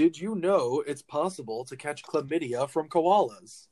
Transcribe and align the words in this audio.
Did 0.00 0.18
you 0.18 0.34
know 0.34 0.82
it's 0.86 1.02
possible 1.02 1.66
to 1.66 1.76
catch 1.76 2.02
chlamydia 2.02 2.70
from 2.70 2.88
koalas? 2.88 3.66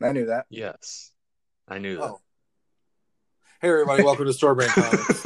I 0.00 0.12
knew 0.12 0.26
that. 0.26 0.46
Yes, 0.48 1.10
I 1.66 1.78
knew 1.78 1.96
that. 1.96 2.04
Oh. 2.04 2.20
Hey, 3.60 3.70
everybody, 3.70 4.04
welcome 4.04 4.26
to 4.26 4.32
Store 4.32 4.54
Brand 4.54 4.70
Comics. 4.74 5.24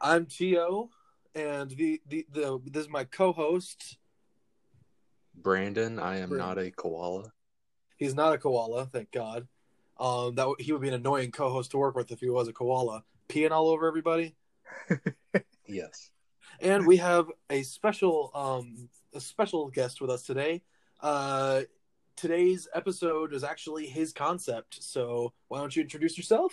I'm 0.00 0.24
Tio, 0.24 0.88
and 1.34 1.68
the, 1.68 2.00
the, 2.08 2.26
the 2.32 2.58
this 2.64 2.84
is 2.84 2.88
my 2.88 3.04
co 3.04 3.34
host. 3.34 3.98
Brandon, 5.34 5.98
I 5.98 6.20
am 6.20 6.30
Brandon. 6.30 6.38
not 6.38 6.58
a 6.58 6.70
koala. 6.70 7.30
He's 7.98 8.14
not 8.14 8.32
a 8.32 8.38
koala, 8.38 8.86
thank 8.86 9.12
God. 9.12 9.46
Um, 10.00 10.36
that 10.36 10.54
he 10.58 10.72
would 10.72 10.80
be 10.80 10.88
an 10.88 10.94
annoying 10.94 11.32
co-host 11.32 11.72
to 11.72 11.76
work 11.76 11.94
with 11.94 12.10
if 12.10 12.20
he 12.20 12.30
was 12.30 12.48
a 12.48 12.54
koala, 12.54 13.04
peeing 13.28 13.50
all 13.50 13.68
over 13.68 13.86
everybody. 13.86 14.36
Yes. 15.66 16.10
And 16.60 16.86
we 16.86 16.96
have 16.98 17.26
a 17.50 17.62
special 17.62 18.30
um 18.34 18.88
a 19.14 19.20
special 19.20 19.68
guest 19.68 20.00
with 20.00 20.10
us 20.10 20.22
today. 20.22 20.62
Uh 21.00 21.62
today's 22.16 22.66
episode 22.74 23.32
is 23.34 23.44
actually 23.44 23.86
his 23.86 24.12
concept. 24.12 24.82
So 24.82 25.32
why 25.48 25.58
don't 25.58 25.74
you 25.74 25.82
introduce 25.82 26.16
yourself? 26.16 26.52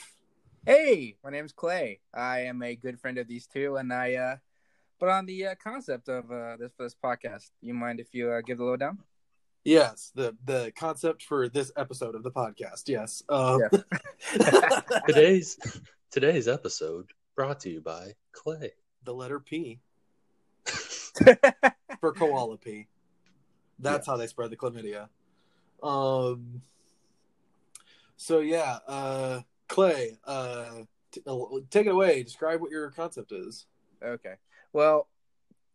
hey, 0.65 1.17
my 1.23 1.29
name's 1.29 1.51
Clay. 1.51 1.99
I 2.13 2.41
am 2.41 2.61
a 2.63 2.75
good 2.75 2.97
friend 2.99 3.17
of 3.17 3.27
these 3.27 3.47
two, 3.47 3.75
and 3.75 3.91
I 3.91 4.13
uh, 4.15 4.35
put 4.97 5.09
on 5.09 5.25
the 5.25 5.47
uh, 5.47 5.55
concept 5.61 6.07
of 6.07 6.31
uh, 6.31 6.55
this 6.57 6.71
this 6.79 6.95
podcast. 6.95 7.51
You 7.61 7.73
mind 7.73 7.99
if 7.99 8.13
you 8.13 8.31
uh, 8.31 8.39
give 8.41 8.59
the 8.59 8.63
lowdown? 8.63 8.99
Yes, 9.65 10.11
the 10.15 10.35
the 10.45 10.71
concept 10.77 11.23
for 11.23 11.49
this 11.49 11.71
episode 11.75 12.15
of 12.15 12.23
the 12.23 12.31
podcast. 12.31 12.87
Yes. 12.87 13.23
Um, 13.29 13.61
Today's 15.07 15.57
today's 16.11 16.47
episode 16.47 17.11
brought 17.35 17.59
to 17.61 17.69
you 17.69 17.81
by 17.81 18.13
Clay. 18.31 18.71
the 19.03 19.13
letter 19.13 19.39
P 19.39 19.79
for 21.99 22.13
koala 22.13 22.57
P. 22.57 22.87
That's 23.79 24.07
how 24.07 24.17
they 24.17 24.27
spread 24.27 24.49
the 24.49 24.57
chlamydia. 24.57 25.09
Um. 25.81 26.61
So 28.15 28.39
yeah, 28.39 28.79
uh, 28.87 29.41
Clay, 29.67 30.17
uh, 30.25 30.83
t- 31.11 31.21
uh, 31.25 31.37
take 31.69 31.87
it 31.87 31.91
away. 31.91 32.23
Describe 32.23 32.61
what 32.61 32.71
your 32.71 32.91
concept 32.91 33.31
is. 33.31 33.65
Okay. 34.03 34.35
Well, 34.71 35.07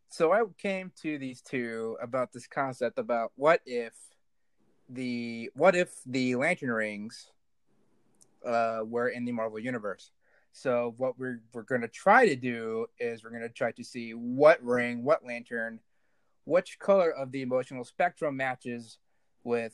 so 0.09 0.33
I 0.33 0.43
came 0.57 0.93
to 1.03 1.19
these 1.19 1.43
two 1.43 1.97
about 2.01 2.33
this 2.33 2.47
concept 2.47 2.99
about 2.99 3.33
what 3.37 3.61
if 3.67 3.93
the 4.89 5.51
what 5.55 5.77
if 5.77 5.91
the 6.07 6.37
lantern 6.37 6.71
rings 6.71 7.31
uh 8.47 8.81
were 8.85 9.09
in 9.09 9.25
the 9.25 9.33
Marvel 9.33 9.59
universe. 9.59 10.13
So 10.59 10.95
what 10.97 11.19
we're 11.19 11.41
we're 11.53 11.63
going 11.63 11.83
to 11.83 11.89
try 11.89 12.27
to 12.27 12.35
do 12.35 12.87
is 12.99 13.23
we're 13.23 13.31
going 13.31 13.43
to 13.43 13.49
try 13.49 13.71
to 13.73 13.85
see 13.85 14.11
what 14.13 14.63
ring, 14.63 15.05
what 15.05 15.25
lantern, 15.25 15.79
which 16.45 16.79
color 16.81 17.13
of 17.13 17.31
the 17.31 17.43
emotional 17.43 17.85
spectrum 17.85 18.37
matches 18.37 18.99
with, 19.45 19.73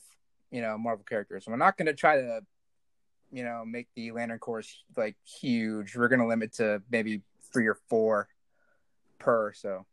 you 0.51 0.61
know, 0.61 0.77
Marvel 0.77 1.05
characters. 1.09 1.47
we're 1.47 1.57
not 1.57 1.79
going 1.79 1.87
to 1.87 1.95
try 1.95 2.17
to 2.17 2.41
you 3.33 3.43
know, 3.43 3.65
make 3.65 3.89
the 3.97 4.13
lantern 4.13 4.39
corps 4.39 4.63
like 4.97 5.17
huge. 5.25 5.97
We're 5.97 6.07
going 6.09 6.21
to 6.21 6.27
limit 6.27 6.53
to 6.55 6.81
maybe 6.89 7.23
3 7.53 7.67
or 7.67 7.79
4 7.89 8.29
per 9.19 9.53
so 9.55 9.87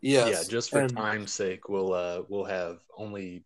Yes. 0.00 0.28
Yeah, 0.30 0.48
just 0.50 0.70
for 0.70 0.80
and- 0.82 0.96
time's 0.96 1.32
sake, 1.32 1.68
we'll 1.68 1.92
uh 1.92 2.22
we'll 2.28 2.44
have 2.44 2.78
only 2.96 3.44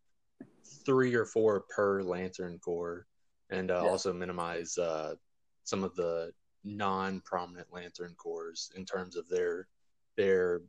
three 0.85 1.15
or 1.15 1.25
four 1.25 1.65
per 1.75 2.03
lantern 2.03 2.59
corps, 2.59 3.07
and 3.51 3.71
uh, 3.71 3.81
Yeah. 3.85 3.91
also 3.91 4.13
minimize 4.13 4.77
uh 4.79 5.15
some 5.65 5.83
of 5.83 5.95
the 5.97 6.33
non-prominent 6.65 7.73
lantern 7.73 8.15
corps 8.17 8.71
in 8.77 8.85
terms 8.85 9.17
of 9.17 9.29
their 9.29 9.69
their 10.17 10.63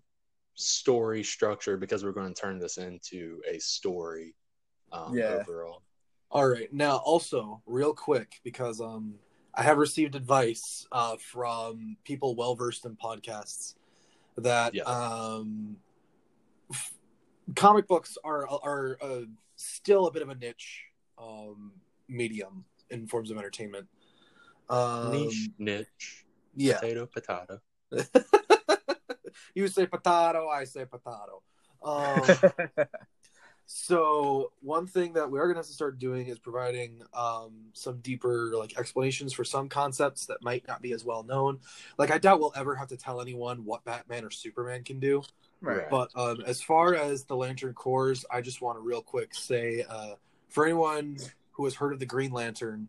story 0.55 1.23
structure 1.23 1.77
because 1.77 2.03
we're 2.03 2.11
going 2.11 2.33
to 2.33 2.41
turn 2.41 2.59
this 2.59 2.77
into 2.77 3.41
a 3.49 3.59
story 3.59 4.33
um, 4.91 5.13
Yeah. 5.15 5.39
overall. 5.41 5.81
All 6.31 6.47
right. 6.47 6.71
Now, 6.73 6.97
also, 6.97 7.61
real 7.65 7.93
quick, 7.93 8.39
because 8.43 8.81
um, 8.81 9.15
I 9.53 9.63
have 9.63 9.77
received 9.77 10.15
advice 10.15 10.87
uh, 10.91 11.15
from 11.17 11.97
people 12.03 12.35
well 12.35 12.55
versed 12.55 12.85
in 12.85 12.95
podcasts 12.95 13.75
that 14.37 14.73
Yeah. 14.75 14.83
um, 14.83 15.77
f- 16.71 16.93
comic 17.55 17.87
books 17.87 18.17
are 18.23 18.47
are 18.47 18.97
uh, 19.01 19.21
still 19.55 20.07
a 20.07 20.11
bit 20.11 20.21
of 20.23 20.29
a 20.29 20.35
niche 20.35 20.83
um, 21.17 21.73
medium 22.09 22.65
in 22.89 23.07
forms 23.07 23.31
of 23.31 23.37
entertainment. 23.37 23.87
Um, 24.69 25.11
Niche, 25.11 25.49
niche, 25.57 26.25
yeah. 26.55 26.79
potato, 26.79 27.05
potato. 27.05 27.61
you 29.55 29.67
say 29.67 29.85
potato, 29.85 30.47
I 30.47 30.63
say 30.65 30.85
potato. 30.85 31.41
Um, 31.83 32.21
So 33.67 34.51
one 34.61 34.85
thing 34.85 35.13
that 35.13 35.29
we 35.29 35.39
are 35.39 35.43
going 35.43 35.55
to 35.55 35.59
have 35.59 35.65
to 35.67 35.73
start 35.73 35.97
doing 35.97 36.27
is 36.27 36.37
providing 36.37 37.01
um, 37.13 37.51
some 37.73 37.97
deeper 37.99 38.51
like 38.55 38.77
explanations 38.77 39.33
for 39.33 39.43
some 39.43 39.69
concepts 39.69 40.27
that 40.27 40.43
might 40.43 40.67
not 40.67 40.81
be 40.81 40.93
as 40.93 41.03
well 41.03 41.23
known. 41.23 41.59
Like 41.97 42.11
I 42.11 42.19
doubt 42.19 42.39
we'll 42.39 42.53
ever 42.55 42.75
have 42.75 42.89
to 42.89 42.97
tell 42.97 43.21
anyone 43.21 43.65
what 43.65 43.83
Batman 43.83 44.23
or 44.23 44.29
Superman 44.29 44.83
can 44.83 44.99
do. 44.99 45.23
right. 45.61 45.89
But 45.89 46.11
um, 46.15 46.43
as 46.45 46.61
far 46.61 46.93
as 46.93 47.23
the 47.23 47.35
Lantern 47.35 47.73
Corps, 47.73 48.15
I 48.29 48.41
just 48.41 48.61
want 48.61 48.77
to 48.77 48.81
real 48.81 49.01
quick 49.01 49.33
say 49.33 49.83
uh, 49.89 50.13
for 50.47 50.65
anyone 50.65 51.17
who 51.51 51.63
has 51.63 51.73
heard 51.73 51.91
of 51.91 51.99
the 51.99 52.05
Green 52.05 52.31
Lantern 52.31 52.87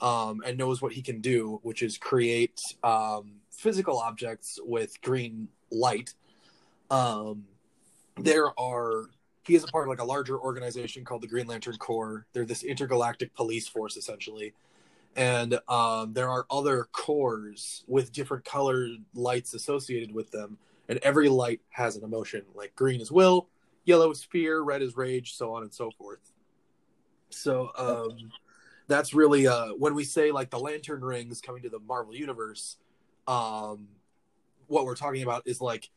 um, 0.00 0.42
and 0.44 0.58
knows 0.58 0.82
what 0.82 0.92
he 0.92 1.02
can 1.02 1.20
do, 1.20 1.60
which 1.62 1.82
is 1.82 1.98
create 1.98 2.60
um, 2.82 3.32
physical 3.50 3.98
objects 3.98 4.58
with 4.62 5.00
green 5.02 5.48
light. 5.70 6.14
Um, 6.90 7.44
there 8.18 8.58
are 8.58 9.06
he 9.46 9.54
is 9.54 9.62
a 9.62 9.68
part 9.68 9.84
of 9.84 9.90
like 9.90 10.00
a 10.00 10.04
larger 10.04 10.38
organization 10.38 11.04
called 11.04 11.22
the 11.22 11.28
Green 11.28 11.46
Lantern 11.46 11.76
Corps. 11.76 12.26
They're 12.32 12.44
this 12.44 12.64
intergalactic 12.64 13.34
police 13.34 13.68
force 13.68 13.96
essentially. 13.96 14.54
And 15.14 15.60
um, 15.68 16.12
there 16.12 16.28
are 16.28 16.46
other 16.50 16.88
corps 16.92 17.54
with 17.86 18.12
different 18.12 18.44
colored 18.44 18.90
lights 19.14 19.54
associated 19.54 20.12
with 20.12 20.30
them 20.30 20.58
and 20.88 20.98
every 21.02 21.28
light 21.28 21.60
has 21.70 21.96
an 21.96 22.04
emotion. 22.04 22.42
Like 22.54 22.74
green 22.74 23.00
is 23.00 23.10
will, 23.10 23.48
yellow 23.84 24.10
is 24.10 24.22
fear, 24.22 24.60
red 24.60 24.82
is 24.82 24.96
rage, 24.96 25.34
so 25.34 25.54
on 25.54 25.62
and 25.62 25.72
so 25.72 25.90
forth. 25.90 26.32
So 27.30 27.70
um, 27.76 28.30
that's 28.88 29.14
really 29.14 29.46
uh, 29.46 29.68
when 29.68 29.94
we 29.94 30.04
say 30.04 30.30
like 30.30 30.50
the 30.50 30.58
lantern 30.58 31.04
rings 31.04 31.40
coming 31.40 31.62
to 31.62 31.68
the 31.68 31.80
Marvel 31.80 32.14
universe. 32.14 32.76
Um, 33.26 33.88
what 34.68 34.84
we're 34.84 34.96
talking 34.96 35.22
about 35.22 35.42
is 35.46 35.60
like 35.60 35.90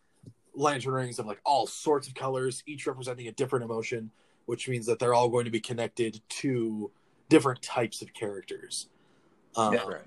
lantern 0.55 0.93
rings 0.93 1.19
of 1.19 1.25
like 1.25 1.39
all 1.45 1.67
sorts 1.67 2.07
of 2.07 2.15
colors, 2.15 2.63
each 2.65 2.87
representing 2.87 3.27
a 3.27 3.31
different 3.31 3.65
emotion, 3.65 4.11
which 4.45 4.67
means 4.67 4.85
that 4.87 4.99
they're 4.99 5.13
all 5.13 5.29
going 5.29 5.45
to 5.45 5.51
be 5.51 5.59
connected 5.59 6.21
to 6.29 6.91
different 7.29 7.61
types 7.61 8.01
of 8.01 8.13
characters. 8.13 8.87
Um, 9.55 9.73
Yeah. 9.73 9.87
Right. 9.87 10.01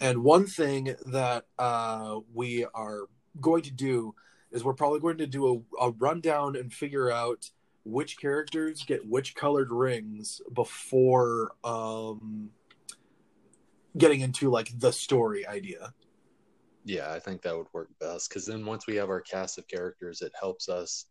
and 0.00 0.24
one 0.24 0.46
thing 0.46 0.94
that 1.06 1.46
uh, 1.58 2.20
we 2.32 2.66
are 2.74 3.02
going 3.40 3.62
to 3.62 3.70
do 3.70 4.14
is 4.50 4.64
we're 4.64 4.72
probably 4.72 5.00
going 5.00 5.18
to 5.18 5.26
do 5.26 5.64
a, 5.80 5.86
a 5.86 5.90
rundown 5.92 6.56
and 6.56 6.72
figure 6.72 7.10
out 7.10 7.50
which 7.84 8.18
characters 8.18 8.82
get 8.82 9.06
which 9.06 9.34
colored 9.34 9.70
rings 9.70 10.40
before 10.54 11.52
um, 11.62 12.50
getting 13.96 14.20
into 14.20 14.50
like 14.50 14.78
the 14.78 14.92
story 14.92 15.46
idea. 15.46 15.94
Yeah, 16.84 17.12
I 17.12 17.18
think 17.18 17.42
that 17.42 17.56
would 17.56 17.66
work 17.72 17.88
best 18.00 18.28
because 18.28 18.46
then 18.46 18.64
once 18.66 18.86
we 18.86 18.96
have 18.96 19.08
our 19.08 19.20
cast 19.20 19.58
of 19.58 19.68
characters, 19.68 20.20
it 20.20 20.32
helps 20.38 20.68
us 20.68 21.06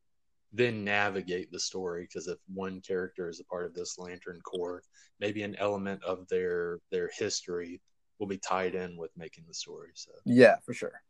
then 0.52 0.84
navigate 0.84 1.52
the 1.52 1.60
story. 1.60 2.04
Because 2.04 2.28
if 2.28 2.38
one 2.54 2.82
character 2.82 3.30
is 3.30 3.40
a 3.40 3.46
part 3.46 3.66
of 3.66 3.74
this 3.74 3.98
Lantern 3.98 4.40
Corps, 4.42 4.84
maybe 5.20 5.44
an 5.44 5.56
element 5.58 6.04
of 6.04 6.28
their 6.28 6.80
their 6.92 7.10
history 7.18 7.82
will 8.20 8.28
be 8.28 8.38
tied 8.38 8.76
in 8.76 8.98
with 8.98 9.12
making 9.18 9.46
the 9.48 9.54
story. 9.54 9.90
So 9.96 10.12
Yeah, 10.26 10.58
for 10.66 10.74
sure. 10.74 11.02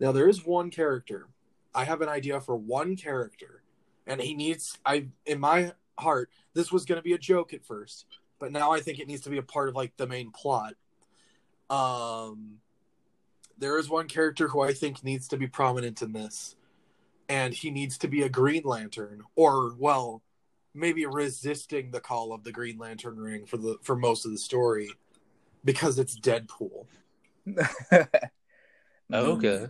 Now 0.00 0.12
there 0.12 0.28
is 0.28 0.44
one 0.44 0.70
character. 0.70 1.28
I 1.74 1.84
have 1.84 2.00
an 2.00 2.08
idea 2.08 2.40
for 2.40 2.56
one 2.56 2.96
character, 2.96 3.59
and 4.10 4.20
he 4.20 4.34
needs. 4.34 4.76
I 4.84 5.06
in 5.24 5.40
my 5.40 5.72
heart, 5.98 6.30
this 6.52 6.72
was 6.72 6.84
going 6.84 6.98
to 6.98 7.02
be 7.02 7.12
a 7.12 7.18
joke 7.18 7.54
at 7.54 7.64
first, 7.64 8.06
but 8.38 8.52
now 8.52 8.72
I 8.72 8.80
think 8.80 8.98
it 8.98 9.06
needs 9.06 9.22
to 9.22 9.30
be 9.30 9.38
a 9.38 9.42
part 9.42 9.68
of 9.68 9.76
like 9.76 9.96
the 9.96 10.06
main 10.06 10.32
plot. 10.32 10.74
Um, 11.70 12.58
there 13.56 13.78
is 13.78 13.88
one 13.88 14.08
character 14.08 14.48
who 14.48 14.60
I 14.60 14.72
think 14.72 15.04
needs 15.04 15.28
to 15.28 15.36
be 15.36 15.46
prominent 15.46 16.02
in 16.02 16.12
this, 16.12 16.56
and 17.28 17.54
he 17.54 17.70
needs 17.70 17.98
to 17.98 18.08
be 18.08 18.22
a 18.22 18.28
Green 18.28 18.62
Lantern, 18.64 19.22
or 19.36 19.74
well, 19.78 20.22
maybe 20.74 21.06
resisting 21.06 21.92
the 21.92 22.00
call 22.00 22.32
of 22.32 22.42
the 22.42 22.52
Green 22.52 22.78
Lantern 22.78 23.16
ring 23.16 23.46
for 23.46 23.58
the 23.58 23.78
for 23.82 23.94
most 23.94 24.26
of 24.26 24.32
the 24.32 24.38
story, 24.38 24.90
because 25.64 25.98
it's 25.98 26.18
Deadpool. 26.18 26.86
Oh, 29.12 29.32
okay, 29.32 29.66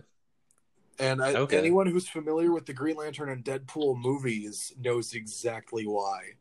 And 1.01 1.21
I, 1.21 1.33
Okay. 1.33 1.57
anyone 1.57 1.87
who's 1.87 2.07
familiar 2.07 2.51
with 2.51 2.65
the 2.67 2.73
Green 2.73 2.95
Lantern 2.95 3.29
and 3.29 3.43
Deadpool 3.43 3.99
movies 3.99 4.71
knows 4.79 5.13
exactly 5.13 5.85
why. 5.87 6.33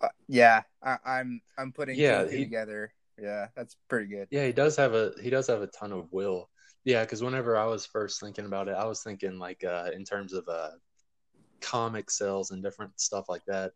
Uh, 0.00 0.08
yeah, 0.28 0.62
I, 0.82 0.98
I'm 1.06 1.40
I'm 1.56 1.72
putting 1.72 1.96
Yeah, 1.96 2.18
two 2.18 2.22
and 2.22 2.30
two 2.30 2.36
he- 2.36 2.44
together. 2.44 2.92
Yeah, 3.20 3.46
that's 3.56 3.76
pretty 3.88 4.06
good. 4.06 4.28
yeah, 4.30 4.44
he 4.44 4.52
does 4.52 4.76
have 4.76 4.92
a 4.94 5.12
he 5.22 5.30
does 5.30 5.46
have 5.46 5.62
a 5.62 5.68
ton 5.68 5.92
of 5.92 6.12
will. 6.12 6.50
Yeah, 6.84 7.02
because 7.02 7.22
whenever 7.22 7.56
I 7.56 7.64
was 7.64 7.86
first 7.86 8.20
thinking 8.20 8.44
about 8.44 8.68
it, 8.68 8.72
I 8.72 8.84
was 8.84 9.02
thinking 9.02 9.38
like 9.38 9.64
uh, 9.64 9.90
in 9.94 10.04
terms 10.04 10.34
of 10.34 10.46
uh, 10.48 10.72
comic 11.62 12.10
sales 12.10 12.50
and 12.50 12.62
different 12.62 13.00
stuff 13.00 13.26
like 13.28 13.44
that. 13.46 13.72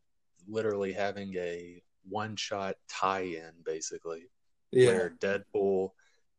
Literally 0.47 0.93
having 0.93 1.35
a 1.37 1.83
one-shot 2.09 2.77
tie-in, 2.89 3.53
basically, 3.65 4.31
Yeah, 4.73 4.87
where 4.87 5.15
Deadpool 5.21 5.91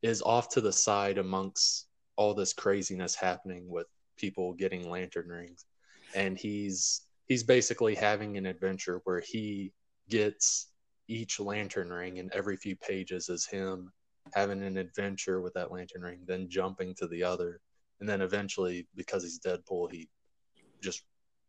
is 0.02 0.22
off 0.22 0.50
to 0.50 0.62
the 0.62 0.72
side 0.74 1.18
amongst 1.20 1.88
all 2.20 2.34
this 2.34 2.52
craziness 2.52 3.16
happening 3.16 3.70
with 3.70 3.88
people 4.18 4.52
getting 4.54 4.90
lantern 4.90 5.30
rings, 5.30 5.66
and 6.14 6.38
he's 6.38 7.04
he's 7.28 7.44
basically 7.44 7.96
having 7.96 8.36
an 8.36 8.46
adventure 8.46 9.00
where 9.06 9.22
he 9.22 9.72
gets 10.10 10.68
each 11.08 11.40
lantern 11.40 11.90
ring, 11.90 12.20
and 12.20 12.30
every 12.34 12.58
few 12.58 12.76
pages 12.76 13.30
is 13.30 13.46
him 13.46 13.90
having 14.34 14.62
an 14.64 14.76
adventure 14.76 15.40
with 15.40 15.54
that 15.54 15.72
lantern 15.72 16.02
ring, 16.02 16.20
then 16.28 16.50
jumping 16.50 16.94
to 16.94 17.08
the 17.08 17.24
other, 17.24 17.62
and 18.02 18.10
then 18.10 18.20
eventually, 18.20 18.86
because 18.98 19.24
he's 19.24 19.40
Deadpool, 19.40 19.90
he 19.90 20.10
just 20.82 21.04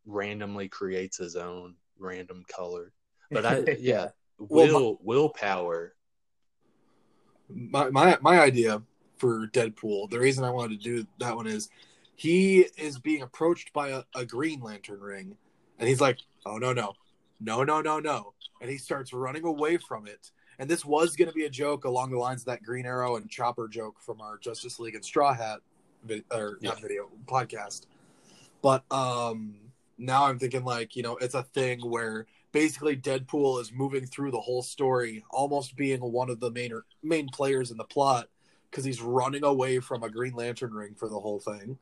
randomly 0.06 0.68
creates 0.68 1.16
his 1.16 1.34
own 1.34 1.74
random 1.98 2.44
color. 2.48 2.92
But 3.32 3.44
I, 3.44 3.64
yeah, 3.80 4.10
Well, 4.38 4.72
will 4.72 4.98
willpower. 5.02 5.94
my, 7.48 7.90
my 7.90 8.16
my 8.20 8.38
idea 8.40 8.80
for 9.20 9.46
Deadpool, 9.48 10.10
the 10.10 10.18
reason 10.18 10.44
I 10.44 10.50
wanted 10.50 10.80
to 10.80 10.84
do 10.84 11.06
that 11.18 11.36
one 11.36 11.46
is 11.46 11.68
he 12.16 12.60
is 12.78 12.98
being 12.98 13.22
approached 13.22 13.72
by 13.72 13.90
a, 13.90 14.02
a 14.14 14.24
Green 14.24 14.60
Lantern 14.60 15.00
ring, 15.00 15.36
and 15.78 15.88
he's 15.88 16.00
like, 16.00 16.18
"Oh 16.46 16.56
no 16.56 16.72
no, 16.72 16.94
no 17.38 17.62
no 17.62 17.82
no 17.82 18.00
no," 18.00 18.32
and 18.60 18.70
he 18.70 18.78
starts 18.78 19.12
running 19.12 19.44
away 19.44 19.76
from 19.76 20.06
it. 20.06 20.30
And 20.58 20.68
this 20.68 20.84
was 20.84 21.16
going 21.16 21.28
to 21.28 21.34
be 21.34 21.44
a 21.44 21.50
joke 21.50 21.84
along 21.84 22.10
the 22.10 22.18
lines 22.18 22.42
of 22.42 22.46
that 22.46 22.62
Green 22.62 22.84
Arrow 22.84 23.16
and 23.16 23.30
Chopper 23.30 23.68
joke 23.68 24.00
from 24.00 24.20
our 24.20 24.38
Justice 24.38 24.78
League 24.78 24.94
and 24.94 25.04
Straw 25.04 25.32
Hat, 25.34 25.60
vid- 26.04 26.24
or 26.30 26.58
not 26.62 26.80
video 26.80 27.08
podcast. 27.26 27.86
But 28.62 28.84
um, 28.92 29.56
now 29.96 30.24
I'm 30.24 30.38
thinking 30.38 30.64
like 30.64 30.96
you 30.96 31.02
know 31.02 31.16
it's 31.18 31.34
a 31.34 31.42
thing 31.42 31.80
where 31.80 32.26
basically 32.52 32.96
Deadpool 32.96 33.60
is 33.60 33.70
moving 33.70 34.06
through 34.06 34.30
the 34.30 34.40
whole 34.40 34.62
story, 34.62 35.24
almost 35.30 35.76
being 35.76 36.00
one 36.00 36.30
of 36.30 36.40
the 36.40 36.50
main 36.50 36.72
main 37.02 37.28
players 37.28 37.70
in 37.70 37.76
the 37.76 37.84
plot 37.84 38.28
because 38.70 38.84
he's 38.84 39.02
running 39.02 39.44
away 39.44 39.80
from 39.80 40.02
a 40.02 40.10
Green 40.10 40.34
Lantern 40.34 40.72
ring 40.72 40.94
for 40.94 41.08
the 41.08 41.18
whole 41.18 41.40
thing. 41.40 41.78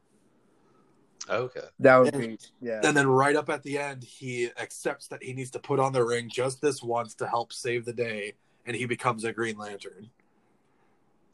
Okay. 1.29 1.61
That 1.81 1.99
would 1.99 2.14
And- 2.14 2.38
be 2.38 2.44
yeah. 2.61 2.81
And 2.85 2.96
then 2.96 3.06
right 3.06 3.37
up 3.37 3.50
at 3.50 3.62
the 3.62 3.79
end, 3.79 4.02
he 4.05 4.50
accepts 4.58 5.08
that 5.08 5.23
he 5.23 5.32
needs 5.35 5.50
to 5.50 5.58
put 5.58 5.79
on 5.79 5.93
the 5.93 6.05
ring 6.05 6.31
just 6.31 6.61
this 6.62 6.82
once 6.82 7.14
to 7.17 7.26
help 7.26 7.52
save 7.52 7.85
the 7.85 7.93
day, 7.93 8.35
and 8.67 8.75
he 8.75 8.87
becomes 8.87 9.25
a 9.25 9.32
Green 9.32 9.58
Lantern. 9.58 10.11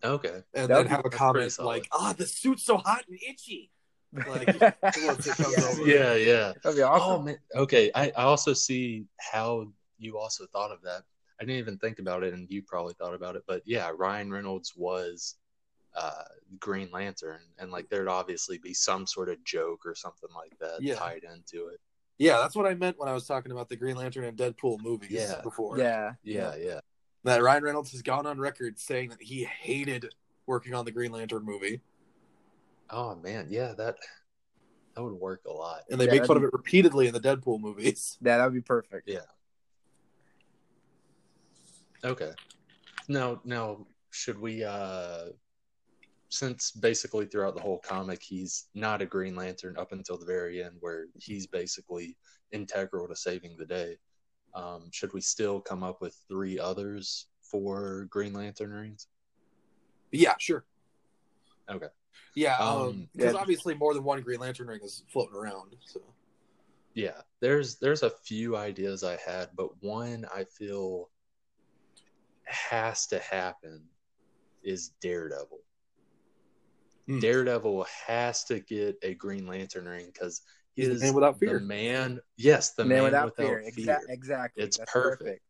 Okay. 0.03 0.29
And 0.29 0.45
That 0.53 0.67
then 0.69 0.77
would 0.79 0.83
be- 0.85 0.89
have 0.91 1.05
a 1.07 1.11
comment 1.11 1.59
like, 1.59 1.87
"Ah, 1.93 2.13
the 2.17 2.27
suit's 2.27 2.65
so 2.65 2.79
hot 2.79 3.05
and 3.09 3.19
itchy." 3.27 3.71
like, 4.13 4.47
once 4.83 5.27
it 5.27 5.37
comes 5.37 5.57
Yeah. 5.59 5.65
over. 5.69 5.87
Yeah, 5.87 6.15
yeah. 6.15 6.53
That'd 6.63 6.77
be 6.77 6.83
Oh 6.83 7.21
man. 7.23 7.39
Okay. 7.55 7.91
I, 7.95 8.11
I 8.17 8.23
also 8.25 8.53
see 8.53 9.07
how 9.19 9.69
you 9.99 10.19
also 10.19 10.47
thought 10.47 10.71
of 10.73 10.83
that. 10.83 11.03
I 11.41 11.45
didn't 11.45 11.59
even 11.59 11.79
think 11.79 11.99
about 11.99 12.23
it, 12.23 12.33
and 12.35 12.49
you 12.51 12.63
probably 12.63 12.95
thought 12.95 13.15
about 13.15 13.35
it. 13.37 13.43
But 13.47 13.63
yeah, 13.65 13.91
Ryan 13.97 14.31
Reynolds 14.31 14.75
was 14.77 15.37
uh, 15.95 16.25
Green 16.59 16.91
Lantern, 16.93 17.41
and 17.59 17.71
like 17.71 17.89
there'd 17.89 18.09
obviously 18.09 18.59
be 18.59 18.75
some 18.75 19.07
sort 19.07 19.29
of 19.29 19.43
joke 19.45 19.87
or 19.87 19.95
something 19.95 20.31
like 20.35 20.57
that 20.61 20.83
Yeah. 20.83 20.95
tied 20.97 21.25
into 21.25 21.69
it. 21.69 21.81
Yeah, 22.19 22.39
that's 22.39 22.55
what 22.55 22.67
I 22.67 22.75
meant 22.75 22.99
when 22.99 23.09
I 23.09 23.13
was 23.13 23.27
talking 23.27 23.51
about 23.53 23.69
the 23.69 23.77
Green 23.77 23.97
Lantern 23.97 24.25
and 24.25 24.37
Deadpool 24.37 24.81
movies 24.81 25.11
Yeah. 25.13 25.41
before. 25.43 25.79
yeah. 25.79 26.13
Yeah, 26.23 26.55
yeah. 26.57 26.81
that 27.25 27.43
Ryan 27.43 27.63
Reynolds 27.65 27.91
has 27.93 28.03
gone 28.03 28.27
on 28.27 28.39
record 28.39 28.79
saying 28.79 29.09
that 29.11 29.23
he 29.23 29.45
hated 29.45 30.15
working 30.47 30.75
on 30.75 30.85
the 30.85 30.91
Green 30.93 31.11
Lantern 31.13 31.45
movie, 31.45 31.81
Oh 32.91 33.15
man, 33.17 33.47
yeah. 33.51 33.73
That 33.73 33.97
that 34.95 35.03
would 35.03 35.15
work 35.15 35.43
a 35.47 35.51
lot. 35.53 35.83
and 35.91 35.99
they 36.01 36.05
Yeah, 36.05 36.11
make 36.13 36.19
that'd 36.21 36.29
fun 36.29 36.37
of 36.37 36.45
it 36.45 36.53
repeatedly 36.53 37.07
in 37.09 37.15
the 37.15 37.21
Deadpool 37.21 37.59
movies. 37.61 38.19
Yeah, 38.23 38.37
that 38.39 38.45
would 38.45 38.55
be 38.55 38.61
perfect. 38.61 39.09
Yeah. 39.09 39.21
Okay. 42.05 42.33
Now, 43.09 43.41
now, 43.45 43.87
should 44.11 44.39
we? 44.39 44.63
uh 44.65 45.31
Since 46.35 46.73
basically 46.73 47.27
throughout 47.27 47.55
the 47.55 47.63
whole 47.63 47.79
comic, 47.79 48.21
he's 48.21 48.67
not 48.75 49.01
a 49.01 49.07
Green 49.07 49.37
Lantern 49.37 49.77
up 49.79 49.93
until 49.93 50.19
the 50.19 50.27
very 50.27 50.65
end, 50.65 50.79
where 50.81 51.07
he's 51.15 51.47
basically 51.47 52.17
integral 52.51 53.07
to 53.07 53.15
saving 53.15 53.57
the 53.57 53.65
day. 53.65 53.99
Um, 54.53 54.89
should 54.91 55.13
we 55.13 55.21
still 55.21 55.61
come 55.61 55.85
up 55.85 56.03
with 56.03 56.19
three 56.29 56.59
others 56.59 57.29
for 57.41 58.09
Green 58.11 58.33
Lantern 58.33 58.73
rings? 58.73 59.07
Yeah, 60.11 60.35
sure. 60.41 60.65
Okay. 61.71 61.87
Yeah, 62.35 62.57
Um, 62.59 63.09
because 63.13 63.35
yeah. 63.35 63.41
obviously 63.41 63.75
more 63.75 63.95
than 63.95 64.03
one 64.03 64.21
Green 64.21 64.41
Lantern 64.41 64.67
ring 64.67 64.81
is 64.83 65.05
floating 65.13 65.37
around. 65.37 65.77
So 65.85 66.01
Yeah, 66.95 67.21
there's 67.39 67.77
there's 67.77 68.03
a 68.03 68.11
few 68.11 68.57
ideas 68.57 69.05
I 69.05 69.19
had, 69.25 69.51
but 69.55 69.69
one 69.81 70.27
I 70.35 70.45
feel 70.45 71.11
has 72.45 73.07
to 73.07 73.21
happen 73.21 73.85
is 74.65 74.91
Daredevil. 75.01 75.61
Hmm. 77.07 77.19
Daredevil 77.19 77.87
has 78.07 78.45
to 78.45 78.61
get 78.61 78.97
a 79.03 79.15
Green 79.15 79.47
Lantern 79.47 79.87
ring 79.87 80.07
because 80.07 80.43
He's 80.75 80.89
the 80.89 80.95
is 80.95 81.03
man 81.03 81.15
without 81.15 81.39
the 81.39 81.47
fear. 81.47 81.61
man. 81.61 82.21
Yes, 82.37 82.73
the 82.73 82.85
man, 82.85 82.97
man, 82.97 83.03
without, 83.05 83.25
without, 83.27 83.47
fear. 83.47 83.71
fear. 83.73 83.87
Exa- 83.87 84.13
exactly. 84.13 84.63
It's 84.65 84.79
That's 84.79 84.91
perfect. 84.93 85.43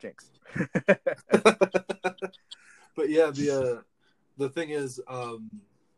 Jinx. 0.00 0.30
but 2.96 3.08
yeah, 3.08 3.30
the 3.30 3.50
uh, 3.78 3.82
the 4.38 4.48
thing 4.48 4.70
is, 4.70 5.00
um, 5.08 5.50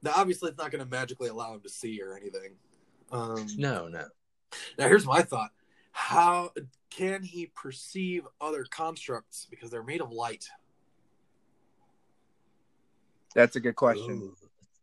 now 0.03 0.13
obviously 0.17 0.51
it's 0.51 0.59
not 0.59 0.71
going 0.71 0.85
to 0.85 0.91
magically 0.91 1.29
allow 1.29 1.55
him 1.55 1.61
to 1.61 1.69
see 1.69 2.01
or 2.03 2.17
anything. 2.17 2.57
Um, 3.11 3.47
No, 3.57 3.89
no. 3.89 4.05
Now 4.79 4.89
here's 4.89 5.07
my 5.07 5.23
thought: 5.23 5.51
How 5.93 6.51
can 6.91 7.23
he 7.23 7.47
perceive 7.47 8.27
other 8.41 8.65
constructs 8.71 9.47
because 9.49 9.71
they're 9.71 9.83
made 9.83 10.01
of 10.01 10.13
light? 10.13 10.49
That's 13.35 13.57
a 13.57 13.61
good 13.61 13.77
question. 13.77 14.11
Ooh. 14.23 14.37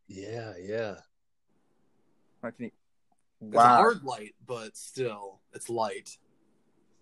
Yeah, 0.07 0.53
yeah. 0.61 0.95
How 2.41 2.51
can 2.51 2.65
he- 2.65 2.73
It's 3.47 3.55
a 3.55 3.59
hard 3.59 4.03
light, 4.03 4.35
but 4.45 4.77
still, 4.77 5.41
it's 5.53 5.69
light. 5.69 6.17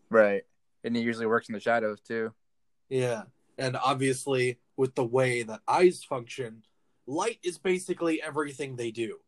Right. 0.09 0.43
And 0.83 0.95
he 0.95 1.01
usually 1.01 1.25
works 1.25 1.49
in 1.49 1.53
the 1.53 1.59
shadows 1.59 2.01
too. 2.01 2.33
Yeah, 2.89 3.23
and 3.57 3.75
obviously 3.77 4.59
with 4.77 4.95
the 4.95 5.03
way 5.05 5.43
that 5.43 5.61
eyes 5.67 6.03
function, 6.03 6.63
light 7.05 7.39
is 7.43 7.57
basically 7.57 8.21
everything 8.21 8.75
they 8.75 8.91
do. 8.91 9.19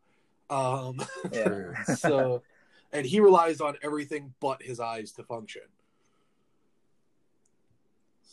Um, 0.49 1.01
Yeah. 1.31 1.43
True. 1.43 1.73
so, 1.95 2.43
and 2.91 3.05
he 3.05 3.19
relies 3.19 3.61
on 3.61 3.77
everything 3.81 4.33
but 4.39 4.61
his 4.61 4.79
eyes 4.79 5.11
to 5.13 5.23
function. 5.23 5.63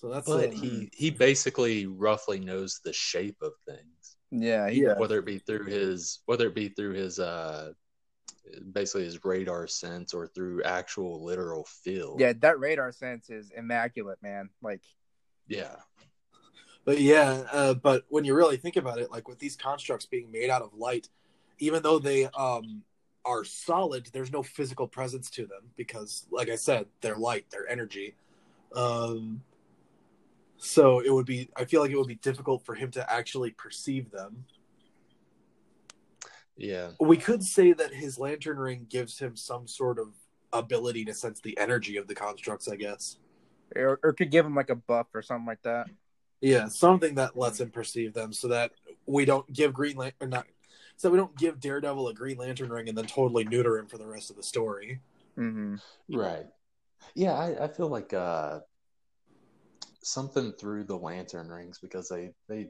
So 0.03 0.09
that's 0.09 0.27
But 0.27 0.49
uh, 0.49 0.53
he 0.53 0.91
he 0.93 1.11
basically 1.11 1.87
roughly 1.87 2.41
knows 2.41 2.81
the 2.85 2.93
shape 2.93 3.41
of 3.41 3.53
things. 3.65 4.17
Yeah, 4.33 4.69
he 4.69 4.81
Yeah. 4.81 4.99
whether 4.99 5.21
it 5.21 5.25
be 5.25 5.39
through 5.39 5.67
his 5.67 6.19
whether 6.27 6.49
it 6.49 6.55
be 6.57 6.69
through 6.71 6.95
his 6.95 7.21
uh 7.21 7.73
basically 8.73 9.05
his 9.05 9.25
radar 9.25 9.69
sense 9.69 10.13
or 10.13 10.27
through 10.27 10.65
actual 10.65 11.25
literal 11.25 11.65
feel 11.65 12.17
Yeah, 12.19 12.33
that 12.41 12.59
radar 12.59 12.91
sense 12.91 13.31
is 13.31 13.53
immaculate, 13.53 14.21
man. 14.23 14.51
Like 14.61 14.83
yeah 15.47 15.77
But 16.85 17.01
yeah, 17.01 17.45
uh, 17.53 17.75
but 17.75 18.05
when 18.09 18.25
you 18.25 18.35
really 18.35 18.57
think 18.57 18.75
about 18.75 18.99
it, 18.99 19.13
like 19.13 19.29
with 19.29 19.39
these 19.39 19.55
constructs 19.55 20.07
being 20.07 20.33
made 20.33 20.51
out 20.51 20.63
of 20.63 20.75
light, 20.75 21.09
even 21.61 21.81
though 21.81 22.01
they 22.01 22.25
um, 22.27 22.83
are 23.25 23.45
solid, 23.45 24.09
there's 24.13 24.33
no 24.33 24.43
physical 24.43 24.89
presence 24.89 25.31
to 25.31 25.47
them 25.47 25.71
because, 25.77 26.27
like 26.33 26.49
I 26.49 26.57
said, 26.57 26.87
they're 27.01 27.17
light, 27.17 27.47
they're 27.51 27.69
energy. 27.69 28.17
Um, 28.75 29.43
so 30.65 31.01
it 31.01 31.13
would 31.13 31.27
be, 31.27 31.49
I 31.57 31.65
feel 31.65 31.81
like 31.81 31.91
it 31.91 31.97
would 31.97 32.07
be 32.07 32.15
difficult 32.15 32.65
for 32.65 32.77
him 32.77 32.93
to 32.93 33.13
actually 33.13 33.51
perceive 33.51 34.13
them. 34.13 34.45
yeah 36.57 36.91
We 37.01 37.17
could 37.17 37.43
say 37.43 37.73
that 37.73 37.93
his 37.93 38.17
lantern 38.17 38.59
ring 38.59 38.87
gives 38.89 39.19
him 39.19 39.35
some 39.35 39.67
sort 39.67 39.99
of 39.99 40.15
ability 40.53 41.05
to 41.07 41.15
sense 41.15 41.41
the 41.41 41.59
energy 41.59 41.97
of 41.97 42.07
the 42.07 42.15
constructs, 42.15 42.69
I 42.69 42.77
guess. 42.77 43.17
or, 43.75 43.99
or 44.05 44.13
could 44.13 44.31
give 44.31 44.47
him 44.47 44.55
like 44.55 44.71
a 44.71 44.77
buff 44.77 45.09
or 45.15 45.21
something 45.21 45.47
like 45.47 45.63
that. 45.63 45.89
Yeah, 46.41 46.69
something 46.69 47.17
that 47.17 47.37
lets 47.37 47.59
him 47.59 47.71
perceive 47.71 48.15
them, 48.15 48.33
so 48.33 48.49
that 48.49 48.71
we 49.07 49.25
don't 49.25 49.53
give 49.53 49.73
Green 49.73 49.97
Lantern 49.97 50.31
not, 50.31 50.47
so 50.97 51.11
we 51.11 51.19
don't 51.19 51.37
give 51.37 51.59
Daredevil 51.59 52.07
a 52.07 52.15
Green 52.15 52.37
Lantern 52.37 52.71
ring 52.71 52.89
and 52.89 52.97
then 52.97 53.07
totally 53.07 53.43
neuter 53.43 53.79
him 53.79 53.89
for 53.89 53.99
the 53.99 54.07
rest 54.07 54.31
of 54.31 54.37
the 54.37 54.45
story. 54.45 55.01
hmm 55.35 55.75
right 56.09 56.47
yeah 57.15 57.33
I, 57.33 57.65
I 57.65 57.69
feel 57.69 57.89
like 57.89 58.13
uh 58.13 58.61
something 60.03 60.53
through 60.53 60.85
the 60.85 60.97
lantern 60.97 61.49
rings 61.49 61.79
because 61.81 62.09
they 62.09 62.31
they 62.49 62.69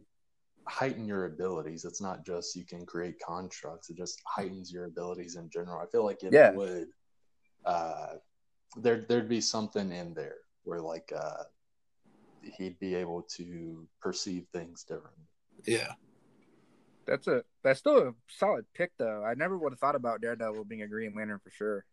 heighten 0.68 1.04
your 1.06 1.24
abilities 1.26 1.84
it's 1.84 2.00
not 2.00 2.24
just 2.24 2.54
you 2.54 2.64
can 2.64 2.86
create 2.86 3.16
constructs 3.18 3.90
it 3.90 3.96
just 3.96 4.20
heightens 4.26 4.70
your 4.72 4.84
abilities 4.84 5.34
in 5.36 5.50
general 5.50 5.80
i 5.80 5.86
feel 5.90 6.04
like 6.04 6.22
it 6.22 6.32
Yeah. 6.32 6.52
would 6.52 6.86
uh 7.64 8.14
there 8.76 9.00
there'd 9.08 9.28
be 9.28 9.40
something 9.40 9.90
in 9.90 10.14
there 10.14 10.36
where 10.64 10.80
like 10.80 11.12
uh 11.16 11.42
he'd 12.56 12.78
be 12.78 12.94
able 12.94 13.22
to 13.22 13.86
perceive 14.00 14.46
things 14.52 14.84
differently 14.84 15.24
Yeah, 15.64 15.92
That's 17.06 17.26
a 17.26 17.42
that's 17.64 17.80
still 17.80 17.98
a 17.98 18.12
solid 18.28 18.66
pick 18.74 18.92
though. 18.98 19.24
I 19.24 19.34
never 19.34 19.56
would 19.58 19.72
have 19.72 19.78
thought 19.80 19.94
about 19.96 20.20
Daredevil 20.20 20.64
being 20.64 20.82
a 20.82 20.88
Green 20.88 21.14
Lantern 21.16 21.40
for 21.42 21.50
sure. 21.50 21.84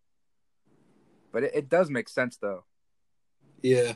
But 1.31 1.43
it, 1.43 1.51
it 1.55 1.69
does 1.69 1.89
make 1.89 2.09
sense 2.09 2.37
though. 2.37 2.65
Yeah. 3.61 3.93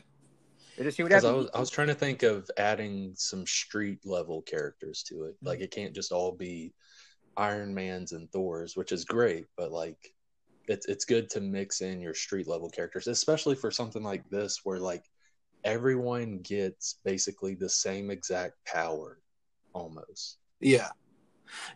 It 0.76 0.82
just 0.84 0.96
he 0.96 1.02
would 1.02 1.12
have 1.12 1.22
Because 1.22 1.30
I 1.30 1.36
was, 1.36 1.48
I 1.54 1.60
was 1.60 1.70
trying 1.70 1.88
to 1.88 1.94
think 1.94 2.22
of 2.22 2.50
adding 2.56 3.12
some 3.16 3.46
street 3.46 4.00
level 4.04 4.42
characters 4.42 5.02
to 5.04 5.24
it. 5.24 5.36
Like 5.42 5.60
it 5.60 5.70
can't 5.70 5.94
just 5.94 6.12
all 6.12 6.32
be 6.32 6.72
Iron 7.36 7.74
Man's 7.74 8.12
and 8.12 8.30
Thor's, 8.30 8.76
which 8.76 8.92
is 8.92 9.04
great, 9.04 9.46
but 9.56 9.70
like 9.70 10.14
it's 10.66 10.86
it's 10.86 11.04
good 11.04 11.28
to 11.30 11.40
mix 11.40 11.80
in 11.80 12.00
your 12.00 12.14
street 12.14 12.46
level 12.46 12.70
characters, 12.70 13.06
especially 13.06 13.54
for 13.54 13.70
something 13.70 14.02
like 14.02 14.28
this 14.30 14.60
where 14.64 14.78
like 14.78 15.04
everyone 15.64 16.38
gets 16.40 16.98
basically 17.04 17.54
the 17.54 17.68
same 17.68 18.10
exact 18.10 18.54
power 18.64 19.18
almost. 19.72 20.38
Yeah. 20.60 20.88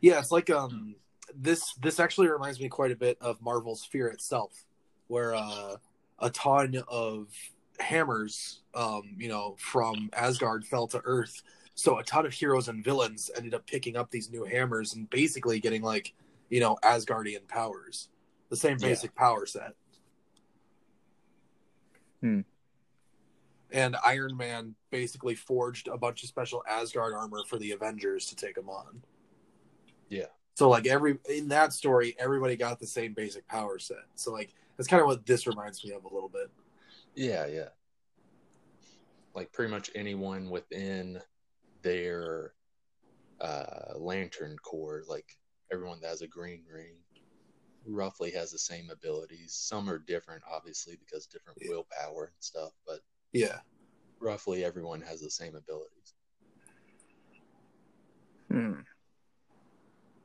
Yeah, 0.00 0.18
it's 0.18 0.32
like 0.32 0.50
um 0.50 0.96
this 1.34 1.74
this 1.74 2.00
actually 2.00 2.28
reminds 2.28 2.60
me 2.60 2.68
quite 2.68 2.90
a 2.90 2.96
bit 2.96 3.18
of 3.20 3.40
Marvel's 3.40 3.84
Fear 3.84 4.08
itself, 4.08 4.64
where 5.06 5.34
uh 5.34 5.76
a 6.18 6.30
ton 6.30 6.82
of 6.88 7.28
hammers 7.80 8.60
um, 8.74 9.02
you 9.18 9.28
know, 9.28 9.56
from 9.58 10.10
Asgard 10.12 10.64
fell 10.64 10.86
to 10.88 11.00
Earth. 11.04 11.42
So 11.74 11.98
a 11.98 12.04
ton 12.04 12.26
of 12.26 12.32
heroes 12.32 12.68
and 12.68 12.82
villains 12.84 13.30
ended 13.36 13.54
up 13.54 13.66
picking 13.66 13.96
up 13.96 14.10
these 14.10 14.30
new 14.30 14.44
hammers 14.44 14.94
and 14.94 15.08
basically 15.10 15.60
getting 15.60 15.82
like, 15.82 16.12
you 16.48 16.60
know, 16.60 16.76
Asgardian 16.82 17.46
powers. 17.48 18.08
The 18.48 18.56
same 18.56 18.78
Yeah. 18.80 18.88
basic 18.88 19.14
power 19.14 19.46
set. 19.46 19.74
Hmm. 22.20 22.40
And 23.70 23.96
Iron 24.04 24.36
Man 24.36 24.74
basically 24.90 25.34
forged 25.34 25.88
a 25.88 25.98
bunch 25.98 26.22
of 26.22 26.28
special 26.28 26.64
Asgard 26.68 27.12
armor 27.12 27.42
for 27.46 27.58
the 27.58 27.72
Avengers 27.72 28.26
to 28.26 28.36
take 28.36 28.54
them 28.54 28.70
on. 28.70 29.02
Yeah. 30.08 30.26
So 30.54 30.68
like 30.68 30.86
every 30.86 31.18
in 31.28 31.48
that 31.48 31.72
story, 31.72 32.16
everybody 32.18 32.56
got 32.56 32.80
the 32.80 32.86
same 32.86 33.12
basic 33.12 33.46
power 33.46 33.78
set. 33.78 34.04
So 34.14 34.32
like 34.32 34.54
that's 34.76 34.88
kind 34.88 35.00
of 35.00 35.06
what 35.06 35.26
this 35.26 35.46
reminds 35.46 35.84
me 35.84 35.92
of 35.92 36.04
a 36.04 36.12
little 36.12 36.28
bit. 36.28 36.50
Yeah, 37.18 37.46
yeah. 37.46 37.68
Like 39.34 39.52
pretty 39.52 39.72
much 39.72 39.90
anyone 39.96 40.50
within 40.50 41.20
their 41.82 42.54
uh, 43.40 43.94
lantern 43.96 44.56
corps, 44.58 45.02
like 45.08 45.26
everyone 45.72 46.00
that 46.00 46.10
has 46.10 46.22
a 46.22 46.28
green 46.28 46.64
ring, 46.72 46.94
roughly 47.84 48.30
has 48.30 48.52
the 48.52 48.58
same 48.58 48.88
abilities. 48.90 49.52
Some 49.52 49.90
are 49.90 49.98
different, 49.98 50.44
obviously, 50.48 50.96
because 50.96 51.26
different 51.26 51.58
Yeah. 51.60 51.70
willpower 51.70 52.26
and 52.26 52.36
stuff, 52.38 52.70
but 52.86 53.00
Yeah. 53.32 53.58
roughly 54.20 54.64
everyone 54.64 55.00
has 55.00 55.20
the 55.20 55.30
same 55.30 55.56
abilities. 55.56 56.14
Hmm. 58.48 58.80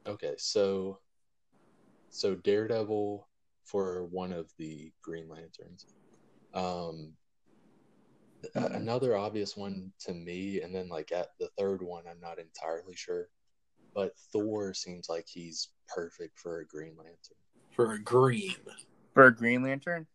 Okay, 0.05 0.35
so 0.37 0.99
so 2.11 2.35
Daredevil 2.35 3.27
for 3.65 4.05
one 4.05 4.31
of 4.31 4.53
the 4.57 4.93
Green 5.01 5.27
Lanterns. 5.27 5.87
Um, 6.53 7.13
a- 8.55 8.65
another 8.73 9.15
obvious 9.15 9.55
one 9.57 9.91
to 9.99 10.13
me, 10.13 10.61
and 10.61 10.73
then 10.73 10.89
like 10.89 11.11
at 11.11 11.29
the 11.39 11.49
third 11.57 11.81
one, 11.81 12.03
I'm 12.09 12.19
not 12.19 12.39
entirely 12.39 12.95
sure, 12.95 13.29
but 13.93 14.17
Thor 14.31 14.73
seems 14.73 15.09
like 15.09 15.27
he's 15.27 15.69
perfect 15.87 16.39
for 16.39 16.59
a 16.59 16.65
Green 16.65 16.95
Lantern. 16.97 17.37
For 17.71 17.93
a 17.93 17.99
green. 17.99 18.55
For 19.13 19.25
a 19.27 19.35
Green 19.35 19.63
Lantern? 19.63 20.07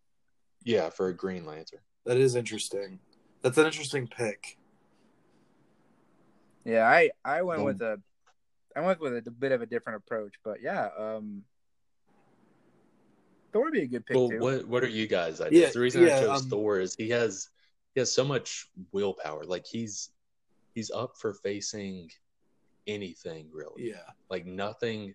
Yeah, 0.65 0.91
for 0.91 1.09
a 1.09 1.15
Green 1.15 1.47
Lantern. 1.47 1.81
That 2.05 2.17
is 2.17 2.35
interesting. 2.35 3.01
That's 3.43 3.59
an 3.59 3.67
interesting 3.67 4.07
pick. 4.09 4.59
Yeah, 6.65 6.87
I 6.87 7.11
I 7.25 7.43
went 7.43 7.61
Um, 7.61 7.67
with 7.67 7.81
a 7.83 8.01
I 8.77 8.81
went 8.81 9.01
with 9.01 9.27
a, 9.27 9.31
bit 9.31 9.53
of 9.53 9.63
a 9.63 9.67
different 9.67 10.03
approach, 10.05 10.35
but 10.45 10.61
yeah, 10.63 10.89
um 10.99 11.45
Thor 13.53 13.65
would 13.65 13.73
be 13.73 13.83
a 13.83 13.87
good 13.87 14.05
pick 14.07 14.17
Well, 14.17 14.29
too. 14.29 14.39
what 14.39 14.67
what 14.67 14.83
are 14.85 14.89
you 14.89 15.07
guys' 15.07 15.41
ideas? 15.41 15.63
Yeah, 15.63 15.71
the 15.71 15.81
reason 15.81 16.07
yeah, 16.07 16.17
I 16.17 16.21
chose 16.21 16.43
um, 16.43 16.51
Thor 16.51 16.81
is 16.81 16.95
he 16.95 17.09
has 17.11 17.49
he 17.95 18.01
has 18.01 18.13
so 18.13 18.25
much 18.25 18.69
willpower. 18.93 19.45
Like 19.45 19.67
he's 19.67 20.11
he's 20.75 20.91
up 20.91 21.17
for 21.19 21.35
facing 21.35 22.11
anything 22.87 23.49
really. 23.53 23.89
Yeah. 23.89 24.11
Like 24.31 24.47
nothing. 24.47 25.15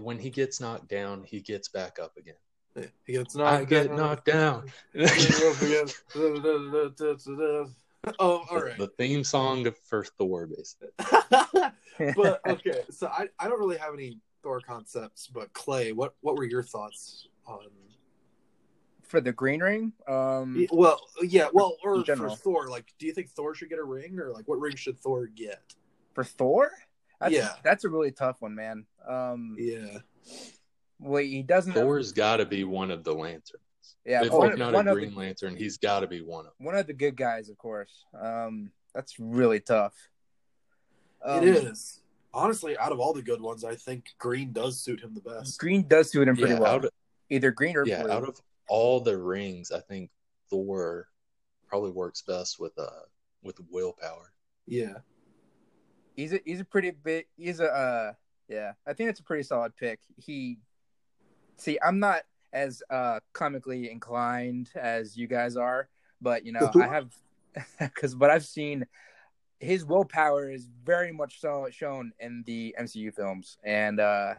When 0.00 0.18
he 0.18 0.30
gets 0.30 0.60
knocked 0.60 0.88
down, 0.88 1.24
he 1.24 1.40
gets 1.40 1.68
back 1.68 1.98
up 2.00 2.16
again. 2.16 2.34
He 3.06 3.12
gets 3.12 3.34
knocked 3.34 3.62
I 3.62 3.64
get 3.64 3.88
down. 3.88 3.96
knocked 3.96 4.24
down. 4.24 4.70
oh, 8.18 8.44
all 8.50 8.60
right. 8.60 8.76
The 8.78 8.90
theme 8.98 9.22
song 9.22 9.66
for 9.84 10.04
Thor, 10.04 10.46
basically. 10.46 10.88
but 12.16 12.40
okay, 12.48 12.82
so 12.90 13.06
I, 13.06 13.28
I 13.38 13.48
don't 13.48 13.58
really 13.58 13.78
have 13.78 13.94
any 13.94 14.18
Thor 14.42 14.60
concepts, 14.60 15.28
but 15.28 15.52
Clay, 15.52 15.92
what 15.92 16.14
what 16.20 16.36
were 16.36 16.44
your 16.44 16.62
thoughts 16.62 17.28
on? 17.46 17.66
For 19.02 19.20
the 19.20 19.32
Green 19.32 19.60
Ring, 19.60 19.92
um 20.08 20.66
Well, 20.72 21.00
yeah, 21.22 21.48
well, 21.52 21.76
or 21.84 22.04
for. 22.04 22.30
Thor, 22.30 22.68
like, 22.68 22.92
do 22.98 23.06
you 23.06 23.12
think 23.12 23.28
Thor 23.30 23.54
should 23.54 23.68
get 23.68 23.78
a 23.78 23.84
ring, 23.84 24.18
or 24.18 24.32
like, 24.32 24.48
what 24.48 24.58
ring 24.58 24.76
should 24.76 24.98
Thor 24.98 25.26
get? 25.26 25.62
for 26.14 26.24
Thor? 26.24 26.70
That's, 27.20 27.32
Yeah. 27.34 27.54
that's 27.62 27.84
a 27.84 27.88
really 27.88 28.12
tough 28.12 28.40
one, 28.40 28.54
man. 28.54 28.86
Um 29.06 29.56
Yeah, 29.58 29.98
well 30.98 31.22
he 31.22 31.42
doesn't 31.42 31.72
Thor's 31.74 32.12
got 32.12 32.36
to 32.38 32.46
be 32.46 32.64
one 32.64 32.90
of 32.90 33.04
the 33.04 33.12
lanterns. 33.14 33.60
yeah, 34.04 34.24
if 34.24 34.32
one, 34.32 34.58
not 34.58 34.72
one 34.72 34.88
a 34.88 34.94
Green 34.94 35.10
the, 35.10 35.18
Lantern, 35.18 35.56
he's 35.56 35.76
got 35.76 36.00
to 36.00 36.06
be 36.06 36.22
one 36.22 36.46
of 36.46 36.52
them. 36.58 36.66
one 36.66 36.74
of 36.76 36.86
the 36.86 36.92
good 36.94 37.16
guys, 37.16 37.48
of 37.50 37.58
course. 37.58 38.04
Um 38.20 38.70
that's 38.94 39.18
really 39.18 39.60
tough. 39.60 39.94
Um, 41.22 41.42
it 41.46 41.56
is. 41.56 42.00
Honestly, 42.32 42.76
out 42.78 42.90
of 42.92 43.00
all 43.00 43.12
the 43.12 43.22
good 43.22 43.40
ones, 43.40 43.64
I 43.64 43.74
think 43.76 44.06
Green 44.18 44.52
does 44.52 44.80
suit 44.80 45.00
him 45.00 45.14
the 45.14 45.20
best. 45.20 45.58
Green 45.58 45.86
does 45.86 46.10
suit 46.10 46.26
him 46.28 46.36
pretty 46.36 46.54
Yeah, 46.54 46.60
well. 46.60 46.80
Out 47.24 47.30
of, 47.30 47.36
Either 47.36 47.50
green 47.50 47.76
or 47.76 47.86
yeah, 47.86 48.02
blue. 48.02 48.12
out 48.12 48.24
of 48.24 48.40
all 48.68 49.00
the 49.00 49.16
rings, 49.16 49.70
I 49.70 49.80
think 49.80 50.10
Thor 50.50 51.08
probably 51.68 51.90
works 51.90 52.22
best 52.22 52.58
with 52.60 52.78
uh 52.78 53.04
with 53.42 53.58
willpower. 53.70 54.32
Yeah, 54.66 54.94
he's 56.16 56.32
a 56.32 56.40
he's 56.44 56.60
a 56.60 56.64
pretty 56.64 56.90
big 56.90 57.26
he's 57.36 57.60
a 57.60 57.66
uh 57.70 58.12
yeah 58.48 58.72
i 58.86 58.92
think 58.92 59.10
it's 59.10 59.20
a 59.20 59.24
pretty 59.24 59.42
solid 59.42 59.74
pick 59.76 60.00
he 60.16 60.58
see 61.56 61.78
i'm 61.84 61.98
not 61.98 62.22
as 62.52 62.82
uh 62.90 63.18
comically 63.32 63.90
inclined 63.90 64.70
as 64.74 65.16
you 65.16 65.26
guys 65.26 65.56
are 65.56 65.88
but 66.20 66.44
you 66.44 66.52
know 66.52 66.70
i 66.80 66.86
have 66.86 67.12
because 67.80 68.14
what 68.16 68.30
i've 68.30 68.44
seen 68.44 68.86
his 69.60 69.84
willpower 69.84 70.50
is 70.50 70.68
very 70.84 71.12
much 71.12 71.40
so 71.40 71.66
shown 71.70 72.12
in 72.20 72.42
the 72.46 72.74
mcu 72.80 73.14
films 73.14 73.56
and 73.64 73.98
uh 74.00 74.34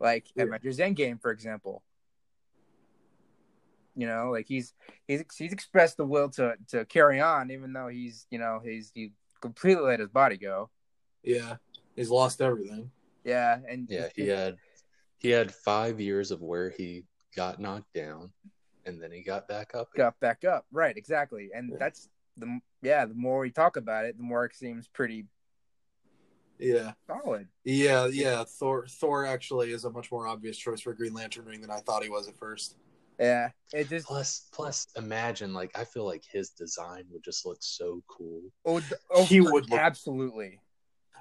like 0.00 0.26
Yeah. 0.34 0.44
avengers 0.44 0.78
endgame 0.78 1.20
for 1.20 1.30
example 1.30 1.82
you 3.96 4.06
know 4.06 4.30
like 4.30 4.46
he's 4.46 4.74
he's 5.06 5.24
he's 5.36 5.52
expressed 5.52 5.96
the 5.96 6.04
will 6.06 6.28
to 6.30 6.54
to 6.68 6.84
carry 6.86 7.20
on 7.20 7.50
even 7.50 7.72
though 7.72 7.88
he's 7.88 8.26
you 8.30 8.38
know 8.38 8.60
he's 8.62 8.92
he 8.94 9.12
completely 9.40 9.82
let 9.84 10.00
his 10.00 10.08
body 10.08 10.36
go 10.36 10.70
yeah, 11.24 11.56
he's 11.96 12.10
lost 12.10 12.40
everything. 12.40 12.90
yeah 13.24 13.58
and 13.68 13.88
Yeah, 13.90 14.08
he 14.14 14.28
had 14.28 14.56
he 15.18 15.30
had 15.30 15.52
five 15.52 16.00
years 16.00 16.30
of 16.30 16.40
where 16.40 16.70
he 16.70 17.04
got 17.34 17.60
knocked 17.60 17.92
down, 17.92 18.30
and 18.86 19.02
then 19.02 19.10
he 19.10 19.22
got 19.22 19.48
back 19.48 19.74
up. 19.74 19.88
again. 19.92 20.06
got 20.06 20.20
back 20.20 20.44
up 20.44 20.64
right 20.72 20.96
exactly 20.96 21.50
and 21.54 21.70
Yeah. 21.72 21.76
that's 21.78 22.08
the 22.36 22.60
yeah 22.82 23.04
the 23.04 23.14
more 23.14 23.40
we 23.40 23.50
talk 23.50 23.76
about 23.76 24.04
it 24.04 24.16
the 24.16 24.22
more 24.22 24.44
it 24.44 24.54
seems 24.54 24.86
pretty 24.86 25.26
Yeah, 26.58 26.92
solid 27.06 27.48
yeah, 27.64 28.06
yeah. 28.06 28.44
Thor, 28.44 28.86
Thor 28.88 29.26
actually 29.26 29.72
is 29.72 29.84
a 29.84 29.90
much 29.90 30.10
more 30.10 30.26
obvious 30.26 30.56
choice 30.56 30.80
for 30.80 30.90
a 30.90 30.96
Green 30.96 31.14
Lantern 31.14 31.44
ring 31.44 31.60
than 31.60 31.70
I 31.70 31.78
thought 31.80 32.02
he 32.02 32.10
was 32.10 32.28
at 32.28 32.36
first. 32.36 32.76
yeah 33.18 33.50
it 33.72 33.88
just 33.88 34.06
Plus, 34.06 34.48
plus, 34.52 34.86
imagine 34.96 35.52
like 35.52 35.76
I 35.78 35.84
feel 35.84 36.04
like 36.06 36.24
his 36.30 36.50
design 36.50 37.04
would 37.10 37.22
just 37.22 37.44
look 37.44 37.58
so 37.60 38.02
cool. 38.08 38.40
oh, 38.64 38.80
oh, 39.14 39.24
He 39.24 39.40
would 39.40 39.70
look- 39.70 39.78
absolutely 39.80 40.60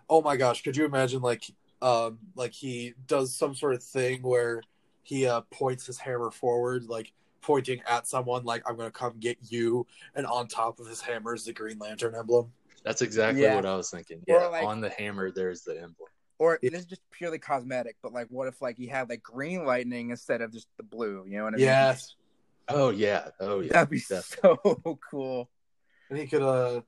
Oh 0.10 0.22
my 0.22 0.38
gosh, 0.38 0.63
could 0.63 0.77
you 0.77 0.86
imagine 0.86 1.22
like 1.22 1.44
um 1.82 2.17
like 2.36 2.53
he 2.53 2.94
does 3.06 3.36
some 3.36 3.53
sort 3.53 3.74
of 3.75 3.84
thing 3.84 4.22
where 4.24 4.62
he 5.03 5.27
uh 5.27 5.41
points 5.51 5.86
his 5.86 6.00
hammer 6.00 6.32
forward 6.32 6.86
like 6.88 7.12
pointing 7.41 7.82
at 7.88 8.08
someone 8.08 8.44
like 8.44 8.63
I'm 8.67 8.75
going 8.75 8.88
to 8.88 8.91
come 8.98 9.13
get 9.20 9.38
you 9.50 9.86
and 10.15 10.25
on 10.25 10.48
top 10.48 10.79
of 10.79 10.88
his 10.88 11.01
hammer 11.01 11.34
is 11.36 11.46
the 11.46 11.53
Green 11.53 11.77
Lantern 11.79 12.15
emblem. 12.15 12.51
That's 12.88 13.01
exactly 13.01 13.44
Yeah. 13.44 13.56
what 13.56 13.65
I 13.65 13.75
was 13.75 13.89
thinking. 13.89 14.22
Yeah, 14.27 14.46
like- 14.48 14.63
on 14.65 14.79
the 14.82 14.89
hammer, 14.89 15.29
there's 15.32 15.62
the 15.63 15.74
emblem. 15.75 16.10
or 16.39 16.60
Yeah. 16.62 16.70
this 16.70 16.82
is 16.82 16.86
just 16.86 17.01
purely 17.12 17.39
cosmetic 17.39 17.96
but 18.03 18.13
like 18.13 18.27
what 18.29 18.48
if 18.48 18.62
like 18.62 18.77
he 18.77 18.86
had 18.88 19.10
like 19.10 19.24
green 19.24 19.65
lightning 19.65 20.12
instead 20.12 20.39
of 20.41 20.53
just 20.53 20.67
the 20.77 20.84
blue 20.84 21.25
you 21.27 21.38
know 21.38 21.46
what 21.46 21.53
i 21.56 21.58
mean 21.58 21.65
Yes. 21.65 22.15
Oh 22.70 22.91
yeah, 22.91 23.29
oh 23.39 23.60
yeah. 23.62 23.74
that'd 23.74 23.89
be 23.89 24.00
definitely. 24.08 24.75
so 24.86 25.00
cool 25.12 25.50
And 26.12 26.20
he 26.20 26.27
could 26.27 26.44
uh 26.44 26.82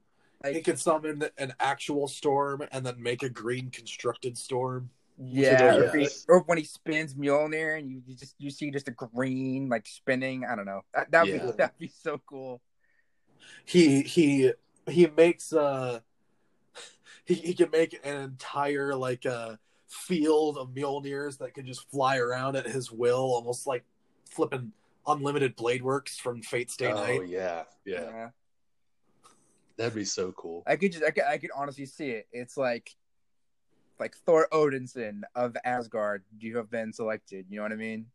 like 0.43 0.55
he 0.55 0.61
could 0.61 0.77
summon 0.79 1.23
an 1.39 1.53
actual 1.59 2.07
storm 2.07 2.63
and 2.71 2.85
then 2.85 3.01
make 3.01 3.23
a 3.23 3.29
green 3.29 3.71
constructed 3.71 4.37
storm. 4.37 4.91
Yeah, 5.17 5.75
or, 5.75 5.97
he- 5.97 6.07
or 6.29 6.41
when 6.43 6.57
he 6.59 6.63
spins 6.63 7.13
Mjolnir 7.15 7.77
and 7.79 7.89
you, 7.89 8.01
you 8.07 8.15
just 8.15 8.35
you 8.37 8.49
see 8.51 8.69
just 8.71 8.87
a 8.87 8.91
green 8.91 9.67
like 9.67 9.85
spinning. 9.87 10.45
I 10.45 10.55
don't 10.55 10.65
know. 10.65 10.81
That 10.93 11.09
that'd 11.11 11.33
Yeah. 11.33 11.45
be 11.47 11.51
that'd 11.53 11.77
be 11.79 11.91
so 12.03 12.21
cool. 12.29 12.61
He 13.65 14.01
he 14.03 14.53
he 14.89 15.08
makes 15.08 15.53
uh 15.53 16.00
he, 17.25 17.36
he 17.36 17.53
can 17.53 17.69
make 17.72 18.00
an 18.03 18.22
entire 18.22 18.96
like 18.96 19.25
uh 19.25 19.55
field 19.88 20.58
of 20.58 20.69
Mjolnirs 20.69 21.38
that 21.39 21.53
can 21.53 21.65
just 21.65 21.89
fly 21.89 22.17
around 22.17 22.55
at 22.55 22.65
his 22.65 22.91
will, 22.91 23.34
almost 23.34 23.65
like 23.65 23.84
flipping 24.29 24.72
unlimited 25.08 25.55
blade 25.55 25.81
works 25.81 26.17
from 26.17 26.41
Fate 26.41 26.69
Stay 26.69 26.91
oh 26.91 26.96
Night. 26.96 27.27
yeah, 27.27 27.63
yeah, 27.86 28.29
that'd 29.77 29.96
be 29.96 30.05
so 30.05 30.31
cool. 30.34 30.63
I 30.67 30.75
could 30.75 30.91
just 30.91 31.03
I 31.03 31.12
could, 31.12 31.24
I 31.24 31.38
could 31.38 31.51
honestly 31.55 31.86
see 31.86 32.12
it. 32.12 32.27
It's 32.31 32.58
like 32.58 32.96
like 34.00 34.15
Thor 34.25 34.48
Odinson 34.51 35.22
of 35.36 35.58
Asgard. 35.65 36.24
You 36.39 36.58
have 36.58 36.69
been 36.69 36.93
selected. 36.93 37.46
You 37.50 37.58
know 37.58 37.63
what 37.63 37.72
I 37.72 37.75
mean? 37.75 38.05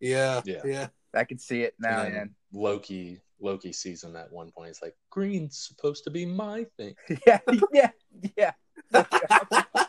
Yeah, 0.00 0.40
Yeah. 0.44 0.62
yeah. 0.64 0.88
I 1.14 1.24
could 1.24 1.40
see 1.40 1.62
it 1.62 1.74
now, 1.78 2.02
And 2.02 2.06
then 2.06 2.14
man. 2.14 2.34
Loki, 2.52 3.20
Loki 3.40 3.72
sees 3.72 4.02
him 4.04 4.16
at 4.16 4.30
one 4.32 4.50
point. 4.50 4.68
He's 4.68 4.82
like, 4.82 4.96
"Green's 5.10 5.56
supposed 5.58 6.04
to 6.04 6.10
be 6.10 6.26
my 6.26 6.64
thing." 6.76 6.94
yeah, 7.26 7.40
yeah, 7.72 7.90
yeah. 8.36 8.52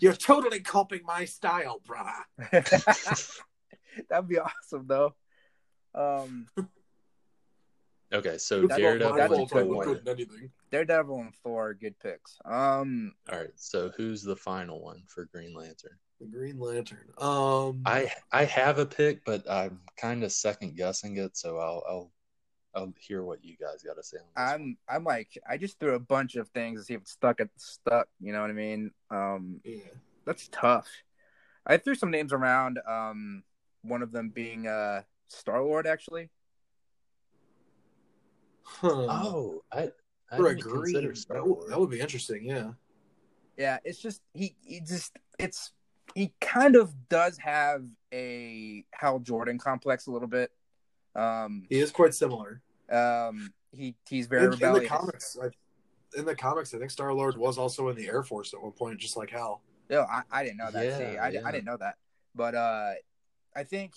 You're 0.00 0.12
totally 0.14 0.60
copying 0.60 1.02
my 1.06 1.24
style, 1.24 1.80
brah. 1.86 2.24
That'd 4.10 4.28
be 4.28 4.38
awesome, 4.38 4.86
though. 4.86 5.14
Um, 5.94 6.46
Okay, 8.10 8.38
so 8.38 8.60
That's 8.62 8.70
what- 8.70 8.78
Daredevil. 8.78 9.16
that's 9.16 9.32
and 9.34 9.50
good 9.50 9.66
Thor. 9.66 10.00
anything. 10.14 10.50
Daredevil 10.70 11.20
and 11.20 11.34
Thor 11.36 11.68
are 11.68 11.74
good 11.74 11.98
picks. 11.98 12.38
Um, 12.44 13.12
All 13.30 13.38
right, 13.38 13.50
so 13.56 13.90
who's 13.98 14.22
the 14.22 14.34
final 14.36 14.80
one 14.82 15.02
for 15.06 15.26
Green 15.26 15.52
Lantern? 15.54 15.98
The 16.20 16.26
Green 16.26 16.58
Lantern. 16.58 17.06
Um, 17.18 17.82
I 17.86 18.10
I 18.32 18.44
have 18.44 18.78
a 18.78 18.86
pick, 18.86 19.24
but 19.24 19.48
I'm 19.48 19.80
kind 19.96 20.24
of 20.24 20.32
second 20.32 20.76
guessing 20.76 21.16
it, 21.16 21.36
so 21.36 21.58
I'll 21.58 21.82
I'll 21.88 22.12
I'll 22.74 22.92
hear 22.98 23.22
what 23.22 23.44
you 23.44 23.56
guys 23.56 23.82
got 23.82 23.94
to 23.94 24.02
say 24.02 24.18
on 24.18 24.24
this. 24.24 24.52
one. 24.52 24.76
I'm 24.88 24.96
I'm 24.96 25.04
like 25.04 25.28
I 25.48 25.56
just 25.56 25.78
threw 25.78 25.94
a 25.94 26.00
bunch 26.00 26.34
of 26.34 26.48
things 26.48 26.80
to 26.80 26.84
see 26.84 26.94
if 26.94 27.02
it's 27.02 27.12
stuck 27.12 27.40
at 27.40 27.48
stuck. 27.56 28.08
You 28.20 28.32
know 28.32 28.40
what 28.40 28.50
I 28.50 28.54
mean? 28.54 28.90
Um, 29.10 29.60
yeah. 29.64 29.76
that's 30.24 30.48
tough. 30.50 30.88
I 31.66 31.76
threw 31.76 31.94
some 31.94 32.10
names 32.10 32.32
around. 32.32 32.80
Um, 32.88 33.44
one 33.82 34.02
of 34.02 34.10
them 34.10 34.30
being 34.30 34.66
uh 34.66 35.02
Star 35.28 35.62
Lord, 35.62 35.86
actually. 35.86 36.30
Huh. 38.62 39.06
Oh, 39.08 39.62
I 39.72 39.90
I 40.30 40.36
for 40.36 40.48
a 40.48 40.56
didn't 40.56 40.70
green, 40.70 40.94
consider 40.94 41.14
that, 41.34 41.46
would, 41.46 41.70
that 41.70 41.78
would 41.78 41.90
be 41.90 42.00
interesting. 42.00 42.44
Yeah. 42.44 42.72
Yeah, 43.56 43.78
it's 43.84 43.98
just 44.00 44.20
he 44.34 44.54
he 44.64 44.80
just 44.80 45.16
it's 45.38 45.72
he 46.18 46.32
kind 46.40 46.74
of 46.74 46.92
does 47.08 47.38
have 47.38 47.84
a 48.12 48.84
Hal 48.92 49.20
Jordan 49.20 49.56
complex 49.56 50.08
a 50.08 50.10
little 50.10 50.26
bit. 50.26 50.50
Um, 51.14 51.64
He 51.70 51.78
is 51.78 51.92
quite 51.92 52.12
similar. 52.12 52.60
um, 52.90 53.52
he 53.70 53.94
he's 54.08 54.26
very 54.26 54.46
In, 54.46 54.52
in 54.54 54.72
the 54.72 54.86
comics, 54.86 55.36
I, 55.40 55.50
in 56.18 56.24
the 56.24 56.34
comics, 56.34 56.74
I 56.74 56.78
think 56.78 56.90
Star 56.90 57.12
Lord 57.12 57.36
was 57.36 57.56
also 57.56 57.88
in 57.90 57.96
the 57.96 58.08
Air 58.08 58.24
Force 58.24 58.52
at 58.52 58.60
one 58.60 58.72
point, 58.72 58.98
just 58.98 59.16
like 59.16 59.30
Hal. 59.30 59.62
No, 59.88 60.00
I, 60.10 60.22
I 60.32 60.42
didn't 60.42 60.56
know 60.56 60.72
that. 60.72 60.84
Yeah, 60.84 60.98
see, 60.98 61.16
I, 61.18 61.28
yeah. 61.28 61.40
I 61.44 61.52
didn't 61.52 61.66
know 61.66 61.76
that. 61.76 61.94
But 62.34 62.56
uh, 62.56 62.92
I 63.54 63.62
think 63.62 63.92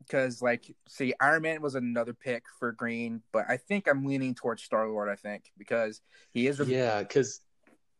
because 0.00 0.42
like, 0.42 0.74
see, 0.88 1.14
Iron 1.20 1.42
Man 1.42 1.62
was 1.62 1.74
another 1.74 2.12
pick 2.12 2.44
for 2.58 2.72
Green, 2.72 3.22
but 3.32 3.46
I 3.48 3.56
think 3.56 3.88
I'm 3.88 4.04
leaning 4.04 4.34
towards 4.34 4.62
Star 4.62 4.86
Lord. 4.88 5.08
I 5.08 5.14
think 5.16 5.50
because 5.56 6.02
he 6.32 6.48
is, 6.48 6.60
re- 6.60 6.66
Yeah, 6.66 6.98
because 7.02 7.40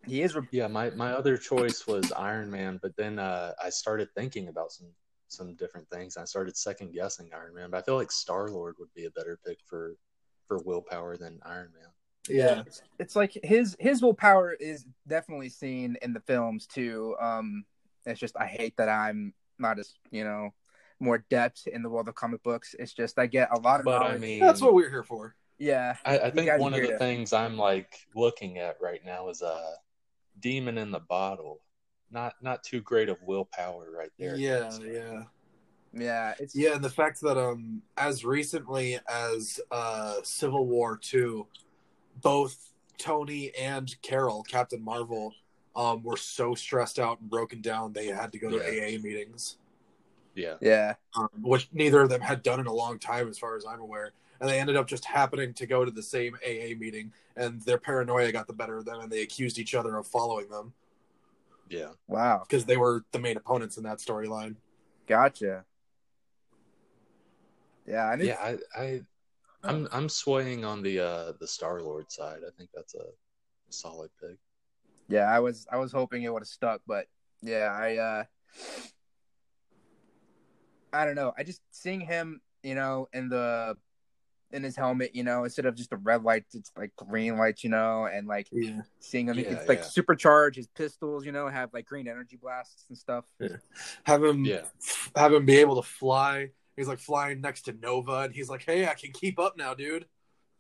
he 0.07 0.23
is, 0.23 0.35
re- 0.35 0.47
yeah, 0.51 0.67
my 0.67 0.91
my 0.91 1.13
other 1.13 1.37
choice 1.37 1.87
was 1.87 2.13
Iron 2.13 2.51
Man, 2.51 2.79
but 2.83 2.97
then 2.97 3.19
uh, 3.19 3.53
I 3.63 3.71
started 3.71 4.09
thinking 4.15 4.49
about 4.49 4.73
some 4.73 4.89
some 5.29 5.55
different 5.57 5.89
things. 5.91 6.17
I 6.17 6.25
started 6.25 6.57
second 6.57 6.93
guessing 6.95 7.31
Iron 7.35 7.55
Man, 7.55 7.71
but 7.71 7.79
I 7.79 7.83
feel 7.83 7.97
like 7.97 8.13
Star 8.13 8.49
Lord 8.49 8.77
would 8.79 8.93
be 8.95 9.07
a 9.07 9.11
better 9.11 9.39
pick 9.47 9.59
for 9.65 9.97
for 10.47 10.59
willpower 10.65 11.17
than 11.17 11.41
Iron 11.45 11.73
Man. 11.75 11.91
Yeah. 12.29 12.63
it's 12.99 13.15
like 13.15 13.37
his 13.43 13.77
his 13.79 14.03
willpower 14.03 14.53
is 14.53 14.85
definitely 15.07 15.49
seen 15.49 15.97
in 16.03 16.13
the 16.13 16.21
films 16.21 16.67
too. 16.67 17.15
Um, 17.21 17.65
it's 18.05 18.21
just 18.21 18.37
I 18.37 18.47
hate 18.47 18.77
that 18.79 18.89
I'm 18.89 19.33
not 19.59 19.79
as 19.79 19.95
you 20.11 20.25
know 20.25 20.51
more 20.99 21.25
depth 21.31 21.67
in 21.67 21.83
the 21.83 21.91
world 21.91 22.09
of 22.09 22.15
comic 22.15 22.43
books. 22.43 22.75
It's 22.79 22.93
just 22.93 23.19
I 23.19 23.27
get 23.27 23.49
a 23.53 23.59
lot 23.59 23.81
of 23.81 23.85
But 23.85 24.03
I 24.03 24.19
mean, 24.19 24.41
That's 24.41 24.61
what 24.61 24.75
we're 24.75 24.91
here 24.91 25.03
for. 25.05 25.35
yeah, 25.59 25.97
I, 26.05 26.19
I 26.19 26.31
think 26.31 26.51
one 26.59 26.75
of 26.75 26.81
the 26.83 26.89
that. 26.89 26.99
things 26.99 27.33
I'm 27.33 27.57
like 27.57 28.07
looking 28.15 28.59
at 28.59 28.77
right 28.81 29.05
now 29.05 29.29
is 29.29 29.43
a 29.43 29.75
demon 30.41 30.79
in 30.79 30.91
the 30.91 31.01
bottle. 31.01 31.61
Not 32.11 32.35
not 32.41 32.63
too 32.63 32.81
great 32.81 33.09
of 33.09 33.19
willpower 33.23 33.91
right 33.91 34.13
there. 34.19 34.37
Yeah, 34.37 34.71
yeah. 34.85 35.23
yeah, 35.93 36.35
it's 36.39 36.55
Yeah, 36.55 36.75
and 36.75 36.85
the 36.85 36.91
fact 36.91 37.21
that 37.23 37.37
um 37.37 37.83
as 37.97 38.25
recently 38.25 38.99
as 39.09 39.61
uh 39.71 40.17
Civil 40.23 40.67
War 40.67 40.97
2, 40.97 41.47
both 42.23 42.73
Tony 42.99 43.53
and 43.59 43.95
Carol, 44.03 44.43
Captain 44.45 44.83
Marvel, 44.83 45.35
um 45.75 46.03
were 46.03 46.17
so 46.17 46.55
stressed 46.55 46.99
out 46.99 47.21
and 47.21 47.29
broken 47.29 47.61
down 47.61 47.93
they 47.93 48.07
had 48.07 48.33
to 48.33 48.39
go 48.39 48.51
to 48.51 48.57
Yeah. 48.57 48.97
AA 48.97 49.03
meetings. 49.03 49.59
Yeah. 50.35 50.55
yeah. 50.61 50.95
Um, 51.17 51.29
which 51.41 51.69
neither 51.73 52.03
of 52.03 52.11
them 52.11 52.21
had 52.21 52.43
done 52.43 52.61
in 52.61 52.67
a 52.67 52.73
long 52.73 52.99
time 52.99 53.29
as 53.29 53.39
far 53.39 53.57
as 53.57 53.65
I'm 53.67 53.81
aware. 53.81 54.13
And 54.41 54.49
they 54.49 54.61
ended 54.61 54.77
up 54.77 54.87
just 54.87 55.05
happening 55.05 55.55
to 55.55 55.67
go 55.67 55.85
to 55.85 55.91
the 55.91 56.03
same 56.03 56.37
AA 56.47 56.75
meeting 56.79 57.13
and 57.37 57.61
their 57.63 57.79
paranoia 57.79 58.33
got 58.33 58.47
the 58.47 58.53
better 58.53 58.77
of 58.77 58.85
them 58.85 59.01
and 59.01 59.11
they 59.11 59.23
accused 59.23 59.59
each 59.59 59.75
other 59.75 59.97
of 59.97 60.07
following 60.07 60.49
them 60.49 60.73
Yeah. 61.69 61.91
Wow, 62.07 62.45
because 62.49 62.65
they 62.65 62.77
were 62.77 63.05
the 63.13 63.19
main 63.19 63.37
opponents 63.37 63.77
in 63.77 63.85
that 63.85 63.99
storyline. 63.99 64.57
gotcha. 65.07 65.65
Yeah, 67.87 68.07
I 68.09 68.17
didn't, 68.17 68.29
Yeah, 68.29 68.59
I, 68.77 68.81
I 68.83 69.01
I'm 69.65 69.89
I'm 69.93 70.09
swaying 70.09 70.65
on 70.65 70.83
the 70.83 71.01
uh 71.01 71.33
the 71.41 71.47
Star 71.47 71.81
Lord 71.81 72.11
side. 72.11 72.41
I 72.47 72.51
think 72.57 72.71
that's 72.75 72.95
a 72.95 73.05
solid 73.71 74.11
pick. 74.21 74.37
yeah, 75.09 75.25
I 75.25 75.41
was 75.41 75.67
I 75.71 75.77
was 75.77 75.93
hoping 75.93 76.23
it 76.23 76.33
would 76.33 76.43
have 76.43 76.49
stuck, 76.49 76.83
but 76.87 77.07
yeah, 77.43 77.71
I 77.73 77.97
uh 77.97 78.25
I 80.93 81.05
don't 81.05 81.15
know. 81.15 81.33
I 81.37 81.43
just 81.43 81.61
seeing 81.71 82.01
him, 82.01 82.41
you 82.63 82.75
know, 82.75 83.09
in 83.13 83.29
the 83.29 83.77
in 84.53 84.63
his 84.63 84.77
helmet, 84.77 85.15
you 85.15 85.25
know, 85.25 85.45
instead 85.45 85.67
of 85.67 85.75
just 85.75 85.91
the 85.91 85.97
red 85.97 86.23
lights, 86.23 86.55
it's 86.55 86.71
like 86.77 86.95
green 86.97 87.37
lights, 87.37 87.65
you 87.65 87.71
know, 87.71 88.07
and 88.07 88.27
like 88.29 88.49
Yeah. 88.53 88.83
seeing 89.01 89.29
him, 89.29 89.39
Yeah, 89.39 89.47
it's 89.51 89.69
like 89.69 89.79
yeah. 89.81 89.85
supercharge 89.85 90.55
his 90.55 90.69
pistols, 90.69 91.27
you 91.27 91.33
know, 91.33 91.49
have 91.49 91.73
like 91.75 91.85
green 91.87 92.07
energy 92.09 92.37
blasts 92.37 92.85
and 92.89 92.97
stuff. 92.97 93.25
Have 94.05 94.23
him 94.23 94.45
Yeah. 94.45 94.63
have 95.17 95.33
him 95.33 95.45
be 95.47 95.57
able 95.59 95.77
to 95.83 95.89
fly. 95.89 96.51
He's 96.77 96.89
like 96.89 96.99
flying 97.01 97.41
next 97.41 97.63
to 97.63 97.73
Nova 97.73 98.21
and 98.21 98.35
he's 98.35 98.49
like, 98.49 98.63
Hey, 98.65 98.87
I 98.87 98.95
can 98.95 99.11
keep 99.13 99.39
up 99.41 99.57
now, 99.57 99.75
dude. 99.75 100.07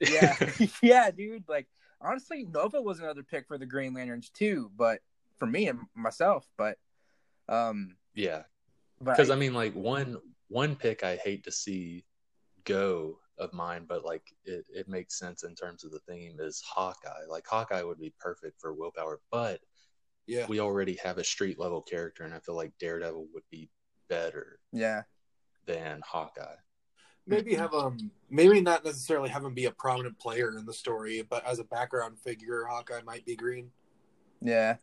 Yeah, 0.01 0.35
yeah, 0.83 1.11
dude. 1.11 1.44
Like 1.49 1.68
honestly, 2.01 2.44
Nova 2.44 2.83
was 2.83 2.99
another 3.01 3.22
pick 3.22 3.46
for 3.46 3.57
the 3.57 3.66
Green 3.66 3.94
Lanterns 3.94 4.31
too, 4.31 4.70
but 4.77 5.01
for 5.38 5.46
me 5.46 5.68
and 5.68 5.81
myself, 5.94 6.46
but 6.59 6.77
um, 7.49 7.96
yeah. 8.14 8.42
Because 8.99 9.31
I- 9.31 9.35
I 9.35 9.37
mean, 9.38 9.55
like 9.55 9.75
one 9.75 10.16
one 10.49 10.75
pick 10.77 11.05
I 11.05 11.16
hate 11.16 11.44
to 11.44 11.53
see 11.53 12.05
go 12.64 13.18
of 13.38 13.53
mine, 13.53 13.85
but 13.88 14.05
like 14.05 14.22
it, 14.44 14.64
it 14.68 14.88
makes 14.88 15.18
sense 15.18 15.42
in 15.44 15.55
terms 15.55 15.85
of 15.85 15.90
the 15.90 16.01
theme 16.09 16.37
is 16.40 16.62
Hawkeye. 16.66 17.25
Like 17.29 17.46
Hawkeye 17.46 17.83
would 17.83 18.01
be 18.01 18.14
perfect 18.18 18.61
for 18.61 18.72
willpower, 18.72 19.20
but 19.31 19.61
Yeah. 20.27 20.46
we 20.49 20.61
already 20.61 20.96
have 21.03 21.18
a 21.18 21.25
street 21.25 21.59
level 21.59 21.83
character, 21.83 22.25
and 22.25 22.35
I 22.35 22.40
feel 22.40 22.57
like 22.57 22.72
Daredevil 22.79 23.29
would 23.35 23.49
be 23.51 23.68
better 24.09 24.61
yeah, 24.72 25.03
than 25.66 26.01
Hawkeye. 26.07 26.57
Maybe 27.27 27.55
have 27.55 27.75
um 27.75 28.11
maybe 28.31 28.61
not 28.61 28.85
necessarily 28.85 29.29
have 29.31 29.44
him 29.44 29.53
be 29.53 29.64
a 29.64 29.72
prominent 29.72 30.18
player 30.18 30.57
in 30.57 30.64
the 30.64 30.72
story, 30.72 31.22
but 31.29 31.44
as 31.44 31.59
a 31.59 31.64
background 31.64 32.18
figure, 32.20 32.64
Hawkeye 32.64 33.03
might 33.03 33.25
be 33.27 33.37
green. 33.37 33.70
yeah. 34.40 34.77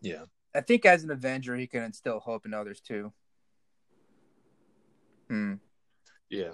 Yeah. 0.00 0.24
I 0.54 0.60
think 0.60 0.84
as 0.84 1.04
an 1.04 1.10
Avenger, 1.10 1.56
he 1.56 1.66
can 1.66 1.82
instill 1.84 2.18
hope 2.20 2.44
in 2.44 2.52
others 2.52 2.80
too. 2.80 3.12
Hmm. 5.28 5.54
Yeah. 6.28 6.50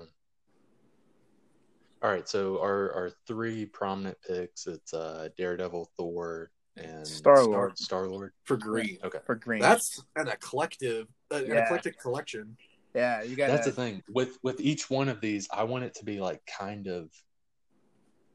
All 2.02 2.10
right, 2.10 2.28
so 2.28 2.60
our 2.60 2.92
our 2.92 3.10
three 3.26 3.66
prominent 3.66 4.16
picks 4.26 4.66
it's 4.66 4.94
uh 4.94 5.28
Daredevil, 5.36 5.90
Thor, 5.96 6.50
and 6.76 7.04
Star-Lord. 7.06 7.76
Star 7.76 8.06
Lord. 8.08 8.32
For 8.44 8.56
green. 8.56 8.98
Okay. 9.02 9.18
For 9.26 9.34
Green. 9.34 9.60
That's 9.60 10.00
an 10.14 10.28
eclectic 10.28 11.08
an 11.32 11.46
Yeah. 11.46 11.64
eclectic 11.64 11.98
collection. 11.98 12.56
yeah. 12.94 13.22
You 13.22 13.34
got 13.36 13.48
That's 13.48 13.66
the 13.66 13.72
thing. 13.72 14.02
With 14.08 14.38
with 14.44 14.60
each 14.60 14.88
one 14.88 15.08
of 15.08 15.20
these, 15.20 15.48
I 15.52 15.64
want 15.64 15.84
it 15.84 15.94
to 15.96 16.04
be 16.04 16.20
like 16.20 16.40
kind 16.46 16.86
of 16.86 17.10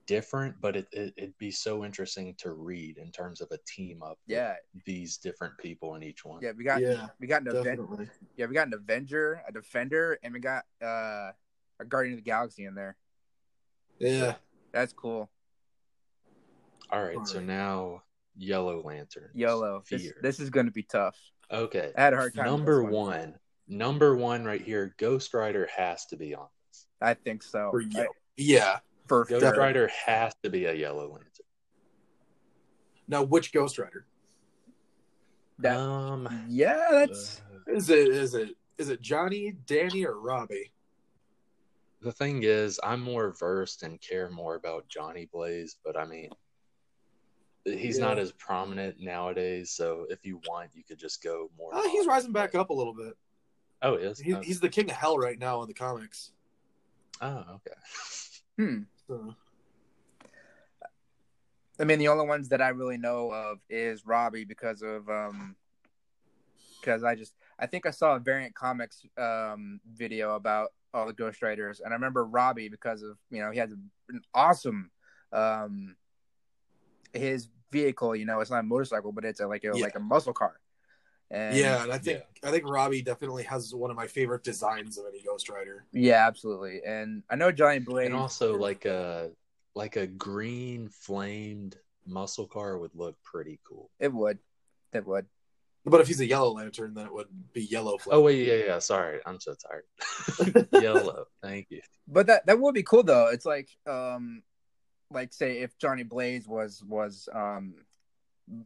different, 0.07 0.59
but 0.59 0.75
it, 0.75 0.87
it 0.91 1.13
it'd 1.15 1.37
be 1.37 1.51
so 1.51 1.85
interesting 1.85 2.35
to 2.39 2.51
read 2.51 2.97
in 2.97 3.11
terms 3.13 3.39
of 3.39 3.47
a 3.51 3.57
team 3.65 4.03
up 4.03 4.19
Yeah, 4.27 4.55
these 4.85 5.15
different 5.17 5.57
people 5.57 5.95
in 5.95 6.03
each 6.03 6.25
one. 6.25 6.41
yeah. 6.41 6.51
We 6.51 6.65
got 6.65 6.81
Yeah, 6.81 7.07
we 7.21 7.27
got 7.27 7.43
an 7.43 7.47
Aven- 7.47 7.63
Definitely. 7.77 8.09
yeah 8.35 8.47
we 8.47 8.53
got 8.53 8.67
an 8.67 8.73
Avenger, 8.73 9.41
a 9.47 9.53
Defender, 9.53 10.19
and 10.21 10.33
we 10.33 10.41
got 10.41 10.65
uh 10.81 11.31
a 11.79 11.85
Guardian 11.87 12.15
of 12.15 12.23
the 12.23 12.29
Galaxy 12.29 12.65
in 12.65 12.75
there. 12.75 12.97
Yeah. 13.99 14.35
That's 14.71 14.93
cool. 14.93 15.29
All 16.91 17.03
right, 17.03 17.17
so 17.25 17.35
Alright. 17.35 17.47
now 17.47 18.03
Yellow 18.35 18.81
Lantern. 18.83 19.29
Yellow. 19.33 19.83
This, 19.89 20.11
this 20.21 20.39
is 20.39 20.49
going 20.49 20.65
to 20.67 20.71
be 20.71 20.83
tough. 20.83 21.17
Okay. 21.51 21.91
I 21.97 22.01
had 22.01 22.13
a 22.13 22.17
hard 22.17 22.35
time. 22.35 22.45
Number 22.45 22.83
this 22.83 22.91
one. 22.93 23.35
Number 23.67 24.15
one 24.15 24.43
right 24.43 24.61
here, 24.61 24.93
Ghost 24.97 25.33
Rider 25.33 25.69
has 25.75 26.05
to 26.07 26.17
be 26.17 26.35
on 26.35 26.47
this. 26.69 26.85
I 27.01 27.13
think 27.13 27.41
so. 27.43 27.69
For 27.71 27.83
I- 27.99 28.07
Yeah. 28.37 28.79
for 29.07 29.25
Ghost 29.25 29.41
sure. 29.43 29.55
Rider 29.55 29.89
has 30.05 30.33
to 30.43 30.49
be 30.49 30.65
a 30.65 30.73
Yellow 30.73 31.07
Lantern. 31.09 31.29
Now, 33.07 33.23
which 33.23 33.53
Ghost 33.53 33.77
Rider 33.79 34.05
That, 35.59 35.77
um, 35.77 36.45
yeah, 36.49 36.87
that's 36.91 37.41
is 37.67 37.89
it? 37.89 38.07
Is 38.09 38.33
it? 38.33 38.49
Is 38.77 38.89
it 38.89 39.01
Johnny, 39.01 39.53
Danny, 39.65 40.05
or 40.05 40.19
Robbie? 40.19 40.71
The 42.03 42.11
thing 42.11 42.43
is, 42.43 42.79
I'm 42.83 43.01
more 43.01 43.31
versed 43.31 43.83
and 43.83 43.99
care 43.99 44.29
more 44.29 44.55
about 44.55 44.87
Johnny 44.87 45.27
Blaze, 45.31 45.77
but 45.83 45.97
I 45.97 46.05
mean, 46.05 46.29
he's 47.65 47.99
not 47.99 48.19
as 48.19 48.31
prominent 48.31 48.99
nowadays. 48.99 49.71
So 49.71 50.05
if 50.09 50.25
you 50.25 50.41
want, 50.47 50.71
you 50.73 50.83
could 50.83 50.99
just 50.99 51.23
go 51.23 51.49
more. 51.57 51.73
Uh, 51.73 51.87
he's 51.89 52.05
rising 52.05 52.31
back 52.31 52.55
up 52.55 52.69
a 52.69 52.73
little 52.73 52.93
bit. 52.93 53.13
Oh, 53.81 53.97
he 53.97 54.05
is. 54.05 54.19
He, 54.19 54.33
oh, 54.33 54.41
He's 54.41 54.59
the 54.59 54.69
king 54.69 54.89
of 54.89 54.95
hell 54.95 55.17
right 55.17 55.39
now 55.39 55.61
in 55.61 55.67
the 55.67 55.73
comics. 55.73 56.31
oh, 57.21 57.43
okay. 57.55 57.75
hmm. 58.57 58.79
So, 59.07 59.35
I 61.79 61.83
mean, 61.83 61.99
the 61.99 62.07
only 62.07 62.25
ones 62.25 62.49
that 62.49 62.61
I 62.61 62.69
really 62.69 62.97
know 62.97 63.31
of 63.31 63.59
is 63.69 64.05
Robbie 64.05 64.45
because 64.45 64.81
of 64.81 65.09
um, 65.09 65.55
because 66.79 67.03
I 67.03 67.15
just 67.15 67.33
I 67.59 67.65
think 67.65 67.85
I 67.85 67.91
saw 67.91 68.15
a 68.15 68.19
variant 68.19 68.55
comics 68.55 69.05
um 69.17 69.79
video 69.93 70.35
about 70.35 70.71
all 70.93 71.07
the 71.07 71.13
Ghost 71.13 71.41
Riders, 71.41 71.79
and 71.79 71.93
I 71.93 71.95
remember 71.95 72.25
Robbie 72.25 72.69
because 72.69 73.01
of 73.01 73.17
you 73.29 73.41
know 73.41 73.51
he 73.51 73.59
has 73.59 73.71
an 73.71 74.21
awesome 74.33 74.91
um 75.31 75.95
his 77.13 77.47
vehicle. 77.71 78.15
You 78.15 78.25
know, 78.25 78.39
it's 78.39 78.51
not 78.51 78.59
a 78.59 78.63
motorcycle, 78.63 79.11
but 79.11 79.25
it's 79.25 79.39
a, 79.39 79.47
like 79.47 79.63
a 79.63 79.67
Yeah. 79.75 79.83
like 79.83 79.95
a 79.95 79.99
muscle 79.99 80.33
car. 80.33 80.59
And 81.31 81.57
yeah, 81.57 81.83
and 81.83 81.91
I 81.91 81.97
think 81.97 82.21
I 82.43 82.51
think 82.51 82.67
Robbie 82.67 83.01
definitely 83.01 83.43
has 83.43 83.73
one 83.73 83.89
of 83.89 83.97
my 83.97 84.07
favorite 84.07 84.43
designs 84.43 84.97
of 84.97 85.05
any 85.07 85.21
Ghost 85.23 85.49
Rider. 85.49 85.85
yeah, 85.91 86.27
absolutely. 86.27 86.81
And 86.85 87.23
I 87.29 87.35
know 87.35 87.51
Johnny 87.51 87.79
Blaze. 87.79 88.07
And 88.07 88.15
also, 88.15 88.55
like 88.57 88.85
a 88.85 89.31
like 89.73 89.95
a 89.95 90.05
green 90.05 90.89
flamed 90.89 91.77
muscle 92.05 92.45
car 92.45 92.77
would 92.77 92.93
look 92.93 93.15
pretty 93.23 93.59
cool. 93.63 93.89
it 93.99 94.13
would, 94.13 94.37
it 94.91 95.07
would. 95.07 95.25
But 95.85 95.99
if 95.99 96.07
he's 96.07 96.21
a 96.21 96.25
Yellow 96.25 96.53
Lantern, 96.53 96.93
then 96.93 97.07
it 97.07 97.13
would 97.13 97.27
be 97.51 97.63
Yellow 97.63 97.97
Flame. 97.97 98.17
Oh 98.17 98.21
wait, 98.21 98.47
yeah, 98.47 98.65
yeah. 98.65 98.79
Sorry, 98.79 99.19
I'm 99.25 99.39
so 99.39 99.53
tired. 99.53 100.67
Yellow. 100.71 101.25
Thank 101.41 101.67
you. 101.71 101.81
But 102.07 102.27
that 102.27 102.45
that 102.45 102.59
would 102.59 102.73
be 102.73 102.83
cool 102.83 103.03
though. 103.03 103.27
It's 103.27 103.45
like 103.45 103.69
um 103.85 104.43
like 105.11 105.33
say 105.33 105.59
if 105.59 105.77
Johnny 105.77 106.03
Blaze 106.03 106.47
was 106.47 106.81
was 106.87 107.27
um 107.33 107.75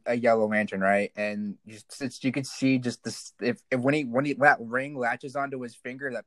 a 0.06 0.14
yellow 0.14 0.48
lantern, 0.48 0.80
right? 0.80 1.12
And 1.16 1.56
just 1.66 2.00
it's, 2.00 2.22
you 2.22 2.32
could 2.32 2.46
see 2.46 2.78
just 2.78 3.02
this 3.04 3.32
if, 3.40 3.60
if 3.70 3.80
when 3.80 3.94
he 3.94 4.04
when 4.04 4.24
he 4.24 4.34
that 4.34 4.58
ring 4.60 4.96
latches 4.96 5.36
onto 5.36 5.60
his 5.60 5.74
finger 5.74 6.12
that 6.12 6.24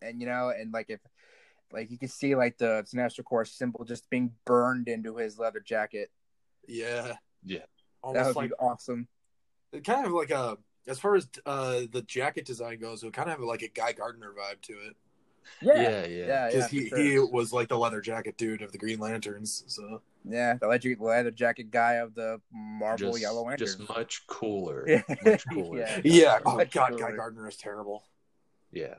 and 0.00 0.20
you 0.20 0.26
know 0.26 0.50
and 0.56 0.72
like 0.72 0.86
if 0.90 1.00
like 1.72 1.90
you 1.90 1.98
could 1.98 2.10
see 2.10 2.34
like 2.34 2.58
the 2.58 2.84
Sinestro 2.86 3.24
Corps 3.24 3.44
symbol 3.44 3.84
just 3.84 4.08
being 4.10 4.32
burned 4.44 4.88
into 4.88 5.16
his 5.16 5.38
leather 5.38 5.60
jacket. 5.60 6.10
Yeah, 6.68 7.14
Yeah. 7.44 7.58
That 7.58 7.66
almost 8.02 8.26
would 8.28 8.36
like 8.36 8.50
be 8.50 8.54
awesome. 8.56 9.08
Kind 9.84 10.06
of 10.06 10.12
like 10.12 10.30
a 10.30 10.58
as 10.86 10.98
far 10.98 11.14
as 11.16 11.28
uh 11.46 11.82
the 11.92 12.02
jacket 12.06 12.44
design 12.44 12.78
goes, 12.78 13.02
it 13.02 13.06
would 13.06 13.14
kind 13.14 13.28
of 13.30 13.36
have 13.38 13.44
like 13.44 13.62
a 13.62 13.68
Guy 13.68 13.92
Gardner 13.92 14.32
vibe 14.32 14.60
to 14.62 14.72
it 14.74 14.96
Yeah. 15.60 15.74
Yeah, 15.74 15.82
Yeah, 15.82 16.06
yeah. 16.06 16.26
yeah. 16.26 16.46
because 16.48 16.70
he 16.70 16.88
sure. 16.88 16.98
he 16.98 17.18
was 17.18 17.52
like 17.52 17.68
the 17.68 17.78
leather 17.78 18.00
jacket 18.00 18.36
dude 18.36 18.62
of 18.62 18.72
the 18.72 18.78
Green 18.78 18.98
Lanterns. 18.98 19.64
So 19.66 20.02
yeah, 20.24 20.54
the 20.60 20.68
leather, 20.68 20.94
leather 21.00 21.30
jacket 21.32 21.70
guy 21.72 21.94
of 21.94 22.14
the 22.14 22.40
Marvel 22.52 23.10
Just, 23.10 23.22
Yellow 23.22 23.42
Lantern. 23.44 23.66
just 23.66 23.88
much 23.88 24.24
cooler. 24.26 24.84
Yeah. 24.88 25.02
Much 25.24 25.44
cooler. 25.52 25.78
Yeah. 25.80 26.00
yeah, 26.04 26.38
oh 26.46 26.56
Much 26.56 26.70
god, 26.72 26.90
cooler. 26.90 27.10
Guy 27.10 27.16
Gardner 27.16 27.48
is 27.48 27.56
terrible. 27.56 28.04
yeah. 28.70 28.94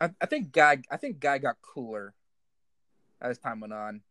I, 0.00 0.10
I 0.20 0.26
think 0.26 0.52
Guy 0.52 0.78
I 0.90 0.96
think 0.96 1.20
Guy 1.20 1.38
got 1.38 1.56
cooler 1.62 2.12
as 3.20 3.38
time 3.38 3.60
went 3.60 3.72
on. 3.72 4.02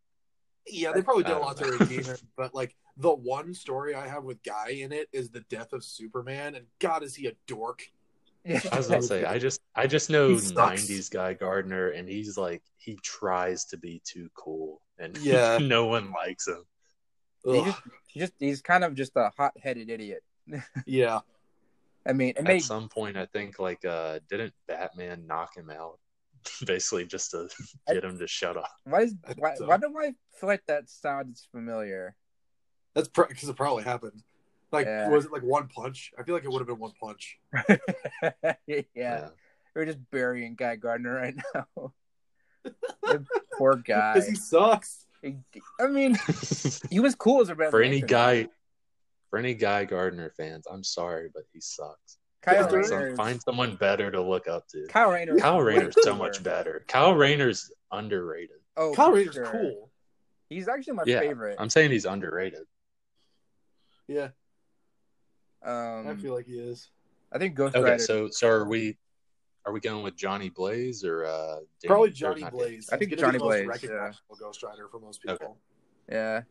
Yeah, 0.67 0.91
they 0.93 1.03
probably 1.03 1.23
did 1.23 1.33
a 1.37 1.39
lot 1.39 1.57
to 1.57 1.63
don't 1.63 1.79
redeem 1.79 2.03
him, 2.03 2.17
but 2.35 2.55
like 2.55 2.75
the 2.97 3.13
one 3.13 3.53
story 3.53 3.93
I 3.95 4.07
have 4.07 4.23
with 4.23 4.41
Guy 4.43 4.69
in 4.69 4.91
it 4.91 5.09
is 5.11 5.29
the 5.29 5.41
death 5.41 5.73
of 5.73 5.83
Superman, 5.83 6.55
and 6.55 6.65
God 6.79 7.03
is 7.03 7.15
he 7.15 7.27
a 7.27 7.33
dork. 7.47 7.83
Yeah. 8.43 8.61
I 8.71 8.77
was 8.77 8.87
gonna 8.87 9.01
say, 9.01 9.25
I 9.25 9.39
just, 9.39 9.59
I 9.75 9.87
just 9.87 10.09
know 10.09 10.29
'90s 10.29 11.09
guy 11.09 11.33
Gardner, 11.33 11.89
and 11.89 12.07
he's 12.07 12.37
like, 12.37 12.61
he 12.77 12.97
tries 13.01 13.65
to 13.65 13.77
be 13.77 14.01
too 14.05 14.29
cool, 14.35 14.81
and 14.99 15.17
Yeah. 15.21 15.57
no 15.59 15.87
one 15.87 16.11
likes 16.11 16.47
him. 16.47 16.63
He 17.43 17.63
just, 17.63 17.81
he 18.07 18.19
just 18.19 18.33
he's 18.39 18.61
kind 18.61 18.83
of 18.83 18.95
just 18.95 19.11
a 19.15 19.31
hot 19.35 19.53
headed 19.61 19.89
idiot. 19.89 20.23
Yeah, 20.85 21.19
I 22.05 22.13
mean, 22.13 22.29
it 22.29 22.37
At 22.37 22.43
made 22.43 22.63
some 22.63 22.87
point, 22.87 23.17
I 23.17 23.25
think 23.25 23.57
like, 23.57 23.83
uh, 23.83 24.19
didn't 24.29 24.53
Batman 24.67 25.25
knock 25.25 25.57
him 25.57 25.71
out, 25.71 25.99
basically 26.65 27.05
just 27.05 27.31
to 27.31 27.49
get 27.87 28.03
him 28.03 28.19
to 28.19 28.27
shut 28.27 28.57
up? 28.57 28.69
why 28.83 29.01
is 29.01 29.15
why, 29.37 29.55
so. 29.55 29.65
why 29.65 29.77
do 29.77 29.93
I 29.99 30.13
feel 30.39 30.47
like 30.47 30.63
that 30.67 30.87
sounds 30.89 31.47
familiar? 31.51 32.15
That's 32.95 33.07
because 33.09 33.47
it 33.49 33.55
probably 33.55 33.83
happened. 33.83 34.23
Like, 34.71 34.87
Yeah. 34.87 35.09
was 35.09 35.25
it 35.25 35.31
like 35.31 35.43
one 35.43 35.67
punch? 35.67 36.11
I 36.17 36.23
feel 36.23 36.33
like 36.33 36.43
it 36.43 36.49
would 36.51 36.59
have 36.59 36.67
been 36.67 36.79
one 36.79 36.93
punch. 36.99 37.37
yeah. 38.95 39.29
we're 39.75 39.85
just 39.85 39.99
burying 40.11 40.55
Guy 40.55 40.75
Gardner 40.77 41.13
right 41.13 41.35
now. 41.53 41.93
Poor 43.57 43.75
guy. 43.75 44.13
Because 44.13 44.27
he 44.29 44.35
sucks. 44.35 45.05
I 45.79 45.87
mean, 45.87 46.17
he 46.89 46.99
was 46.99 47.15
cool 47.15 47.41
as 47.41 47.49
a 47.49 47.55
Red 47.55 47.71
for 47.71 47.81
any 47.81 48.01
Lantern. 48.01 48.07
guy, 48.07 48.47
for 49.29 49.39
any 49.39 49.53
guy 49.53 49.85
Gardner 49.85 50.31
fans, 50.37 50.65
I'm 50.71 50.83
sorry, 50.83 51.29
but 51.33 51.43
he 51.53 51.59
sucks. 51.61 52.17
Kyle 52.41 52.55
Yeah, 52.63 52.67
Find, 52.69 52.85
some- 52.85 53.15
find 53.15 53.41
someone 53.41 53.75
better 53.75 54.11
to 54.11 54.21
look 54.21 54.47
up 54.47 54.67
to. 54.69 54.85
Kyle 54.87 55.09
Rayner. 55.11 55.37
Kyle 55.37 55.59
is 55.59 55.65
Rayner's 55.65 55.95
so 56.03 56.15
much 56.15 56.43
better. 56.43 56.83
Kyle 56.87 57.15
Rayner's 57.15 57.71
underrated. 57.91 58.57
Oh, 58.77 58.93
Kyle 58.93 59.09
for 59.09 59.15
Rayner's 59.15 59.33
sure. 59.33 59.45
cool. 59.51 59.91
He's 60.49 60.67
actually 60.67 60.93
my 60.93 61.03
Yeah, 61.07 61.21
favorite. 61.21 61.55
I'm 61.59 61.69
saying 61.71 61.89
he's 61.91 62.05
underrated. 62.05 62.65
Yeah, 64.07 64.29
um, 65.63 66.07
I 66.07 66.15
feel 66.15 66.33
like 66.33 66.45
he 66.45 66.59
is. 66.59 66.89
I 67.31 67.37
think 67.37 67.55
Ghost 67.55 67.75
Okay, 67.75 67.91
Rider. 67.91 68.03
so 68.03 68.29
so 68.29 68.47
are 68.47 68.65
we? 68.67 68.97
Are 69.65 69.73
we 69.73 69.79
going 69.79 70.03
with 70.03 70.15
Johnny 70.15 70.49
Blaze 70.49 71.03
or 71.03 71.25
uh, 71.25 71.55
Danny- 71.55 71.87
Probably 71.87 72.09
or 72.09 72.13
Johnny 72.13 72.41
Danny? 72.41 72.51
Blaze. 72.51 72.89
I 72.91 72.97
think 72.97 73.09
He's 73.11 73.19
Johnny 73.19 73.39
the 73.39 73.43
most 73.45 73.53
Blaze, 73.53 73.67
recognizable 73.67 74.35
Ghost 74.39 74.61
Rider 74.61 74.87
for 74.87 74.99
most 74.99 75.21
people. 75.23 75.35
Okay. 75.35 75.53
yeah. 76.11 76.41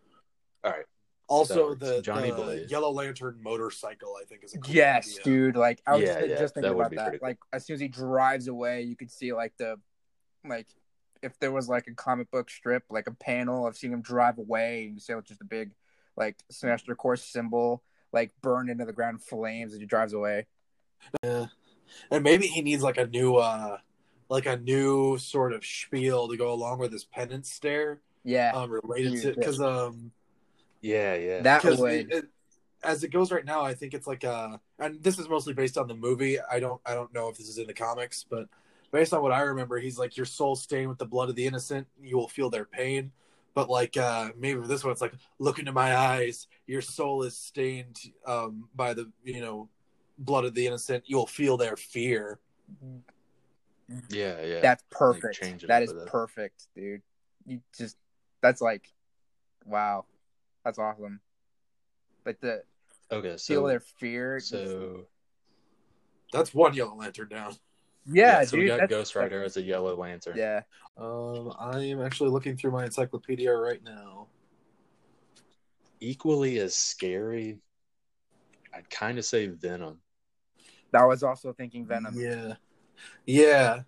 All 0.64 0.72
right. 0.72 0.84
Also, 1.28 1.68
works. 1.68 1.80
the, 1.80 2.02
Johnny 2.02 2.30
the 2.30 2.36
Blaze. 2.36 2.70
Yellow 2.70 2.90
Lantern 2.90 3.38
motorcycle, 3.40 4.16
I 4.20 4.24
think, 4.24 4.42
is 4.42 4.54
a 4.54 4.58
cool 4.58 4.74
Yes, 4.74 5.10
idea. 5.12 5.22
dude. 5.22 5.56
Like 5.56 5.80
I 5.86 5.92
was 5.94 6.02
Yeah, 6.02 6.14
just, 6.18 6.28
yeah, 6.28 6.38
just 6.38 6.54
thinking 6.54 6.72
that 6.72 6.76
about 6.76 6.90
that. 6.96 7.10
cool. 7.12 7.18
Like 7.22 7.38
as 7.52 7.64
soon 7.64 7.74
as 7.74 7.80
he 7.80 7.86
drives 7.88 8.48
away, 8.48 8.82
you 8.82 8.96
could 8.96 9.12
see 9.12 9.32
like 9.32 9.52
the 9.58 9.76
like 10.44 10.66
if 11.22 11.38
there 11.38 11.52
was 11.52 11.68
like 11.68 11.86
a 11.86 11.94
comic 11.94 12.30
book 12.32 12.50
strip, 12.50 12.82
like 12.90 13.06
a 13.06 13.14
panel 13.14 13.64
of 13.64 13.76
seeing 13.76 13.92
him 13.92 14.02
drive 14.02 14.38
away, 14.38 14.86
and 14.86 14.94
you 14.94 15.00
see 15.00 15.14
just 15.24 15.40
a 15.40 15.44
big 15.44 15.70
like 16.16 16.36
Sinestro 16.52 16.96
Corps 16.96 17.16
symbol 17.16 17.82
like 18.12 18.32
burned 18.40 18.70
into 18.70 18.84
the 18.84 18.92
ground 18.92 19.16
in 19.16 19.18
flames 19.18 19.74
as 19.74 19.80
he 19.80 19.86
drives 19.86 20.12
away. 20.12 20.46
Yeah. 21.22 21.46
And 22.10 22.24
maybe 22.24 22.46
he 22.46 22.62
needs 22.62 22.82
like 22.82 22.96
a 22.96 23.06
new 23.06 23.36
uh 23.36 23.78
like 24.30 24.46
a 24.46 24.56
new 24.56 25.18
sort 25.18 25.52
of 25.52 25.66
spiel 25.66 26.28
to 26.28 26.36
go 26.36 26.52
along 26.52 26.78
with 26.78 26.92
his 26.92 27.04
penance 27.04 27.52
stare 27.52 28.00
Yeah, 28.24 28.52
um 28.54 28.70
related 28.70 29.12
to 29.16 29.22
Dude, 29.22 29.36
because 29.36 29.60
um 29.60 30.12
Yeah, 30.80 31.14
yeah. 31.16 31.42
that 31.42 31.62
because 31.62 31.80
would. 31.80 31.92
it, 31.92 32.06
it, 32.10 32.24
as 32.82 33.02
it 33.02 33.08
goes 33.08 33.32
right 33.32 33.44
now 33.46 33.62
i 33.62 33.72
think 33.72 33.94
it's 33.94 34.06
like 34.06 34.24
uh 34.24 34.58
and 34.78 35.02
this 35.02 35.18
is 35.18 35.26
mostly 35.28 35.54
based 35.54 35.78
on 35.78 35.88
the 35.88 35.94
movie 35.94 36.38
i 36.50 36.60
don't 36.60 36.80
i 36.84 36.92
don't 36.94 37.12
know 37.14 37.28
if 37.28 37.36
this 37.38 37.48
is 37.48 37.58
in 37.58 37.66
the 37.66 37.72
comics 37.72 38.24
but 38.28 38.46
based 38.92 39.14
on 39.14 39.22
what 39.22 39.32
i 39.32 39.40
remember 39.40 39.78
he's 39.78 39.98
like 39.98 40.16
your 40.18 40.26
soul 40.26 40.54
stained 40.54 40.88
with 40.88 40.98
the 40.98 41.06
blood 41.06 41.30
of 41.30 41.34
the 41.34 41.46
innocent 41.46 41.86
you 42.02 42.16
will 42.16 42.28
feel 42.28 42.50
their 42.50 42.66
pain 42.66 43.10
but 43.54 43.70
like 43.70 43.96
uh 43.96 44.30
maybe 44.38 44.60
for 44.60 44.66
this 44.66 44.84
one 44.84 44.92
it's 44.92 45.00
like 45.00 45.14
look 45.38 45.58
into 45.58 45.72
my 45.72 45.96
eyes 45.96 46.46
your 46.66 46.82
soul 46.82 47.22
is 47.22 47.36
stained 47.36 47.98
um 48.26 48.68
by 48.74 48.94
the 48.94 49.10
you 49.22 49.40
know 49.40 49.68
blood 50.18 50.44
of 50.44 50.54
the 50.54 50.66
innocent 50.66 51.02
you 51.06 51.16
will 51.16 51.26
feel 51.26 51.56
their 51.56 51.76
fear 51.76 52.38
yeah, 54.10 54.42
yeah. 54.42 54.60
That's 54.60 54.82
perfect. 54.90 55.40
change 55.40 55.64
it 55.64 55.68
that 55.68 55.82
up 55.82 55.88
is 55.88 55.94
with 55.94 56.02
it. 56.04 56.08
perfect, 56.08 56.66
dude. 56.74 57.02
You 57.46 57.60
just 57.76 57.96
that's 58.42 58.60
like, 58.60 58.92
wow, 59.64 60.06
that's 60.64 60.78
awesome. 60.78 61.20
Like 62.24 62.40
the 62.40 62.62
okay, 63.12 63.36
feel 63.36 63.64
their 63.64 63.80
fear. 63.80 64.40
so 64.40 65.06
that's 66.32 66.54
one 66.54 66.74
yellow 66.74 66.96
lantern 66.96 67.28
down 67.28 67.54
yeah, 68.06 68.44
so 68.44 68.52
dude. 68.52 68.60
we 68.60 68.66
got 68.66 68.74
that's- 68.80 68.90
Ghost 68.90 69.14
Rider 69.16 69.42
as 69.42 69.56
a 69.56 69.62
Yellow 69.62 69.96
Lantern. 69.96 70.36
Yeah, 70.36 70.62
um 70.96 71.52
i 71.58 71.80
am 71.80 72.00
actually 72.00 72.30
looking 72.30 72.56
through 72.56 72.70
my 72.70 72.84
encyclopedia 72.84 73.52
right 73.52 73.82
now 73.82 74.28
Equally 76.00 76.58
as 76.58 76.74
scary, 76.76 77.58
I'd 78.74 78.90
kind 78.90 79.16
of 79.18 79.24
say 79.24 79.46
Venom. 79.46 80.00
that 80.92 81.04
was 81.04 81.22
also 81.22 81.52
thinking 81.54 81.86
Venom. 81.86 82.14
Yeah. 82.14 82.54
Yeah. 83.24 83.82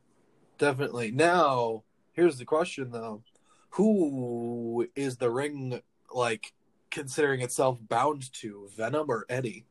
Definitely. 0.56 1.10
Now, 1.10 1.82
here's 2.12 2.38
the 2.38 2.46
question 2.46 2.90
though. 2.90 3.22
Who 3.70 4.86
is 4.96 5.18
the 5.18 5.30
ring 5.30 5.82
like 6.14 6.54
considering 6.90 7.42
itself 7.42 7.78
bound 7.86 8.32
to? 8.34 8.68
Venom 8.74 9.10
or 9.10 9.26
Eddie? 9.28 9.66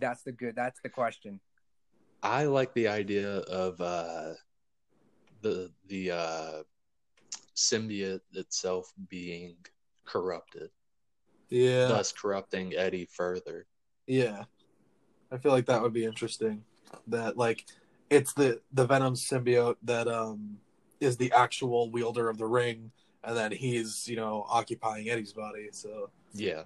That's 0.00 0.22
the 0.22 0.32
good. 0.32 0.56
That's 0.56 0.80
the 0.80 0.88
question. 0.88 1.40
I 2.22 2.44
like 2.44 2.72
the 2.74 2.88
idea 2.88 3.38
of 3.38 3.80
uh, 3.80 4.34
the 5.40 5.70
the 5.88 6.10
uh, 6.12 6.62
symbiote 7.56 8.20
itself 8.32 8.92
being 9.08 9.56
corrupted. 10.04 10.70
Yeah, 11.48 11.88
thus 11.88 12.12
corrupting 12.12 12.74
Eddie 12.74 13.08
further. 13.10 13.66
yeah. 14.06 14.44
I 15.32 15.38
feel 15.38 15.52
like 15.52 15.66
that 15.66 15.80
would 15.80 15.94
be 15.94 16.04
interesting. 16.04 16.62
That 17.06 17.36
like 17.38 17.64
it's 18.10 18.34
the 18.34 18.60
the 18.72 18.86
Venom 18.86 19.14
symbiote 19.14 19.76
that 19.82 20.06
um 20.06 20.58
is 21.00 21.16
the 21.16 21.32
actual 21.32 21.90
wielder 21.90 22.28
of 22.28 22.36
the 22.36 22.46
ring, 22.46 22.92
and 23.24 23.36
then 23.36 23.50
he's 23.50 24.06
you 24.06 24.16
know 24.16 24.44
occupying 24.48 25.08
Eddie's 25.08 25.32
body. 25.32 25.70
So 25.72 26.10
Yeah, 26.34 26.64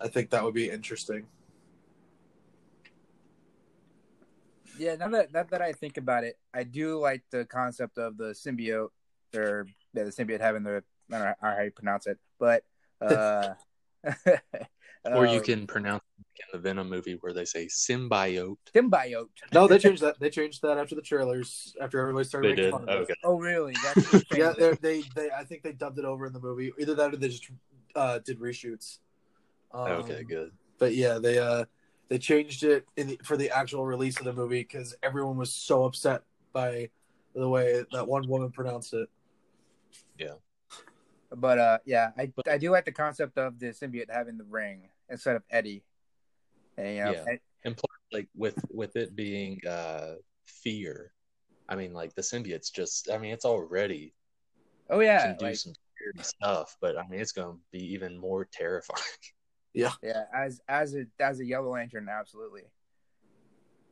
I 0.00 0.06
think 0.08 0.30
that 0.30 0.44
would 0.44 0.54
be 0.54 0.70
interesting. 0.70 1.26
Yeah, 4.80 4.96
now 4.96 5.08
that 5.08 5.30
now 5.30 5.42
that 5.42 5.60
I 5.60 5.74
think 5.74 5.98
about 5.98 6.24
it, 6.24 6.38
I 6.54 6.62
do 6.64 6.98
like 6.98 7.22
the 7.30 7.44
concept 7.44 7.98
of 7.98 8.16
the 8.16 8.32
symbiote 8.32 8.88
or 9.36 9.66
yeah, 9.92 10.04
the 10.04 10.10
symbiote 10.10 10.40
having 10.40 10.62
the 10.62 10.82
I 11.12 11.18
don't 11.18 11.26
know 11.26 11.34
how 11.42 11.60
you 11.60 11.70
pronounce 11.70 12.06
it, 12.06 12.18
but 12.38 12.64
uh, 13.02 13.52
or 15.04 15.26
you 15.26 15.40
uh, 15.40 15.42
can 15.42 15.66
pronounce 15.66 16.02
it 16.18 16.24
in 16.54 16.58
the 16.58 16.66
Venom 16.66 16.88
movie 16.88 17.18
where 17.20 17.34
they 17.34 17.44
say 17.44 17.66
symbiote. 17.66 18.56
symbiote. 18.74 19.28
No, 19.52 19.68
they 19.68 19.78
changed 19.78 20.00
that. 20.00 20.18
They 20.18 20.30
changed 20.30 20.62
that 20.62 20.78
after 20.78 20.94
the 20.94 21.02
trailers. 21.02 21.76
After 21.78 22.00
everybody 22.00 22.24
started 22.24 22.46
They 22.46 22.52
making 22.52 22.64
did. 22.64 22.70
fun 22.72 22.82
of 22.84 22.88
it. 22.88 23.02
Okay. 23.02 23.14
Oh, 23.22 23.38
really? 23.38 23.74
That's 23.84 24.24
Yeah, 24.32 24.54
they, 24.58 24.72
they 24.80 25.02
they 25.14 25.30
I 25.30 25.44
think 25.44 25.62
they 25.62 25.72
dubbed 25.72 25.98
it 25.98 26.06
over 26.06 26.24
in 26.24 26.32
the 26.32 26.40
movie. 26.40 26.72
Either 26.78 26.94
that 26.94 27.12
or 27.12 27.18
they 27.18 27.28
just 27.28 27.50
uh, 27.94 28.18
did 28.20 28.40
reshoots. 28.40 29.00
Um, 29.74 29.92
Okay, 29.92 30.22
good. 30.22 30.52
But 30.78 30.94
yeah, 30.94 31.18
they 31.18 31.38
uh 31.38 31.66
they 32.10 32.18
changed 32.18 32.64
it 32.64 32.86
in 32.96 33.06
the, 33.06 33.20
for 33.24 33.36
the 33.36 33.50
actual 33.50 33.86
release 33.86 34.18
of 34.18 34.24
the 34.24 34.32
movie 34.32 34.60
because 34.60 34.94
everyone 35.02 35.36
was 35.36 35.52
so 35.52 35.84
upset 35.84 36.22
by 36.52 36.90
the 37.34 37.48
way 37.48 37.84
that 37.92 38.06
one 38.06 38.28
woman 38.28 38.50
pronounced 38.50 38.92
it. 38.92 39.08
Yeah. 40.18 40.34
But 41.32 41.58
uh, 41.58 41.78
yeah, 41.86 42.10
I 42.18 42.32
I 42.50 42.58
do 42.58 42.70
like 42.70 42.84
the 42.84 42.92
concept 42.92 43.38
of 43.38 43.58
the 43.60 43.66
symbiote 43.66 44.10
having 44.10 44.36
the 44.36 44.44
ring 44.44 44.88
instead 45.08 45.36
of 45.36 45.42
Eddie. 45.48 45.84
And, 46.76 46.88
you 46.88 47.04
know, 47.04 47.12
Yeah. 47.12 47.24
and- 47.28 47.40
And 47.64 47.76
plus, 47.76 47.98
like 48.10 48.28
with 48.34 48.58
with 48.70 48.96
it 48.96 49.14
being 49.14 49.60
uh 49.66 50.14
fear, 50.46 51.12
I 51.68 51.76
mean, 51.76 51.92
like 51.92 52.14
the 52.14 52.22
symbiote's 52.22 52.70
just. 52.70 53.10
I 53.10 53.18
mean, 53.18 53.32
it's 53.32 53.44
already 53.44 54.14
oh 54.88 55.00
yeah, 55.00 55.26
can 55.26 55.36
do 55.36 55.44
like, 55.44 55.56
some 55.56 55.74
scary 55.94 56.24
stuff, 56.24 56.76
but 56.80 56.98
I 56.98 57.06
mean, 57.06 57.20
it's 57.20 57.32
going 57.32 57.54
to 57.54 57.60
be 57.70 57.84
even 57.92 58.18
more 58.18 58.48
terrifying. 58.50 59.04
yeah, 59.74 59.92
Yeah, 60.02 60.24
as 60.34 60.60
as 60.68 60.94
a 60.94 61.06
as 61.18 61.40
a 61.40 61.44
Yellow 61.44 61.70
Lantern, 61.72 62.08
absolutely. 62.08 62.62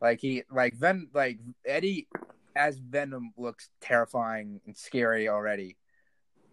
Like 0.00 0.20
he 0.20 0.42
like 0.50 0.74
Ven 0.74 1.08
like 1.12 1.38
Eddie 1.64 2.08
as 2.56 2.78
Venom 2.78 3.32
looks 3.36 3.68
terrifying 3.80 4.60
and 4.66 4.76
scary 4.76 5.28
already. 5.28 5.76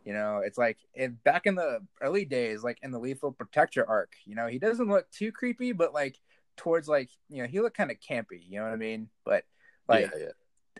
You 0.03 0.13
know, 0.13 0.41
it's 0.45 0.57
like 0.57 0.77
in 0.93 1.17
back 1.23 1.47
in 1.47 1.55
the 1.55 1.79
early 2.01 2.25
days, 2.25 2.63
like 2.63 2.77
in 2.83 2.91
the 2.91 2.99
Lethal 2.99 3.31
Protector 3.31 3.87
arc. 3.87 4.13
You 4.25 4.35
know, 4.35 4.47
he 4.47 4.59
doesn't 4.59 4.89
look 4.89 5.09
too 5.11 5.31
creepy, 5.31 5.71
but 5.71 5.93
like 5.93 6.19
towards 6.57 6.87
like 6.87 7.09
you 7.29 7.41
know 7.41 7.47
he 7.47 7.59
looked 7.59 7.77
kind 7.77 7.91
of 7.91 7.97
campy. 7.99 8.41
You 8.47 8.59
know 8.59 8.65
what 8.65 8.73
I 8.73 8.77
mean? 8.77 9.09
But 9.23 9.45
like 9.87 10.11
yeah, 10.13 10.25
yeah. 10.25 10.31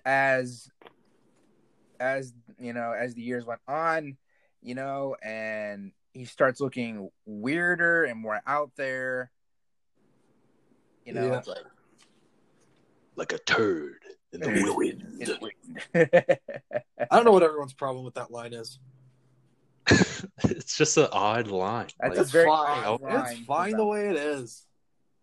as 0.05 0.69
as 1.99 2.34
you 2.60 2.73
know 2.73 2.91
as 2.91 3.13
the 3.15 3.21
years 3.21 3.45
went 3.45 3.62
on 3.67 4.17
you 4.62 4.75
know 4.75 5.15
and 5.23 5.91
he 6.15 6.23
starts 6.25 6.62
looking 6.62 7.10
weirder 7.25 8.06
and 8.06 8.17
more 8.19 8.41
out 8.47 8.71
there 8.78 9.30
you 11.06 11.13
know 11.13 11.28
Yeah. 11.28 11.38
it's 11.38 11.47
like 11.47 11.58
like 13.17 13.32
a 13.34 13.38
turd 13.39 13.99
in 14.34 14.41
the 14.41 14.73
wind. 14.73 15.23
I 15.95 17.15
don't 17.15 17.23
know 17.23 17.32
what 17.32 17.43
everyone's 17.43 17.73
problem 17.73 18.04
with 18.04 18.15
that 18.15 18.30
line 18.32 18.51
is. 18.54 18.80
it's 20.43 20.75
just 20.78 20.97
an 20.97 21.08
odd 21.13 21.47
line. 21.47 21.88
That's 22.01 22.10
Like, 22.10 22.17
a 22.17 22.21
It's 22.21 22.32
very 22.32 22.47
fine. 22.47 22.84
odd 22.84 23.01
line 23.01 23.32
It's 23.38 23.45
fine 23.45 23.78
the 23.78 23.86
way 23.86 24.10
it 24.10 24.17
is. 24.17 24.65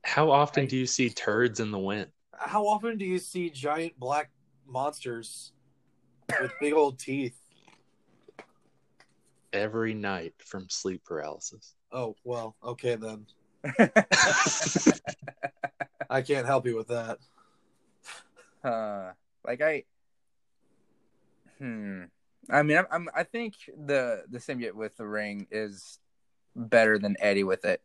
how 0.04 0.30
often 0.30 0.62
I- 0.62 0.66
do 0.66 0.76
you 0.78 0.86
see 0.86 1.10
turds 1.10 1.60
in 1.60 1.70
the 1.70 1.78
wind? 1.78 2.10
How 2.34 2.66
often 2.66 2.96
do 2.96 3.04
you 3.04 3.18
see 3.18 3.50
giant 3.50 3.98
black 3.98 4.30
monsters 4.66 5.52
with 6.40 6.52
big 6.60 6.72
old 6.72 6.98
teeth? 6.98 7.36
Every 9.52 9.92
night 9.94 10.34
from 10.38 10.68
sleep 10.70 11.02
paralysis. 11.04 11.74
Oh 11.92 12.16
well, 12.24 12.56
okay 12.64 12.94
then. 12.96 13.26
I 16.10 16.22
can't 16.22 16.46
help 16.46 16.66
you 16.66 16.76
with 16.76 16.88
that. 16.88 17.18
uh, 18.64 19.12
like 19.46 19.60
I, 19.62 19.84
hmm. 21.58 22.04
I 22.50 22.62
mean, 22.62 22.78
I'm, 22.78 22.86
I'm, 22.90 23.08
I 23.14 23.22
think 23.24 23.54
the 23.76 24.24
the 24.28 24.38
symbiote 24.38 24.72
with 24.74 24.96
the 24.96 25.06
ring 25.06 25.46
is 25.50 25.98
better 26.56 26.98
than 26.98 27.16
Eddie 27.20 27.44
with 27.44 27.64
it. 27.64 27.80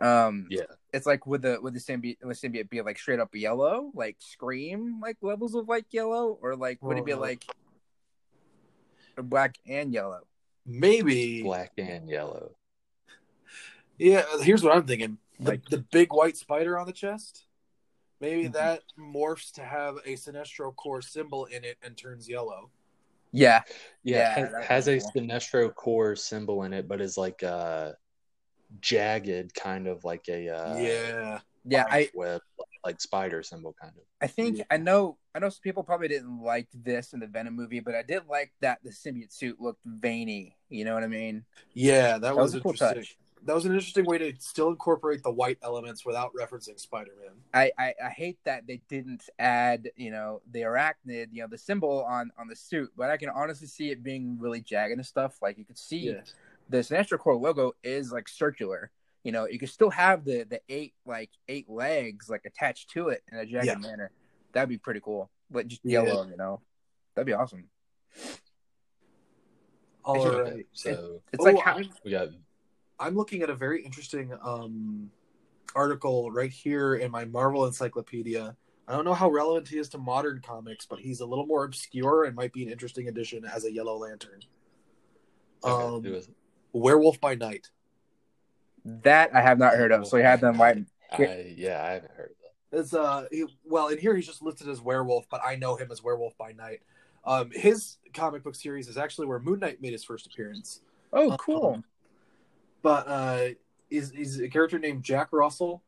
Um, 0.00 0.46
Yeah. 0.50 0.64
it's 0.92 1.06
like 1.06 1.26
with 1.26 1.42
the 1.42 1.58
with 1.60 1.74
the 1.74 1.80
symbiote, 1.80 2.18
with 2.22 2.40
symbiote 2.40 2.68
be 2.70 2.80
like 2.82 2.98
straight 2.98 3.20
up 3.20 3.34
yellow, 3.34 3.90
like 3.94 4.16
scream, 4.20 5.00
like 5.02 5.16
levels 5.22 5.54
of 5.54 5.68
like 5.68 5.86
yellow, 5.92 6.38
or 6.42 6.56
like 6.56 6.80
would 6.82 6.98
it 6.98 7.04
be 7.06 7.14
Oh. 7.14 7.18
like 7.20 7.44
black 9.16 9.56
and 9.66 9.92
yellow? 9.92 10.20
Maybe. 10.66 11.42
Black 11.42 11.72
and 11.78 12.08
yellow. 12.08 12.56
Yeah. 13.98 14.24
Here's 14.42 14.62
what 14.62 14.76
I'm 14.76 14.86
thinking: 14.86 15.18
the, 15.38 15.52
Like- 15.52 15.64
the 15.66 15.84
big 15.92 16.12
white 16.12 16.36
spider 16.36 16.78
on 16.78 16.86
the 16.86 16.92
chest. 16.92 17.46
Maybe 18.20 18.48
Mhm. 18.48 18.52
that 18.54 18.82
morphs 18.98 19.52
to 19.54 19.64
have 19.64 19.96
a 20.06 20.14
Sinestro 20.14 20.74
Corps 20.74 21.02
symbol 21.02 21.44
in 21.46 21.64
it 21.64 21.76
and 21.82 21.96
turns 21.96 22.28
yellow. 22.28 22.70
Yeah, 23.32 23.62
Yeah, 24.04 24.16
Yeah, 24.38 24.46
has, 24.60 24.64
has 24.66 24.88
a 24.88 25.00
cool. 25.00 25.10
Sinestro 25.10 25.74
Corps 25.74 26.14
symbol 26.16 26.62
in 26.62 26.72
it, 26.72 26.86
but 26.86 27.00
is 27.00 27.18
like 27.18 27.42
a 27.42 27.96
jagged 28.80 29.52
kind 29.54 29.86
of 29.88 30.04
like 30.04 30.28
a 30.28 30.48
uh, 30.48 30.76
yeah. 30.78 31.40
yeah. 31.64 31.86
I 31.90 32.08
web 32.14 32.40
like 32.84 33.00
spider 33.00 33.42
symbol 33.42 33.74
kind 33.80 33.92
of. 33.96 34.04
I 34.20 34.28
think 34.28 34.58
Yeah. 34.58 34.64
I 34.70 34.76
know 34.76 35.18
I 35.34 35.40
know 35.40 35.48
some 35.48 35.62
people 35.62 35.82
probably 35.82 36.08
didn't 36.08 36.40
like 36.42 36.68
this 36.72 37.12
in 37.12 37.20
the 37.20 37.26
Venom 37.26 37.54
movie, 37.56 37.80
but 37.80 37.94
I 37.94 38.02
did 38.02 38.22
like 38.28 38.52
that 38.60 38.78
the 38.84 38.90
symbiote 38.90 39.32
suit 39.32 39.60
looked 39.60 39.80
veiny. 39.84 40.56
You 40.68 40.84
know 40.84 40.94
what 40.94 41.02
I 41.02 41.08
mean? 41.08 41.44
Yeah, 41.72 42.12
that, 42.12 42.20
That 42.20 42.36
was, 42.36 42.52
was 42.52 42.60
a 42.60 42.62
cool 42.62 42.72
interesting. 42.72 43.02
touch. 43.02 43.16
That 43.46 43.54
was 43.54 43.66
an 43.66 43.72
interesting 43.72 44.06
way 44.06 44.16
to 44.18 44.32
still 44.38 44.68
incorporate 44.68 45.22
the 45.22 45.30
white 45.30 45.58
elements 45.62 46.06
without 46.06 46.32
referencing 46.34 46.78
Spider-Man. 46.80 47.32
I, 47.52 47.72
I, 47.78 47.94
I 48.02 48.08
hate 48.08 48.38
that 48.44 48.66
they 48.66 48.80
didn't 48.88 49.24
add, 49.38 49.90
you 49.96 50.10
know, 50.10 50.40
the 50.50 50.60
arachnid, 50.62 51.26
you 51.32 51.42
know, 51.42 51.48
the 51.50 51.58
symbol 51.58 52.04
on 52.04 52.30
on 52.38 52.48
the 52.48 52.56
suit, 52.56 52.90
but 52.96 53.10
I 53.10 53.16
can 53.18 53.28
honestly 53.28 53.66
see 53.66 53.90
it 53.90 54.02
being 54.02 54.38
really 54.38 54.60
jagged 54.62 54.96
and 54.96 55.04
stuff. 55.04 55.36
Like 55.42 55.58
you 55.58 55.64
could 55.66 55.76
see 55.76 56.16
the 56.70 56.78
Sinestro 56.78 57.18
Corps 57.18 57.36
logo 57.36 57.72
is 57.82 58.10
like 58.12 58.28
circular. 58.28 58.90
You 59.24 59.32
know, 59.32 59.46
you 59.46 59.58
could 59.58 59.68
still 59.68 59.90
have 59.90 60.24
the 60.24 60.44
the 60.44 60.60
eight 60.70 60.94
like 61.04 61.30
eight 61.48 61.68
legs 61.68 62.30
like 62.30 62.42
attached 62.46 62.90
to 62.90 63.08
it 63.08 63.22
in 63.30 63.38
a 63.38 63.44
jagged 63.44 63.66
Yeah. 63.66 63.74
manner. 63.76 64.10
That'd 64.54 64.68
be 64.68 64.78
pretty 64.78 65.00
cool. 65.00 65.30
But 65.50 65.68
just 65.68 65.82
Yeah. 65.84 66.02
yellow, 66.02 66.26
you 66.30 66.36
know, 66.36 66.62
that'd 67.14 67.26
be 67.26 67.32
awesome. 67.32 67.68
All 70.04 70.26
Okay, 70.26 70.42
right. 70.42 70.66
So 70.72 71.22
It's 71.32 71.42
Oh, 71.42 71.44
like 71.44 71.58
how, 71.58 71.74
I'm, 71.76 71.90
we 72.04 72.10
got 72.10 72.28
I'm 72.98 73.16
looking 73.16 73.42
at 73.42 73.50
a 73.50 73.54
very 73.54 73.84
interesting 73.84 74.32
um, 74.42 75.10
article 75.74 76.30
right 76.30 76.50
here 76.50 76.94
in 76.94 77.10
my 77.10 77.24
Marvel 77.24 77.66
Encyclopedia. 77.66 78.56
I 78.86 78.92
don't 78.92 79.04
know 79.04 79.14
how 79.14 79.30
relevant 79.30 79.68
he 79.68 79.78
is 79.78 79.88
to 79.90 79.98
modern 79.98 80.40
comics, 80.40 80.86
but 80.86 81.00
he's 81.00 81.20
a 81.20 81.26
little 81.26 81.46
more 81.46 81.64
obscure 81.64 82.24
and 82.24 82.36
might 82.36 82.52
be 82.52 82.62
an 82.64 82.70
interesting 82.70 83.08
addition 83.08 83.44
as 83.44 83.64
a 83.64 83.72
Yellow 83.72 83.96
Lantern. 83.96 84.40
okay, 85.64 85.84
Um, 85.84 86.02
who 86.04 86.14
is 86.14 86.28
it? 86.28 86.34
Werewolf 86.72 87.20
by 87.20 87.34
Night. 87.34 87.70
that 88.84 89.34
I 89.34 89.40
have 89.40 89.58
not 89.58 89.74
heard 89.74 89.90
of. 89.92 90.06
So 90.06 90.18
you 90.18 90.22
had 90.22 90.40
them 90.40 90.58
like 90.58 90.78
I, 91.10 91.54
yeah, 91.56 91.82
I 91.82 91.92
haven't 91.92 92.12
heard 92.12 92.33
It's 92.74 92.94
uh, 92.94 93.26
he, 93.30 93.44
well, 93.64 93.88
in 93.88 93.98
here 93.98 94.14
he's 94.14 94.26
just 94.26 94.42
listed 94.42 94.68
as 94.68 94.80
Werewolf, 94.80 95.26
but 95.30 95.40
I 95.44 95.56
know 95.56 95.76
him 95.76 95.90
as 95.90 96.02
Werewolf 96.02 96.36
by 96.36 96.52
Night. 96.52 96.80
Um, 97.24 97.50
his 97.52 97.96
comic 98.12 98.42
book 98.42 98.54
series 98.54 98.88
is 98.88 98.98
actually 98.98 99.26
where 99.26 99.38
Moon 99.38 99.60
Knight 99.60 99.80
made 99.80 99.92
his 99.92 100.04
first 100.04 100.26
appearance. 100.26 100.80
Oh, 101.12 101.36
cool. 101.38 101.74
Um, 101.76 101.84
but 102.82 103.08
uh, 103.08 103.48
he's, 103.88 104.10
he's 104.10 104.40
a 104.40 104.48
character 104.48 104.78
named 104.78 105.02
Jack 105.02 105.28
Russell. 105.32 105.82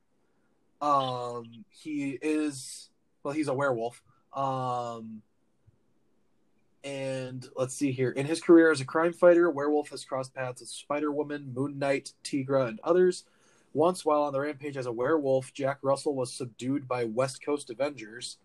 Um, 0.81 1.65
he 1.69 2.19
is 2.23 2.91
well, 3.27 3.35
he's 3.35 3.49
a 3.49 3.55
werewolf. 3.55 4.03
Um, 4.33 5.23
and 6.85 7.45
let's 7.57 7.75
see 7.75 7.91
here. 7.91 8.11
In 8.11 8.25
his 8.25 8.41
career 8.41 8.71
as 8.71 8.81
a 8.81 8.85
crime 8.85 9.13
fighter, 9.13 9.51
Werewolf 9.51 9.91
has 9.91 10.05
crossed 10.05 10.33
paths 10.33 10.61
with 10.61 10.69
Spider 10.69 11.11
Woman, 11.11 11.53
Moon 11.53 11.77
Knight, 11.77 12.13
Tigra, 12.23 12.69
and 12.69 12.79
others. 12.85 13.25
Once, 13.77 14.07
while 14.07 14.23
on 14.23 14.33
the 14.33 14.41
rampage 14.41 14.79
as 14.79 14.87
a 14.87 14.93
werewolf, 14.93 15.53
Jack 15.53 15.79
Russell 15.83 16.15
was 16.15 16.33
subdued 16.33 16.89
by 16.89 17.05
West 17.05 17.45
Coast 17.45 17.69
Avengers. 17.69 18.39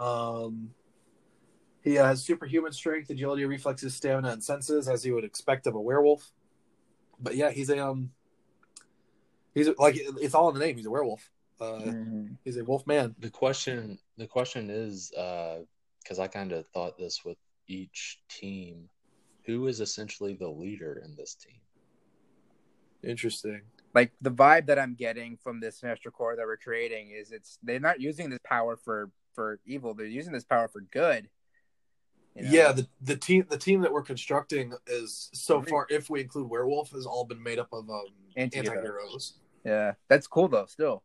Um, 0.00 0.74
he 1.84 1.94
has 1.94 2.24
superhuman 2.24 2.72
strength, 2.72 3.08
agility, 3.08 3.44
reflexes, 3.44 3.94
stamina, 3.94 4.30
and 4.30 4.42
senses, 4.42 4.88
as 4.88 5.06
you 5.06 5.14
would 5.14 5.22
expect 5.22 5.68
of 5.68 5.76
a 5.76 5.80
werewolf. 5.80 6.32
But 7.20 7.36
yeah, 7.36 7.52
he's 7.52 7.70
a 7.70 7.78
um, 7.78 8.10
he's 9.54 9.68
a, 9.68 9.74
like 9.78 9.94
it's 9.96 10.34
all 10.34 10.48
in 10.48 10.54
the 10.58 10.66
name. 10.66 10.76
He's 10.76 10.86
a 10.86 10.90
werewolf. 10.90 11.30
Uh, 11.60 11.92
Mhm. 11.92 12.36
he's 12.44 12.56
a 12.56 12.64
wolf 12.64 12.84
man. 12.84 13.14
The 13.20 13.30
question 13.30 14.00
the 14.16 14.26
question 14.26 14.70
is 14.70 15.10
because 15.10 16.18
I 16.18 16.26
kind 16.26 16.50
of 16.50 16.66
thought 16.74 16.98
this 16.98 17.24
with 17.24 17.38
each 17.68 18.20
team, 18.28 18.88
who 19.44 19.68
is 19.68 19.80
essentially 19.80 20.34
the 20.34 20.48
leader 20.48 21.00
in 21.04 21.14
this 21.14 21.36
team? 21.36 21.60
Interesting. 23.04 23.62
Like 23.94 24.12
the 24.20 24.30
vibe 24.30 24.66
that 24.66 24.78
I'm 24.78 24.94
getting 24.94 25.36
from 25.36 25.60
this 25.60 25.80
Sinestro 25.80 26.12
Corps 26.12 26.36
that 26.36 26.44
we're 26.44 26.56
creating 26.56 27.10
is 27.10 27.30
it's 27.30 27.58
they're 27.62 27.80
not 27.80 28.00
using 28.00 28.28
this 28.28 28.40
power 28.44 28.76
for 28.76 29.10
for 29.34 29.60
evil. 29.64 29.94
They're 29.94 30.06
using 30.06 30.32
this 30.32 30.44
power 30.44 30.68
for 30.68 30.80
good. 30.80 31.28
you 32.34 32.42
know? 32.42 32.50
Yeah, 32.50 32.72
the 32.72 32.88
the 33.00 33.16
team 33.16 33.46
the 33.48 33.58
team 33.58 33.80
that 33.82 33.92
we're 33.92 34.02
constructing 34.02 34.72
is 34.86 35.30
so 35.32 35.62
far, 35.62 35.86
if 35.90 36.10
we 36.10 36.20
include 36.20 36.50
werewolf, 36.50 36.90
has 36.90 37.06
all 37.06 37.24
been 37.24 37.42
made 37.42 37.58
up 37.58 37.68
of 37.72 37.88
um, 37.88 38.06
Anti-heroes. 38.36 38.76
anti-heroes. 38.76 39.34
yeah, 39.64 39.92
that's 40.08 40.26
cool 40.26 40.48
though. 40.48 40.66
Still, 40.66 41.02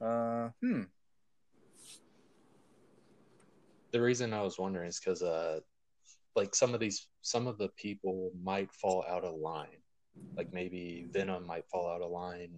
uh, 0.00 0.50
hmm. 0.60 0.82
The 3.90 4.02
reason 4.02 4.34
I 4.34 4.42
was 4.42 4.58
wondering 4.58 4.88
is 4.88 5.00
because, 5.00 5.22
uh, 5.22 5.60
like 6.36 6.54
some 6.54 6.74
of 6.74 6.80
these, 6.80 7.06
some 7.22 7.46
of 7.46 7.56
the 7.56 7.68
people 7.70 8.30
might 8.42 8.70
fall 8.74 9.02
out 9.08 9.24
of 9.24 9.34
line. 9.34 9.77
Like 10.36 10.52
maybe 10.52 11.06
Venom 11.10 11.46
might 11.46 11.66
fall 11.68 11.88
out 11.90 12.02
of 12.02 12.10
line 12.10 12.50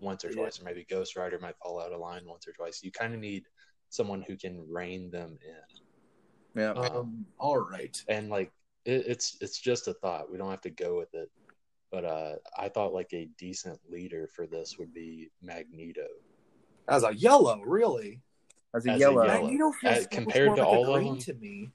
once 0.00 0.24
or 0.24 0.28
Yeah. 0.28 0.36
twice, 0.36 0.60
or 0.60 0.64
maybe 0.64 0.84
Ghost 0.88 1.16
Rider 1.16 1.38
might 1.40 1.56
fall 1.58 1.80
out 1.80 1.92
of 1.92 2.00
line 2.00 2.22
once 2.26 2.46
or 2.46 2.52
twice. 2.52 2.82
You 2.84 2.92
kind 2.92 3.14
of 3.14 3.20
need 3.20 3.44
someone 3.88 4.22
who 4.22 4.36
can 4.36 4.64
rein 4.68 5.10
them 5.10 5.38
in. 5.44 6.60
Yeah, 6.62 6.70
Um, 6.72 7.26
all 7.38 7.58
right. 7.58 8.02
and 8.08 8.30
like 8.30 8.50
it, 8.84 9.04
it's 9.06 9.36
it's 9.40 9.58
just 9.58 9.88
a 9.88 9.94
thought 9.94 10.30
we 10.30 10.38
don't 10.38 10.50
have 10.50 10.60
to 10.62 10.70
go 10.70 10.96
with 10.96 11.12
it 11.14 11.28
but 11.90 12.04
uh 12.04 12.36
i 12.56 12.68
thought 12.68 12.92
like 12.94 13.12
a 13.12 13.28
decent 13.36 13.78
leader 13.90 14.28
for 14.34 14.46
this 14.46 14.76
would 14.78 14.92
be 14.94 15.28
magneto 15.42 16.06
As 16.88 17.02
a 17.04 17.12
yellow, 17.14 17.60
really. 17.64 18.22
as 18.74 18.86
a 18.86 18.90
as 18.90 18.96
a 18.96 18.98
yellow. 19.00 19.24
yellow. 19.24 19.42
Magneto 19.42 19.72
feels 19.72 20.04
Uh, 20.04 20.08
compared 20.10 20.46
more 20.48 20.56
to 20.56 20.62
like 20.62 20.72
a 20.72 20.76
all 20.76 20.94
of 20.94 21.00
green 21.02 21.12
them? 21.14 21.18
to 21.18 21.34
me. 21.34 21.70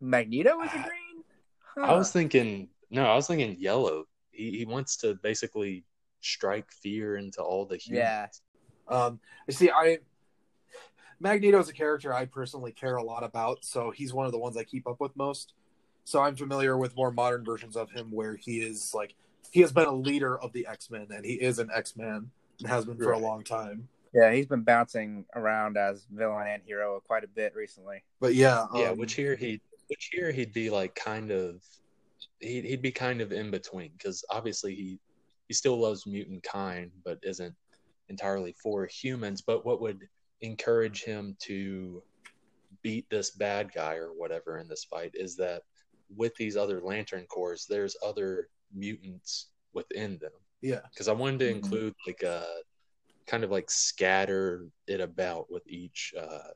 Magneto 0.00 0.60
is 0.62 0.70
a 0.72 0.82
green. 0.82 1.24
i 1.88 1.94
was 1.94 2.10
thinking 2.12 2.68
no 2.90 3.04
i 3.06 3.14
was 3.14 3.26
thinking 3.26 3.56
yellow 3.58 4.04
he, 4.36 4.58
he 4.58 4.64
wants 4.64 4.96
to 4.98 5.14
basically 5.14 5.84
strike 6.20 6.70
fear 6.72 7.16
into 7.16 7.42
all 7.42 7.64
the 7.64 7.76
humans 7.76 8.40
Yeah. 8.90 8.96
Um, 9.06 9.20
you 9.46 9.54
see, 9.54 9.70
I 9.70 9.98
Magneto 11.18 11.58
is 11.58 11.68
a 11.68 11.72
character 11.72 12.12
I 12.12 12.26
personally 12.26 12.72
care 12.72 12.96
a 12.96 13.02
lot 13.02 13.24
about, 13.24 13.64
so 13.64 13.90
he's 13.90 14.12
one 14.12 14.26
of 14.26 14.32
the 14.32 14.38
ones 14.38 14.56
I 14.56 14.64
keep 14.64 14.86
up 14.86 15.00
with 15.00 15.16
most. 15.16 15.54
So 16.04 16.22
I'm 16.22 16.36
familiar 16.36 16.76
with 16.76 16.94
more 16.94 17.10
modern 17.10 17.44
versions 17.44 17.76
of 17.76 17.90
him 17.90 18.10
where 18.10 18.36
he 18.36 18.60
is 18.60 18.92
like 18.94 19.14
he 19.50 19.60
has 19.60 19.72
been 19.72 19.86
a 19.86 19.94
leader 19.94 20.38
of 20.38 20.52
the 20.52 20.66
X 20.66 20.90
Men 20.90 21.08
and 21.10 21.24
he 21.24 21.34
is 21.34 21.58
an 21.58 21.70
X 21.74 21.96
Man 21.96 22.30
and 22.60 22.68
has 22.68 22.84
been 22.84 22.96
for 22.98 23.12
a 23.12 23.18
long 23.18 23.42
time. 23.42 23.88
Yeah, 24.14 24.32
he's 24.32 24.46
been 24.46 24.62
bouncing 24.62 25.24
around 25.34 25.76
as 25.76 26.06
villain 26.10 26.46
and 26.46 26.62
hero 26.64 27.02
quite 27.06 27.24
a 27.24 27.28
bit 27.28 27.54
recently. 27.54 28.02
But 28.20 28.34
yeah, 28.34 28.66
yeah 28.74 28.90
um, 28.90 28.98
which 28.98 29.14
here 29.14 29.34
he 29.34 29.60
which 29.88 30.10
here 30.12 30.30
he'd 30.30 30.52
be 30.52 30.70
like 30.70 30.94
kind 30.94 31.30
of 31.30 31.60
he'd, 32.40 32.64
he'd 32.64 32.82
be 32.82 32.92
kind 32.92 33.20
of 33.20 33.32
in 33.32 33.50
between 33.50 33.92
because 33.92 34.24
obviously 34.30 34.74
he 34.74 35.00
he 35.48 35.54
still 35.54 35.78
loves 35.78 36.06
mutant 36.06 36.42
kind 36.42 36.90
but 37.04 37.18
isn't 37.22 37.54
entirely 38.08 38.54
for 38.62 38.86
humans. 38.86 39.42
But 39.42 39.64
what 39.64 39.80
would 39.80 40.00
encourage 40.40 41.04
him 41.04 41.36
to 41.40 42.02
beat 42.82 43.08
this 43.10 43.30
bad 43.32 43.72
guy 43.72 43.94
or 43.96 44.08
whatever 44.12 44.58
in 44.58 44.68
this 44.68 44.84
fight 44.84 45.12
is 45.14 45.36
that 45.36 45.62
with 46.14 46.34
these 46.36 46.56
other 46.56 46.80
lantern 46.80 47.26
corps 47.26 47.66
there's 47.68 47.96
other 48.04 48.48
mutants 48.72 49.50
within 49.72 50.18
them. 50.18 50.32
Yeah, 50.62 50.80
because 50.90 51.08
i 51.08 51.12
wanted 51.12 51.40
to 51.40 51.50
Mhm. 51.50 51.56
include 51.56 51.94
like 52.06 52.22
a 52.22 52.46
kind 53.26 53.44
of 53.44 53.50
like 53.50 53.70
scatter 53.70 54.68
it 54.86 55.00
about 55.00 55.50
with 55.50 55.66
each 55.68 56.14
uh 56.18 56.50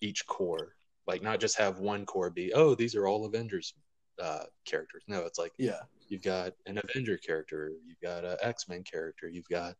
each 0.00 0.26
corps. 0.26 0.76
Like 1.06 1.22
not 1.22 1.40
just 1.40 1.58
have 1.58 1.80
one 1.80 2.06
corps 2.06 2.30
be 2.30 2.52
oh 2.54 2.74
these 2.74 2.94
are 2.94 3.06
all 3.06 3.26
avengers 3.26 3.74
uh 4.20 4.44
characters 4.64 5.02
no 5.08 5.20
it's 5.20 5.38
like 5.38 5.52
yeah, 5.58 5.80
you've 6.08 6.22
got 6.22 6.52
an 6.66 6.78
avenger 6.82 7.16
character 7.16 7.72
you've 7.86 8.00
got 8.00 8.24
an 8.24 8.36
x-men 8.42 8.82
character 8.82 9.28
you've 9.28 9.48
got 9.48 9.74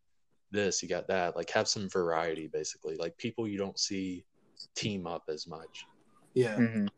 this 0.51 0.83
you 0.83 0.89
got 0.89 1.07
that 1.09 1.37
like 1.37 1.51
have 1.51 1.69
some 1.69 1.89
variety 1.89 2.47
basically 2.47 2.97
like 2.97 3.17
people 3.19 3.47
you 3.47 3.59
don't 3.59 3.79
see 3.79 4.25
team 4.75 5.07
up 5.07 5.25
as 5.29 5.47
much 5.47 5.85
yeah. 6.35 6.57
Mhm. 6.57 6.89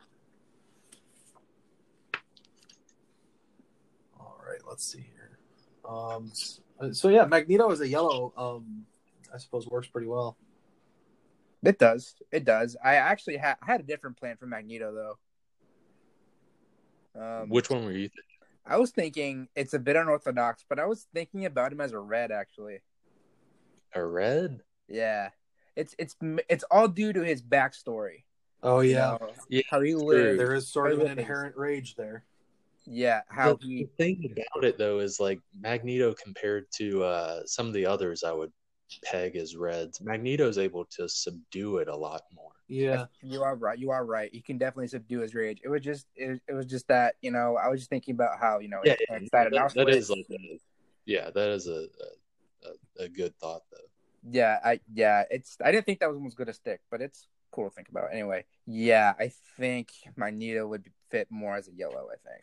All 4.18 4.40
right, 4.46 4.60
let's 4.66 4.84
see 4.84 5.00
here. 5.12 5.38
Um, 5.88 6.32
so 6.92 7.08
yeah, 7.08 7.24
Magneto 7.24 7.70
is 7.70 7.80
a 7.80 7.88
yellow, 7.88 8.32
um, 8.36 8.86
I 9.32 9.38
suppose 9.38 9.66
works 9.66 9.88
pretty 9.88 10.06
well. 10.06 10.36
It 11.62 11.78
does. 11.78 12.14
It 12.30 12.44
does. 12.44 12.76
I 12.84 12.96
actually 12.96 13.38
had 13.38 13.56
I 13.62 13.66
had 13.66 13.80
a 13.80 13.84
different 13.84 14.18
plan 14.18 14.36
for 14.36 14.46
Magneto 14.46 14.94
though. 14.94 15.18
Um, 17.18 17.48
which 17.48 17.70
one 17.70 17.84
were 17.84 17.92
you 17.92 18.08
thinking? 18.08 18.24
I 18.66 18.78
was 18.78 18.90
thinking 18.90 19.48
it's 19.54 19.74
a 19.74 19.78
bit 19.78 19.96
unorthodox, 19.96 20.64
but 20.68 20.78
I 20.78 20.86
was 20.86 21.06
thinking 21.14 21.44
about 21.44 21.72
him 21.72 21.80
as 21.80 21.92
a 21.92 21.98
red 21.98 22.32
actually. 22.32 22.80
a 23.94 24.04
red 24.04 24.60
Yeah, 24.88 25.30
it's 25.76 25.94
it's 25.98 26.16
it's 26.48 26.64
all 26.70 26.88
due 26.88 27.12
to 27.12 27.22
his 27.22 27.42
backstory. 27.42 28.24
Oh 28.62 28.80
you 28.80 28.94
yeah, 28.94 29.16
know, 29.20 29.30
Yeah, 29.48 29.62
how 29.70 29.80
he 29.80 29.92
true. 29.92 30.02
lived. 30.02 30.40
there 30.40 30.54
is 30.54 30.68
sort 30.68 30.92
of 30.92 31.00
an 31.00 31.18
inherent 31.18 31.56
rage 31.56 31.94
there. 31.96 32.24
Yeah, 32.86 33.22
how 33.28 33.54
the, 33.54 33.66
he. 33.66 33.82
the 33.84 33.90
thing 33.98 34.32
about 34.32 34.64
it 34.64 34.78
though 34.78 34.98
is 34.98 35.20
like 35.20 35.40
Magneto 35.58 36.14
compared 36.14 36.66
to 36.76 37.02
uh, 37.02 37.40
some 37.46 37.66
of 37.66 37.72
the 37.74 37.86
others 37.86 38.24
I 38.24 38.32
would 38.32 38.52
peg 39.04 39.36
as 39.36 39.56
reds. 39.56 40.00
Magneto's 40.00 40.58
able 40.58 40.84
to 40.96 41.08
subdue 41.08 41.78
it 41.78 41.88
a 41.88 41.96
lot 41.96 42.22
more. 42.34 42.50
Yeah, 42.68 43.06
You 43.22 43.42
are 43.42 43.56
right. 43.56 43.78
You 43.78 43.90
are 43.90 44.04
right. 44.06 44.30
He 44.32 44.40
can 44.40 44.56
definitely 44.58 44.88
subdue 44.88 45.20
his 45.20 45.34
rage. 45.34 45.60
It 45.62 45.68
was 45.68 45.82
just, 45.82 46.06
it, 46.16 46.40
it 46.48 46.52
was 46.54 46.66
just 46.66 46.88
that 46.88 47.14
you 47.20 47.30
know, 47.30 47.56
I 47.56 47.68
was 47.68 47.80
just 47.80 47.90
thinking 47.90 48.14
about 48.14 48.38
how 48.40 48.58
you 48.60 48.68
know, 48.68 48.80
Yeah, 48.84 48.92
it's 48.92 49.02
yeah, 49.10 49.16
excited. 49.16 49.52
that- 49.52 49.60
I 49.60 49.64
was 49.64 49.74
that 49.74 49.86
like- 49.86 50.26
a, 50.30 50.58
yeah, 51.06 51.30
that 51.30 51.50
is 51.50 51.66
a, 51.66 51.72
a 51.72 52.68
a- 53.00 53.04
a 53.04 53.08
good 53.08 53.36
thought 53.38 53.62
though. 53.70 53.76
Yeah, 54.30 54.58
I 54.64 54.80
yeah, 54.94 55.24
it's 55.30 55.58
I 55.62 55.70
didn't 55.70 55.84
think 55.84 56.00
that 56.00 56.10
one 56.10 56.24
was 56.24 56.34
gonna 56.34 56.54
stick, 56.54 56.80
but 56.90 57.02
it's 57.02 57.28
cool 57.52 57.68
to 57.68 57.74
think 57.74 57.90
about. 57.90 58.08
Anyway, 58.12 58.46
yeah, 58.66 59.12
I 59.18 59.30
think 59.58 59.90
Magneto 60.16 60.66
would 60.66 60.90
fit 61.10 61.28
more 61.30 61.56
as 61.56 61.68
a 61.68 61.72
yellow. 61.72 62.08
I 62.10 62.16
think. 62.26 62.42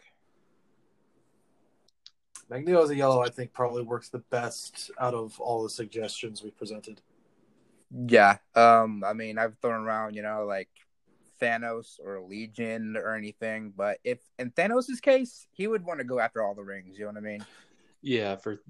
Magneto 2.49 2.83
as 2.83 2.89
a 2.89 2.95
yellow, 2.95 3.21
I 3.23 3.29
think, 3.29 3.53
probably 3.53 3.83
works 3.83 4.09
the 4.09 4.19
best 4.19 4.91
out 4.99 5.13
of 5.13 5.39
all 5.39 5.63
the 5.63 5.69
suggestions 5.69 6.43
we 6.43 6.51
presented. 6.51 7.01
Yeah, 8.07 8.37
um, 8.55 9.03
I 9.05 9.13
mean, 9.13 9.37
I've 9.37 9.57
thrown 9.61 9.85
around, 9.85 10.15
you 10.15 10.21
know, 10.21 10.45
like 10.45 10.69
Thanos 11.41 11.99
or 12.03 12.21
Legion 12.21 12.95
or 12.95 13.15
anything, 13.15 13.73
but 13.75 13.97
if 14.03 14.19
in 14.39 14.51
Thanos' 14.51 15.01
case, 15.01 15.47
he 15.51 15.67
would 15.67 15.83
want 15.83 15.99
to 15.99 16.05
go 16.05 16.19
after 16.19 16.43
all 16.43 16.55
the 16.55 16.63
rings. 16.63 16.97
You 16.97 17.05
know 17.05 17.11
what 17.11 17.17
I 17.17 17.21
mean? 17.21 17.45
Yeah, 18.01 18.35
for 18.37 18.61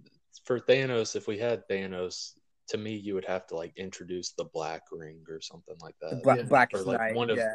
for 0.44 0.60
Thanos, 0.60 1.16
if 1.16 1.28
we 1.28 1.38
had 1.38 1.68
Thanos, 1.68 2.34
to 2.70 2.78
me 2.78 2.96
you 2.96 3.14
would 3.14 3.26
have 3.26 3.46
to 3.48 3.56
like 3.56 3.74
introduce 3.78 4.32
the 4.32 4.46
Black 4.46 4.84
Ring 4.92 5.24
or 5.30 5.40
something 5.42 5.76
like 5.82 5.96
that. 6.02 6.24
Bla- 6.24 6.38
yeah. 6.38 6.44
Blackest 6.44 6.84
Or, 6.84 6.86
like, 6.88 7.00
Night. 7.00 7.16
one 7.16 7.30
of- 7.30 7.38
yeah, 7.38 7.54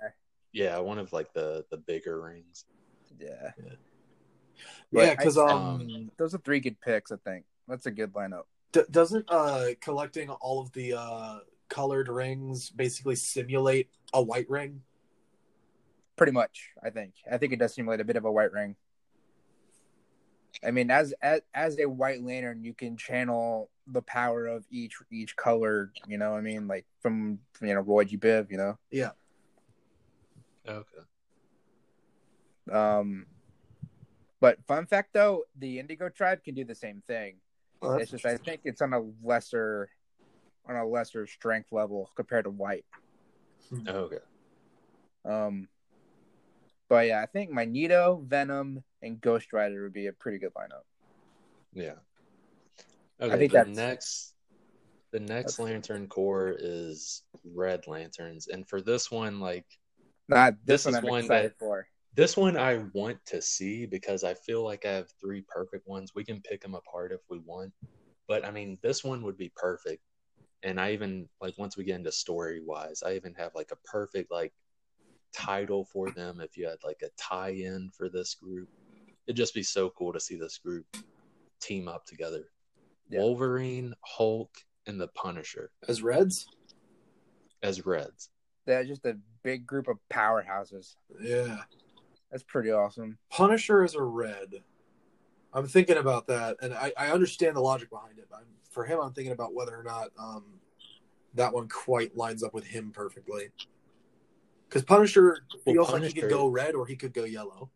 Yeah, 0.52 0.78
one 0.78 0.98
of 0.98 1.12
like 1.12 1.32
the 1.32 1.64
the 1.70 1.78
bigger 1.78 2.20
rings. 2.20 2.64
yeah. 3.18 3.50
Yeah, 3.58 3.72
But 4.92 5.16
because 5.18 5.36
I- 5.38 5.52
um, 5.52 6.10
Those 6.16 6.34
are 6.34 6.38
three 6.38 6.60
good 6.60 6.80
picks. 6.80 7.10
I 7.12 7.16
think 7.16 7.44
that's 7.68 7.86
a 7.86 7.90
good 7.90 8.12
lineup. 8.12 8.44
d- 8.72 8.82
doesn't 8.90 9.24
uh 9.28 9.68
collecting 9.80 10.28
all 10.30 10.60
of 10.60 10.72
the 10.72 10.94
uh 10.98 11.38
colored 11.68 12.08
rings 12.08 12.70
basically 12.70 13.16
simulate 13.16 13.90
a 14.12 14.22
white 14.22 14.48
ring? 14.48 14.82
Pretty 16.16 16.32
much, 16.32 16.70
I 16.82 16.90
think. 16.90 17.12
I 17.30 17.36
think 17.38 17.52
it 17.52 17.58
does 17.58 17.74
simulate 17.74 18.00
a 18.00 18.04
bit 18.04 18.16
of 18.16 18.24
a 18.24 18.32
white 18.32 18.52
ring. 18.52 18.76
I 20.64 20.70
mean, 20.70 20.90
as 20.90 21.12
as 21.20 21.40
as 21.52 21.78
a 21.78 21.84
White 21.86 22.22
Lantern, 22.22 22.64
you 22.64 22.72
can 22.72 22.96
channel 22.96 23.68
the 23.86 24.00
power 24.00 24.46
of 24.46 24.64
each 24.70 24.94
each 25.10 25.36
color. 25.36 25.92
You 26.08 26.16
know, 26.16 26.30
what 26.32 26.38
I 26.38 26.40
mean, 26.40 26.66
like 26.66 26.86
from 27.02 27.40
you 27.60 27.74
know 27.74 27.80
Roy 27.80 28.04
G. 28.04 28.16
Biv. 28.16 28.50
You 28.50 28.56
know, 28.56 28.78
Yeah, 28.90 29.10
Okay. 30.66 31.02
um, 32.72 33.26
but 34.46 34.64
fun 34.68 34.86
fact 34.86 35.12
though, 35.12 35.42
the 35.58 35.80
Indigo 35.80 36.08
Tribe 36.08 36.44
can 36.44 36.54
do 36.54 36.64
the 36.64 36.74
same 36.74 37.02
thing. 37.08 37.34
Well, 37.82 37.94
it's 37.98 38.12
just 38.12 38.24
I 38.24 38.36
think 38.36 38.60
it's 38.64 38.80
on 38.80 38.92
a 38.92 39.02
lesser 39.24 39.88
on 40.68 40.76
a 40.76 40.86
lesser 40.86 41.26
strength 41.26 41.72
level 41.72 42.10
compared 42.14 42.44
to 42.44 42.50
White. 42.50 42.84
Okay. 43.88 44.18
Um, 45.24 45.66
but 46.88 47.08
yeah, 47.08 47.20
I 47.20 47.26
think 47.26 47.50
Magneto, 47.50 48.22
Venom, 48.24 48.84
and 49.02 49.20
Ghost 49.20 49.52
Rider 49.52 49.82
would 49.82 49.92
be 49.92 50.06
a 50.06 50.12
pretty 50.12 50.38
good 50.38 50.54
lineup. 50.54 50.84
Yeah. 51.74 51.94
Okay. 53.20 53.36
think 53.38 53.52
the 53.52 53.58
that's- 53.58 53.76
next 53.76 54.34
the 55.10 55.18
next 55.20 55.56
That's- 55.56 55.58
lantern 55.58 56.06
corps 56.06 56.54
is 56.56 57.24
red 57.52 57.88
lanterns. 57.88 58.46
And 58.46 58.68
for 58.68 58.80
this 58.80 59.10
one, 59.10 59.40
like 59.40 59.66
Not 60.28 60.54
this, 60.64 60.84
This 60.84 60.92
one 60.92 60.94
is 60.94 60.98
I'm 60.98 61.10
one 61.10 61.20
excited 61.24 61.50
that- 61.52 61.58
for. 61.58 61.88
This 62.16 62.36
one 62.36 62.56
I 62.56 62.82
want 62.94 63.24
to 63.26 63.42
see 63.42 63.84
because 63.84 64.24
I 64.24 64.34
feel 64.34 64.64
like 64.64 64.86
I 64.86 64.92
have 64.92 65.10
three 65.20 65.44
perfect 65.46 65.86
ones. 65.86 66.12
We 66.14 66.24
can 66.24 66.40
pick 66.40 66.62
them 66.62 66.74
apart 66.74 67.12
if 67.12 67.20
we 67.28 67.38
want. 67.38 67.72
But 68.26 68.44
I 68.44 68.50
mean, 68.50 68.78
this 68.82 69.04
one 69.04 69.22
would 69.22 69.36
be 69.36 69.52
perfect. 69.54 70.02
And 70.62 70.80
I 70.80 70.92
even 70.92 71.28
like 71.40 71.54
once 71.58 71.76
we 71.76 71.84
get 71.84 71.96
into 71.96 72.10
story 72.10 72.60
wise, 72.64 73.02
I 73.04 73.14
even 73.14 73.34
have 73.34 73.52
like 73.54 73.70
a 73.70 73.88
perfect 73.88 74.32
like 74.32 74.52
title 75.32 75.84
for 75.84 76.10
them 76.10 76.40
if 76.40 76.56
you 76.56 76.66
had 76.66 76.78
like 76.82 77.02
a 77.02 77.10
tie-in 77.18 77.90
for 77.96 78.08
this 78.08 78.34
group. 78.34 78.68
It'd 79.26 79.36
just 79.36 79.54
be 79.54 79.62
so 79.62 79.90
cool 79.90 80.12
to 80.14 80.20
see 80.20 80.36
this 80.36 80.58
group 80.58 80.86
team 81.60 81.86
up 81.86 82.06
together. 82.06 82.48
Yeah. 83.10 83.20
Wolverine, 83.20 83.94
Hulk, 84.00 84.50
and 84.86 85.00
the 85.00 85.08
Punisher 85.08 85.70
As 85.86 86.02
Reds? 86.02 86.46
as 87.62 87.84
Reds. 87.84 88.30
They're 88.64 88.84
just 88.84 89.04
a 89.04 89.16
big 89.42 89.66
group 89.66 89.86
of 89.88 89.98
powerhouses. 90.12 90.96
Yeah. 91.20 91.58
That's 92.30 92.42
pretty 92.42 92.70
awesome. 92.70 93.18
Punisher 93.30 93.84
is 93.84 93.94
a 93.94 94.02
red. 94.02 94.62
I'm 95.52 95.66
thinking 95.66 95.96
about 95.96 96.26
that, 96.26 96.56
and 96.60 96.74
I, 96.74 96.92
I 96.98 97.08
understand 97.12 97.56
the 97.56 97.60
logic 97.60 97.88
behind 97.88 98.18
it. 98.18 98.26
But 98.30 98.40
I'm, 98.40 98.46
for 98.70 98.84
him, 98.84 99.00
I'm 99.00 99.12
thinking 99.12 99.32
about 99.32 99.54
whether 99.54 99.78
or 99.78 99.82
not 99.82 100.08
um, 100.18 100.44
that 101.34 101.52
one 101.52 101.68
quite 101.68 102.16
lines 102.16 102.42
up 102.42 102.52
with 102.52 102.66
him 102.66 102.90
perfectly. 102.92 103.48
Because 104.68 104.82
Punisher 104.82 105.44
Well, 105.64 105.74
feels 105.74 105.92
like 105.92 106.02
he 106.02 106.12
could 106.12 106.30
go 106.30 106.48
red 106.48 106.74
or 106.74 106.86
he 106.86 106.96
could 106.96 107.14
go 107.14 107.24
yellow. 107.24 107.70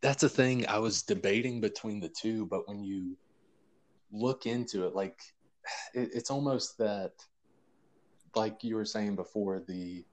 That's 0.00 0.24
a 0.24 0.28
thing 0.28 0.66
I 0.66 0.78
was 0.78 1.02
debating 1.02 1.60
between 1.60 2.00
the 2.00 2.10
two, 2.10 2.46
but 2.46 2.68
when 2.68 2.84
you 2.84 3.16
look 4.12 4.44
into 4.44 4.86
it, 4.86 4.94
like 4.94 5.18
it, 5.94 6.10
it's 6.12 6.30
almost 6.30 6.76
that, 6.78 7.12
like 8.34 8.62
you 8.62 8.74
were 8.76 8.84
saying 8.84 9.16
before, 9.16 9.62
the 9.66 10.04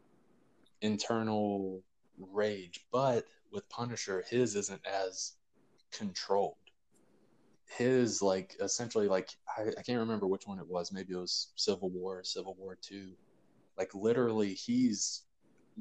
internal 0.81 1.83
rage. 2.17 2.85
But 2.91 3.25
with 3.51 3.67
Punisher, 3.69 4.23
his 4.29 4.55
isn't 4.55 4.81
as 4.85 5.33
controlled. 5.91 6.55
His 7.77 8.21
like 8.21 8.55
essentially 8.59 9.07
like 9.07 9.29
I, 9.57 9.69
I 9.77 9.81
can't 9.81 9.99
remember 9.99 10.27
which 10.27 10.47
one 10.47 10.59
it 10.59 10.67
was. 10.67 10.91
Maybe 10.91 11.13
it 11.13 11.17
was 11.17 11.51
Civil 11.55 11.89
War, 11.89 12.23
Civil 12.23 12.55
War 12.59 12.77
Two. 12.81 13.13
Like 13.77 13.93
literally, 13.95 14.53
he's 14.53 15.23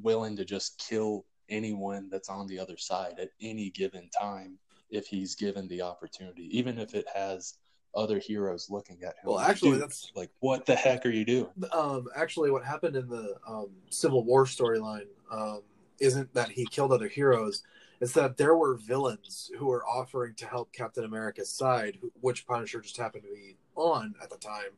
willing 0.01 0.35
to 0.37 0.45
just 0.45 0.79
kill 0.79 1.25
anyone 1.49 2.07
that's 2.09 2.29
on 2.29 2.47
the 2.47 2.57
other 2.57 2.77
side 2.77 3.19
at 3.19 3.29
any 3.41 3.69
given 3.71 4.09
time 4.17 4.57
if 4.89 5.05
he's 5.05 5.35
given 5.35 5.67
the 5.67 5.81
opportunity, 5.81 6.49
even 6.57 6.79
if 6.79 6.93
it 6.95 7.05
has 7.13 7.55
other 7.93 8.19
heroes 8.19 8.69
looking 8.69 9.03
at 9.03 9.15
him. 9.17 9.25
Well, 9.25 9.35
like, 9.35 9.49
actually, 9.49 9.71
"Dude, 9.71 9.81
that's 9.81 10.11
like 10.15 10.29
what 10.39 10.65
the 10.65 10.75
heck 10.75 11.05
are 11.05 11.09
you 11.09 11.25
doing? 11.25 11.47
um, 11.73 12.07
actually 12.15 12.51
what 12.51 12.63
happened 12.63 12.95
in 12.95 13.07
the 13.07 13.35
um, 13.47 13.69
Civil 13.89 14.23
War 14.23 14.45
storyline 14.45 15.07
um, 15.31 15.61
isn't 15.99 16.33
that 16.33 16.51
he 16.51 16.65
killed 16.65 16.91
other 16.91 17.07
heroes. 17.07 17.63
It's 17.99 18.13
that 18.13 18.37
there 18.37 18.55
were 18.55 18.75
villains 18.75 19.51
who 19.57 19.67
were 19.67 19.85
offering 19.85 20.33
to 20.35 20.47
help 20.47 20.73
Captain 20.73 21.03
America's 21.03 21.49
side, 21.51 21.99
which 22.21 22.47
Punisher 22.47 22.81
just 22.81 22.97
happened 22.97 23.23
to 23.23 23.29
be 23.29 23.57
on 23.75 24.15
at 24.21 24.29
the 24.29 24.37
time. 24.37 24.71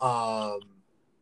Um, 0.00 0.60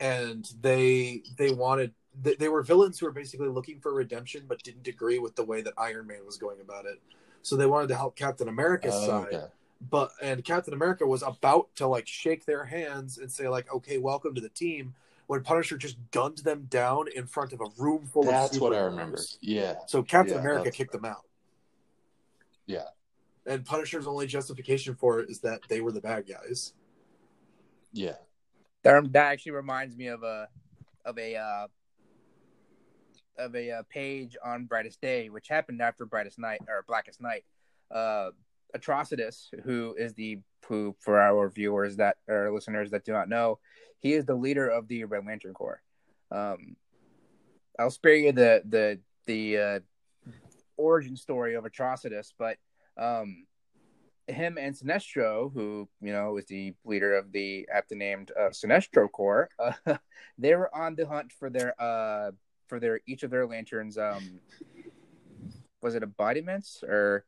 and 0.01 0.51
they 0.63 1.23
they 1.37 1.51
wanted 1.53 1.93
they, 2.21 2.35
they 2.35 2.49
were 2.49 2.63
villains 2.63 2.99
who 2.99 3.07
were 3.07 3.13
basically 3.13 3.49
looking 3.49 3.81
for 3.81 3.93
redemption, 3.93 4.45
but 4.49 4.63
didn't 4.63 4.87
agree 4.89 5.19
with 5.19 5.37
the 5.37 5.45
way 5.45 5.61
that 5.63 5.75
Iron 5.77 6.07
Man 6.07 6.25
was 6.25 6.37
going 6.37 6.61
about 6.61 6.87
it. 6.87 7.01
So 7.43 7.57
they 7.57 7.67
wanted 7.67 7.89
to 7.89 7.97
help 7.97 8.17
Captain 8.17 8.49
America's 8.49 8.95
Oh, 8.97 9.07
side 9.07 9.35
okay. 9.35 9.47
but 9.91 10.13
and 10.23 10.45
Captain 10.45 10.75
America 10.75 11.07
was 11.07 11.23
about 11.23 11.75
to 11.77 11.87
like 11.87 12.07
shake 12.07 12.45
their 12.47 12.65
hands 12.65 13.19
and 13.19 13.31
say 13.31 13.49
like, 13.49 13.73
"Okay, 13.73 13.99
welcome 13.99 14.35
to 14.35 14.41
the 14.41 14.49
team." 14.49 14.95
When 15.29 15.43
Punisher 15.43 15.77
just 15.77 15.99
gunned 16.11 16.39
them 16.39 16.67
down 16.71 17.07
in 17.15 17.27
front 17.27 17.53
of 17.53 17.61
a 17.61 17.67
room 17.79 18.07
full 18.07 18.23
of 18.23 18.29
That's 18.29 18.59
what 18.59 18.75
I 18.75 18.81
remember. 18.81 19.19
Yeah. 19.43 19.75
So 19.87 20.03
Captain 20.03 20.35
Yeah, 20.35 20.41
America 20.41 20.65
that's 20.65 20.77
kicked 20.77 20.93
them 20.93 21.05
out. 21.05 21.25
Yeah. 22.67 22.85
And 23.47 23.65
Punisher's 23.65 24.07
only 24.07 24.27
justification 24.27 24.95
for 24.95 25.21
it 25.21 25.29
is 25.29 25.41
that 25.41 25.61
they 25.69 25.83
were 25.83 25.93
the 25.93 26.01
bad 26.01 26.27
guys. 26.27 26.73
Yeah. 27.93 28.15
That, 28.85 29.13
that 29.13 29.33
actually 29.33 29.53
reminds 29.53 29.97
me 29.97 30.07
of 30.07 30.23
a 30.23 30.49
of 31.05 31.19
a 31.19 31.37
uh, 31.37 31.67
of 33.37 33.55
a 33.55 33.71
uh, 33.71 33.83
page 33.91 34.35
on 34.43 34.65
Brightest 34.65 35.01
Day, 35.03 35.29
which 35.29 35.49
happened 35.49 35.83
after 35.83 36.07
Brightest 36.07 36.39
Night 36.39 36.61
or 36.69 36.85
Blackest 36.89 37.21
Night. 37.21 37.45
Uh, 37.91 38.31
Atrocitus, 38.75 39.49
who 39.65 39.95
is 39.99 40.15
the 40.15 40.41
who 40.67 40.95
for 41.01 41.21
our 41.21 41.49
viewers 41.49 41.97
that 41.97 42.17
or 42.29 42.53
listeners 42.53 42.91
that 42.91 43.05
do 43.05 43.13
not 43.13 43.29
know, 43.29 43.59
he 43.99 44.13
is 44.13 44.25
the 44.25 44.35
leader 44.35 44.69
of 44.69 44.89
the 44.89 45.05
Red 45.05 45.27
Lantern 45.27 45.55
Corps. 45.55 45.83
Um, 46.31 46.77
I'll 47.79 47.91
spare 47.91 48.15
you 48.15 48.33
the 48.33 48.63
the 48.69 49.01
the 49.27 49.59
uh, 49.59 49.81
origin 50.77 51.17
story 51.17 51.55
of 51.55 51.65
Atrocitus, 51.65 52.33
but 52.39 52.57
um, 52.97 53.47
him 54.27 54.59
and 54.59 54.75
Sinestro, 54.75 55.53
who 55.53 55.89
you 56.01 56.13
know 56.13 56.37
is 56.37 56.47
the 56.47 56.75
leader 56.85 57.17
of 57.17 57.33
the 57.33 57.69
aptly 57.73 57.97
named 57.97 58.33
uh, 58.39 58.51
Sinestro 58.51 59.11
Corps, 59.11 59.49
uh, 59.59 59.97
they 60.39 60.55
were 60.55 60.75
on 60.75 60.95
the 60.95 61.07
hunt 61.07 61.33
for 61.33 61.51
their 61.51 61.81
uh 61.81 62.33
for 62.67 62.79
their 62.81 63.01
each 63.07 63.23
of 63.23 63.31
their 63.31 63.47
lanterns. 63.47 63.97
Um, 63.97 64.41
was 65.81 65.95
it 65.95 66.03
embodiments 66.03 66.83
or 66.83 67.25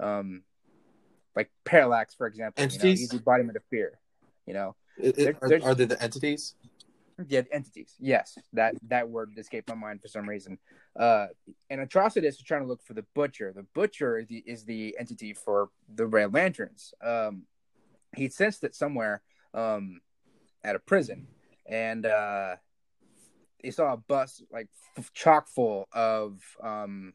um, 0.00 0.42
like 1.36 1.50
parallax, 1.64 2.14
for 2.14 2.26
example? 2.26 2.62
You 2.62 2.68
know, 2.68 2.74
Entities? 2.74 3.00
he's 3.00 3.08
the 3.10 3.16
embodiment 3.18 3.56
of 3.56 3.64
fear. 3.70 3.98
You 4.46 4.54
know, 4.54 4.76
It- 4.98 5.06
it- 5.06 5.14
There- 5.16 5.38
are, 5.40 5.48
there's- 5.48 5.64
are 5.64 5.74
they 5.74 5.84
the 5.86 6.02
entities? 6.02 6.54
yeah, 7.28 7.42
entities. 7.50 7.94
Yes, 7.98 8.36
that 8.52 8.74
that 8.88 9.08
word 9.08 9.32
escaped 9.38 9.68
my 9.68 9.74
mind 9.74 10.02
for 10.02 10.08
some 10.08 10.28
reason. 10.28 10.58
Uh, 10.96 11.28
and 11.70 11.80
Atrocitus 11.80 12.24
is 12.28 12.42
trying 12.42 12.62
to 12.62 12.66
look 12.68 12.82
for 12.82 12.94
the 12.94 13.04
butcher. 13.14 13.52
The 13.54 13.62
butcher 13.74 14.18
is 14.18 14.26
the, 14.28 14.38
is 14.38 14.64
the 14.64 14.96
entity 14.98 15.32
for 15.32 15.70
the 15.94 16.06
Red 16.06 16.34
Lanterns. 16.34 16.92
Um, 17.02 17.46
he 18.14 18.28
sensed 18.28 18.64
it 18.64 18.74
somewhere 18.74 19.22
um, 19.54 20.00
at 20.64 20.76
a 20.76 20.78
prison, 20.78 21.28
and 21.66 22.04
uh, 22.04 22.56
he 23.62 23.70
saw 23.70 23.92
a 23.94 23.96
bus 23.96 24.42
like 24.50 24.68
f- 24.98 25.12
chock 25.14 25.48
full 25.48 25.88
of 25.92 26.42
um, 26.62 27.14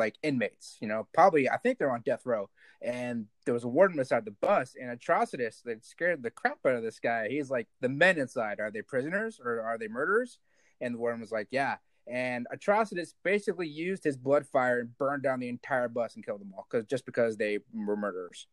like 0.00 0.16
inmates. 0.24 0.76
You 0.80 0.88
know, 0.88 1.06
probably 1.14 1.48
I 1.48 1.58
think 1.58 1.78
they're 1.78 1.92
on 1.92 2.02
death 2.04 2.22
row. 2.26 2.50
And 2.82 3.26
there 3.44 3.54
was 3.54 3.64
a 3.64 3.68
warden 3.68 3.98
beside 3.98 4.24
the 4.24 4.30
bus, 4.30 4.74
and 4.80 4.90
Atrocitus 4.98 5.62
that 5.64 5.84
scared 5.84 6.22
the 6.22 6.30
crap 6.30 6.58
out 6.66 6.74
of 6.76 6.82
this 6.82 6.98
guy. 6.98 7.28
He's 7.28 7.50
like, 7.50 7.68
"The 7.80 7.90
men 7.90 8.18
inside 8.18 8.58
are 8.58 8.70
they 8.70 8.80
prisoners 8.82 9.38
or 9.44 9.60
are 9.60 9.76
they 9.78 9.86
murderers?" 9.86 10.38
And 10.80 10.94
the 10.94 10.98
warden 10.98 11.20
was 11.20 11.30
like, 11.30 11.48
"Yeah." 11.50 11.76
And 12.06 12.46
Atrocitus 12.52 13.12
basically 13.22 13.68
used 13.68 14.02
his 14.02 14.16
blood 14.16 14.46
fire 14.46 14.80
and 14.80 14.96
burned 14.98 15.22
down 15.22 15.40
the 15.40 15.48
entire 15.50 15.88
bus 15.88 16.16
and 16.16 16.24
killed 16.24 16.40
them 16.40 16.52
all 16.56 16.66
because 16.68 16.86
just 16.86 17.04
because 17.04 17.36
they 17.36 17.58
were 17.72 17.96
murderers. 17.96 18.46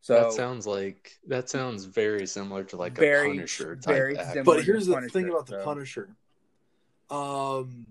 So 0.00 0.14
that 0.14 0.32
sounds 0.32 0.66
like 0.66 1.12
that 1.28 1.48
sounds 1.48 1.84
very 1.84 2.26
similar 2.26 2.64
to 2.64 2.76
like 2.76 2.94
Very, 2.96 3.28
a 3.28 3.34
Punisher 3.34 3.76
type 3.76 3.94
very 3.94 4.18
act. 4.18 4.32
similar. 4.34 4.56
But 4.56 4.64
here's 4.64 4.86
the 4.86 4.94
Punisher, 4.94 5.12
thing 5.12 5.28
about 5.30 5.46
the 5.46 5.60
so- 5.60 5.64
Punisher. 5.64 6.08
Um, 7.08 7.86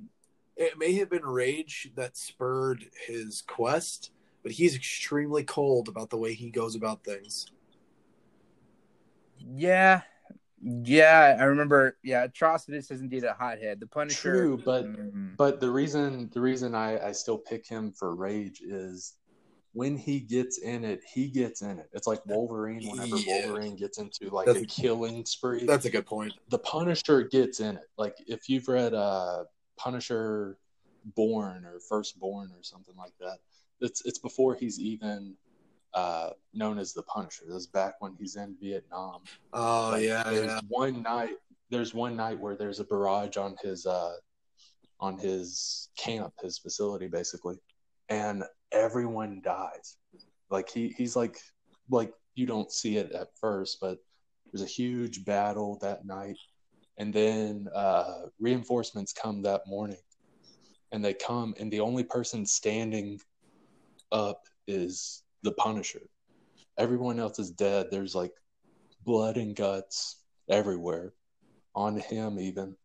it 0.56 0.78
may 0.78 0.94
have 0.94 1.10
been 1.10 1.26
rage 1.26 1.92
that 1.96 2.16
spurred 2.18 2.86
his 3.08 3.42
quest, 3.42 4.12
but 4.44 4.52
he's 4.54 4.76
extremely 4.76 5.44
cold 5.44 5.88
about 5.88 6.10
the 6.10 6.18
way 6.18 6.34
he 6.34 6.50
goes 6.50 6.76
about 6.76 7.04
things. 7.04 7.48
Yeah, 9.56 10.02
yeah, 10.62 11.38
I 11.40 11.44
remember. 11.44 11.98
Yeah, 12.04 12.28
Atrocitus 12.28 12.92
is 12.92 13.02
indeed 13.02 13.24
a 13.26 13.34
hothead. 13.34 13.80
The 13.80 13.88
Punisher. 13.88 14.32
True, 14.32 14.62
but 14.64 14.86
Mm, 14.86 15.36
but 15.38 15.60
the 15.60 15.70
reason 15.70 16.30
the 16.34 16.40
reason 16.42 16.74
I, 16.76 17.08
I 17.08 17.12
still 17.12 17.38
pick 17.38 17.68
him 17.68 17.92
for 17.92 18.16
Rage 18.16 18.62
is 18.62 19.16
when 19.74 19.98
he 19.98 20.20
gets 20.22 20.60
in 20.60 20.86
it, 20.86 21.02
he 21.14 21.28
gets 21.28 21.62
in 21.62 21.80
it. 21.80 21.90
It's 21.94 22.08
like 22.08 22.26
Wolverine. 22.26 22.88
Whenever 22.90 23.18
Yeah. 23.18 23.48
Wolverine 23.48 23.76
gets 23.76 23.98
into 23.98 24.30
like 24.30 24.46
That's- 24.46 24.64
a 24.64 24.68
killing 24.68 25.26
spree, 25.26 25.66
That's 25.66 25.86
a 25.86 25.90
good 25.90 26.06
point. 26.06 26.34
the 26.50 26.60
Punisher 26.60 27.24
gets 27.24 27.60
in 27.60 27.76
it. 27.78 27.90
Like 27.98 28.16
if 28.28 28.48
you've 28.48 28.68
read 28.70 28.94
uh 28.94 29.44
Punisher 29.78 30.58
Born 31.16 31.66
or 31.66 31.80
Firstborn 31.80 32.52
or 32.52 32.64
something 32.64 32.96
like 32.96 33.14
that, 33.20 33.40
it's 33.82 34.06
it's 34.06 34.20
before 34.20 34.56
he's 34.56 34.80
even 34.80 35.36
uh 35.94 36.32
known 36.54 36.80
as 36.80 36.94
the 36.94 37.04
Punisher. 37.04 37.44
This 37.48 37.56
is 37.56 37.68
back 37.68 37.96
when 38.00 38.16
he's 38.20 38.36
in 38.36 38.56
Vietnam. 38.62 39.22
Oh 39.52 39.90
Like, 39.92 40.04
yeah, 40.04 40.24
there's 40.24 40.46
yeah. 40.48 40.60
one 40.70 41.02
night 41.04 41.36
there's 41.70 41.94
one 41.94 42.16
night 42.16 42.40
where 42.40 42.56
there's 42.56 42.80
a 42.80 42.84
barrage 42.84 43.38
on 43.38 43.56
his 43.62 43.86
uh 43.86 44.16
on 45.00 45.18
his 45.18 45.90
camp, 45.98 46.34
his 46.42 46.58
facility 46.58 47.08
basically, 47.08 47.58
and 48.10 48.44
everyone 48.72 49.42
dies. 49.44 49.98
Like 50.50 50.70
he 50.70 50.94
he's 50.98 51.16
like 51.16 51.40
like 51.90 52.14
you 52.36 52.46
don't 52.46 52.72
see 52.72 52.98
it 52.98 53.12
at 53.12 53.28
first, 53.40 53.80
but 53.82 53.98
there's 54.52 54.64
a 54.64 54.68
huge 54.72 55.26
battle 55.26 55.78
that 55.82 56.06
night. 56.06 56.38
And 56.98 57.14
then 57.14 57.68
uh 57.74 58.28
reinforcements 58.40 59.14
come 59.14 59.42
that 59.44 59.62
morning. 59.68 59.98
And 60.92 61.04
they 61.04 61.14
come 61.14 61.54
and 61.60 61.72
the 61.72 61.80
only 61.80 62.04
person 62.04 62.46
standing 62.46 63.20
up 64.12 64.42
is 64.68 65.24
the 65.42 65.52
Punisher. 65.54 66.02
Everyone 66.78 67.20
else 67.20 67.40
is 67.40 67.52
dead. 67.52 67.88
There's 67.90 68.16
like 68.16 68.34
blood 69.06 69.38
and 69.38 69.56
guts 69.56 70.20
everywhere 70.50 71.14
on 71.76 71.98
him 71.98 72.40
even 72.40 72.76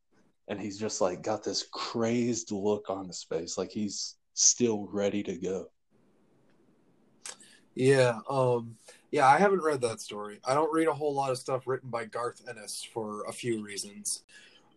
and 0.48 0.60
he's 0.60 0.78
just 0.78 1.00
like 1.00 1.22
got 1.22 1.44
this 1.44 1.66
crazed 1.72 2.50
look 2.50 2.88
on 2.88 3.06
his 3.06 3.22
face 3.22 3.58
like 3.58 3.70
he's 3.70 4.16
still 4.34 4.88
ready 4.90 5.22
to 5.22 5.36
go 5.36 5.66
Yeah, 7.74 8.18
um, 8.28 8.74
yeah, 9.10 9.26
I 9.26 9.38
haven't 9.38 9.62
read 9.62 9.80
that 9.82 10.00
story. 10.00 10.40
I 10.44 10.54
don't 10.54 10.72
read 10.72 10.88
a 10.88 10.94
whole 10.94 11.14
lot 11.14 11.30
of 11.30 11.38
stuff 11.38 11.66
written 11.66 11.90
by 11.90 12.04
Garth 12.04 12.42
Ennis 12.48 12.86
for 12.92 13.24
a 13.24 13.32
few 13.32 13.62
reasons. 13.62 14.22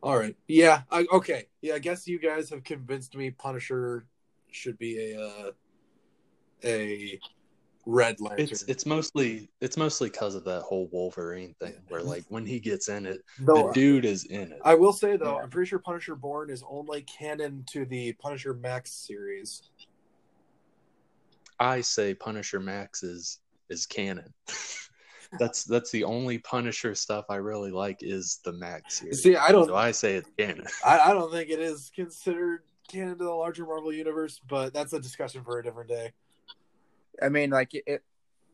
All 0.03 0.17
right, 0.17 0.35
yeah, 0.47 0.81
I, 0.89 1.05
okay, 1.13 1.47
yeah. 1.61 1.75
I 1.75 1.79
guess 1.79 2.07
you 2.07 2.17
guys 2.17 2.49
have 2.49 2.63
convinced 2.63 3.15
me 3.15 3.29
Punisher 3.31 4.05
should 4.51 4.77
be 4.79 5.13
a 5.13 5.21
uh, 5.21 5.51
a 6.63 7.19
Red 7.85 8.19
Lantern. 8.19 8.47
It's 8.49 8.63
it's 8.63 8.85
mostly 8.85 9.49
it's 9.59 9.77
mostly 9.77 10.09
because 10.09 10.35
of 10.35 10.43
that 10.45 10.61
whole 10.61 10.87
Wolverine 10.91 11.53
thing, 11.59 11.73
where 11.89 12.01
like 12.01 12.23
when 12.29 12.45
he 12.45 12.59
gets 12.59 12.89
in 12.89 13.05
it, 13.05 13.21
Though, 13.39 13.67
the 13.67 13.73
dude 13.73 14.05
is 14.05 14.25
in 14.25 14.51
it. 14.51 14.59
I 14.63 14.75
will 14.75 14.93
say 14.93 15.17
though, 15.17 15.35
Yeah. 15.37 15.43
I'm 15.43 15.49
pretty 15.49 15.69
sure 15.69 15.79
Punisher 15.79 16.15
Born 16.15 16.49
is 16.49 16.63
only 16.67 17.01
canon 17.03 17.63
to 17.71 17.85
the 17.85 18.13
Punisher 18.13 18.53
Max 18.53 18.91
series. 18.91 19.63
I 21.59 21.81
say 21.81 22.13
Punisher 22.13 22.59
Max 22.59 23.03
is 23.03 23.39
is 23.71 23.85
canon. 23.85 24.33
that's 25.39 25.63
that's 25.63 25.91
the 25.91 26.03
only 26.03 26.37
Punisher 26.39 26.93
stuff 26.95 27.25
I 27.29 27.35
really 27.35 27.71
like 27.71 27.99
is 28.01 28.39
the 28.43 28.53
Max 28.53 28.99
series. 28.99 29.23
See, 29.23 29.35
I 29.35 29.51
don't, 29.51 29.67
So 29.67 29.75
I 29.75 29.91
say 29.91 30.15
it's 30.15 30.29
canon. 30.37 30.65
I, 30.85 30.99
I 30.99 31.13
don't 31.13 31.31
think 31.31 31.49
it 31.49 31.59
is 31.59 31.91
considered 31.95 32.63
canon 32.87 33.17
to 33.17 33.23
the 33.23 33.31
larger 33.31 33.65
Marvel 33.65 33.93
universe, 33.93 34.39
but 34.47 34.73
that's 34.73 34.93
a 34.93 34.99
discussion 34.99 35.43
for 35.43 35.59
a 35.59 35.63
different 35.63 35.89
day. 35.89 36.11
I 37.21 37.29
mean, 37.29 37.49
like 37.49 37.73
it, 37.73 37.83
it 37.87 38.03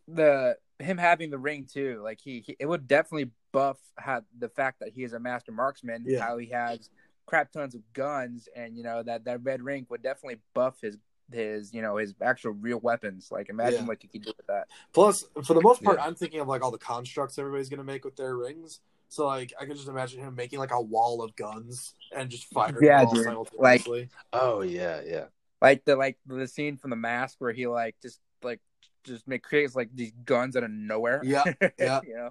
the 0.08 0.58
him 0.80 0.98
having 0.98 1.30
the 1.30 1.38
ring 1.38 1.68
too. 1.72 2.02
Like 2.04 2.20
he, 2.22 2.44
he 2.46 2.56
it 2.60 2.66
would 2.66 2.88
definitely 2.88 3.32
buff 3.52 3.78
how 3.98 4.22
the 4.38 4.50
fact 4.50 4.80
that 4.80 4.90
he 4.94 5.04
is 5.04 5.14
a 5.14 5.20
master 5.20 5.52
marksman. 5.52 6.04
Yeah. 6.06 6.20
How 6.20 6.38
he 6.38 6.48
has 6.50 6.90
crap 7.26 7.52
tons 7.52 7.76
of 7.76 7.82
guns, 7.94 8.48
and 8.56 8.78
you 8.78 8.84
know 8.84 9.04
that 9.04 9.26
that 9.26 9.44
red 9.44 9.62
ring 9.62 9.86
would 9.90 10.04
definitely 10.04 10.40
buff 10.54 10.76
his 10.82 10.98
his 11.32 11.74
you 11.74 11.82
know 11.82 11.98
his 11.98 12.14
actual 12.22 12.52
real 12.52 12.80
weapons. 12.80 13.30
Like 13.32 13.50
imagine 13.50 13.82
Yeah. 13.82 13.86
what 13.88 14.04
you 14.04 14.10
could 14.10 14.24
do 14.24 14.34
with 14.38 14.48
that. 14.48 14.68
Plus, 14.94 15.26
for 15.46 15.54
the 15.54 15.62
most 15.62 15.84
part, 15.84 15.98
Yeah. 15.98 16.06
I'm 16.06 16.16
thinking 16.16 16.40
of 16.40 16.48
like 16.48 16.64
all 16.64 16.72
the 16.72 16.78
constructs 16.78 17.38
everybody's 17.38 17.70
gonna 17.70 17.84
make 17.84 18.06
with 18.06 18.16
their 18.16 18.36
rings. 18.36 18.80
So 19.10 19.26
like, 19.26 19.54
I 19.60 19.66
can 19.66 19.76
just 19.76 19.88
imagine 19.88 20.20
him 20.22 20.36
making 20.36 20.60
like 20.60 20.72
a 20.72 20.82
wall 20.82 21.22
of 21.24 21.36
guns 21.36 21.96
and 22.16 22.30
just 22.30 22.46
firing 22.46 22.78
Yeah, 22.84 23.00
them 23.00 23.08
all 23.08 23.14
dude. 23.14 23.24
simultaneously. 23.24 24.10
Oh 24.34 24.62
yeah, 24.62 25.02
yeah. 25.06 25.26
Like 25.62 25.86
the 25.86 25.96
like 25.96 26.18
the 26.26 26.48
scene 26.48 26.78
from 26.78 26.90
the 26.90 26.96
mask 26.98 27.36
where 27.40 27.52
he 27.54 27.68
like 27.68 27.96
just 28.02 28.20
like 28.44 28.60
just 29.04 29.28
make 29.28 29.44
creates 29.44 29.76
like 29.76 29.90
these 29.96 30.12
guns 30.26 30.56
out 30.56 30.64
of 30.64 30.72
nowhere. 30.72 31.22
Yeah, 31.24 31.44
yeah. 31.80 32.02
you 32.06 32.16
know. 32.16 32.30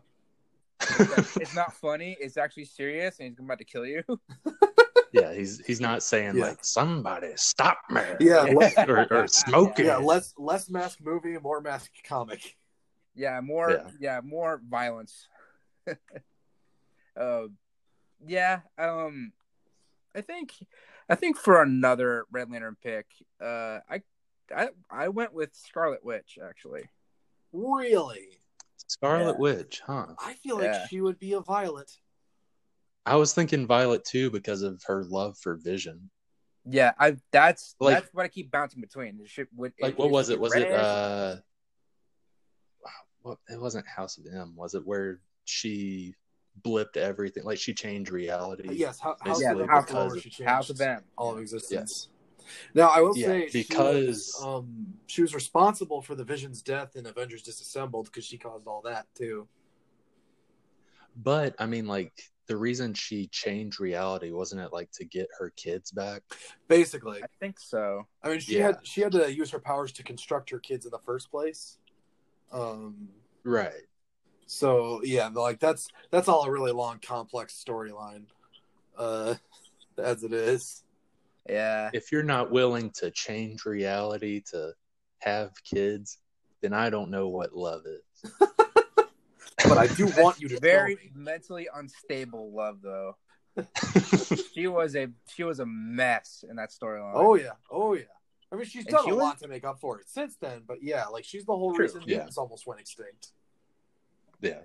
It's, 0.78 1.36
it's 1.38 1.54
not 1.54 1.72
funny. 1.72 2.16
It's 2.20 2.36
actually 2.36 2.66
serious, 2.66 3.18
and 3.18 3.30
he's 3.30 3.38
about 3.38 3.58
to 3.58 3.64
kill 3.64 3.86
you. 3.86 4.02
Yeah, 5.20 5.32
he's 5.32 5.64
he's 5.66 5.80
not 5.80 6.02
saying 6.02 6.36
Yeah. 6.36 6.44
like 6.46 6.64
somebody 6.64 7.32
stop 7.36 7.78
me. 7.90 8.02
Yeah, 8.20 8.42
le- 8.42 8.86
or, 8.88 9.06
or 9.12 9.26
smoke 9.44 9.78
it. 9.80 9.86
yeah. 9.86 9.96
Less 9.96 10.34
less 10.38 10.68
mask 10.68 10.98
movie, 11.02 11.36
more 11.38 11.60
mask 11.60 11.90
comic. 12.04 12.56
Yeah, 13.14 13.40
more 13.40 13.70
Yeah. 13.70 13.90
yeah, 13.98 14.20
more 14.22 14.60
violence. 14.68 15.26
uh, 17.16 17.42
yeah, 18.26 18.60
um 18.78 19.32
I 20.14 20.20
think 20.20 20.52
I 21.08 21.14
think 21.14 21.36
for 21.38 21.62
another 21.62 22.24
Red 22.30 22.50
Lantern 22.50 22.76
pick, 22.82 23.06
uh 23.40 23.80
I 23.88 24.02
I 24.54 24.68
I 24.90 25.08
went 25.08 25.32
with 25.32 25.50
Scarlet 25.54 26.04
Witch 26.04 26.38
actually. 26.42 26.88
Really, 27.52 28.28
Scarlet 28.88 29.32
Yeah. 29.34 29.38
Witch, 29.40 29.82
huh? 29.86 30.06
I 30.24 30.34
feel 30.34 30.56
like 30.56 30.66
Yeah. 30.72 30.86
she 30.88 31.00
would 31.00 31.18
be 31.18 31.32
a 31.32 31.40
Violet. 31.40 31.90
I 33.06 33.14
was 33.16 33.32
thinking 33.32 33.66
Violet 33.66 34.04
too 34.04 34.30
because 34.30 34.62
of 34.62 34.82
her 34.86 35.04
love 35.04 35.38
for 35.38 35.54
Vision. 35.56 36.10
Yeah, 36.68 36.92
I 36.98 37.16
that's 37.30 37.76
Like- 37.78 38.02
that's 38.02 38.12
what 38.14 38.24
I 38.24 38.28
keep 38.28 38.50
bouncing 38.50 38.80
between. 38.80 39.20
It 39.20 39.28
should- 39.28 39.48
would- 39.54 39.72
Like 39.80 39.92
if- 39.92 39.98
what 39.98 40.10
was 40.10 40.28
it? 40.30 40.40
Was 40.40 40.54
it 40.54 40.70
uh 40.72 41.36
what 43.22 43.38
it 43.48 43.60
wasn't 43.60 43.86
House 43.86 44.18
of 44.18 44.26
M, 44.26 44.54
was 44.56 44.74
it 44.74 44.84
where 44.86 45.20
she 45.44 46.14
blipped 46.62 46.96
everything? 46.96 47.44
Like 47.44 47.58
she 47.58 47.72
changed 47.74 48.10
reality. 48.10 48.68
Yes, 48.72 48.98
how, 48.98 49.16
House 49.20 49.40
Yeah, 49.40 49.52
of 49.52 49.60
M 49.60 49.68
House 49.68 49.90
of- 49.92 50.20
she 50.22 50.30
changed 50.30 50.48
House 50.48 50.70
of 50.70 50.80
M. 50.80 51.04
all 51.16 51.32
of 51.34 51.38
existence. 51.40 52.08
Yes. 52.08 52.48
Now 52.74 52.88
I 52.88 53.00
will 53.00 53.16
Yeah, 53.16 53.26
say 53.26 53.48
she 53.48 53.62
because- 53.62 54.34
was, 54.36 54.42
um 54.44 54.98
she 55.06 55.22
was 55.22 55.34
responsible 55.34 56.02
for 56.02 56.14
the 56.16 56.24
Vision's 56.24 56.62
death 56.62 56.96
in 56.96 57.06
Avengers 57.06 57.42
Disassembled 57.42 58.06
because 58.06 58.24
she 58.24 58.38
caused 58.38 58.66
all 58.66 58.82
that 58.82 59.06
too. 59.14 59.48
But 61.16 61.54
I 61.60 61.66
mean 61.66 61.86
like 61.86 62.12
the 62.46 62.56
reason 62.56 62.94
she 62.94 63.26
changed 63.28 63.80
reality 63.80 64.30
wasn't 64.30 64.60
it 64.60 64.72
like 64.72 64.90
to 64.92 65.04
get 65.04 65.28
her 65.38 65.50
kids 65.56 65.90
back? 65.90 66.22
Basically, 66.68 67.22
I 67.22 67.26
think 67.40 67.58
so. 67.58 68.06
I 68.22 68.30
mean 68.30 68.40
she 68.40 68.58
Yeah. 68.58 68.66
had 68.66 68.78
she 68.86 69.00
had 69.00 69.12
to 69.12 69.32
use 69.32 69.50
her 69.50 69.58
powers 69.60 69.92
to 69.92 70.02
construct 70.02 70.50
her 70.50 70.58
kids 70.58 70.84
in 70.86 70.90
the 70.90 70.98
first 71.00 71.30
place. 71.30 71.78
Um, 72.52 73.08
Right. 73.44 73.86
so 74.46 75.00
yeah, 75.04 75.28
like 75.28 75.60
that's 75.60 75.88
that's 76.10 76.28
all 76.28 76.44
a 76.44 76.50
really 76.50 76.72
long, 76.72 76.98
complex 77.00 77.62
storyline, 77.66 78.24
uh, 78.96 79.34
as 79.98 80.22
it 80.24 80.32
is. 80.32 80.84
Yeah. 81.48 81.90
If 81.92 82.10
you're 82.10 82.22
not 82.24 82.50
willing 82.50 82.90
to 82.96 83.10
change 83.10 83.64
reality 83.64 84.42
to 84.50 84.72
have 85.20 85.52
kids, 85.64 86.18
then 86.60 86.72
I 86.72 86.90
don't 86.90 87.10
know 87.10 87.28
what 87.28 87.56
love 87.56 87.82
is. 87.86 88.30
But 89.64 89.78
I 89.78 89.86
do 89.86 90.06
want 90.18 90.40
you 90.40 90.48
to 90.48 90.60
Very 90.60 90.96
tell 90.96 91.04
mentally 91.14 91.68
unstable 91.74 92.52
love 92.52 92.80
though. 92.82 93.16
She 94.54 94.66
was 94.68 94.96
a 94.96 95.08
she 95.34 95.44
was 95.44 95.60
a 95.60 95.66
mess 95.66 96.44
in 96.48 96.56
that 96.56 96.70
storyline. 96.70 97.12
Oh 97.14 97.34
yeah, 97.36 97.52
oh 97.70 97.94
yeah. 97.94 98.02
I 98.52 98.56
mean, 98.56 98.64
she's 98.66 98.84
And 98.86 98.94
done 98.94 99.04
she 99.04 99.10
a 99.10 99.14
was- 99.14 99.22
lot 99.22 99.38
to 99.40 99.48
make 99.48 99.64
up 99.64 99.80
for 99.80 99.98
it 100.00 100.08
since 100.08 100.36
then. 100.36 100.62
But 100.66 100.82
yeah, 100.82 101.06
like 101.06 101.24
she's 101.24 101.44
the 101.44 101.56
whole 101.56 101.74
True. 101.74 101.84
reason 101.86 102.02
Yeah. 102.06 102.16
mutants 102.18 102.38
almost 102.38 102.66
went 102.66 102.80
extinct. 102.80 103.32
yeah. 104.40 104.60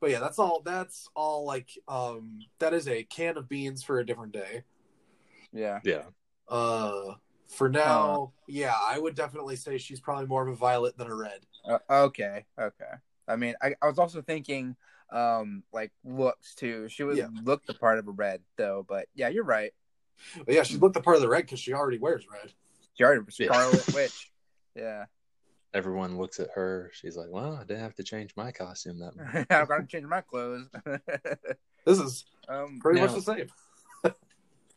But 0.00 0.10
yeah, 0.10 0.20
that's 0.20 0.38
all. 0.38 0.62
That's 0.64 1.08
all. 1.16 1.44
Like, 1.44 1.70
um, 1.88 2.38
that 2.60 2.72
is 2.72 2.86
a 2.86 3.02
can 3.02 3.36
of 3.36 3.48
beans 3.48 3.82
for 3.82 3.98
a 3.98 4.06
different 4.06 4.32
day. 4.32 4.62
Yeah. 5.52 5.80
Yeah. 5.82 6.02
Uh, 6.48 7.14
for 7.48 7.68
now, 7.68 8.32
yeah, 8.46 8.74
I 8.80 8.98
would 8.98 9.16
definitely 9.16 9.56
say 9.56 9.76
she's 9.76 9.98
probably 9.98 10.26
more 10.26 10.42
of 10.46 10.48
a 10.48 10.54
violet 10.54 10.96
than 10.96 11.08
a 11.08 11.14
red. 11.14 11.40
Uh, 11.68 11.78
okay. 11.90 12.44
Okay. 12.58 12.84
I 13.28 13.36
mean, 13.36 13.54
I, 13.62 13.74
I 13.82 13.86
was 13.86 13.98
also 13.98 14.22
thinking, 14.22 14.74
um, 15.10 15.62
like 15.72 15.92
looks 16.04 16.54
too. 16.54 16.88
She 16.88 17.02
would 17.04 17.16
Yeah. 17.16 17.28
look 17.44 17.64
the 17.66 17.74
part 17.74 17.98
of 17.98 18.08
a 18.08 18.10
red 18.10 18.40
though, 18.56 18.84
but 18.88 19.06
yeah, 19.14 19.28
you're 19.28 19.44
right. 19.44 19.72
But 20.44 20.54
yeah, 20.54 20.62
she 20.64 20.76
looked 20.78 20.94
the 20.94 21.00
part 21.00 21.16
of 21.16 21.22
the 21.22 21.28
red 21.28 21.42
because 21.42 21.60
she 21.60 21.72
already 21.72 21.98
wears 21.98 22.26
red. 22.30 22.52
She 22.94 23.04
already 23.04 23.20
was 23.22 23.38
Yeah. 23.38 23.46
Scarlet 23.52 23.94
Witch. 23.94 24.30
Yeah. 24.74 25.06
Everyone 25.74 26.16
looks 26.18 26.38
at 26.40 26.50
her. 26.54 26.90
She's 26.94 27.16
like, 27.16 27.28
"Well, 27.30 27.54
I 27.56 27.64
didn't 27.64 27.82
have 27.82 27.94
to 27.96 28.02
change 28.04 28.32
my 28.36 28.52
costume 28.52 29.00
that 29.00 29.16
much." 29.34 29.46
I'm 29.50 29.66
gonna 29.66 29.86
change 29.86 30.06
my 30.06 30.20
clothes. 30.22 30.68
This 31.84 31.98
is 32.00 32.24
um, 32.48 32.78
pretty 32.80 33.00
Now- 33.00 33.06
much 33.06 33.14
the 33.16 33.22
same. 33.22 33.46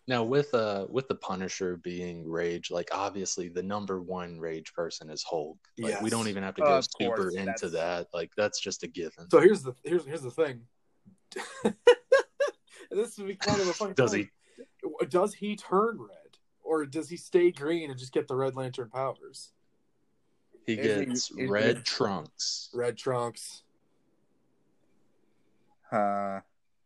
Now 0.07 0.23
with 0.23 0.53
uh 0.53 0.87
with 0.89 1.07
the 1.07 1.15
Punisher 1.15 1.77
being 1.77 2.27
Rage, 2.29 2.71
like 2.71 2.89
obviously 2.91 3.49
the 3.49 3.61
number 3.63 4.01
one 4.01 4.39
Rage 4.39 4.73
person 4.73 5.09
is 5.09 5.23
Hulk. 5.23 5.57
Like 5.77 6.01
we 6.01 6.09
don't 6.09 6.27
even 6.27 6.43
have 6.43 6.55
to 6.55 6.61
go 6.61 6.77
Of 6.77 6.85
super 6.99 7.15
course, 7.15 7.35
into 7.35 7.69
that's- 7.69 7.71
that. 7.71 8.07
Like 8.13 8.31
that's 8.35 8.59
just 8.59 8.83
a 8.83 8.87
given. 8.87 9.29
So 9.29 9.39
here's 9.39 9.61
the 9.63 9.73
here's 9.83 10.05
here's 10.05 10.23
the 10.23 10.31
thing. 10.31 10.61
this 12.91 13.17
would 13.17 13.27
be 13.27 13.35
kind 13.35 13.61
of 13.61 13.67
a 13.67 13.73
funny. 13.73 13.93
Does 13.93 14.11
thing. 14.11 14.29
he? 14.99 15.05
Does 15.07 15.33
he 15.35 15.55
turn 15.55 15.97
red, 15.99 16.37
or 16.63 16.85
does 16.85 17.07
he 17.09 17.15
stay 17.17 17.51
green 17.51 17.89
and 17.89 17.97
just 17.99 18.11
get 18.11 18.27
the 18.27 18.35
Red 18.35 18.55
Lantern 18.55 18.89
powers? 18.89 19.51
He 20.65 20.73
Is 20.73 20.99
he- 20.99 21.05
gets 21.05 21.49
red 21.49 21.77
is- 21.77 21.83
trunks. 21.83 22.69
Red 22.73 22.97
trunks. 22.97 23.63
uh, 25.91 26.39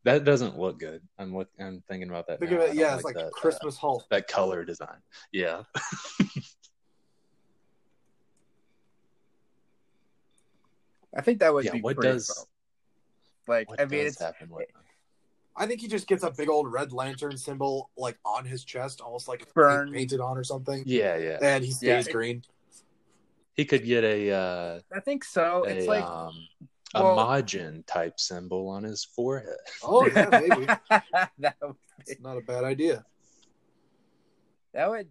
That 0.06 0.24
doesn't 0.24 0.58
look 0.58 0.78
good. 0.80 1.01
I'm 1.18 1.36
look. 1.36 1.49
I'm 1.60 1.84
thinking 1.89 2.10
about 2.10 2.28
that. 2.28 2.39
Think 2.39 2.51
now. 2.51 2.58
of 2.58 2.64
it, 2.64 2.68
don't 2.68 2.78
yeah, 2.78 2.95
it's 2.95 3.03
like 3.03 3.16
that, 3.16 3.26
uh, 3.26 3.30
Christmas 3.32 3.76
Hulk. 3.76 4.06
that 4.12 4.28
color 4.28 4.64
design. 4.64 4.97
Yeah. 5.32 5.64
I 11.18 11.22
think 11.22 11.39
that 11.39 11.53
would 11.53 11.66
yeah. 11.66 11.72
be 11.72 11.82
What 11.82 11.95
pretty 11.97 12.14
does 12.14 12.28
dope. 12.28 12.47
like? 13.47 13.70
what 13.70 13.80
I 13.82 13.86
mean, 13.86 14.03
does 14.03 14.14
it's 14.14 14.22
happen 14.22 14.49
with 14.49 14.68
them? 14.74 14.82
I 15.56 15.66
think 15.66 15.80
he 15.80 15.88
just 15.88 16.08
gets 16.08 16.24
a 16.24 16.32
big 16.32 16.49
old 16.49 16.72
Red 16.72 16.91
Lantern 16.91 17.38
symbol 17.38 17.89
like 17.97 18.18
on 18.26 18.43
his 18.45 18.66
chest, 18.66 18.99
almost 18.99 19.28
like 19.28 19.41
it's 19.43 19.53
Burn. 19.53 19.91
painted 19.93 20.20
on 20.20 20.38
or 20.38 20.43
something, 20.43 20.84
Yeah, 20.86 21.16
yeah. 21.18 21.38
and 21.41 21.64
he 21.64 21.72
stays 21.72 22.08
Yeah. 22.08 22.12
green. 22.14 22.43
He 23.53 23.64
could 23.64 23.86
get 23.86 24.03
a 24.03 24.32
uh, 24.32 24.80
I 24.93 24.99
think 24.99 25.24
so. 25.24 25.64
a 25.66 25.70
It's 25.70 25.88
like 25.88 26.03
um 26.03 26.34
a 26.95 27.03
well- 27.03 27.17
Majin 27.17 27.85
type 27.85 28.19
symbol 28.19 28.69
on 28.69 28.83
his 28.83 29.05
forehead. 29.05 29.57
Oh 29.83 30.07
yeah, 30.07 30.29
maybe 30.31 30.67
that 31.39 31.55
would 31.61 31.75
it's 31.99 32.21
not 32.21 32.37
a 32.37 32.41
bad 32.41 32.63
idea. 32.63 33.03
that 34.73 34.89
would 34.89 35.07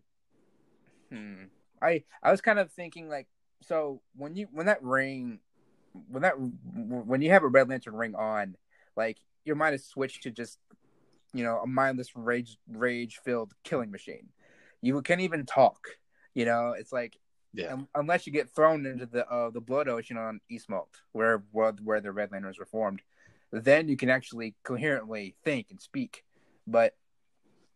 hmm 1.11 1.45
i 1.83 2.03
i 2.23 2.31
was 2.31 2.41
kind 2.41 2.59
of 2.59 2.71
thinking 2.73 3.09
like 3.09 3.27
so 3.63 4.01
when 4.17 4.35
you 4.37 4.49
when 4.53 4.67
that 4.67 4.83
ring 4.83 5.39
when 6.11 6.23
that 6.23 6.35
when 6.39 7.23
you 7.23 7.31
have 7.31 7.43
a 7.43 7.49
red 7.49 7.69
lantern 7.69 7.95
ring 7.95 8.15
on 8.15 8.57
like 8.97 9.19
your 9.45 9.57
mind 9.57 9.75
is 9.75 9.87
switched 9.87 10.23
to 10.23 10.31
just 10.31 10.59
you 11.33 11.45
know 11.45 11.59
a 11.59 11.67
mindless 11.67 12.15
rage 12.15 12.59
rage 12.69 13.21
filled 13.25 13.53
killing 13.65 13.91
machine 13.91 14.29
you 14.83 15.01
can't 15.03 15.21
even 15.21 15.47
talk 15.47 15.79
you 16.35 16.45
know 16.45 16.75
it's 16.79 16.93
like 16.93 17.19
Yeah. 17.55 17.73
un- 17.75 17.89
unless 17.95 18.27
you 18.27 18.33
get 18.33 18.51
thrown 18.51 18.85
into 18.87 19.07
the 19.07 19.27
uh, 19.31 19.51
the 19.51 19.61
blood 19.61 19.89
ocean 19.89 20.17
on 20.17 20.41
Ysmault, 20.51 20.89
where 21.13 21.43
where 21.53 21.73
where 21.83 22.01
the 22.01 22.13
Red 22.13 22.33
Lanterns 22.33 22.59
were 22.59 22.67
formed, 22.67 23.01
then 23.53 23.89
you 23.89 23.97
can 23.97 24.11
actually 24.11 24.55
coherently 24.65 25.37
think 25.45 25.69
and 25.71 25.81
speak. 25.81 26.25
But 26.67 26.97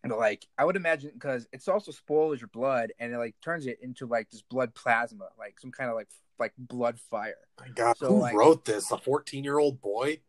and 0.03 0.12
like 0.12 0.47
I 0.59 0.64
would 0.64 0.76
imagine 0.76 1.11
because 1.14 1.47
it's 1.53 1.68
also 1.68 1.93
spoils 1.93 2.41
your 2.41 2.49
blood 2.49 2.93
and 2.99 3.12
it 3.12 3.18
like 3.18 3.35
turns 3.41 3.66
it 3.66 3.79
into 3.83 4.07
like 4.07 4.31
this 4.31 4.43
blood 4.43 4.74
plasma, 4.74 5.29
like 5.39 5.59
some 5.61 5.70
kind 5.72 5.89
of 5.91 5.97
like 5.97 6.09
like 6.39 6.53
blood 6.59 6.99
fire. 7.11 7.35
My 7.61 7.68
God, 7.68 7.97
So, 7.99 8.09
who 8.09 8.18
like- 8.20 8.35
wrote 8.35 8.64
this? 8.64 8.91
A 8.91 8.99
fourteen-year-old 8.99 9.81
boy? 9.81 10.20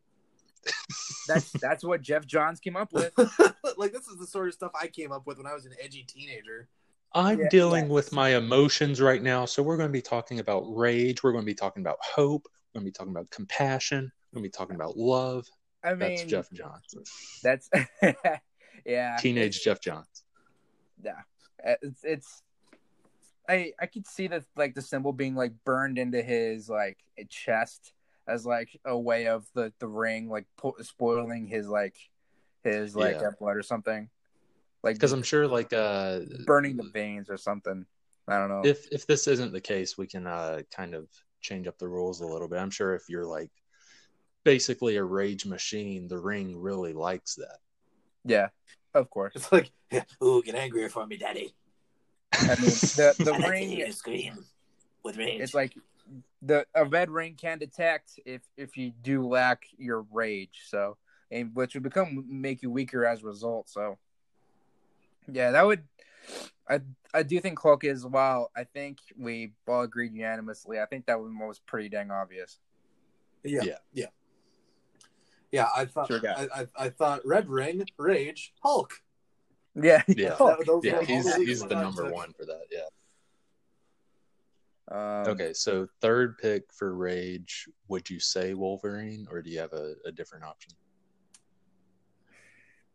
That's 1.28 1.52
that's 1.52 1.84
what 1.84 2.02
Geoff 2.02 2.26
Johns 2.26 2.60
came 2.60 2.76
up 2.76 2.92
with. 2.92 3.12
like 3.76 3.92
this 3.92 4.06
is 4.08 4.18
the 4.18 4.26
sort 4.26 4.48
of 4.48 4.54
stuff 4.54 4.72
I 4.80 4.88
came 4.88 5.12
up 5.12 5.26
with 5.26 5.38
when 5.38 5.46
I 5.46 5.54
was 5.54 5.64
an 5.64 5.72
edgy 5.82 6.02
teenager. 6.02 6.68
I'm 7.12 7.40
Yeah, 7.40 7.48
dealing 7.48 7.86
yeah. 7.86 7.92
with 7.92 8.12
my 8.12 8.36
emotions 8.36 9.00
right 9.00 9.22
now, 9.22 9.44
so 9.44 9.62
we're 9.62 9.76
going 9.76 9.88
to 9.88 9.92
be 9.92 10.02
talking 10.02 10.38
about 10.38 10.62
rage. 10.74 11.22
We're 11.22 11.32
going 11.32 11.42
to 11.42 11.46
be 11.46 11.54
talking 11.54 11.82
about 11.82 11.98
hope. 12.02 12.46
We're 12.74 12.80
going 12.80 12.86
to 12.86 12.90
be 12.90 12.92
talking 12.96 13.12
about 13.12 13.30
compassion. 13.30 14.10
We're 14.32 14.40
going 14.40 14.44
to 14.44 14.48
be 14.48 14.58
talking 14.58 14.76
about 14.76 14.96
love. 14.96 15.46
I 15.82 15.90
mean, 15.90 15.98
That's 15.98 16.24
Jeff 16.26 16.50
Johnson. 16.52 17.02
That's 17.42 17.68
yeah. 18.84 19.16
Teenage 19.18 19.62
Jeff 19.62 19.80
Johnson. 19.80 20.06
Yeah, 21.02 21.12
Uh, 21.66 21.74
it's 21.82 22.04
it's. 22.04 22.42
I 23.48 23.72
I 23.80 23.86
could 23.86 24.06
see 24.06 24.28
that 24.28 24.44
like 24.56 24.74
the 24.74 24.82
symbol 24.82 25.12
being 25.12 25.34
like 25.34 25.52
burned 25.64 25.98
into 25.98 26.22
his 26.22 26.68
like 26.68 26.98
chest 27.28 27.92
as 28.28 28.46
like 28.46 28.78
a 28.84 28.96
way 28.96 29.26
of 29.26 29.46
the 29.54 29.72
the 29.80 29.88
ring 29.88 30.28
like 30.28 30.44
po- 30.56 30.76
spoiling 30.82 31.46
his 31.46 31.66
like 31.66 31.96
his 32.62 32.94
like 32.94 33.16
Yeah. 33.20 33.30
blood 33.40 33.56
or 33.56 33.62
something, 33.62 34.10
like 34.82 34.96
Because 34.96 35.12
I'm 35.12 35.22
sure, 35.22 35.46
like, 35.46 35.72
uh, 35.72 36.20
burning 36.46 36.76
the 36.76 36.90
veins 36.92 37.28
or 37.30 37.36
something. 37.36 37.84
I 38.28 38.38
don't 38.38 38.48
know. 38.48 38.62
if 38.64 38.86
if 38.92 39.06
this 39.06 39.26
isn't 39.26 39.52
the 39.52 39.60
case, 39.60 39.98
we 39.98 40.06
can 40.06 40.26
uh, 40.26 40.60
kind 40.74 40.94
of 40.94 41.08
change 41.40 41.66
up 41.66 41.78
the 41.78 41.88
rules 41.88 42.20
a 42.20 42.26
little 42.26 42.48
bit. 42.48 42.58
I'm 42.58 42.70
sure 42.70 42.94
if 42.94 43.08
you're 43.08 43.26
like 43.26 43.50
basically 44.44 44.96
a 44.96 45.04
rage 45.04 45.46
machine, 45.46 46.06
the 46.08 46.18
ring 46.18 46.56
really 46.60 46.92
likes 46.92 47.34
that. 47.36 47.58
yeah, 48.24 48.48
of 48.94 49.10
course. 49.10 49.32
It's 49.34 49.50
like, 49.52 49.70
ooh, 50.22 50.42
get 50.42 50.54
angrier 50.54 50.88
for 50.88 51.06
me, 51.06 51.16
daddy. 51.16 51.54
I 52.32 52.54
mean, 52.56 52.70
the 52.96 53.14
the 53.18 53.34
I 53.34 53.38
like 53.38 53.50
ring. 53.50 53.68
hear 53.68 53.86
you 53.86 53.92
scream 53.92 54.44
with 55.02 55.16
rage. 55.16 55.40
It's 55.40 55.54
like 55.54 55.74
the 56.42 56.66
a 56.74 56.84
red 56.84 57.10
ring 57.10 57.34
can 57.34 57.58
detect 57.58 58.20
if 58.24 58.42
if 58.56 58.76
you 58.76 58.92
do 59.02 59.26
lack 59.26 59.64
your 59.76 60.06
rage. 60.12 60.62
So 60.66 60.96
and 61.30 61.54
which 61.54 61.74
would 61.74 61.82
become 61.82 62.24
make 62.28 62.62
you 62.62 62.70
weaker 62.70 63.04
as 63.04 63.22
a 63.22 63.26
result. 63.26 63.68
So 63.68 63.98
yeah, 65.32 65.50
that 65.52 65.64
would. 65.66 65.82
I 66.68 66.80
I 67.12 67.22
do 67.22 67.40
think 67.40 67.58
Cloak 67.58 67.84
is 67.84 68.06
well. 68.06 68.50
I 68.56 68.64
think 68.64 68.98
we 69.18 69.52
all 69.66 69.82
agreed 69.82 70.12
unanimously. 70.14 70.78
I 70.80 70.86
think 70.86 71.06
that 71.06 71.18
one 71.20 71.36
was 71.38 71.58
pretty 71.58 71.88
dang 71.88 72.10
obvious. 72.10 72.58
yeah, 73.42 73.62
Yeah. 73.64 73.78
yeah, 73.92 74.06
yeah. 75.50 75.68
I 75.74 75.84
thought, 75.86 76.06
Sure 76.08 76.20
I, 76.24 76.46
I, 76.54 76.66
I 76.76 76.88
thought 76.90 77.26
Red 77.26 77.48
Ring, 77.48 77.84
Rage, 77.98 78.52
Hulk. 78.62 78.92
Yeah, 79.74 80.02
Yeah. 80.08 80.36
That- 80.38 80.64
those 80.66 80.84
Yeah, 80.84 80.98
were 80.98 81.04
he's 81.04 81.34
he's 81.36 81.60
the 81.62 81.74
number 81.74 82.04
took. 82.04 82.14
one 82.14 82.32
for 82.32 82.44
that. 82.46 82.62
Yeah. 82.70 82.86
Um, 84.92 85.28
Okay, 85.28 85.52
so 85.52 85.86
third 86.00 86.36
pick 86.38 86.72
for 86.72 86.94
Rage, 86.94 87.68
would 87.88 88.10
you 88.10 88.18
say 88.20 88.54
Wolverine 88.54 89.26
or 89.30 89.40
do 89.42 89.48
you 89.50 89.60
have 89.60 89.72
a, 89.72 89.94
a 90.04 90.10
different 90.12 90.44
option? 90.44 90.72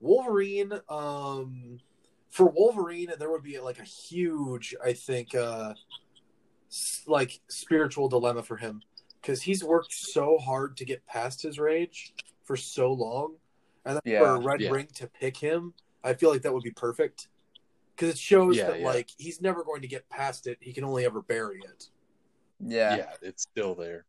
Wolverine, 0.01 0.73
um, 0.89 1.79
for 2.35 2.47
Wolverine, 2.47 3.13
there 3.17 3.31
would 3.31 3.43
be 3.43 3.57
like 3.61 3.79
a 3.79 3.83
huge, 3.85 4.75
I 4.83 4.91
think, 4.91 5.33
uh, 5.33 5.73
like 7.07 7.39
spiritual 7.47 8.09
dilemma 8.09 8.43
for 8.43 8.57
him 8.57 8.81
because 9.21 9.41
he's 9.41 9.63
worked 9.63 9.93
so 9.93 10.37
hard 10.37 10.75
to 10.77 10.83
get 10.83 11.05
past 11.07 11.41
his 11.41 11.57
rage 11.57 12.13
for 12.43 12.57
so 12.57 12.91
long, 12.91 13.37
and 13.85 14.01
Yeah. 14.03 14.19
for 14.19 14.35
a 14.35 14.39
Red 14.39 14.59
Yeah. 14.59 14.71
Ring 14.71 14.87
to 14.95 15.07
pick 15.07 15.37
him, 15.37 15.73
I 16.03 16.13
feel 16.13 16.29
like 16.29 16.41
that 16.41 16.53
would 16.53 16.63
be 16.63 16.71
perfect 16.71 17.29
because 17.95 18.09
it 18.09 18.17
shows 18.17 18.57
Yeah, 18.57 18.67
that 18.67 18.79
yeah. 18.81 18.85
like 18.85 19.09
he's 19.17 19.39
never 19.39 19.63
going 19.63 19.81
to 19.81 19.87
get 19.87 20.07
past 20.09 20.45
it; 20.45 20.57
he 20.59 20.73
can 20.73 20.83
only 20.83 21.05
ever 21.05 21.21
bury 21.21 21.61
it. 21.61 21.89
yeah, 22.59 22.97
yeah, 22.97 23.13
it's 23.21 23.43
still 23.43 23.75
there. 23.75 24.05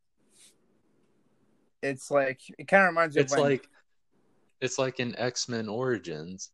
it's 1.82 2.10
like 2.10 2.40
it 2.58 2.66
kind 2.66 2.82
of 2.82 2.88
reminds 2.88 3.14
me 3.14 3.22
It's 3.22 3.32
of 3.32 3.38
when, 3.38 3.50
like 3.50 3.68
it's 4.60 4.78
like 4.80 4.98
in 4.98 5.14
X-Men 5.16 5.68
Origins, 5.68 6.50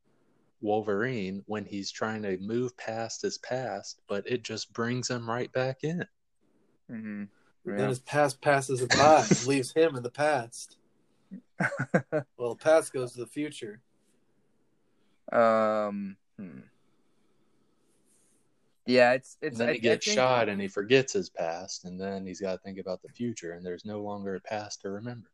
Wolverine 0.63 1.43
when 1.47 1.65
he's 1.65 1.91
trying 1.91 2.23
to 2.23 2.39
move 2.39 2.77
past 2.77 3.21
his 3.23 3.39
past, 3.39 4.01
but 4.09 4.27
it 4.27 4.43
just 4.45 4.73
brings 4.73 5.09
him 5.11 5.29
right 5.29 5.53
back 5.53 5.85
in. 5.85 6.07
Mhm. 6.91 7.29
Then 7.65 7.79
Yeah. 7.79 7.89
his 7.89 8.01
past 8.01 8.41
passes 8.41 8.81
him 8.81 8.89
by, 8.89 9.25
and 9.29 9.47
leaves 9.47 9.73
him 9.73 9.97
in 9.97 10.03
the 10.03 10.11
past. 10.11 10.79
Well, 12.37 12.55
the 12.55 12.57
past 12.63 12.93
goes 12.93 13.13
to 13.13 13.21
the 13.21 13.27
future. 13.27 13.81
Um. 15.31 16.17
hmm. 16.37 16.61
Yeah, 18.85 19.13
it's 19.13 19.39
it's. 19.41 19.59
And 19.59 19.61
then 19.61 19.69
I- 19.71 19.73
he 19.75 19.79
gets 19.79 20.05
think- 20.05 20.17
shot 20.17 20.49
and 20.49 20.61
he 20.61 20.67
forgets 20.69 21.13
his 21.13 21.31
past, 21.31 21.85
and 21.85 22.01
then 22.01 22.27
he's 22.27 22.41
got 22.41 22.53
to 22.53 22.59
think 22.59 22.79
about 22.79 23.01
the 23.03 23.09
future, 23.09 23.53
and 23.53 23.65
there's 23.65 23.85
no 23.85 24.03
longer 24.03 24.35
a 24.35 24.41
past 24.41 24.81
to 24.83 24.91
remember. 24.91 25.31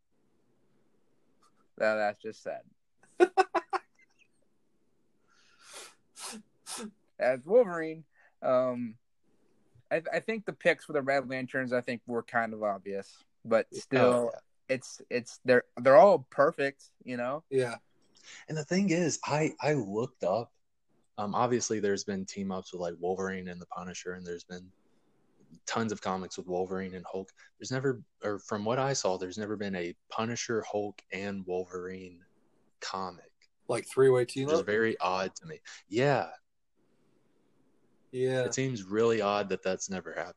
No, 1.81 1.97
that's 1.97 2.20
just 2.20 2.43
sad. 2.43 2.62
As 7.19 7.41
Wolverine, 7.45 8.05
um, 8.43 8.95
I, 9.91 10.03
I 10.12 10.21
think 10.21 10.45
the 10.47 10.53
picks 10.53 10.85
for 10.85 10.93
the 10.93 11.03
Red 11.03 11.29
Lanterns, 11.29 11.73
I 11.73 11.81
think, 11.81 12.01
were 12.07 12.23
kind 12.23 12.53
of 12.53 12.62
obvious, 12.62 13.25
but 13.45 13.66
still, 13.75 14.31
Oh, 14.33 14.39
it's 14.69 15.01
it's 15.11 15.41
they're 15.45 15.64
they're 15.79 15.97
all 15.97 16.27
perfect, 16.31 16.85
you 17.05 17.16
know. 17.16 17.43
Yeah. 17.51 17.77
And 18.49 18.57
the 18.57 18.64
thing 18.64 18.91
is, 18.91 19.19
I 19.25 19.53
I 19.61 19.75
looked 19.75 20.25
up. 20.25 20.53
Um, 21.16 21.35
obviously, 21.35 21.81
there's 21.81 22.05
been 22.05 22.25
team 22.25 22.53
ups 22.53 22.73
with 22.73 22.81
like 22.81 22.95
Wolverine 23.01 23.49
and 23.49 23.61
the 23.61 23.66
Punisher, 23.66 24.12
and 24.12 24.25
there's 24.27 24.45
been 24.45 24.71
tons 25.66 25.93
of 25.93 26.01
comics 26.01 26.37
with 26.37 26.47
Wolverine 26.47 26.95
and 26.95 27.05
Hulk. 27.11 27.31
There's 27.59 27.71
never, 27.71 28.03
or 28.23 28.39
from 28.39 28.64
what 28.64 28.79
I 28.79 28.93
saw, 28.93 29.16
there's 29.16 29.39
never 29.39 29.57
been 29.57 29.75
a 29.75 29.95
Punisher, 30.11 30.64
Hulk, 30.71 31.01
and 31.12 31.45
Wolverine 31.47 32.21
comic, 32.81 33.33
Like 33.69 33.87
three 33.87 34.11
way 34.11 34.25
team 34.25 34.47
which 34.47 34.55
is 34.55 34.61
very 34.61 34.97
odd 35.01 35.35
to 35.37 35.47
me. 35.47 35.61
Yeah, 35.89 36.29
Yeah. 38.13 38.43
it 38.45 38.55
seems 38.55 38.83
really 38.83 39.21
odd 39.21 39.49
that 39.51 39.63
that's 39.63 39.91
never 39.91 40.13
happened. 40.13 40.35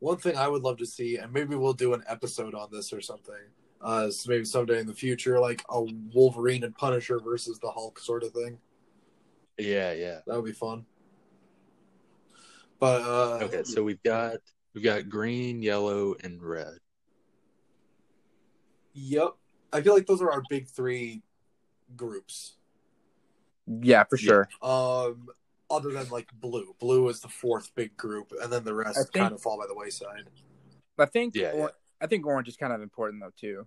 One 0.00 0.16
thing 0.16 0.36
I 0.36 0.48
would 0.48 0.62
love 0.62 0.78
to 0.78 0.86
see, 0.86 1.16
and 1.16 1.32
maybe 1.32 1.54
we'll 1.54 1.72
do 1.74 1.92
an 1.94 2.02
episode 2.08 2.54
on 2.54 2.68
this 2.72 2.92
or 2.92 3.00
something. 3.00 3.34
Uh, 3.82 4.10
so 4.10 4.30
maybe 4.30 4.44
someday 4.44 4.78
in 4.80 4.86
the 4.86 4.94
future, 4.94 5.38
like 5.38 5.62
a 5.70 5.82
Wolverine 6.14 6.64
and 6.64 6.74
Punisher 6.74 7.18
versus 7.20 7.58
the 7.58 7.70
Hulk 7.70 7.98
sort 7.98 8.22
of 8.22 8.32
thing. 8.32 8.58
Yeah, 9.58 9.92
yeah. 9.92 10.20
That 10.26 10.36
would 10.36 10.44
be 10.46 10.52
fun. 10.52 10.86
But 12.78 13.02
uh, 13.02 13.44
Okay, 13.44 13.62
so 13.64 13.82
we've 13.82 14.02
got 14.02 14.36
we've 14.74 14.84
got 14.84 15.08
green, 15.10 15.62
yellow, 15.62 16.14
and 16.24 16.42
red. 16.42 16.78
yep, 18.94 19.30
I 19.72 19.80
feel 19.82 19.94
like 19.94 20.06
those 20.06 20.22
are 20.22 20.30
our 20.32 20.42
big 20.48 20.66
three 20.68 21.22
groups. 21.96 22.56
Yeah, 23.66 24.04
for 24.04 24.16
Yeah. 24.16 24.26
sure. 24.28 24.48
Um, 24.62 25.28
other 25.70 25.90
than 25.92 26.08
like 26.08 26.28
blue, 26.40 26.74
blue 26.78 27.08
is 27.08 27.20
the 27.20 27.28
fourth 27.28 27.74
big 27.74 27.96
group, 27.96 28.32
and 28.42 28.52
then 28.52 28.64
the 28.64 28.74
rest 28.74 28.96
think- 28.98 29.12
kind 29.12 29.32
of 29.34 29.40
fall 29.40 29.58
by 29.58 29.66
the 29.66 29.74
wayside. 29.74 30.28
I 30.98 31.06
think 31.06 31.34
Yeah, 31.34 31.52
or- 31.52 31.72
I 32.00 32.06
think 32.06 32.26
orange 32.26 32.48
is 32.48 32.56
kind 32.56 32.72
of 32.72 32.82
important 32.82 33.22
though 33.22 33.32
too. 33.36 33.66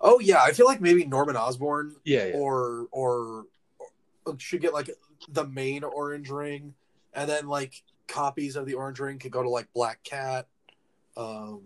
Oh 0.00 0.18
yeah, 0.20 0.42
I 0.42 0.52
feel 0.52 0.66
like 0.66 0.80
maybe 0.80 1.04
Norman 1.04 1.36
Osborn 1.36 1.94
Yeah, 2.04 2.26
yeah. 2.26 2.36
or 2.36 2.86
or 2.90 3.46
or 4.26 4.38
should 4.38 4.60
get 4.60 4.72
like 4.72 4.90
the 5.28 5.46
main 5.46 5.84
orange 5.84 6.30
ring, 6.30 6.74
and 7.12 7.28
then 7.28 7.46
like 7.48 7.82
copies 8.08 8.56
of 8.56 8.66
the 8.66 8.74
orange 8.74 8.98
ring 9.00 9.18
could 9.18 9.32
go 9.32 9.42
to 9.42 9.48
like 9.48 9.72
Black 9.72 10.02
Cat, 10.04 10.46
um, 11.16 11.62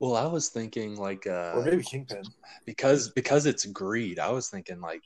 Well, 0.00 0.16
I 0.16 0.26
was 0.26 0.48
thinking 0.50 0.96
like 0.96 1.26
uh 1.26 1.52
or 1.56 1.62
maybe 1.64 1.82
Kingpin. 1.82 2.24
because 2.64 3.10
because 3.10 3.46
it's 3.46 3.64
greed. 3.66 4.18
I 4.18 4.30
was 4.30 4.48
thinking 4.50 4.80
like 4.80 5.02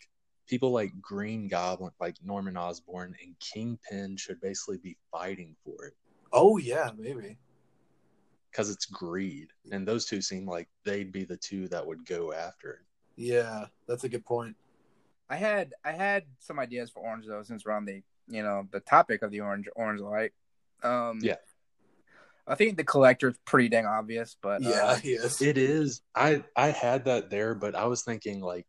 people 0.49 0.71
like 0.71 0.93
Green 1.01 1.49
Goblin, 1.49 1.93
like 2.01 2.17
Norman 2.25 2.57
Osborn 2.57 3.15
and 3.23 3.39
Kingpin 3.39 4.17
should 4.17 4.41
basically 4.41 4.79
be 4.79 4.97
fighting 5.11 5.57
for 5.65 5.87
it 5.87 5.95
Oh 6.33 6.57
yeah, 6.57 6.91
maybe. 6.97 7.37
because 8.51 8.71
it's 8.71 8.87
greed, 8.87 9.49
and 9.71 9.87
those 9.87 10.07
two 10.07 10.23
seem 10.23 10.47
like 10.47 10.69
they'd 10.85 11.13
be 11.13 11.25
the 11.25 11.37
two 11.37 11.69
that 11.69 11.87
would 11.87 12.07
go 12.07 12.33
after 12.33 12.73
it. 12.73 12.79
Yeah, 13.17 13.67
that's 13.87 14.05
a 14.05 14.09
good 14.09 14.25
point. 14.25 14.57
I 15.29 15.37
had 15.37 15.75
I 15.85 15.93
had 15.93 16.25
some 16.39 16.59
ideas 16.59 16.91
for 16.91 17.01
orange 17.01 17.27
though, 17.27 17.43
since 17.43 17.65
we're 17.65 17.73
on 17.73 17.85
the 17.85 18.03
you 18.29 18.43
know 18.43 18.67
the 18.71 18.81
topic 18.81 19.23
of 19.23 19.31
the 19.31 19.41
orange 19.41 19.69
orange 19.77 20.01
light. 20.01 20.33
Um, 20.83 21.19
Yeah. 21.23 21.37
I 22.47 22.57
think 22.57 22.77
the 22.77 22.85
collector 22.85 23.29
is 23.29 23.39
pretty 23.45 23.69
dang 23.69 23.87
obvious, 23.87 24.37
but 24.43 24.65
uh, 24.65 24.69
Yeah, 24.69 24.97
he 24.97 25.13
is. 25.13 25.41
It 25.41 25.57
is. 25.59 26.03
I 26.15 26.43
I 26.57 26.69
had 26.69 27.05
that 27.05 27.31
there, 27.31 27.55
but 27.55 27.75
I 27.75 27.85
was 27.87 28.03
thinking 28.03 28.41
like, 28.41 28.67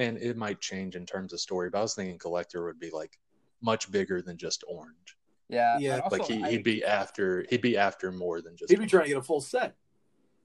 and 0.00 0.16
it 0.18 0.36
might 0.36 0.60
change 0.60 0.96
in 0.96 1.04
terms 1.06 1.32
of 1.32 1.40
story, 1.40 1.68
but 1.70 1.78
I 1.78 1.82
was 1.82 1.94
thinking 1.94 2.18
collector 2.18 2.64
would 2.64 2.80
be 2.80 2.90
like 2.90 3.18
much 3.60 3.90
bigger 3.90 4.22
than 4.22 4.36
just 4.36 4.64
orange. 4.66 5.16
yeah, 5.48 5.76
Yeah, 5.78 5.98
also, 5.98 6.16
like 6.18 6.26
he, 6.26 6.42
I- 6.42 6.50
he'd 6.50 6.64
be 6.64 6.82
after 6.84 7.44
he'd 7.50 7.60
be 7.60 7.76
after 7.76 8.10
more 8.10 8.40
than 8.40 8.56
just 8.56 8.70
He'd 8.70 8.78
be 8.80 8.86
trying 8.86 9.04
to 9.04 9.08
get 9.10 9.18
a 9.18 9.22
full 9.22 9.40
set 9.40 9.76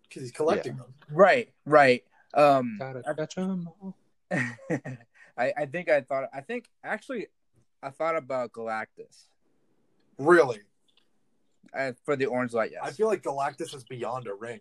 because 0.04 0.22
he's 0.24 0.32
collecting 0.32 0.76
them. 0.78 0.94
right, 1.10 1.50
right. 1.66 2.04
Um, 2.34 2.78
Gotta 2.80 3.02
catch 3.16 3.38
'em 3.38 3.70
all. 3.82 3.96
I, 4.32 5.54
I 5.58 5.66
think 5.66 5.90
I 5.90 6.02
thought 6.02 6.26
I 6.34 6.42
think 6.42 6.70
actually 6.84 7.28
I 7.82 7.90
thought 7.92 8.16
about 8.18 8.52
Galactus 8.52 9.26
Really, 10.18 10.62
uh, 11.78 11.92
for 12.04 12.16
the 12.16 12.26
orange 12.26 12.54
light. 12.54 12.72
Yes, 12.72 12.82
I 12.84 12.92
feel 12.92 13.08
like 13.08 13.22
Galactus 13.22 13.74
is 13.76 13.84
beyond 13.84 14.28
a 14.28 14.34
ring. 14.34 14.60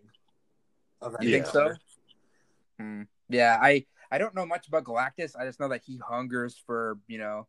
Of 1.00 1.12
You 1.12 1.18
any 1.28 1.32
think 1.32 1.46
so? 1.46 1.52
color. 1.52 1.78
Hmm. 2.80 3.02
Yeah, 3.28 3.58
I 3.60 3.86
I 4.14 4.18
don't 4.18 4.32
know 4.32 4.46
much 4.46 4.68
about 4.68 4.84
Galactus. 4.84 5.34
I 5.36 5.44
just 5.44 5.58
know 5.58 5.66
that 5.70 5.82
he 5.84 5.98
hungers 5.98 6.62
for 6.64 6.98
you 7.08 7.18
know, 7.18 7.48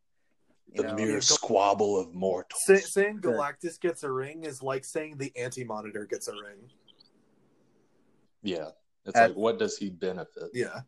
you 0.74 0.82
The 0.82 0.88
know, 0.90 0.96
mere 0.96 1.22
squabble 1.22 2.00
of 2.00 2.16
mortals. 2.16 2.66
Say, 2.66 2.78
saying 2.78 3.20
Sure. 3.22 3.34
Galactus 3.34 3.80
gets 3.80 4.02
a 4.02 4.12
ring 4.12 4.46
is 4.46 4.64
like 4.64 4.84
saying 4.84 5.18
the 5.18 5.32
Anti 5.38 5.64
Monitor 5.64 6.06
gets 6.06 6.28
a 6.28 6.32
ring. 6.32 6.72
Yeah. 8.42 8.70
It's 9.06 9.16
Uh, 9.16 9.28
like, 9.28 9.36
what 9.36 9.60
does 9.60 9.78
he 9.78 9.92
benefit? 9.92 10.50
Yeah. 10.56 10.82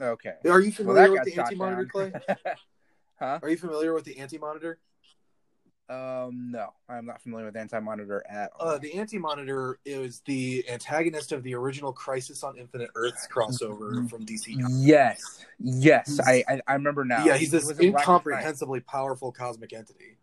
Okay. 0.00 0.34
Are 0.48 0.60
you 0.60 0.70
familiar 0.70 1.02
that 1.02 1.10
with 1.10 1.24
the 1.24 1.40
Anti 1.40 1.56
Monitor, 1.56 1.86
Clay? 1.86 2.12
huh? 3.18 3.40
Are 3.42 3.50
you 3.50 3.56
familiar 3.56 3.92
with 3.92 4.04
the 4.04 4.18
Anti 4.18 4.38
Monitor? 4.38 4.78
Um, 5.88 6.50
no, 6.50 6.72
I'm 6.88 7.04
not 7.04 7.20
familiar 7.20 7.46
with 7.46 7.56
Anti 7.56 7.78
Monitor 7.80 8.24
at 8.28 8.50
all. 8.58 8.68
Uh, 8.68 8.78
the 8.78 8.94
Anti 8.94 9.18
Monitor 9.18 9.78
is 9.84 10.20
the 10.24 10.64
antagonist 10.70 11.32
of 11.32 11.42
the 11.42 11.54
original 11.54 11.92
Crisis 11.92 12.42
on 12.42 12.56
Infinite 12.56 12.90
Earths 12.94 13.26
crossover 13.30 14.08
from 14.08 14.24
DC. 14.24 14.56
yes, 14.70 15.44
yes, 15.58 16.20
I, 16.20 16.44
I 16.48 16.60
I 16.66 16.72
remember 16.74 17.04
now. 17.04 17.24
Yeah, 17.24 17.36
he's 17.36 17.50
He 17.50 17.58
this 17.58 17.66
was 17.66 17.78
in 17.78 17.90
Black 17.90 18.06
Knight. 18.06 18.14
incomprehensibly 18.14 18.80
powerful 18.80 19.32
cosmic 19.32 19.72
entity. 19.72 20.16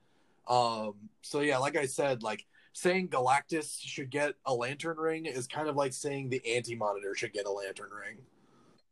Um, 0.48 0.96
so 1.22 1.42
yeah, 1.42 1.58
like 1.58 1.76
I 1.76 1.86
said, 1.86 2.24
like 2.24 2.46
saying 2.74 3.10
Galactus 3.10 3.80
should 3.80 4.10
get 4.10 4.36
a 4.46 4.54
lantern 4.54 4.98
ring 4.98 5.26
is 5.26 5.46
kind 5.46 5.68
of 5.68 5.76
like 5.76 5.94
saying 5.94 6.30
the 6.30 6.42
Anti 6.56 6.76
Monitor 6.76 7.14
should 7.16 7.34
get 7.34 7.46
a 7.46 7.52
lantern 7.52 7.90
ring. 7.92 8.18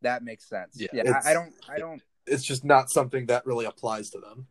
That 0.02 0.22
makes 0.22 0.44
sense. 0.44 0.76
Yeah, 0.76 0.88
Yeah, 0.92 1.20
I, 1.24 1.30
I 1.30 1.32
don't, 1.32 1.52
I 1.68 1.78
don't. 1.78 2.02
It's 2.26 2.44
just 2.44 2.64
not 2.64 2.90
something 2.90 3.26
that 3.26 3.46
really 3.46 3.64
applies 3.64 4.10
to 4.10 4.18
them. 4.18 4.46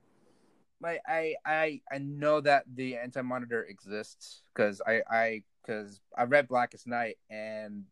Like 0.81 1.01
I 1.07 1.35
I 1.45 1.81
I 1.91 1.97
know 1.97 2.39
that 2.41 2.63
the 2.73 2.97
anti 2.97 3.21
monitor 3.21 3.63
exists 3.63 4.43
because 4.53 4.81
I 4.85 5.01
I 5.09 5.43
because 5.61 5.99
I 6.17 6.23
read 6.23 6.47
Blackest 6.47 6.87
Night 6.87 7.17
and 7.29 7.83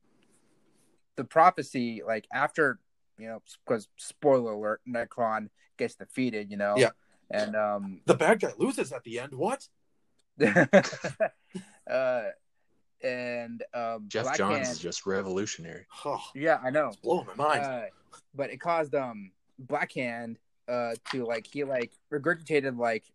the 1.15 1.23
prophecy 1.23 2.01
like 2.05 2.27
after 2.33 2.79
you 3.17 3.27
know 3.27 3.41
because 3.65 3.87
spoiler 3.97 4.51
alert 4.53 4.81
Nekron 4.87 5.49
gets 5.77 5.95
defeated 5.95 6.51
you 6.51 6.57
know 6.57 6.75
Yeah. 6.77 6.89
and 7.31 7.55
um 7.55 8.01
The 8.05 8.13
bad 8.15 8.39
guy 8.39 8.51
loses 8.57 8.91
at 8.91 9.03
the 9.03 9.19
end. 9.19 9.33
What? 9.33 9.67
uh 11.89 12.23
and 13.01 13.63
um 13.73 14.05
Geoff 14.07 14.23
Black 14.23 14.37
Johns 14.37 14.57
Hand- 14.67 14.71
is 14.73 14.79
just 14.79 15.05
revolutionary. 15.05 15.85
Oh, 16.05 16.21
yeah 16.33 16.59
I 16.63 16.69
know 16.69 16.87
it's 16.87 16.97
blowing 16.97 17.27
my 17.27 17.35
mind. 17.35 17.63
uh, 17.65 17.81
but 18.33 18.49
it 18.51 18.57
caused 18.59 18.93
um 18.95 19.31
Blackhand 19.65 20.35
uh 20.67 20.95
to 21.11 21.25
like 21.25 21.47
he 21.51 21.63
like 21.63 21.91
regurgitated 22.11 22.77
like 22.77 23.05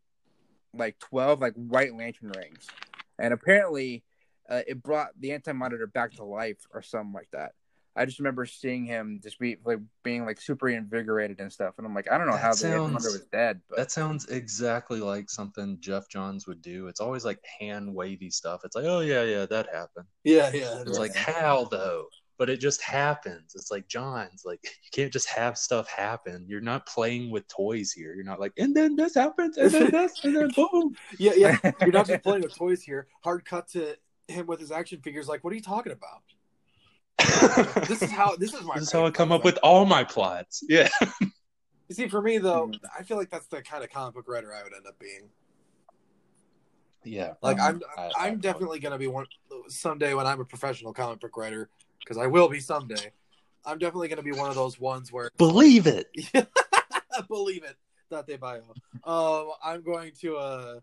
like 0.75 0.99
twelve 0.99 1.41
like 1.41 1.55
white 1.55 1.95
lantern 1.95 2.33
rings, 2.37 2.67
and 3.19 3.33
apparently 3.33 4.05
uh, 4.49 4.63
it 4.67 4.83
brought 4.83 5.09
the 5.19 5.33
anti 5.33 5.53
monitor 5.53 5.87
back 5.87 6.13
to 6.13 6.25
life 6.25 6.59
or 6.73 6.83
something 6.83 7.13
like 7.13 7.29
that. 7.33 7.53
I 7.97 8.05
just 8.05 8.19
remember 8.21 8.47
seeing 8.47 8.85
him 8.85 9.21
just 9.23 9.39
be 9.39 9.57
like 9.65 9.81
being 10.05 10.25
like 10.25 10.41
super 10.41 10.69
invigorated 10.69 11.41
and 11.41 11.53
stuff, 11.53 11.75
and 11.77 11.87
I'm 11.87 11.95
like, 11.95 12.11
I 12.11 12.19
don't 12.19 12.29
know 12.29 12.35
That 12.35 12.41
how 12.41 12.55
the 12.55 12.69
anti-monitor 12.69 13.11
was 13.11 13.27
dead, 13.33 13.61
but 13.69 13.79
That 13.79 13.91
sounds 13.91 14.27
exactly 14.27 15.01
like 15.01 15.29
something 15.29 15.77
Geoff 15.81 16.09
Johns 16.09 16.47
would 16.47 16.63
do. 16.63 16.87
It's 16.87 17.01
always 17.01 17.25
like 17.25 17.41
hand 17.59 17.93
wavy 17.93 18.31
stuff. 18.31 18.61
It's 18.65 18.77
like, 18.77 18.85
oh 18.85 19.01
yeah, 19.01 19.25
yeah, 19.25 19.47
that 19.47 19.67
happened. 19.73 20.07
yeah, 20.25 20.51
yeah. 20.55 20.81
It's 20.87 20.99
like 20.99 21.15
how 21.17 21.65
though? 21.65 22.07
But 22.41 22.49
it 22.49 22.57
just 22.59 22.81
happens. 22.81 23.55
It's 23.55 23.71
like 23.71 23.87
Johns. 23.87 24.47
Like 24.47 24.61
you 24.65 24.89
can't 24.93 25.13
just 25.13 25.29
have 25.29 25.59
stuff 25.59 25.87
happen. 25.91 26.47
You're 26.49 26.63
not 26.63 26.87
playing 26.87 27.31
with 27.31 27.47
toys 27.49 27.93
here. 27.93 28.15
You're 28.15 28.25
not 28.25 28.41
like, 28.41 28.55
and 28.57 28.75
then 28.75 28.97
this 28.97 29.15
happens, 29.15 29.59
and 29.59 29.71
then 29.71 29.91
this, 29.91 30.25
and 30.25 30.35
then 30.35 30.49
boom. 30.57 30.97
yeah, 31.19 31.33
yeah. 31.37 31.59
You're 31.83 31.93
not 31.93 32.07
just 32.07 32.23
playing 32.25 32.41
with 32.43 32.57
toys 32.57 32.81
here. 32.81 33.09
Hard 33.23 33.45
cut 33.45 33.69
to 33.73 33.95
him 34.27 34.47
with 34.47 34.59
his 34.59 34.73
action 34.73 35.03
figures. 35.03 35.29
Like, 35.29 35.45
what 35.45 35.53
are 35.53 35.57
you 35.57 35.61
talking 35.63 35.93
about? 35.93 36.23
This 37.87 38.01
is 38.01 38.11
how. 38.11 38.37
This 38.37 38.55
is 38.55 38.63
my. 38.65 38.75
This 38.77 38.85
is 38.85 38.93
how 38.93 39.05
I 39.05 39.11
come 39.11 39.33
up 39.33 39.45
with 39.45 39.59
all 39.63 39.85
my 39.85 40.03
plots. 40.03 40.65
Yeah. 40.67 40.89
You 41.21 41.95
see, 41.95 42.09
for 42.09 42.23
me 42.23 42.39
though, 42.39 42.69
Mm. 42.69 42.79
I 42.99 43.03
feel 43.03 43.19
like 43.19 43.29
that's 43.29 43.49
the 43.49 43.61
kind 43.61 43.85
of 43.85 43.91
comic 43.91 44.15
book 44.15 44.27
writer 44.29 44.55
I 44.55 44.63
would 44.63 44.73
end 44.73 44.87
up 44.87 44.99
being. 44.99 45.29
Yeah. 47.05 47.35
Like, 47.43 47.59
Um, 47.61 47.83
I'm, 47.99 48.03
I- 48.05 48.11
I- 48.19 48.29
I'm 48.29 48.39
definitely 48.39 48.79
gonna 48.79 48.97
be 48.97 49.09
one 49.09 49.27
someday 49.69 50.15
when 50.15 50.27
I'm 50.27 50.41
a 50.41 50.45
professional 50.47 50.95
comic 50.95 51.21
book 51.21 51.37
writer 51.37 51.69
because 52.01 52.19
I 52.19 52.27
will 52.27 52.49
be 52.49 52.61
someday. 52.61 53.13
I'm 53.65 53.79
definitely 53.79 54.09
gonna 54.09 54.23
be 54.23 54.33
one 54.33 54.49
of 54.49 54.57
those 54.57 54.81
ones 54.81 55.13
where 55.13 55.31
Believe 55.39 55.87
it. 55.87 56.09
believe 57.29 57.65
it 57.65 57.77
that 58.11 58.27
they 58.27 58.37
bio. 58.37 58.63
Um, 59.05 59.53
I'm 59.63 59.83
going 59.83 60.13
to 60.21 60.37
uh 60.37 60.81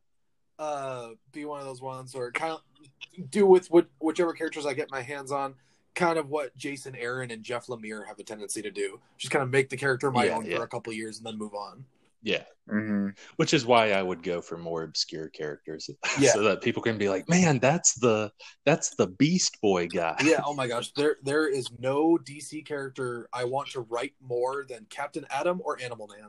uh 0.59 1.09
be 1.32 1.45
one 1.45 1.59
of 1.59 1.65
those 1.65 1.82
ones 1.82 2.15
or 2.15 2.32
kind 2.32 2.53
of 2.53 3.30
do 3.32 3.45
with 3.45 3.70
what 3.70 3.88
whichever 3.99 4.34
characters 4.34 4.65
I 4.65 4.74
get 4.74 4.91
my 4.91 5.01
hands 5.01 5.32
on. 5.32 5.55
Kind 5.95 6.20
of 6.20 6.30
what 6.30 6.55
Jason 6.55 6.95
Aaron 6.95 7.32
and 7.32 7.41
Jeff 7.43 7.65
Lemire 7.68 8.05
have 8.07 8.20
a 8.20 8.24
tendency 8.24 8.61
to 8.61 8.70
do. 8.70 8.99
Just 9.18 9.32
kind 9.32 9.41
of 9.41 9.49
make 9.49 9.70
the 9.70 9.78
character 9.78 10.11
my 10.11 10.26
Yeah, 10.26 10.36
own 10.38 10.45
yeah. 10.45 10.57
for 10.57 10.63
a 10.63 10.68
couple 10.68 10.93
years 10.93 11.18
and 11.18 11.26
then 11.26 11.38
move 11.39 11.55
on. 11.55 11.84
Yeah. 12.28 12.43
Mhm. 12.69 13.17
Which 13.38 13.53
is 13.53 13.65
why 13.65 13.93
I 13.93 14.03
would 14.03 14.21
go 14.21 14.41
for 14.41 14.57
more 14.57 14.84
obscure 14.84 15.30
characters. 15.30 15.89
Yeah. 16.19 16.34
so 16.34 16.41
that 16.43 16.61
people 16.61 16.82
can 16.84 16.97
be 16.97 17.07
like, 17.07 17.30
man, 17.30 17.59
that's 17.59 17.93
the 17.93 18.34
that's 18.65 18.89
the 18.95 19.07
Beast 19.07 19.61
Boy 19.61 19.88
guy. 19.88 20.17
Yeah. 20.21 20.41
Oh 20.45 20.53
my 20.53 20.67
gosh. 20.67 20.91
There 20.91 21.15
there 21.23 21.47
is 21.47 21.69
no 21.80 22.17
DC 22.21 22.65
character 22.65 23.30
I 23.32 23.45
want 23.45 23.69
to 23.69 23.82
write 23.82 24.13
more 24.21 24.65
than 24.67 24.86
Captain 24.89 25.25
Atom 25.30 25.61
or 25.63 25.80
Animal 25.82 26.07
Man. 26.07 26.28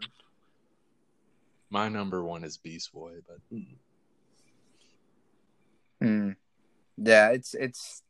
My 1.70 1.88
number 1.88 2.22
one 2.22 2.44
is 2.44 2.56
Beast 2.58 2.92
Boy, 2.92 3.14
but 3.26 3.38
Hmm. 6.00 6.30
Yeah, 6.96 7.30
it's 7.30 7.54
it's 7.54 8.04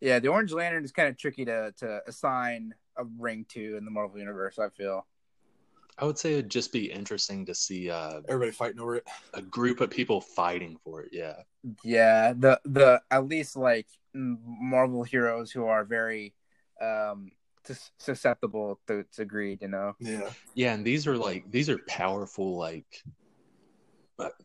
yeah. 0.00 0.18
The 0.18 0.28
Orange 0.28 0.52
Lantern 0.52 0.84
is 0.84 0.92
kind 0.92 1.08
of 1.08 1.16
tricky 1.16 1.46
to 1.46 1.72
to 1.78 2.02
assign 2.06 2.74
a 2.98 3.04
ring 3.18 3.46
to 3.50 3.78
in 3.78 3.86
the 3.86 3.90
Marvel 3.90 4.18
universe. 4.18 4.58
I 4.58 4.68
feel. 4.68 5.06
I 5.98 6.04
would 6.04 6.18
say 6.18 6.34
it'd 6.34 6.50
just 6.50 6.72
be 6.72 6.90
interesting 6.90 7.44
to 7.46 7.54
see 7.54 7.90
uh, 7.90 8.20
Everybody 8.28 8.52
fighting 8.52 8.80
over 8.80 8.96
it. 8.96 9.04
a 9.34 9.42
group 9.42 9.80
of 9.80 9.90
people 9.90 10.20
fighting 10.20 10.76
for 10.84 11.02
it. 11.02 11.10
Yeah. 11.12 11.34
Yeah, 11.82 12.32
the 12.38 12.60
the 12.64 13.02
at 13.10 13.26
least 13.26 13.56
like 13.56 13.86
Marvel 14.14 15.02
heroes 15.02 15.50
who 15.50 15.64
are 15.66 15.84
very 15.84 16.34
um 16.80 17.30
susceptible 17.98 18.80
to, 18.86 19.04
to 19.14 19.24
greed. 19.24 19.58
You 19.60 19.68
know. 19.68 19.94
Yeah. 19.98 20.30
Yeah, 20.54 20.74
and 20.74 20.84
these 20.84 21.06
are 21.06 21.16
like 21.16 21.50
these 21.50 21.68
are 21.68 21.78
powerful 21.88 22.56
like 22.56 23.02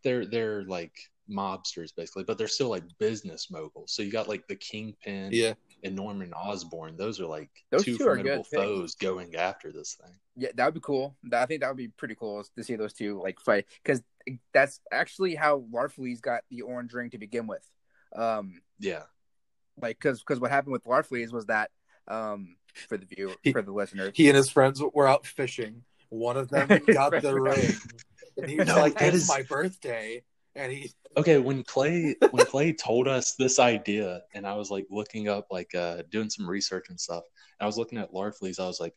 they're 0.04 0.26
they're 0.26 0.64
like 0.64 0.94
mobsters 1.30 1.96
basically, 1.96 2.24
but 2.24 2.38
they're 2.38 2.48
still 2.48 2.70
like 2.70 2.84
business 3.00 3.50
moguls. 3.50 3.94
So 3.94 4.02
you 4.04 4.12
got 4.12 4.28
like 4.28 4.48
the 4.48 4.56
Kingpin 4.56 5.30
Yeah. 5.32 5.54
And 5.84 5.96
Norman 5.96 6.34
Osborn. 6.34 6.96
Those 6.98 7.20
are 7.20 7.26
like 7.26 7.50
Those 7.72 7.84
two 7.84 7.98
two 7.98 8.04
are 8.04 8.16
formidable 8.16 8.44
good 8.44 8.58
picks. 8.58 8.64
foes 8.64 8.96
going 8.96 9.36
after 9.36 9.72
this 9.72 9.96
thing. 10.02 10.14
Yeah, 10.36 10.50
that 10.56 10.66
would 10.66 10.74
be 10.74 10.80
cool. 10.80 11.16
I 11.32 11.46
think 11.46 11.62
that 11.62 11.68
would 11.68 11.78
be 11.78 11.90
pretty 11.90 12.16
cool 12.16 12.44
to 12.58 12.64
see 12.64 12.76
those 12.76 12.94
two 12.94 13.22
like 13.22 13.40
fight 13.40 13.66
because 13.84 14.02
that's 14.54 14.80
actually 14.92 15.36
how 15.36 15.66
Larfleeze 15.74 16.22
got 16.22 16.44
the 16.50 16.62
orange 16.62 16.94
ring 16.94 17.10
to 17.12 17.18
begin 17.18 17.46
with. 17.48 17.68
Um, 18.16 18.62
Yeah. 18.80 19.04
like 19.82 19.98
because 20.00 20.20
because 20.20 20.40
what 20.40 20.52
happened 20.52 20.74
with 20.74 20.86
Larfleeze 20.86 21.32
was 21.34 21.48
that 21.48 21.70
um 22.08 22.56
for 22.88 22.98
the 22.98 23.06
view 23.06 23.34
He- 23.44 23.52
for 23.52 23.62
the 23.62 23.72
listener, 23.72 24.12
He 24.14 24.28
and 24.30 24.38
his 24.38 24.50
friends 24.50 24.82
were 24.94 25.08
out 25.08 25.26
fishing. 25.28 25.84
One 26.10 26.38
of 26.38 26.50
them 26.50 26.68
got 26.94 27.22
the 27.22 27.40
ring. 27.40 27.74
And 28.38 28.50
he 28.50 28.58
was 28.58 28.68
No, 28.68 28.76
like, 28.78 28.98
that 29.00 29.14
It's 29.14 29.28
my 29.30 29.44
birthday. 29.44 30.24
And 30.56 30.72
he 30.72 30.92
Okay, 31.16 31.38
when 31.38 31.64
Clay 31.64 32.16
when 32.32 32.46
Clay 32.46 32.74
told 32.74 33.08
us 33.08 33.36
this 33.36 33.60
idea, 33.60 34.22
and 34.34 34.48
I 34.48 34.56
was 34.56 34.72
like 34.72 34.88
looking 34.90 35.28
up, 35.28 35.48
like 35.52 35.74
uh, 35.76 36.04
doing 36.10 36.30
some 36.30 36.50
research 36.50 36.86
and 36.90 37.00
stuff, 37.00 37.24
and 37.60 37.66
I 37.66 37.68
was 37.68 37.78
looking 37.78 38.00
at 38.00 38.12
Larfleeze, 38.12 38.60
I 38.60 38.66
was 38.66 38.80
like, 38.80 38.96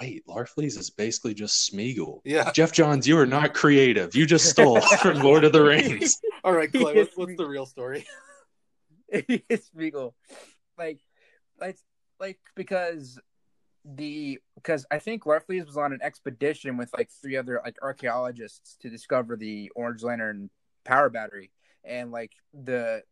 wait, 0.00 0.26
Larfleeze 0.26 0.78
is 0.78 0.88
basically 0.88 1.34
just 1.34 1.70
Smeagol. 1.70 2.20
Yeah. 2.24 2.50
Geoff 2.52 2.72
Johns, 2.72 3.06
you 3.06 3.18
are 3.18 3.26
not 3.26 3.52
creative. 3.52 4.14
You 4.14 4.24
just 4.24 4.48
stole 4.48 4.80
from 5.02 5.20
Lord 5.20 5.44
of 5.44 5.52
the 5.52 5.62
Rings. 5.62 6.20
All 6.44 6.52
right, 6.52 6.72
Clay, 6.72 6.94
what's, 6.94 7.16
what's 7.16 7.36
the 7.36 7.46
real 7.46 7.66
story? 7.66 8.06
it's 9.08 9.68
Beagle. 9.70 10.14
Like, 10.78 11.00
like, 11.60 11.76
like 12.18 12.38
because 12.54 13.18
the 13.84 14.38
because 14.54 14.86
I 14.90 15.00
think 15.00 15.24
Larfleeze 15.24 15.66
was 15.66 15.76
on 15.76 15.92
an 15.92 16.00
expedition 16.02 16.78
with 16.78 16.90
like 16.96 17.10
three 17.10 17.36
other 17.36 17.60
like 17.62 17.76
archaeologists 17.82 18.76
to 18.80 18.88
discover 18.88 19.36
the 19.36 19.70
Orange 19.74 20.02
Lantern 20.02 20.48
power 20.84 21.10
battery, 21.10 21.50
and 21.84 22.10
like 22.12 22.32
the 22.54 23.02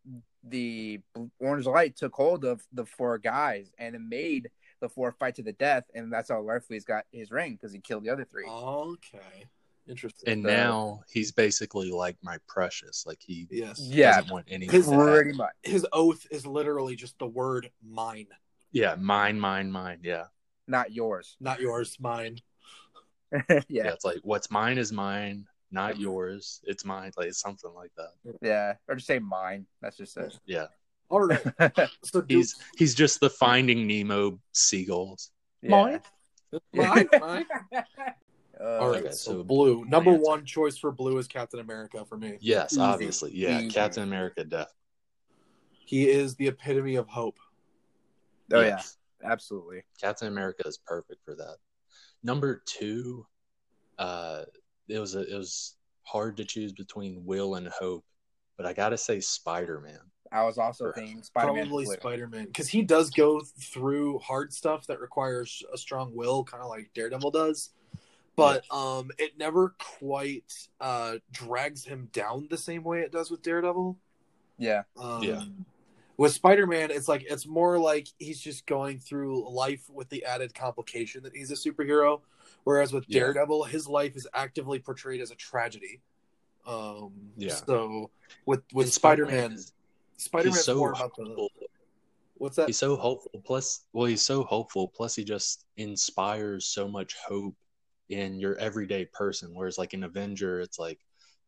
the 0.45 1.01
Orange 1.39 1.67
Light 1.67 1.97
took 1.97 2.15
hold 2.15 2.45
of 2.45 2.63
the 2.73 2.87
four 2.87 3.19
guys 3.19 3.71
and 3.79 3.95
it 3.95 4.01
made 4.01 4.49
the 4.81 4.89
four 4.89 5.13
fight 5.13 5.35
to 5.35 5.43
the 5.43 5.53
death, 5.53 5.85
and 5.95 6.11
that's 6.13 6.31
how 6.31 6.41
Larfleeze 6.41 6.87
got 6.87 7.05
his 7.13 7.31
ring 7.31 7.53
because 7.53 7.73
he 7.73 7.81
killed 7.81 8.05
the 8.05 8.09
other 8.11 8.25
three. 8.25 8.47
Okay. 8.49 9.45
Interesting. 9.89 10.33
And 10.33 10.45
The- 10.45 10.53
now 10.53 11.01
he's 11.11 11.33
basically 11.33 11.91
like 11.91 12.17
my 12.23 12.39
precious. 12.49 13.05
Like 13.07 13.19
he 13.21 13.47
yes. 13.51 13.79
Yeah. 13.81 14.17
doesn't 14.17 14.33
want 14.33 14.47
anything. 14.49 14.75
His- 14.75 14.89
to. 14.89 14.97
Pretty 14.97 15.37
much. 15.37 15.53
His 15.63 15.87
oath 15.93 16.27
is 16.31 16.47
literally 16.47 16.97
just 16.97 17.19
the 17.19 17.27
word 17.27 17.71
mine. 17.87 18.29
yeah, 18.73 18.95
mine, 18.95 19.39
mine, 19.39 19.71
mine. 19.71 19.99
Yeah. 20.03 20.27
Not 20.67 20.93
yours. 20.93 21.37
Not 21.41 21.61
yours, 21.61 21.97
mine. 22.01 22.39
yeah, 23.33 23.61
yeah, 23.69 23.89
it's 23.93 24.05
like 24.05 24.21
what's 24.23 24.51
mine 24.51 24.79
is 24.79 24.93
mine, 24.93 25.47
not 25.71 25.99
yours. 25.99 26.61
It's 26.65 26.85
mine, 26.85 27.13
like 27.17 27.33
something 27.33 27.73
like 27.75 27.93
that. 27.97 28.11
yeah, 28.43 28.75
or 28.89 28.95
just 28.97 29.07
say 29.07 29.19
mine. 29.19 29.67
That's 29.81 29.97
just 29.97 30.17
it. 30.17 30.39
Yeah, 30.47 30.67
All 31.09 31.21
right. 31.23 31.41
So 32.05 32.21
do, 32.23 32.37
he's 32.39 32.57
he's 32.77 32.95
just 32.95 33.21
the 33.21 33.31
Finding 33.31 33.87
Nemo 33.87 34.39
seagulls. 34.53 35.31
yeah. 35.63 35.71
Mine? 35.71 36.01
Mine, 36.73 37.09
mine. 37.21 37.47
Uh, 38.63 38.77
All 38.79 38.91
right. 38.91 39.01
Okay, 39.01 39.13
so, 39.13 39.33
so 39.39 39.43
blue. 39.43 39.87
Number 39.87 40.11
answer. 40.11 40.23
one 40.23 40.45
choice 40.45 40.77
for 40.77 40.93
blue 40.93 41.17
is 41.17 41.27
Captain 41.27 41.61
America 41.61 42.05
for 42.05 42.19
me. 42.19 42.37
Yes, 42.43 42.73
Easy. 42.75 42.81
obviously, 42.83 43.31
yeah, 43.35 43.59
Easy. 43.61 43.71
Captain 43.71 44.03
America, 44.03 44.45
death. 44.45 44.71
He 45.87 46.07
is 46.11 46.35
the 46.37 46.49
epitome 46.49 46.97
of 46.97 47.09
hope. 47.09 47.39
Oh 48.53 48.61
Yes. 48.61 48.99
yeah, 49.23 49.33
absolutely. 49.33 49.85
Captain 49.99 50.29
America 50.29 50.65
is 50.69 50.77
perfect 50.77 51.25
for 51.25 51.35
that. 51.37 51.57
Number 52.23 52.63
two, 52.67 53.25
uh, 53.99 54.43
it 54.91 54.99
was 54.99 55.15
a, 55.15 55.21
it 55.21 55.37
was 55.37 55.77
hard 56.03 56.37
to 56.39 56.45
choose 56.45 56.73
between 56.73 57.25
Will 57.25 57.55
and 57.55 57.69
Hope, 57.69 58.05
but 58.57 58.67
I 58.67 58.73
gotta 58.73 58.99
say 58.99 59.21
Spider 59.21 59.81
Man. 59.81 60.01
I 60.33 60.45
was 60.45 60.59
also 60.59 60.85
Sure. 60.85 60.93
thinking 60.93 61.23
Spider-Man. 61.23 61.65
Probably. 61.65 61.87
Spider 61.87 62.29
Man 62.29 62.47
because 62.47 62.69
he 62.69 62.83
does 62.83 63.11
go 63.11 63.41
through 63.41 64.19
hard 64.21 64.53
stuff 64.53 64.87
that 64.87 65.01
requires 65.01 65.63
a 65.73 65.79
strong 65.79 66.15
will, 66.15 66.45
kind 66.45 66.63
of 66.63 66.69
like 66.69 66.91
Daredevil 66.95 67.33
does. 67.33 67.71
But 68.37 68.65
um, 68.73 69.11
it 69.19 69.37
never 69.37 69.75
quite 69.79 70.69
uh, 70.81 71.17
drags 71.33 71.85
him 71.85 72.09
down 72.13 72.47
the 72.49 72.57
same 72.57 72.85
way 72.85 73.01
it 73.01 73.13
does 73.13 73.31
with 73.31 73.43
Daredevil. 73.43 73.99
Yeah, 74.57 74.83
Um, 74.97 75.23
Yeah. 75.23 75.43
With 76.17 76.33
Spider 76.33 76.67
Man, 76.67 76.91
it's 76.91 77.09
like 77.09 77.25
it's 77.29 77.47
more 77.47 77.79
like 77.79 78.09
he's 78.19 78.41
just 78.41 78.67
going 78.67 78.99
through 78.99 79.51
life 79.51 79.89
with 79.91 80.11
the 80.11 80.25
added 80.25 80.55
complication 80.55 81.23
that 81.23 81.35
he's 81.35 81.51
a 81.51 81.55
superhero. 81.55 82.21
Whereas 82.65 82.93
with 82.93 83.05
Yeah. 83.09 83.21
Daredevil, 83.21 83.65
his 83.65 83.89
life 83.89 84.17
is 84.17 84.27
actively 84.35 84.79
portrayed 84.79 85.21
as 85.21 85.31
a 85.31 85.35
tragedy. 85.37 86.01
Um, 86.67 87.33
Yeah. 87.37 87.55
So 87.55 88.11
with 88.47 88.63
with 88.73 88.87
And 88.87 88.93
Spider 88.93 89.25
Spider-Man 89.27 89.53
is- 89.53 89.73
Spider 90.17 90.49
he's 90.49 90.55
Man's 90.57 90.65
so 90.67 90.77
more 90.77 90.91
about 90.93 91.17
the 91.17 91.25
hopeful. 91.25 91.51
what's 92.37 92.57
that? 92.57 92.69
He's 92.69 92.79
so 92.79 92.97
hopeful. 92.97 93.41
Plus, 93.45 93.87
well, 93.93 94.05
he's 94.07 94.23
so 94.23 94.45
hopeful. 94.45 94.89
Plus, 94.89 95.15
he 95.17 95.25
just 95.25 95.65
inspires 95.79 96.67
so 96.67 96.87
much 96.89 97.17
hope 97.27 97.57
in 98.11 98.39
your 98.39 98.57
everyday 98.57 99.07
person. 99.07 99.55
Whereas, 99.55 99.79
like 99.79 99.95
in 99.95 100.05
Avenger, 100.05 100.61
it's 100.61 100.79
like, 100.79 100.99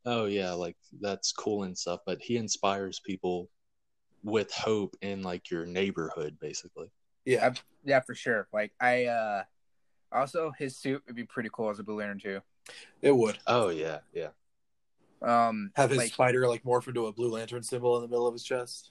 oh 0.07 0.25
yeah, 0.27 0.53
like 0.53 0.77
that's 1.01 1.31
cool 1.33 1.65
and 1.65 1.77
stuff. 1.77 2.01
But 2.07 2.23
he 2.23 2.37
inspires 2.39 2.99
people 3.01 3.51
with 4.25 4.51
hope 4.53 4.97
in 5.03 5.23
like 5.23 5.51
your 5.51 5.67
neighborhood, 5.67 6.39
basically. 6.41 6.91
Yeah, 7.27 7.53
yeah, 7.85 8.01
for 8.01 8.15
sure. 8.15 8.49
Like 8.53 8.73
I, 8.81 9.05
uh 9.07 9.45
also 10.13 10.53
his 10.59 10.77
suit 10.77 11.03
would 11.07 11.17
be 11.17 11.25
pretty 11.25 11.51
cool 11.53 11.71
as 11.71 11.79
a 11.79 11.83
Blue 11.83 11.99
Lantern 11.99 12.19
too. 12.19 12.41
it 13.01 13.15
would 13.17 13.39
Oh 13.47 13.69
yeah, 13.69 13.99
yeah. 14.13 14.29
Um, 15.21 15.71
have 15.75 15.91
his 15.91 15.99
like, 15.99 16.13
spider 16.13 16.49
like 16.49 16.65
morph 16.65 16.89
into 16.89 17.07
a 17.07 17.13
Blue 17.13 17.31
Lantern 17.31 17.63
symbol 17.63 17.97
in 17.97 18.03
the 18.03 18.09
middle 18.09 18.27
of 18.27 18.35
his 18.35 18.43
chest. 18.43 18.91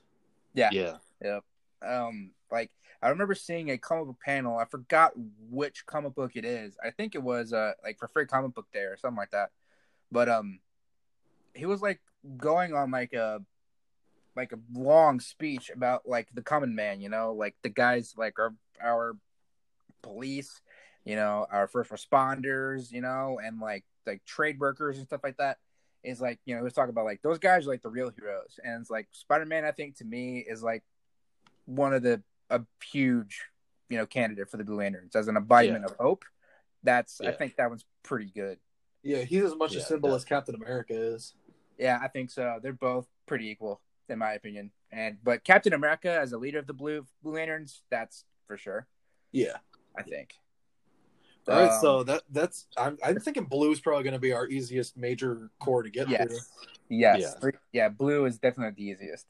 yeah, 0.54 0.70
Yeah. 0.72 0.98
Yep. 1.24 1.44
Um 1.86 2.32
like 2.52 2.72
I 3.02 3.10
remember 3.10 3.34
seeing 3.34 3.72
a 3.72 3.78
comic 3.78 4.06
book 4.06 4.20
panel. 4.24 4.58
I 4.58 4.66
forgot 4.66 5.14
which 5.50 5.86
comic 5.86 6.14
book 6.16 6.32
it 6.36 6.46
is. 6.46 6.78
I 6.84 6.92
think 6.92 7.16
it 7.16 7.24
was 7.24 7.54
uh 7.54 7.74
like 7.84 7.98
for 8.00 8.08
free 8.08 8.26
comic 8.26 8.54
book 8.54 8.68
day 8.72 8.82
or 8.82 8.98
something 8.98 9.18
like 9.18 9.32
that. 9.32 9.50
But 10.12 10.30
um 10.30 10.60
he 11.54 11.66
was 11.66 11.82
like 11.82 12.00
going 12.38 12.74
on 12.74 12.92
like 12.92 13.14
a 13.14 13.42
like 14.36 14.54
a 14.54 14.60
long 14.74 15.20
speech 15.20 15.70
about 15.70 16.08
like 16.08 16.30
the 16.34 16.42
common 16.42 16.76
man, 16.76 17.02
you 17.02 17.10
know, 17.10 17.34
like 17.34 17.56
the 17.64 17.70
guys 17.70 18.14
like 18.18 18.40
our 18.40 18.54
our 18.82 19.14
police, 20.02 20.62
you 21.06 21.16
know, 21.16 21.46
our 21.52 21.68
first 21.68 21.92
responders, 21.92 22.92
you 22.92 23.02
know, 23.02 23.40
and 23.44 23.60
like 23.60 23.84
like 24.06 24.24
trade 24.26 24.60
workers 24.60 24.98
and 24.98 25.08
stuff 25.08 25.22
like 25.24 25.38
that. 25.38 25.58
Is 26.04 26.20
like, 26.20 26.40
you 26.46 26.56
know, 26.56 26.62
he 26.62 26.64
was 26.64 26.74
talking 26.74 26.90
about 26.90 27.06
like 27.06 27.22
those 27.22 27.38
guys 27.38 27.68
are 27.68 27.70
like 27.70 27.84
the 27.84 27.90
real 27.90 28.12
heroes. 28.18 28.60
And 28.64 28.82
it's 28.82 28.90
like 28.90 29.08
Spider 29.12 29.46
Man, 29.46 29.66
I 29.66 29.72
think 29.72 29.98
to 29.98 30.06
me 30.06 30.40
is 30.40 30.64
like 30.64 30.84
one 31.66 31.94
of 31.94 32.02
the 32.02 32.24
a 32.50 32.62
huge, 32.84 33.44
you 33.88 33.98
know, 33.98 34.06
candidate 34.06 34.50
for 34.50 34.58
the 34.58 34.64
Blue 34.64 34.78
Lanterns 34.78 35.16
as 35.16 35.28
an 35.28 35.38
embodiment 35.38 35.86
of 35.86 35.96
hope. 36.00 36.26
That's 36.84 37.22
I 37.22 37.32
think 37.32 37.56
that 37.58 37.70
one's 37.70 37.86
pretty 38.04 38.32
good. 38.34 38.58
Yeah, 39.04 39.20
he's 39.20 39.44
as 39.44 39.56
much 39.56 39.74
a 39.74 39.78
Yeah, 39.78 39.86
symbol 39.86 40.16
as 40.16 40.26
Captain 40.26 40.56
America 40.56 40.94
is. 40.96 41.36
Yeah, 41.78 42.00
I 42.02 42.08
think 42.08 42.32
so. 42.32 42.60
They're 42.62 42.74
both 42.74 43.08
pretty 43.28 43.50
equal 43.50 43.82
in 44.10 44.20
my 44.20 44.34
opinion. 44.34 44.72
And 44.92 45.18
but 45.24 45.44
Captain 45.44 45.74
America 45.74 46.12
as 46.12 46.34
a 46.34 46.38
leader 46.38 46.60
of 46.60 46.68
the 46.68 46.74
Blue 46.74 47.06
Blue 47.24 47.34
Lanterns, 47.34 47.84
that's 47.90 48.26
for 48.46 48.58
sure. 48.58 48.88
Yeah. 49.32 49.58
I 49.98 50.04
think. 50.04 50.36
All 51.48 51.56
right, 51.56 51.72
Um, 51.72 51.82
so 51.82 52.04
that 52.04 52.22
that's 52.30 52.68
I'm 52.78 52.98
I'm 53.04 53.20
thinking 53.20 53.46
blue 53.46 53.72
is 53.72 53.80
probably 53.80 54.04
going 54.04 54.14
to 54.14 54.20
be 54.20 54.32
our 54.34 54.48
easiest 54.48 54.96
major 54.96 55.50
corps 55.60 55.84
to 55.84 55.90
get 55.90 56.08
yes, 56.10 56.28
through. 56.28 56.38
yes, 56.90 57.36
Yeah. 57.44 57.50
yeah. 57.72 57.90
Blue 57.90 58.26
is 58.26 58.38
definitely 58.38 58.74
the 58.76 58.92
easiest. 58.92 59.26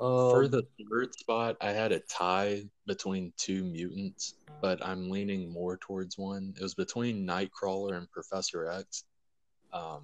Um, 0.00 0.30
For 0.30 0.46
the 0.46 0.62
third 0.88 1.12
spot, 1.14 1.56
I 1.60 1.70
had 1.72 1.90
a 1.90 1.98
tie 1.98 2.62
between 2.86 3.32
two 3.36 3.64
mutants, 3.64 4.34
but 4.62 4.84
I'm 4.86 5.10
leaning 5.10 5.50
more 5.52 5.76
towards 5.76 6.16
one. 6.16 6.54
It 6.56 6.62
was 6.62 6.74
between 6.74 7.26
Nightcrawler 7.26 7.96
and 7.96 8.08
Professor 8.12 8.68
X. 8.70 9.02
Um, 9.72 10.02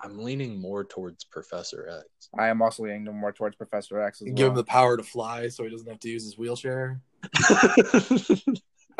I'm 0.00 0.18
leaning 0.18 0.60
more 0.60 0.82
towards 0.82 1.22
Professor 1.22 1.88
X. 1.88 2.30
I 2.36 2.48
am 2.48 2.60
also 2.62 2.82
leaning 2.82 3.04
more 3.04 3.32
towards 3.32 3.54
Professor 3.54 4.00
X 4.00 4.22
as 4.22 4.28
give 4.28 4.38
well. 4.38 4.48
him 4.48 4.54
the 4.56 4.64
power 4.64 4.96
to 4.96 5.04
fly, 5.04 5.46
so 5.48 5.62
he 5.62 5.70
doesn't 5.70 5.88
have 5.88 6.00
to 6.00 6.08
use 6.08 6.24
his 6.24 6.36
wheelchair. 6.36 7.00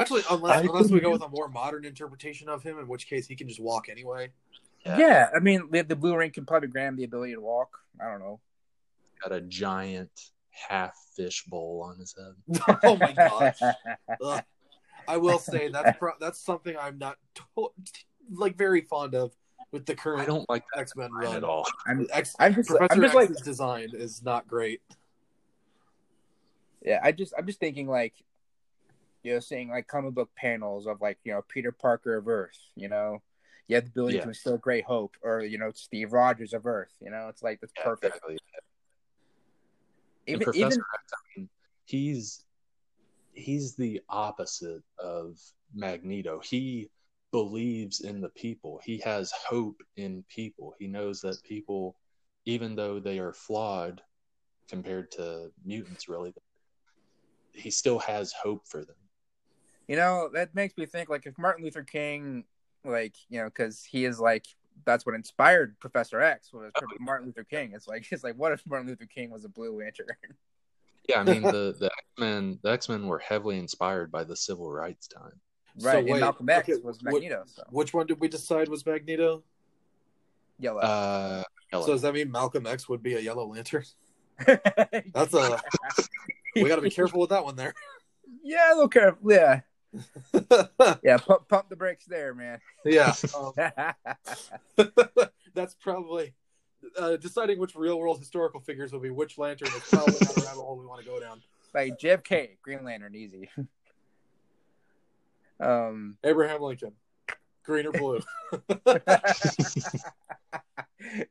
Actually, 0.01 0.22
unless 0.30 0.59
I 0.59 0.61
unless 0.62 0.90
we 0.90 1.01
go 1.01 1.11
with 1.11 1.22
a 1.22 1.28
more 1.28 1.48
modern 1.48 1.84
interpretation 1.84 2.48
of 2.48 2.62
him, 2.62 2.78
in 2.78 2.88
which 2.88 3.07
case 3.07 3.26
he 3.26 3.36
can 3.36 3.48
just 3.48 3.61
walk 3.61 3.88
anyway. 3.88 4.30
yeah. 4.86 5.28
I 5.34 5.40
mean, 5.40 5.68
the, 5.70 5.82
the 5.82 5.96
blue 5.96 6.16
ring 6.16 6.30
can 6.30 6.46
probably 6.46 6.68
grant 6.68 6.88
him 6.88 6.96
the 6.96 7.05
ability 7.05 7.34
to 7.34 7.40
walk. 7.40 7.78
I 8.01 8.11
don't 8.11 8.20
know. 8.20 8.40
Got 9.22 9.32
a 9.32 9.40
giant 9.42 10.11
half 10.51 10.96
fish 11.14 11.44
bowl 11.44 11.84
on 11.86 11.98
his 11.98 12.14
head. 12.16 12.78
oh 12.82 12.96
my 12.96 13.12
gosh! 13.12 13.61
I 15.09 15.16
will 15.18 15.38
say 15.38 15.68
that's 15.68 15.98
pro- 15.98 16.18
that's 16.18 16.40
something 16.40 16.76
I'm 16.80 16.98
not 16.98 17.18
to- 17.34 17.72
like 18.32 18.57
very 18.57 18.80
fond 18.80 19.14
of 19.14 19.32
with 19.72 19.84
the 19.84 19.94
current. 19.94 20.22
I 20.22 20.24
don't 20.24 20.48
like 20.48 20.64
X 20.76 20.96
Men 20.96 21.11
design 21.11 21.24
run 21.24 21.36
at 21.36 21.44
all. 21.44 21.66
I'm, 21.86 22.07
X- 22.12 22.34
I'm 22.38 22.55
just, 22.55 22.70
Professor 22.70 22.92
I'm 22.92 23.03
just 23.03 23.14
like, 23.14 23.30
X's 23.30 23.42
design 23.44 23.88
is 23.92 24.22
not 24.22 24.48
great. 24.48 24.80
yeah. 26.82 27.01
I 27.03 27.12
just, 27.12 27.34
I'm 27.36 27.46
just 27.46 27.61
thinking 27.61 27.86
like, 27.86 28.14
you 29.23 29.35
know, 29.35 29.41
seeing 29.41 29.68
like 29.68 29.87
comic 29.87 30.14
book 30.14 30.31
panels 30.37 30.87
of 30.87 31.01
like, 31.01 31.18
you 31.25 31.33
know, 31.33 31.43
Peter 31.49 31.73
Parker 31.73 32.16
of 32.16 32.29
Earth. 32.29 32.59
You 32.77 32.89
know, 32.89 33.23
you 33.68 33.77
have 33.77 33.85
the 33.85 33.91
ability 33.91 34.16
Yeah. 34.16 34.23
to 34.23 34.29
instill 34.29 34.59
great 34.59 34.85
hope, 34.85 35.16
or 35.23 35.41
you 35.43 35.59
know, 35.59 35.71
Steve 35.75 36.12
Rogers 36.12 36.53
of 36.53 36.66
Earth. 36.66 36.93
You 37.01 37.11
know, 37.11 37.29
it's 37.29 37.43
like 37.43 37.61
that's 37.61 37.73
Yeah, 37.77 37.85
perfect. 37.85 38.16
exactly. 38.16 38.39
Even, 40.27 40.41
Professor 40.41 40.66
even 40.66 40.79
X, 40.79 41.12
I 41.12 41.39
mean, 41.39 41.49
he's 41.87 42.45
he's 43.33 43.75
the 43.75 44.01
opposite 44.09 44.83
of 44.99 45.39
Magneto. 45.75 46.41
He 46.41 46.91
believes 47.33 48.01
in 48.01 48.21
the 48.21 48.29
people. 48.31 48.81
He 48.85 48.99
has 48.99 49.33
hope 49.49 49.81
in 49.97 50.25
people. 50.29 50.75
He 50.79 50.87
knows 50.87 51.21
that 51.21 51.43
people, 51.43 51.97
even 52.45 52.75
though 52.75 52.99
they 53.01 53.18
are 53.18 53.33
flawed 53.33 54.03
compared 54.68 55.11
to 55.12 55.51
mutants, 55.64 56.09
really, 56.09 56.33
he 57.53 57.71
still 57.71 57.99
has 58.01 58.33
hope 58.33 58.66
for 58.66 58.85
them. 58.85 58.97
You 59.91 59.97
know, 59.97 60.30
that 60.34 60.55
makes 60.55 60.76
me 60.76 60.86
think 60.86 61.09
like 61.09 61.26
if 61.26 61.36
Martin 61.36 61.64
Luther 61.64 61.82
King, 61.82 62.45
like, 62.84 63.16
you 63.28 63.41
know, 63.41 63.47
because 63.47 63.82
he 63.82 64.05
is 64.05 64.20
like, 64.20 64.47
that's 64.84 65.05
what 65.05 65.16
inspired 65.16 65.76
Professor 65.80 66.20
X 66.20 66.53
was 66.53 66.70
Oh, 66.80 66.86
Martin 67.01 67.26
Luther 67.26 67.43
King. 67.43 67.72
It's 67.74 67.88
like, 67.88 68.07
it's 68.12 68.22
like, 68.22 68.36
what 68.36 68.53
if 68.53 68.62
Martin 68.68 68.86
Luther 68.86 69.07
King 69.12 69.30
was 69.30 69.45
a 69.45 69.49
Blue 69.49 69.76
Lantern? 69.80 70.07
Yeah, 71.09 71.18
I 71.20 71.24
mean 71.24 71.43
the 71.57 71.74
the 71.76 71.86
X 71.86 72.05
Men 72.20 72.61
the 72.62 72.70
X 72.70 72.88
Men 72.88 73.09
were 73.09 73.18
heavily 73.18 73.59
inspired 73.59 74.12
by 74.12 74.22
the 74.22 74.36
civil 74.36 74.70
rights 74.70 75.09
time. 75.09 75.32
right. 75.80 75.99
and 75.99 76.09
wait, 76.09 76.20
Malcolm 76.20 76.49
X 76.49 76.68
okay, 76.68 76.80
was 76.84 76.99
what- 77.03 77.14
Magneto. 77.14 77.43
So 77.47 77.64
Which 77.70 77.93
one 77.93 78.07
did 78.07 78.20
we 78.20 78.28
decide 78.28 78.68
was 78.68 78.86
Magneto? 78.86 79.43
yellow. 80.61 80.82
Uh, 80.82 81.43
So 81.72 81.86
does 81.88 82.03
that 82.03 82.14
mean 82.14 82.30
Malcolm 82.30 82.64
X 82.64 82.88
would 82.88 83.03
be 83.03 83.14
a 83.14 83.20
Yellow 83.20 83.47
Lantern? 83.49 83.84
That's 84.47 85.34
a 85.34 85.61
we 86.55 86.64
got 86.68 86.76
to 86.76 86.82
be 86.82 86.91
careful 86.91 87.18
with 87.20 87.30
that 87.30 87.43
one 87.45 87.57
there. 87.57 87.74
yeah, 88.45 88.70
a 88.72 88.74
little 88.74 88.88
careful. 88.88 89.32
Yeah. 89.32 89.62
Yeah. 91.03 91.18
Pump, 91.18 91.49
pump 91.49 91.68
the 91.68 91.76
brakes 91.76 92.05
there, 92.07 92.34
man. 92.34 92.61
yeah, 92.84 93.14
um, 93.36 93.53
that's 95.55 95.74
probably 95.74 96.34
uh, 96.99 97.16
deciding 97.16 97.59
which 97.59 97.74
real 97.74 97.99
world 97.99 98.18
historical 98.18 98.61
figures 98.61 98.93
will 98.93 99.01
be 99.01 99.11
which 99.11 99.38
lantern 99.38 99.68
is 99.68 99.82
probably 99.91 100.14
not 100.20 100.36
a 100.36 100.41
rabbit 100.43 100.61
hole 100.62 100.78
we 100.78 100.86
want 100.86 101.01
to 101.01 101.07
go 101.07 101.20
down. 101.20 101.41
like 101.74 101.99
JFK, 101.99 102.59
Green 102.62 102.84
Lantern, 102.84 103.14
easy. 103.14 103.51
um, 105.61 106.16
Abraham 106.24 106.62
Lincoln, 106.62 106.93
green 107.64 107.86
or 107.86 107.93
blue? 107.93 108.20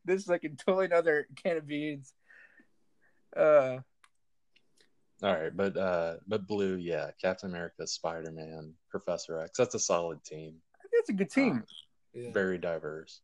this 0.06 0.22
is 0.22 0.28
like 0.28 0.44
a 0.44 0.50
totally 0.50 0.86
another 0.86 1.28
can 1.44 1.58
of 1.58 1.68
beans. 1.68 2.14
Uh, 3.36 3.78
All 5.22 5.34
right, 5.34 5.56
but 5.56 5.76
uh, 5.76 6.16
but 6.28 6.48
blue, 6.48 6.76
yeah, 6.76 7.12
Captain 7.22 7.50
America, 7.50 7.86
Spider 7.86 8.32
Man, 8.32 8.74
Professor 8.90 9.40
X. 9.40 9.58
That's 9.58 9.76
a 9.76 9.80
solid 9.80 10.24
team. 10.24 10.56
It's 10.94 11.10
a 11.10 11.14
good 11.14 11.30
team. 11.30 11.64
Yeah. 12.14 12.32
Very 12.32 12.58
diverse. 12.58 13.22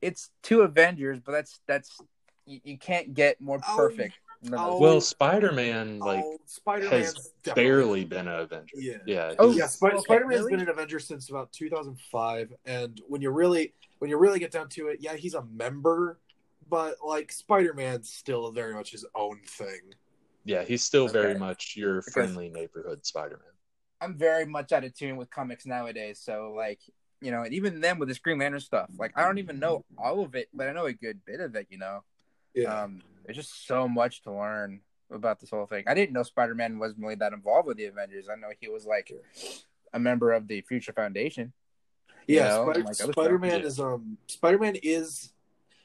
it's 0.00 0.30
two 0.42 0.62
Avengers, 0.62 1.18
but 1.24 1.32
that's 1.32 1.60
that's 1.66 2.00
you, 2.46 2.60
you 2.64 2.78
can't 2.78 3.14
get 3.14 3.40
more 3.40 3.60
Oh, 3.68 3.76
perfect. 3.76 4.14
than 4.42 4.54
oh. 4.58 4.78
Well, 4.78 5.00
Spider 5.00 5.52
Man 5.52 5.98
like 5.98 6.24
oh, 6.24 6.38
Spider-Man's 6.46 7.14
has 7.14 7.30
definitely- 7.42 7.62
barely 7.64 8.04
been 8.04 8.28
an 8.28 8.40
Avenger. 8.40 8.74
Yeah. 8.76 8.96
Yeah. 9.06 9.34
Oh, 9.38 9.50
yeah, 9.52 9.66
Sp- 9.70 9.84
okay, 9.94 9.98
Spider-Man's 9.98 10.40
really? 10.40 10.52
been 10.52 10.60
an 10.60 10.68
Avenger 10.68 10.98
since 11.00 11.30
about 11.30 11.52
2005, 11.52 12.52
and 12.64 13.00
when 13.08 13.20
you 13.22 13.30
really 13.30 13.74
when 13.98 14.08
you 14.10 14.16
really 14.18 14.38
get 14.38 14.50
down 14.52 14.68
to 14.70 14.88
it, 14.88 14.98
yeah, 15.00 15.14
he's 15.14 15.34
a 15.34 15.42
member, 15.44 16.18
but 16.68 16.96
like 17.06 17.30
Spider-Man's 17.30 18.08
still 18.12 18.50
very 18.52 18.72
much 18.74 18.90
his 18.92 19.04
own 19.14 19.40
thing. 19.46 19.94
Yeah, 20.44 20.62
he's 20.64 20.84
still 20.84 21.08
very 21.08 21.34
much 21.38 21.74
your 21.76 21.96
Because- 22.00 22.12
friendly 22.12 22.48
neighborhood 22.50 23.04
Spider 23.06 23.36
Man. 23.38 23.48
I'm 24.00 24.18
very 24.18 24.46
much 24.46 24.72
out 24.72 24.82
of 24.84 24.94
tune 24.94 25.16
with 25.16 25.30
comics 25.30 25.64
nowadays. 25.64 26.18
So 26.20 26.52
like, 26.56 26.80
you 27.20 27.30
know, 27.30 27.42
and 27.42 27.54
even 27.54 27.80
then 27.80 27.98
with 28.00 28.08
the 28.08 28.18
Green 28.22 28.38
Lantern 28.38 28.58
stuff, 28.60 28.90
like 28.98 29.12
I 29.16 29.22
don't 29.24 29.38
even 29.38 29.60
know 29.60 29.84
all 29.96 30.24
of 30.24 30.34
it, 30.34 30.48
but 30.52 30.68
I 30.68 30.72
know 30.72 30.86
a 30.86 30.92
good 30.92 31.24
bit 31.24 31.38
of 31.40 31.54
it. 31.54 31.68
You 31.70 31.78
know, 31.78 32.02
Yeah, 32.54 32.82
um, 32.82 33.00
there's 33.24 33.36
just 33.36 33.66
so 33.66 33.86
much 33.86 34.22
to 34.22 34.32
learn 34.32 34.80
about 35.10 35.38
this 35.38 35.50
whole 35.50 35.66
thing. 35.66 35.84
I 35.86 35.94
didn't 35.94 36.12
know 36.14 36.24
Spider 36.24 36.54
Man 36.56 36.78
wasn't 36.80 37.00
really 37.02 37.14
that 37.16 37.32
involved 37.32 37.68
with 37.68 37.76
the 37.76 37.84
Avengers. 37.86 38.28
I 38.28 38.34
know 38.34 38.48
he 38.60 38.68
was 38.68 38.84
like 38.86 39.12
a 39.92 40.00
member 40.00 40.32
of 40.32 40.48
the 40.48 40.62
Future 40.62 40.92
Foundation. 40.92 41.52
you 42.26 42.36
yeah. 42.36 42.48
know, 42.48 42.64
Spider- 42.72 42.84
like 42.86 42.94
Spider-Man 42.96 43.60
Yeah. 43.60 43.66
is 43.66 43.78
um 43.78 44.18
Spider-Man 44.26 44.76
is 44.82 45.32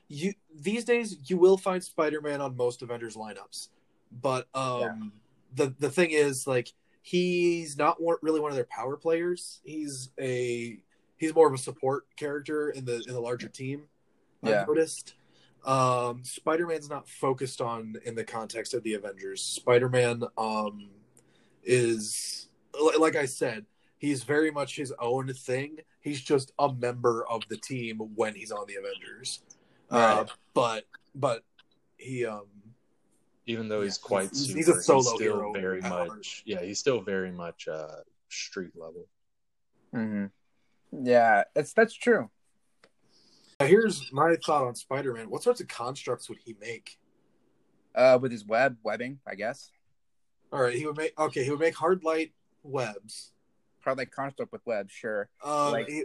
you 0.08 0.34
these 0.56 0.86
days 0.86 1.18
you 1.30 1.38
will 1.38 1.58
find 1.58 1.84
Spider-Man 1.84 2.42
on 2.42 2.56
most 2.58 2.82
Avengers 2.82 3.16
lineups, 3.16 3.70
but 4.12 4.48
um 4.54 5.12
the 5.56 5.74
the 5.80 5.90
thing 5.90 6.12
is 6.12 6.48
like 6.48 6.74
he's 7.02 7.78
not 7.78 8.02
one, 8.02 8.18
really 8.22 8.40
one 8.40 8.52
of 8.52 8.56
their 8.56 8.68
power 8.70 8.98
players. 8.98 9.62
He's 9.64 10.10
a 10.20 10.78
he's 11.18 11.34
more 11.34 11.48
of 11.48 11.54
a 11.54 11.58
support 11.58 12.06
character 12.16 12.70
in 12.70 12.86
the 12.86 13.04
in 13.08 13.14
the 13.14 13.22
larger 13.22 13.48
team. 13.48 13.84
Yeah. 14.44 14.62
I've 14.62 14.68
noticed. 14.68 15.16
Um, 15.66 16.24
Spider-Man's 16.24 16.90
not 16.90 17.10
focused 17.10 17.60
on 17.60 17.96
in 18.06 18.16
the 18.16 18.24
context 18.24 18.74
of 18.74 18.84
the 18.84 18.94
Avengers. 18.94 19.42
Spider-Man 19.42 20.24
um, 20.38 20.90
is 21.64 22.48
like 23.00 23.16
I 23.16 23.26
said, 23.26 23.66
he's 23.98 24.24
very 24.24 24.52
much 24.52 24.76
his 24.76 24.94
own 25.00 25.34
thing. 25.34 25.80
He's 26.02 26.22
just 26.22 26.52
a 26.60 26.72
member 26.72 27.28
of 27.28 27.44
the 27.50 27.58
team 27.58 27.98
when 28.16 28.36
he's 28.36 28.52
on 28.52 28.66
the 28.68 28.76
Avengers. 28.76 29.42
Uh, 29.90 30.26
but 30.54 30.84
but 31.16 31.44
he 31.98 32.26
um 32.26 32.48
Even 33.48 33.70
though 33.70 33.82
he's 33.82 33.98
quite 33.98 34.30
he's- 34.30 34.46
super, 34.46 34.58
he's 34.58 34.68
a 34.68 34.82
solo 34.82 35.02
still 35.02 35.18
hero 35.18 35.54
very 35.54 35.82
at 35.82 35.90
much 35.90 36.44
yeah, 36.46 36.62
he's 36.62 36.80
still 36.80 37.02
very 37.02 37.32
much 37.32 37.68
uh 37.68 38.02
street 38.30 38.72
level. 38.76 39.08
mm-hmm. 39.96 40.26
Yeah, 41.06 41.44
that's 41.54 41.74
that's 41.74 41.94
true. 41.94 42.30
here's 43.60 44.12
my 44.14 44.36
thought 44.36 44.66
on 44.66 44.76
Spider-Man. 44.76 45.30
What 45.30 45.44
sorts 45.44 45.62
of 45.62 45.68
constructs 45.68 46.30
would 46.30 46.38
he 46.44 46.56
make? 46.62 46.98
Uh, 47.96 48.20
with 48.22 48.32
his 48.32 48.46
web 48.46 48.78
webbing, 48.84 49.20
I 49.28 49.34
guess. 49.36 49.72
All 50.52 50.62
right, 50.62 50.76
he 50.76 50.86
would 50.86 50.98
make 50.98 51.18
okay. 51.20 51.44
He 51.44 51.50
would 51.50 51.60
make 51.60 51.76
hard 51.76 52.04
light 52.04 52.34
webs. 52.64 53.32
Probably 53.82 54.04
like 54.04 54.12
construct 54.12 54.52
with 54.52 54.62
web, 54.66 54.90
sure. 54.90 55.30
Um, 55.44 55.72
Like- 55.72 55.88
he, 55.88 56.04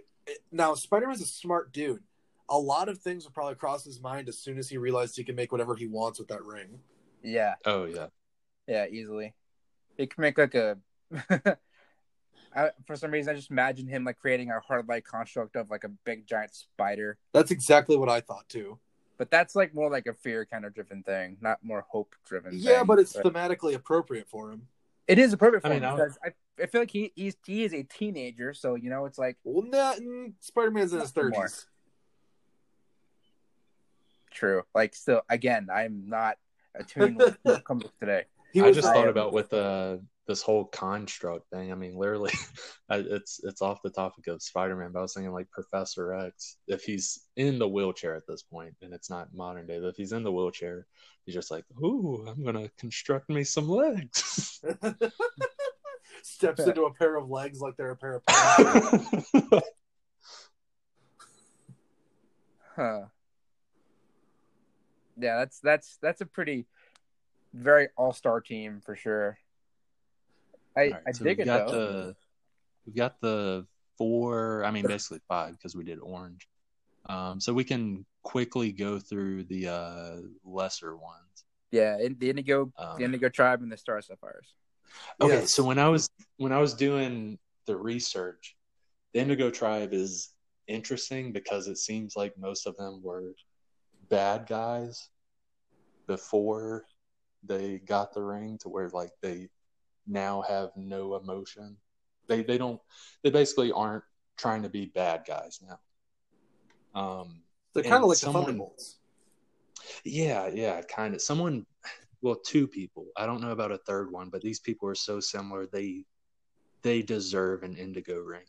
now 0.50 0.74
Spider 0.74 1.06
Man's 1.08 1.20
a 1.20 1.26
smart 1.26 1.72
dude. 1.72 2.02
A 2.48 2.58
lot 2.58 2.88
of 2.88 2.98
things 2.98 3.24
would 3.24 3.34
probably 3.34 3.54
cross 3.54 3.84
his 3.84 4.00
mind 4.00 4.28
as 4.28 4.38
soon 4.38 4.58
as 4.58 4.68
he 4.68 4.76
realized 4.78 5.16
he 5.16 5.24
can 5.24 5.34
make 5.34 5.52
whatever 5.52 5.74
he 5.74 5.86
wants 5.86 6.18
with 6.18 6.28
that 6.28 6.44
ring. 6.44 6.80
Yeah, 7.22 7.54
Oh 7.64 7.84
yeah. 7.84 8.06
yeah, 8.66 8.86
easily. 8.86 9.34
It 9.98 10.14
can 10.14 10.22
make 10.22 10.38
like 10.38 10.54
a. 10.54 10.78
I, 12.54 12.70
for 12.86 12.96
some 12.96 13.10
reason, 13.10 13.32
I 13.32 13.36
just 13.36 13.50
imagine 13.50 13.86
him 13.86 14.04
like 14.04 14.18
creating 14.18 14.50
a 14.50 14.60
hard 14.60 14.86
light 14.88 15.04
construct 15.04 15.56
of 15.56 15.70
like 15.70 15.84
a 15.84 15.88
big 15.88 16.26
giant 16.26 16.54
spider. 16.54 17.16
That's 17.32 17.50
exactly 17.50 17.96
what 17.96 18.08
I 18.10 18.20
thought 18.20 18.48
too. 18.48 18.78
But 19.18 19.30
that's 19.30 19.54
like 19.54 19.74
more 19.74 19.90
like 19.90 20.06
a 20.06 20.14
fear 20.14 20.44
kind 20.44 20.64
of 20.64 20.74
driven 20.74 21.02
thing, 21.02 21.36
not 21.40 21.58
more 21.62 21.86
hope 21.88 22.14
driven. 22.26 22.58
Yeah, 22.60 22.82
but 22.84 22.98
it's 22.98 23.14
thematically 23.14 23.74
appropriate 23.74 24.28
for 24.28 24.50
him. 24.50 24.66
it 25.06 25.18
is 25.18 25.32
appropriate 25.32 25.62
for 25.62 25.68
I 25.68 25.70
mean, 25.70 25.82
him 25.84 25.90
I- 25.90 25.96
because 25.96 26.18
I, 26.24 26.32
I 26.62 26.66
feel 26.66 26.80
like 26.82 26.90
he 26.90 27.12
he's, 27.14 27.36
he 27.46 27.64
is 27.64 27.72
a 27.72 27.84
teenager, 27.84 28.52
so 28.52 28.74
you 28.74 28.90
know 28.90 29.04
it's 29.06 29.18
like 29.18 29.38
Well, 29.44 29.64
not 29.70 29.98
mm, 29.98 30.32
Spider 30.40 30.70
Man's 30.72 30.92
in 30.92 31.00
his 31.00 31.14
Not 31.16 31.22
thirties. 31.32 31.66
true. 34.30 34.62
Like 34.74 34.94
still, 34.94 35.22
again, 35.28 35.68
I'm 35.72 36.08
not 36.08 36.36
attuned 36.74 37.16
with 37.16 37.38
with 37.44 37.64
comics 37.64 37.90
today. 38.00 38.24
He 38.52 38.60
I 38.60 38.70
just 38.70 38.92
thought 38.92 39.08
about 39.08 39.32
with 39.32 39.52
uh 39.52 39.96
this 40.26 40.42
whole 40.42 40.66
construct 40.66 41.50
thing. 41.50 41.72
I 41.72 41.74
mean, 41.74 41.96
literally, 41.96 42.32
it's 42.90 43.40
it's 43.44 43.62
off 43.62 43.82
the 43.82 43.90
topic 43.90 44.28
of 44.28 44.42
Spider-Man, 44.42 44.90
but 44.92 45.00
I 45.00 45.02
was 45.02 45.14
thinking 45.14 45.32
like 45.32 45.50
Professor 45.50 46.14
X. 46.14 46.58
If 46.68 46.84
he's 46.84 47.26
in 47.36 47.58
the 47.58 47.68
wheelchair 47.68 48.14
at 48.14 48.26
this 48.28 48.42
point, 48.42 48.74
and 48.82 48.92
it's 48.92 49.10
not 49.10 49.34
modern 49.34 49.66
day, 49.66 49.80
but 49.80 49.88
if 49.88 49.96
he's 49.96 50.12
in 50.12 50.22
the 50.22 50.32
wheelchair, 50.32 50.86
he's 51.24 51.34
just 51.34 51.50
like, 51.50 51.64
"Ooh, 51.82 52.24
I'm 52.28 52.44
gonna 52.44 52.70
construct 52.78 53.28
me 53.28 53.44
some 53.44 53.68
legs." 53.68 54.60
steps 56.22 56.64
into 56.66 56.84
a 56.84 56.94
pair 56.94 57.16
of 57.16 57.28
legs 57.28 57.60
like 57.60 57.76
they're 57.76 57.90
a 57.90 57.96
pair 57.96 58.14
of 58.16 58.26
pants. 58.26 59.32
Huh. 62.74 63.02
Yeah, 65.22 65.36
that's 65.38 65.60
that's 65.60 65.98
that's 66.02 66.20
a 66.20 66.26
pretty 66.26 66.66
very 67.54 67.88
all 67.96 68.12
star 68.12 68.40
team 68.40 68.80
for 68.84 68.96
sure. 68.96 69.38
I 70.76 70.80
All 70.80 70.90
right, 70.90 71.02
I 71.08 71.12
so 71.12 71.24
dig 71.24 71.38
we 71.38 71.42
it 71.42 71.46
got 71.46 71.68
though. 71.68 71.72
the 71.72 72.16
we 72.86 72.92
got 72.92 73.20
the 73.20 73.66
four. 73.98 74.64
I 74.64 74.70
mean, 74.70 74.86
basically 74.94 75.20
five 75.28 75.52
because 75.56 75.76
we 75.76 75.84
did 75.84 75.98
orange. 76.00 76.48
Um, 77.06 77.40
so 77.40 77.52
we 77.52 77.64
can 77.64 78.04
quickly 78.22 78.72
go 78.72 78.98
through 78.98 79.44
the 79.44 79.68
uh 79.68 80.16
lesser 80.44 80.96
ones. 80.96 81.44
Yeah, 81.70 81.98
in, 81.98 82.16
the 82.18 82.28
Indigo, 82.30 82.70
Um, 82.76 82.98
the 82.98 83.04
Indigo 83.04 83.28
Tribe, 83.28 83.62
and 83.62 83.72
the 83.72 83.76
Star 83.78 84.00
Sapphires. 84.02 84.54
Okay, 85.20 85.34
Yes. 85.40 85.54
so 85.54 85.64
when 85.64 85.78
I 85.78 85.88
was 85.88 86.08
when 86.36 86.52
I 86.52 86.58
was 86.58 86.74
doing 86.74 87.38
the 87.66 87.76
research, 87.76 88.56
the 89.14 89.20
Indigo 89.20 89.50
Tribe 89.50 89.92
is 89.92 90.34
interesting 90.68 91.32
because 91.32 91.66
it 91.68 91.78
seems 91.78 92.14
like 92.14 92.36
most 92.38 92.66
of 92.66 92.76
them 92.76 93.02
were 93.02 93.32
bad 94.10 94.46
guys 94.46 95.08
before 96.06 96.86
they 97.44 97.78
got 97.78 98.12
the 98.12 98.22
ring 98.22 98.58
to 98.58 98.68
where 98.68 98.88
like 98.90 99.10
they 99.20 99.48
now 100.06 100.42
have 100.42 100.70
no 100.76 101.16
emotion. 101.16 101.76
They 102.28 102.42
they 102.42 102.58
don't 102.58 102.80
they 103.22 103.30
basically 103.30 103.72
aren't 103.72 104.04
trying 104.36 104.62
to 104.62 104.68
be 104.68 104.86
bad 104.86 105.24
guys 105.26 105.60
now. 105.66 107.00
Um 107.00 107.42
They're 107.74 107.82
kind 107.82 108.02
of 108.02 108.08
like 108.08 108.18
someone- 108.18 108.44
Thunderbolts. 108.44 108.98
yeah, 110.04 110.48
yeah, 110.48 110.80
kind 110.82 111.14
of. 111.14 111.22
Someone, 111.22 111.66
well, 112.20 112.36
two 112.36 112.68
people. 112.68 113.06
I 113.16 113.26
don't 113.26 113.40
know 113.40 113.50
about 113.50 113.72
a 113.72 113.78
third 113.78 114.12
one, 114.12 114.28
but 114.30 114.42
these 114.42 114.60
people 114.60 114.88
are 114.88 114.94
so 114.94 115.18
similar. 115.20 115.66
They 115.66 116.04
they 116.82 117.02
deserve 117.02 117.62
an 117.62 117.76
Indigo 117.76 118.18
ring. 118.18 118.44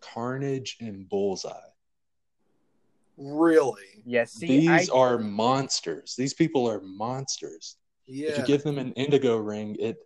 Carnage 0.00 0.76
and 0.80 1.08
Bullseye. 1.08 1.70
Really? 3.16 4.02
Yeah, 4.04 4.24
These 4.38 4.90
I, 4.90 4.92
are 4.92 5.18
monsters. 5.18 6.14
These 6.16 6.34
people 6.34 6.68
are 6.68 6.80
monsters. 6.80 7.76
Yeah. 8.06 8.30
If 8.30 8.38
you 8.38 8.44
give 8.44 8.62
them 8.62 8.78
an 8.78 8.92
Indigo 8.92 9.36
ring, 9.36 9.76
it 9.78 9.96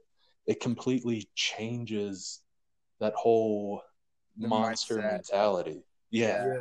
it 0.47 0.61
completely 0.61 1.29
changes 1.35 2.41
that 3.01 3.15
whole 3.15 3.83
The 4.39 4.49
monster 4.49 4.99
mindset. 4.99 5.13
mentality. 5.13 5.83
Yeah. 6.11 6.47
yeah. 6.47 6.61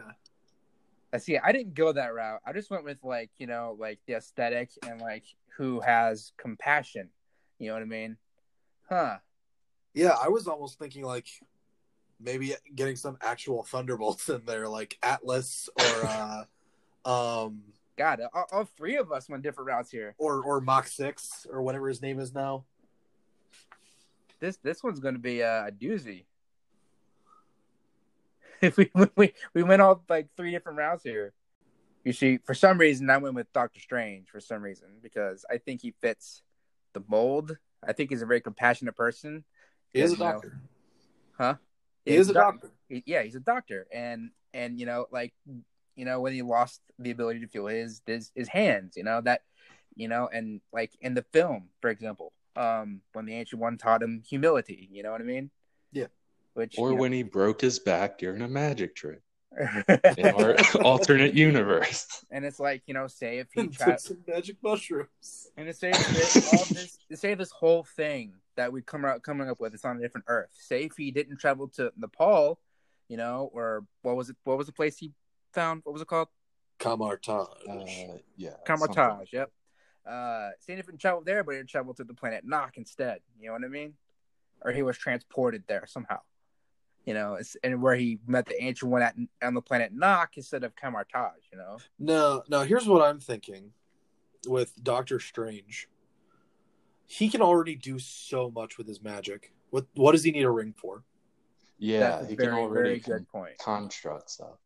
I 1.13 1.17
see. 1.17 1.37
I 1.37 1.51
didn't 1.51 1.73
go 1.73 1.91
that 1.93 2.13
route. 2.13 2.41
I 2.45 2.53
just 2.53 2.69
went 2.69 2.83
with 2.83 3.03
like 3.03 3.29
you 3.37 3.47
know 3.47 3.75
like 3.79 3.99
the 4.07 4.15
aesthetic 4.15 4.71
and 4.87 4.99
like 4.99 5.23
who 5.57 5.79
has 5.81 6.33
compassion. 6.37 7.09
You 7.59 7.67
know 7.67 7.73
what 7.73 7.83
I 7.83 7.85
mean? 7.85 8.17
Huh? 8.89 9.17
Yeah, 9.93 10.15
I 10.21 10.29
was 10.29 10.47
almost 10.47 10.77
thinking 10.79 11.03
like 11.03 11.27
maybe 12.19 12.53
getting 12.75 12.95
some 12.95 13.17
actual 13.21 13.63
Thunderbolts 13.63 14.29
in 14.29 14.41
there, 14.45 14.67
like 14.67 14.97
Atlas 15.03 15.69
or 15.77 15.83
uh, 17.05 17.09
um 17.09 17.61
God, 17.97 18.21
all, 18.33 18.45
all 18.51 18.65
three 18.77 18.97
of 18.97 19.11
us 19.11 19.27
went 19.27 19.43
different 19.43 19.67
routes 19.67 19.89
here. 19.91 20.13
or 20.17 20.43
or 20.43 20.61
Mach 20.61 20.87
Six 20.87 21.47
or 21.51 21.61
whatever 21.61 21.87
his 21.89 22.01
name 22.01 22.19
is 22.19 22.33
now. 22.33 22.65
This 24.39 24.57
this 24.57 24.83
one's 24.83 24.99
going 24.99 25.15
to 25.15 25.19
be 25.19 25.41
a, 25.41 25.67
a 25.67 25.71
doozy. 25.71 26.25
If 28.59 28.75
we, 28.75 28.89
we 29.15 29.33
we 29.53 29.61
went 29.61 29.83
all 29.83 30.03
like 30.09 30.29
three 30.35 30.49
different 30.49 30.79
routes 30.79 31.03
here. 31.03 31.31
You 32.03 32.11
see, 32.11 32.37
for 32.37 32.55
some 32.55 32.79
reason, 32.79 33.07
I 33.09 33.17
went 33.17 33.35
with 33.35 33.53
Doctor 33.53 33.79
Strange 33.79 34.29
for 34.29 34.39
some 34.39 34.63
reason 34.63 34.87
because 35.03 35.45
I 35.47 35.59
think 35.59 35.81
he 35.81 35.93
fits 36.01 36.41
the 36.93 37.03
mold. 37.07 37.55
I 37.87 37.93
think 37.93 38.09
he's 38.09 38.23
a 38.23 38.25
very 38.25 38.41
compassionate 38.41 38.95
person. 38.95 39.43
He 39.93 39.99
is 39.99 40.13
a 40.13 40.15
You 40.15 40.19
know, 40.23 40.31
doctor. 40.31 40.59
Huh? 41.37 41.55
He 42.07 42.15
is 42.15 42.27
a 42.27 42.29
he's 42.29 42.33
doc- 42.33 42.61
doctor. 42.61 42.71
yeah, 43.05 43.23
he's 43.23 43.35
a 43.35 43.39
doctor, 43.39 43.87
and 43.93 44.31
and 44.53 44.79
you 44.79 44.85
know, 44.85 45.05
like 45.11 45.33
you 45.95 46.05
know, 46.05 46.21
when 46.21 46.33
he 46.33 46.41
lost 46.41 46.81
the 46.99 47.11
ability 47.11 47.39
to 47.41 47.47
feel 47.47 47.67
his 47.67 48.01
his 48.05 48.31
his 48.35 48.47
hands, 48.47 48.95
you 48.95 49.03
know 49.03 49.19
that, 49.21 49.41
you 49.95 50.07
know, 50.07 50.29
and 50.31 50.61
like 50.71 50.91
in 51.01 51.13
the 51.13 51.23
film, 51.33 51.69
for 51.81 51.89
example, 51.89 52.33
um, 52.55 53.01
when 53.13 53.25
the 53.25 53.33
ancient 53.35 53.61
one 53.61 53.77
taught 53.77 54.01
him 54.03 54.21
humility, 54.27 54.87
you 54.91 55.03
know 55.03 55.11
what 55.11 55.21
I 55.21 55.25
mean? 55.25 55.49
Yeah. 55.91 56.07
Which 56.53 56.75
Or 56.77 56.89
you 56.89 56.95
know- 56.95 57.01
when 57.01 57.11
he 57.13 57.23
broke 57.23 57.61
his 57.61 57.79
back 57.79 58.17
during 58.19 58.41
a 58.41 58.47
magic 58.47 58.95
trick 58.95 59.21
in 60.17 60.25
our 60.27 60.55
alternate 60.83 61.33
universe. 61.33 62.23
and 62.31 62.45
it's 62.45 62.59
like 62.59 62.83
you 62.87 62.93
know, 62.93 63.07
say 63.07 63.39
if 63.39 63.47
he 63.53 63.61
And 63.61 63.73
tried 63.73 63.99
some 63.99 64.17
magic 64.27 64.57
mushrooms. 64.63 65.47
And 65.57 65.65
to 65.67 65.73
say 65.73 65.91
this, 65.91 66.53
all 66.53 66.65
this, 66.65 66.97
to 67.09 67.17
say 67.17 67.33
this 67.35 67.51
whole 67.51 67.83
thing 67.83 68.33
that 68.57 68.73
we 68.73 68.81
come 68.81 69.05
out 69.05 69.23
coming 69.23 69.49
up 69.49 69.59
with 69.59 69.73
is 69.73 69.85
on 69.85 69.97
a 69.97 70.01
different 70.01 70.25
Earth. 70.27 70.49
Say 70.51 70.83
if 70.83 70.97
he 70.97 71.11
didn't 71.11 71.37
travel 71.37 71.69
to 71.69 71.91
Nepal, 71.97 72.59
you 73.07 73.15
know, 73.15 73.49
or 73.53 73.85
what 74.01 74.17
was 74.17 74.29
it? 74.29 74.35
What 74.43 74.57
was 74.57 74.67
the 74.67 74.73
place 74.73 74.97
he 74.97 75.13
found? 75.53 75.81
What 75.85 75.93
was 75.93 76.01
it 76.01 76.07
called? 76.07 76.27
Kamar-Taj. 76.79 77.47
Uh, 77.67 77.85
yeah. 78.35 78.51
Kamar-Taj. 78.65 78.95
something. 78.95 79.27
Yep. 79.31 79.51
Uh, 80.05 80.49
say 80.59 80.73
if 80.73 80.85
he 80.85 80.91
didn't 80.91 80.99
travel 80.99 81.21
there, 81.25 81.43
but 81.43 81.55
he 81.55 81.63
traveled 81.63 81.97
to 81.97 82.03
the 82.03 82.13
planet 82.13 82.43
Nok 82.45 82.77
instead. 82.77 83.19
You 83.39 83.47
know 83.47 83.53
what 83.53 83.63
I 83.63 83.67
mean? 83.67 83.93
Or 84.61 84.71
he 84.71 84.83
was 84.83 84.97
transported 84.97 85.63
there 85.67 85.85
somehow. 85.87 86.19
You 87.05 87.13
know, 87.13 87.35
it's, 87.35 87.55
and 87.63 87.81
where 87.81 87.95
he 87.95 88.19
met 88.27 88.45
the 88.45 88.61
ancient 88.61 88.91
one 88.91 89.01
at 89.01 89.15
on 89.41 89.53
the 89.53 89.61
planet 89.61 89.93
Nok 89.93 90.31
instead 90.35 90.63
of 90.63 90.75
Kamar-Taj. 90.75 91.37
You 91.51 91.57
know. 91.57 91.77
No, 91.99 92.43
no. 92.49 92.61
Here's 92.61 92.87
what 92.87 93.01
I'm 93.01 93.19
thinking 93.19 93.71
with 94.47 94.73
Doctor 94.83 95.19
Strange. 95.19 95.87
He 97.07 97.29
can 97.29 97.41
already 97.41 97.75
do 97.75 97.97
so 97.99 98.51
much 98.51 98.77
with 98.77 98.87
his 98.87 99.01
magic. 99.01 99.53
What 99.69 99.85
what 99.95 100.11
does 100.11 100.23
he 100.23 100.31
need 100.31 100.43
a 100.43 100.51
ring 100.51 100.73
for? 100.77 101.03
Yeah, 101.79 102.25
he 102.27 102.35
very, 102.35 102.49
can 102.49 102.57
already 102.57 102.89
very 102.89 102.99
con- 102.99 103.13
good 103.13 103.29
point. 103.29 103.57
construct 103.59 104.29
stuff. 104.29 104.57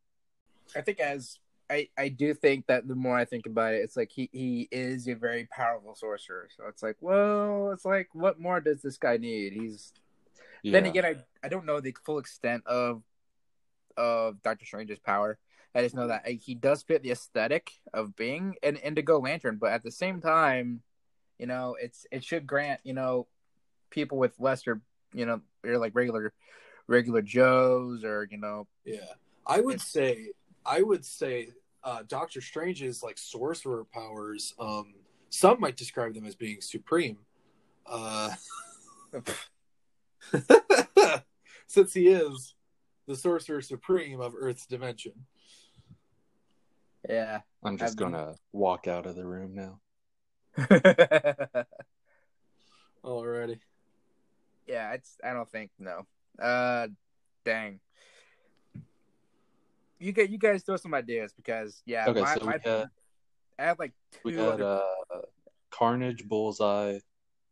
I 0.76 0.82
think 0.82 1.00
as 1.00 1.38
I, 1.70 1.88
I 1.98 2.10
do 2.10 2.34
think 2.34 2.68
that 2.68 2.88
the 2.88 2.96
more 2.96 3.18
I 3.18 3.26
think 3.26 3.46
about 3.46 3.74
it, 3.74 3.78
it's 3.78 3.96
like 3.96 4.12
he, 4.12 4.30
he 4.34 4.68
is 4.72 5.08
a 5.08 5.14
very 5.14 5.46
powerful 5.46 5.96
sorcerer. 5.96 6.50
So 6.56 6.66
it's 6.68 6.84
like, 6.84 6.98
well, 7.00 7.72
it's 7.72 7.86
like, 7.86 8.10
what 8.14 8.40
more 8.40 8.60
does 8.60 8.82
this 8.82 8.98
guy 8.98 9.18
need? 9.18 9.54
He's 9.54 9.94
Yeah. 10.64 10.74
then 10.74 10.86
again, 10.86 11.06
I 11.06 11.16
I 11.46 11.50
don't 11.50 11.66
know 11.66 11.80
the 11.80 11.96
full 12.06 12.18
extent 12.20 12.66
of 12.66 13.04
of 13.98 14.42
Doctor 14.42 14.66
Strange's 14.66 15.00
power. 15.00 15.38
I 15.74 15.82
just 15.82 15.96
know 15.96 16.08
that 16.08 16.28
he 16.28 16.56
does 16.56 16.82
fit 16.84 17.04
the 17.04 17.12
aesthetic 17.12 17.72
of 17.94 18.16
being 18.16 18.56
an 18.64 18.76
Indigo 18.78 19.20
Lantern, 19.20 19.58
but 19.58 19.72
at 19.72 19.84
the 19.84 19.92
same 19.92 20.20
time, 20.20 20.82
you 21.42 21.48
know, 21.48 21.76
it's 21.82 22.06
it 22.12 22.24
should 22.24 22.46
grant 22.46 22.80
you 22.84 22.94
know 22.94 23.26
people 23.90 24.20
with 24.20 24.40
lesser, 24.40 24.80
you 25.12 25.26
know, 25.26 25.42
or 25.66 25.80
like 25.80 25.96
regular 25.96 26.34
regular 26.88 27.24
Joes 27.24 28.04
or 28.04 28.28
you 28.30 28.38
know, 28.38 28.68
Yeah, 28.86 29.00
I 29.48 29.60
would 29.60 29.82
say 29.82 30.28
I 30.64 30.84
would 30.84 31.04
say 31.04 31.50
uh, 31.84 32.04
Doctor 32.08 32.42
Strange's 32.42 33.02
like 33.02 33.18
sorcerer 33.18 33.86
powers. 33.92 34.54
Um, 34.60 34.94
some 35.30 35.60
might 35.60 35.78
describe 35.78 36.14
them 36.14 36.26
as 36.28 36.36
being 36.36 36.62
supreme, 36.62 37.18
uh, 37.88 38.30
since 41.68 41.94
he 41.94 42.10
is 42.10 42.54
the 43.08 43.16
sorcerer 43.16 43.62
supreme 43.64 44.22
of 44.22 44.34
Earth's 44.38 44.68
dimension. 44.68 45.14
yeah. 47.10 47.40
I'm 47.64 47.78
just 47.78 47.94
I've- 47.94 48.04
gonna 48.04 48.36
walk 48.54 48.88
out 48.88 49.08
of 49.08 49.16
the 49.16 49.26
room 49.26 49.56
now. 49.56 49.80
Alrighty. 53.04 53.60
yeah, 54.68 54.94
it's. 54.94 55.18
I 55.24 55.34
don't 55.34 55.50
think 55.50 55.72
no. 55.80 56.06
Uh, 56.42 56.88
dang. 57.46 57.80
You 60.00 60.12
get 60.12 60.30
you 60.30 60.38
guys 60.38 60.64
throw 60.64 60.78
some 60.78 60.94
ideas 60.94 61.34
because 61.34 61.82
yeah, 61.86 62.06
Okay, 62.10 62.22
my, 62.22 62.36
so 62.36 62.46
my, 62.46 62.54
we 62.64 62.70
had 62.70 62.90
I 63.60 63.64
have 63.64 63.80
like 63.80 63.92
we 64.24 64.32
two 64.34 64.40
had 64.40 64.62
other. 64.62 64.82
uh, 65.14 65.20
Carnage, 65.70 66.28
Bullseye. 66.28 67.00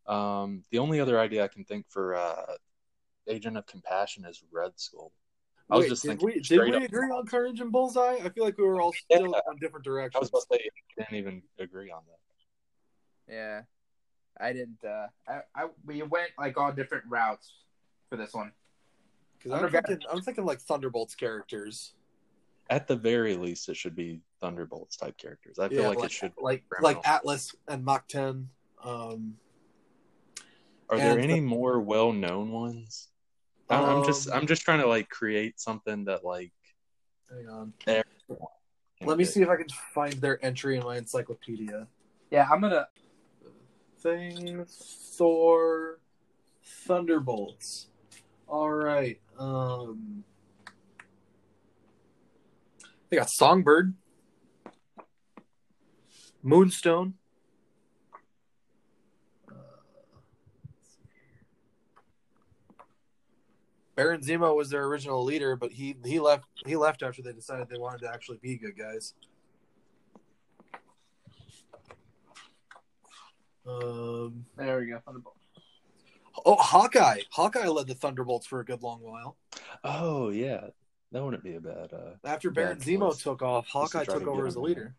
Um, 0.08 0.64
the 0.72 0.80
only 0.80 1.00
other 1.00 1.20
idea 1.20 1.44
I 1.44 1.48
can 1.48 1.64
think 1.64 1.86
for 1.90 2.16
uh, 2.16 2.56
Agent 3.28 3.58
of 3.58 3.66
Compassion 3.68 4.26
is 4.26 4.44
Red 4.52 4.72
Skull. 4.76 5.12
I 5.70 5.78
was 5.78 5.88
just 5.88 6.02
did 6.02 6.10
thinking 6.10 6.26
we 6.26 6.34
did 6.34 6.46
straight 6.46 6.72
we 6.72 6.78
up- 6.78 6.84
agree 6.84 7.10
on 7.12 7.28
Carnage 7.28 7.60
and 7.62 7.72
Bullseye? 7.72 8.18
I 8.24 8.30
feel 8.30 8.44
like 8.44 8.58
we 8.58 8.64
were 8.64 8.82
all 8.82 8.92
still 8.94 9.22
Yeah. 9.32 9.40
on 9.48 9.58
different 9.62 9.86
directions. 9.86 10.16
I 10.16 10.20
directions. 10.20 10.32
was 10.32 10.46
about 10.50 10.58
to 10.58 10.64
say 10.64 10.70
I 10.98 11.04
didn't 11.04 11.18
even 11.20 11.44
agree 11.60 11.92
on 11.92 12.02
that. 12.08 12.18
Yeah, 13.30 13.62
I 14.40 14.54
didn't. 14.54 14.84
uh 14.84 15.08
I, 15.28 15.42
I 15.56 15.68
we 15.86 16.02
went 16.02 16.32
like 16.38 16.58
all 16.58 16.72
different 16.72 17.06
routes 17.08 17.54
for 18.10 18.18
this 18.18 18.34
one. 18.34 18.52
Because 19.38 19.64
I'm 19.64 19.70
thinking, 19.70 20.00
I'm 20.12 20.22
thinking 20.22 20.46
like 20.46 20.60
Thunderbolts 20.60 21.16
characters. 21.16 21.94
At 22.70 22.88
the 22.88 22.96
very 22.96 23.36
least, 23.36 23.70
it 23.70 23.78
should 23.78 23.96
be 23.96 24.22
Thunderbolts 24.42 24.98
type 24.98 25.18
characters. 25.18 25.58
I 25.60 25.70
feel 25.70 25.84
Yeah, 25.84 25.90
like, 25.90 25.98
like 26.00 26.06
it 26.06 26.12
should. 26.12 26.34
like 26.40 26.64
criminal. 26.70 26.96
like 26.98 27.08
Atlas 27.08 27.56
and 27.68 27.84
Mach 27.84 28.08
Ten. 28.08 28.50
Um, 28.84 29.36
Are 30.90 30.98
there 30.98 31.14
and 31.14 31.22
any 31.22 31.40
more 31.40 31.80
well-known 31.80 32.52
ones? 32.52 33.10
I'm, 33.70 33.84
I'm 33.84 34.04
just 34.04 34.30
Um, 34.30 34.38
I'm 34.38 34.48
just 34.48 34.64
trying 34.64 34.82
to 34.82 34.88
like 34.88 35.10
create 35.10 35.60
something 35.60 36.06
that 36.06 36.26
like. 36.26 36.52
hang 37.30 37.48
on. 37.48 37.74
everyone 37.88 38.48
Let 39.04 39.18
me 39.18 39.26
see 39.26 39.42
if 39.42 39.50
I 39.50 39.56
can 39.56 39.70
find 39.94 40.14
their 40.14 40.44
entry 40.44 40.78
in 40.78 40.84
my 40.84 40.98
encyclopedia. 40.98 41.88
Yeah, 42.32 42.48
I'm 42.52 42.62
gonna. 42.62 42.88
Thing 44.02 44.66
Thor 45.18 46.00
Thunderbolts. 46.86 47.88
All 48.48 48.70
right. 48.70 49.20
Um 49.38 50.24
They 53.10 53.18
got 53.18 53.30
Songbird. 53.30 53.96
Moonstone. 56.42 57.16
Uh, 59.50 59.54
Baron 63.96 64.22
Zemo 64.22 64.56
was 64.56 64.70
their 64.70 64.86
original 64.86 65.24
leader, 65.24 65.56
but 65.56 65.72
he 65.72 65.98
he 66.06 66.20
left 66.20 66.46
he 66.66 66.76
left 66.78 67.04
after 67.04 67.22
they 67.22 67.34
decided 67.34 67.68
they 67.68 67.78
wanted 67.78 68.02
to 68.02 68.10
actually 68.10 68.38
be 68.42 68.58
good 68.58 68.78
guys. 68.78 69.14
Um, 73.70 74.46
There 74.58 74.80
we 74.80 74.88
go. 74.88 75.00
Thunderbolt. 75.06 75.36
oh, 76.46 76.56
Hawkeye! 76.56 77.22
Hawkeye 77.32 77.68
led 77.68 77.88
the 77.88 77.96
Thunderbolts 77.96 78.46
for 78.48 78.60
a 78.60 78.66
good 78.66 78.82
long 78.82 79.02
while. 79.02 79.38
Oh 79.84 80.30
yeah, 80.30 80.68
that 81.12 81.24
wouldn't 81.24 81.44
be 81.44 81.56
a 81.56 81.62
bad. 81.62 81.94
Uh, 81.94 82.12
After 82.24 82.50
Baron 82.50 82.78
Bad 82.78 82.88
Zemo 82.88 83.12
choice. 83.12 83.24
took 83.24 83.42
off, 83.42 83.66
Just 83.66 83.92
to 83.92 83.98
Hawkeye 84.00 84.06
took 84.06 84.28
over 84.28 84.48
as 84.48 84.56
the 84.56 84.62
leader. 84.62 84.96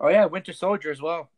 Oh 0.00 0.08
yeah, 0.08 0.24
Winter 0.26 0.52
Soldier 0.52 0.90
as 0.90 1.00
well. 1.00 1.30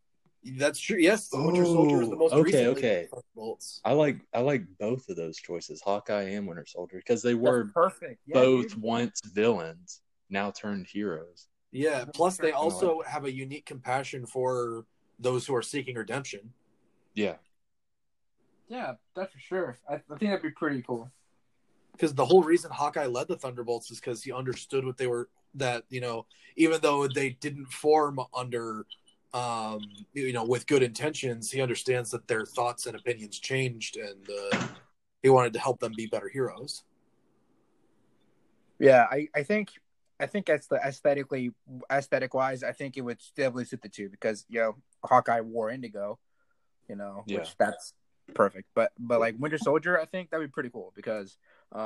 That's 0.45 0.79
true. 0.79 0.99
Yes, 0.99 1.29
the 1.29 1.43
Winter 1.43 1.65
Soldier 1.65 2.03
is 2.03 2.09
the 2.11 2.17
most 2.17 2.33
okay, 2.33 2.43
recent 2.43 2.79
okay. 2.79 3.09
Thunderbolts. 3.11 3.81
I 3.85 3.93
like 3.93 4.21
I 4.33 4.41
like 4.41 4.63
both 4.79 5.09
of 5.09 5.17
those 5.17 5.37
choices, 5.37 5.83
Hawkeye 5.83 6.31
and 6.31 6.47
Winter 6.47 6.65
Soldier, 6.67 6.99
because 6.99 7.23
they 7.23 7.35
were 7.35 7.65
That's 7.65 7.73
perfect. 7.73 8.21
Yeah, 8.27 8.35
both 8.35 8.69
dude. 8.71 8.83
once 8.83 9.21
villains, 9.25 10.01
now 10.31 10.53
turned 10.53 10.87
heroes. 10.87 11.49
Yeah. 11.73 12.05
Plus, 12.15 12.37
they 12.37 12.53
also 12.53 13.03
have 13.07 13.25
a 13.25 13.33
unique 13.33 13.67
compassion 13.67 14.25
for 14.25 14.85
those 15.19 15.47
who 15.47 15.55
are 15.55 15.63
seeking 15.63 15.97
redemption. 15.97 16.53
Yeah, 17.15 17.37
Yeah, 18.69 18.95
that's 19.15 19.33
for 19.33 19.39
sure. 19.41 19.79
I, 19.89 19.95
I 19.95 19.99
think 19.99 20.31
that'd 20.31 20.43
be 20.43 20.51
pretty 20.51 20.83
cool. 20.83 21.11
Because 21.93 22.15
the 22.15 22.27
whole 22.27 22.43
reason 22.43 22.71
Hawkeye 22.71 23.07
led 23.07 23.29
the 23.29 23.37
Thunderbolts 23.37 23.91
is 23.91 24.01
because 24.01 24.23
he 24.23 24.33
understood 24.33 24.85
what 24.85 24.99
they 24.99 25.07
were. 25.07 25.29
That 25.55 25.85
you 25.89 26.01
know, 26.01 26.27
even 26.57 26.81
though 26.83 27.09
they 27.09 27.31
didn't 27.31 27.67
form 27.67 28.21
under, 28.35 28.87
um, 29.33 29.81
you 30.13 30.33
know, 30.33 30.45
with 30.45 30.67
good 30.67 30.83
intentions, 30.83 31.51
he 31.51 31.63
understands 31.63 32.11
that 32.11 32.29
their 32.29 32.45
thoughts 32.45 32.87
and 32.87 32.97
opinions 32.97 33.39
changed, 33.39 33.97
and 33.97 34.29
uh, 34.29 34.67
he 35.23 35.31
wanted 35.31 35.55
to 35.55 35.59
help 35.61 35.81
them 35.81 35.95
be 35.97 36.07
better 36.07 36.29
heroes. 36.29 36.85
Yeah, 38.79 39.07
I, 39.11 39.29
I 39.35 39.43
think 39.43 39.71
I 40.21 40.27
think 40.27 40.47
that's 40.47 40.67
the 40.67 40.77
aesthetically 40.77 41.53
aesthetic 41.91 42.35
wise, 42.35 42.63
I 42.63 42.73
think 42.73 42.97
it 42.97 43.03
would 43.03 43.21
definitely 43.37 43.67
suit 43.67 43.83
the 43.83 43.89
two 43.89 44.09
because 44.09 44.47
you 44.49 44.61
know 44.61 44.77
Hawkeye 45.07 45.41
wore 45.41 45.71
indigo, 45.71 46.19
you 46.89 46.97
know, 46.97 47.25
Yeah. 47.27 47.39
which 47.41 47.57
that's 47.59 47.95
perfect. 48.35 48.69
But 48.75 48.93
but 48.99 49.21
like 49.21 49.37
Winter 49.39 49.59
Soldier, 49.59 50.01
I 50.01 50.05
think 50.05 50.31
that'd 50.31 50.47
be 50.47 50.51
pretty 50.53 50.71
cool 50.71 50.93
because 50.97 51.37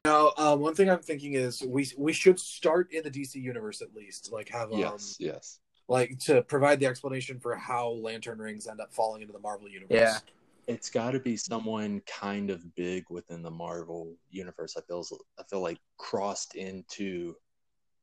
Now, 0.05 0.33
uh, 0.37 0.57
one 0.57 0.75
thing 0.75 0.91
I'm 0.91 1.01
thinking 1.03 1.35
is 1.35 1.63
we 1.63 1.89
we 1.97 2.13
should 2.13 2.39
start 2.39 2.93
in 2.93 3.03
the 3.03 3.11
DC 3.11 3.37
universe 3.37 3.81
at 3.83 3.95
least, 3.95 4.31
like 4.33 4.49
have 4.51 4.73
um, 4.73 4.79
yes, 4.79 5.17
yes. 5.19 5.61
like 5.89 6.19
to 6.21 6.43
provide 6.43 6.81
the 6.81 6.87
explanation 6.87 7.41
for 7.41 7.55
how 7.57 7.89
Lantern 7.91 8.39
rings 8.39 8.67
end 8.67 8.81
up 8.81 8.93
falling 8.93 9.23
into 9.23 9.33
the 9.33 9.39
Marvel 9.41 9.69
universe. 9.69 9.97
Yeah. 9.99 10.19
It's 10.67 10.89
got 10.91 11.13
to 11.13 11.19
be 11.19 11.37
someone 11.37 12.01
kind 12.07 12.51
of 12.51 12.75
big 12.77 13.05
within 13.11 13.43
the 13.43 13.51
Marvel 13.51 14.15
universe. 14.31 14.77
I 14.77 14.83
feel 14.83 15.05
I 15.39 15.43
feel 15.45 15.61
like 15.63 15.79
crossed 15.97 16.55
into 16.55 17.35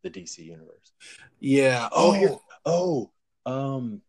the 0.03 0.09
DC 0.09 0.39
universe. 0.39 0.91
yeah. 1.39 1.87
Oh, 1.91 2.11
here- 2.13 2.37
oh, 2.65 3.11
um, 3.45 4.01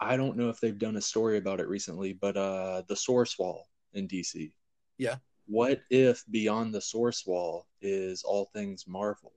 I 0.00 0.16
don't 0.16 0.36
know 0.36 0.48
if 0.48 0.60
they've 0.60 0.78
done 0.78 0.96
a 0.96 1.00
story 1.00 1.36
about 1.38 1.60
it 1.60 1.68
recently, 1.68 2.14
but 2.14 2.36
uh, 2.36 2.82
the 2.88 2.96
Source 2.96 3.38
Wall 3.38 3.68
in 3.92 4.08
DC. 4.08 4.52
Yeah. 4.98 5.16
What 5.46 5.80
if 5.90 6.24
beyond 6.30 6.72
the 6.72 6.80
Source 6.80 7.26
Wall 7.26 7.66
is 7.82 8.22
all 8.22 8.46
things 8.54 8.86
Marvel? 8.86 9.32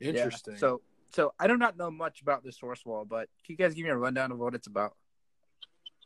yeah. 0.00 0.08
interesting. 0.08 0.56
So 0.56 0.80
so 1.12 1.32
I 1.38 1.46
do 1.46 1.56
not 1.56 1.76
know 1.76 1.90
much 1.90 2.22
about 2.22 2.42
the 2.42 2.50
source 2.50 2.84
wall, 2.84 3.04
but 3.04 3.28
can 3.46 3.52
you 3.52 3.56
guys 3.56 3.74
give 3.74 3.84
me 3.84 3.90
a 3.90 3.96
rundown 3.96 4.32
of 4.32 4.38
what 4.38 4.54
it's 4.54 4.66
about? 4.66 4.96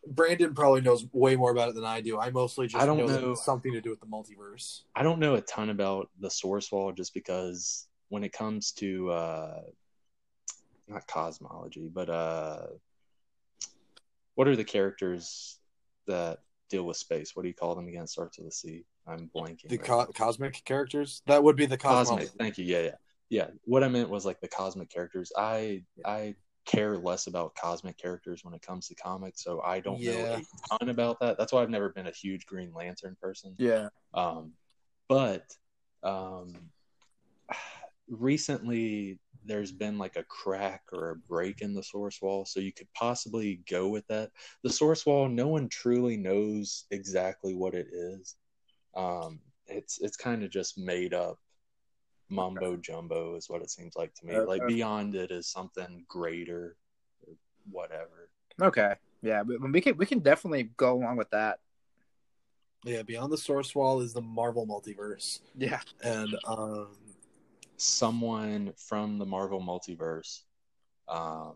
Brandon 0.07 0.55
probably 0.55 0.83
knows 0.83 1.07
way 1.13 1.35
more 1.35 1.51
about 1.51 1.71
it 1.71 1.75
than 1.75 1.85
I 1.85 2.01
do. 2.01 2.19
I 2.19 2.31
mostly 2.31 2.67
just 2.67 2.83
I 2.83 2.87
don't 2.87 2.99
know, 2.99 3.07
know. 3.07 3.35
something 3.35 3.73
to 3.73 3.81
do 3.81 3.91
with 3.91 4.01
the 4.01 4.07
multiverse. 4.07 4.83
I 4.95 5.03
don't 5.03 5.19
know 5.19 5.35
a 5.35 5.41
ton 5.41 5.71
about 5.71 6.11
the 6.21 6.31
source 6.31 6.71
wall 6.71 6.93
just 6.93 7.15
because 7.15 7.89
when 8.11 8.23
it 8.23 8.33
comes 8.33 8.73
to 8.73 9.11
uh 9.11 9.61
not 10.89 11.07
cosmology, 11.07 11.89
but 11.93 12.09
uh 12.09 12.67
what 14.39 14.47
are 14.47 14.55
the 14.55 14.63
characters 14.63 15.59
that 16.07 16.39
deal 16.71 16.85
with 16.85 16.97
space? 16.97 17.35
What 17.35 17.43
do 17.43 17.49
you 17.49 17.55
call 17.55 17.75
them 17.75 17.89
again? 17.89 18.07
Starts 18.07 18.39
with 18.39 18.47
a 18.47 18.53
C. 18.53 18.85
I'm 19.05 19.29
blanking. 19.35 19.69
The 19.69 19.79
right 19.79 19.85
co- 19.85 20.07
cosmic 20.15 20.63
characters 20.65 21.23
that 21.27 21.43
would 21.43 21.57
be 21.57 21.67
the 21.67 21.77
cosmic. 21.77 22.21
cosmic. 22.21 22.39
Thank 22.39 22.57
you. 22.57 22.65
Yeah, 22.65 22.83
yeah. 22.83 22.95
Yeah. 23.31 23.47
What 23.65 23.83
I 23.83 23.89
meant 23.89 24.09
was 24.11 24.25
like 24.25 24.41
the 24.41 24.47
cosmic 24.47 24.91
characters. 24.91 25.33
I 25.37 25.83
I 26.07 26.37
care 26.67 26.97
less 26.97 27.27
about 27.27 27.57
cosmic 27.57 27.99
characters 27.99 28.45
when 28.45 28.55
it 28.55 28.63
comes 28.63 28.87
to 28.87 28.95
comics, 28.95 29.43
so 29.43 29.61
I 29.61 29.81
don't 29.81 30.01
know 30.01 30.13
Yeah. 30.13 30.39
a 30.39 30.79
ton 30.79 30.89
about 30.89 31.19
that. 31.19 31.37
That's 31.37 31.53
why 31.53 31.63
I've 31.63 31.71
never 31.71 31.89
been 31.89 32.07
a 32.07 32.13
huge 32.13 32.47
Green 32.47 32.73
Lantern 32.73 33.17
person. 33.21 33.57
Yeah. 33.59 33.89
Um, 34.15 34.53
but 35.09 35.47
um, 36.05 36.53
recently, 38.09 39.19
there's 39.49 39.73
been 39.73 39.99
like 39.99 40.17
a 40.17 40.23
crack 40.25 40.83
or 40.93 41.11
a 41.11 41.17
break 41.17 41.63
in 41.63 41.75
the 41.75 41.83
source 41.83 42.21
wall, 42.23 42.45
so 42.45 42.61
you 42.61 42.73
could 42.73 42.93
possibly 42.95 43.63
go 43.69 43.89
with 43.89 44.07
that. 44.09 44.31
The 44.63 44.71
source 44.71 45.05
wall, 45.05 45.29
no 45.29 45.49
one 45.49 45.69
truly 45.69 46.17
knows 46.17 46.85
exactly 46.91 47.55
what 47.55 47.75
it 47.75 47.89
is. 47.91 48.37
Um, 48.95 49.41
it's 49.67 50.01
it's 50.01 50.17
kind 50.17 50.45
of 50.45 50.51
just 50.51 50.79
made 50.79 51.15
up 51.15 51.39
mumbo 52.29 52.77
jumbo, 52.77 53.37
is 53.37 53.49
what 53.49 53.63
it 53.63 53.71
seems 53.71 53.97
like 53.97 54.15
to 54.15 54.27
me. 54.27 54.37
Uh, 54.37 54.45
like 54.45 54.67
beyond 54.67 55.15
it 55.15 55.31
is 55.31 55.49
something 55.49 56.05
greater, 56.09 56.77
or 57.27 57.35
whatever. 57.71 58.31
Okay. 58.61 58.95
Yeah, 59.23 59.43
we, 59.43 59.57
we 59.57 59.81
can 59.81 59.97
we 59.97 60.07
can 60.07 60.21
definitely 60.21 60.71
go 60.77 60.95
along 60.95 61.17
with 61.17 61.31
that. 61.31 61.59
Yeah, 62.85 63.03
beyond 63.03 63.33
the 63.33 63.39
source 63.39 63.75
wall 63.75 64.01
is 64.01 64.13
the 64.13 64.21
Marvel 64.21 64.67
multiverse, 64.67 65.41
Yeah. 65.57 65.81
and 66.03 66.37
um, 66.47 66.97
someone 67.79 68.73
from 68.77 69.19
the 69.19 69.25
Marvel 69.25 69.61
multiverse 69.61 70.43
um, 71.09 71.55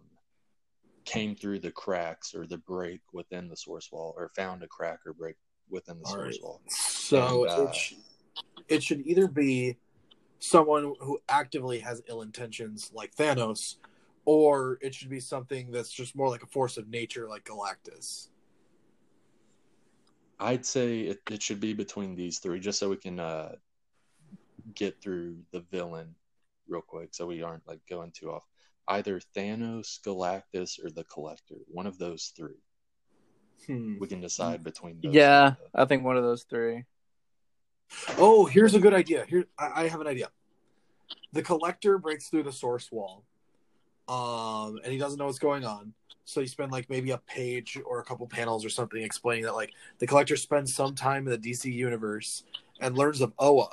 came 1.05 1.35
through 1.35 1.59
the 1.59 1.71
cracks 1.71 2.35
or 2.35 2.47
the 2.47 2.59
break 2.59 3.01
within 3.13 3.49
the 3.49 3.57
source 3.57 3.91
wall, 3.93 4.15
or 4.17 4.31
found 4.35 4.63
a 4.63 4.69
crack 4.69 5.01
or 5.05 5.13
break 5.13 5.37
within 5.69 5.99
the 5.99 6.07
All 6.07 6.15
source 6.15 6.25
right. 6.37 6.43
wall. 6.43 6.61
so 6.69 7.45
And, 7.45 7.53
uh, 7.53 7.63
it, 7.65 7.75
sh- 7.75 7.95
it 8.69 8.83
should 8.83 9.01
either 9.07 9.29
be 9.29 9.77
someone 10.39 10.95
who 11.01 11.19
actively 11.29 11.81
has 11.81 12.03
ill 12.09 12.23
intentions, 12.23 12.91
like 12.95 13.15
Thanos, 13.15 13.77
or 14.25 14.79
it 14.81 14.95
should 14.95 15.11
be 15.11 15.21
something 15.21 15.71
that's 15.73 15.93
just 15.93 16.15
more 16.15 16.29
like 16.29 16.43
a 16.43 16.47
force 16.47 16.77
of 16.77 16.89
nature, 16.89 17.29
like 17.29 17.45
Galactus. 17.45 18.29
I'd 20.39 20.67
say 20.67 21.01
it, 21.01 21.21
it 21.31 21.43
should 21.43 21.61
be 21.61 21.73
between 21.73 22.15
these 22.15 22.39
three, 22.39 22.61
just 22.61 22.79
so 22.79 22.91
we 22.91 22.97
can 22.97 23.21
uh, 23.21 23.55
get 24.75 25.01
through 25.01 25.39
the 25.53 25.61
villain 25.61 26.15
real 26.69 26.83
quick, 26.83 27.15
so 27.15 27.27
we 27.27 27.43
aren't 27.43 27.67
like 27.67 27.81
going 27.89 28.11
too 28.13 28.31
off. 28.31 28.43
Either 28.89 29.21
Thanos, 29.37 30.01
Galactus, 30.01 30.85
or 30.85 30.91
the 30.91 31.05
Collector. 31.05 31.57
One 31.69 31.87
of 31.87 31.99
those 31.99 32.33
three. 32.37 32.61
Hmm. 33.67 33.99
We 34.01 34.09
can 34.09 34.21
decide 34.21 34.65
between. 34.65 35.01
Those 35.01 35.15
Yeah, 35.15 35.51
three. 35.51 35.67
I 35.75 35.85
think 35.85 36.05
one 36.05 36.17
of 36.17 36.25
those 36.25 36.45
three. 36.45 36.85
Oh, 38.19 38.47
here's 38.47 38.75
a 38.75 38.81
good 38.81 38.95
idea. 38.95 39.25
Here, 39.29 39.47
I, 39.59 39.85
I 39.85 39.89
have 39.89 40.01
an 40.01 40.07
idea. 40.07 40.29
The 41.33 41.43
collector 41.43 41.99
breaks 41.99 42.29
through 42.29 42.45
the 42.45 42.53
source 42.53 42.91
wall, 42.91 43.25
um, 44.09 44.81
and 44.83 44.93
he 44.93 44.99
doesn't 44.99 45.19
know 45.19 45.27
what's 45.27 45.39
going 45.39 45.65
on. 45.65 45.95
So 46.25 46.41
you 46.41 46.47
spend 46.47 46.73
like 46.73 46.89
maybe 46.89 47.11
a 47.11 47.19
page 47.19 47.79
or 47.85 48.01
a 48.01 48.05
couple 48.05 48.27
panels 48.27 48.65
or 48.65 48.71
something 48.71 49.03
explaining 49.03 49.45
that 49.45 49.55
like 49.55 49.73
the 49.99 50.07
collector 50.07 50.37
spends 50.37 50.75
some 50.75 50.95
time 50.95 51.27
in 51.27 51.33
the 51.33 51.39
DC 51.39 51.73
universe 51.73 52.45
and 52.81 52.97
learns 52.97 53.21
of 53.21 53.33
Oa 53.39 53.69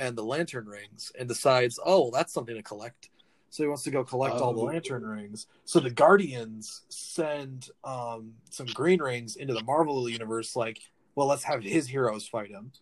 and 0.00 0.16
the 0.16 0.24
lantern 0.24 0.66
rings 0.66 1.12
and 1.18 1.28
decides, 1.28 1.78
oh, 1.84 2.10
that's 2.10 2.32
something 2.32 2.56
to 2.56 2.62
collect. 2.62 3.10
So 3.50 3.62
he 3.62 3.68
wants 3.68 3.82
to 3.84 3.90
go 3.90 4.02
collect 4.02 4.40
all 4.40 4.54
the 4.54 4.62
Oh. 4.62 4.64
lantern 4.64 5.04
rings. 5.04 5.46
So 5.64 5.78
the 5.78 5.90
Guardians 5.90 6.82
send 6.88 7.68
um, 7.84 8.34
some 8.50 8.72
green 8.72 9.00
rings 9.02 9.36
into 9.36 9.52
the 9.54 9.60
Marvel 9.60 10.08
universe, 10.08 10.56
like, 10.56 10.80
well, 11.14 11.26
let's 11.26 11.44
have 11.44 11.62
his 11.62 11.86
heroes 11.86 12.26
fight 12.26 12.50
him. 12.50 12.72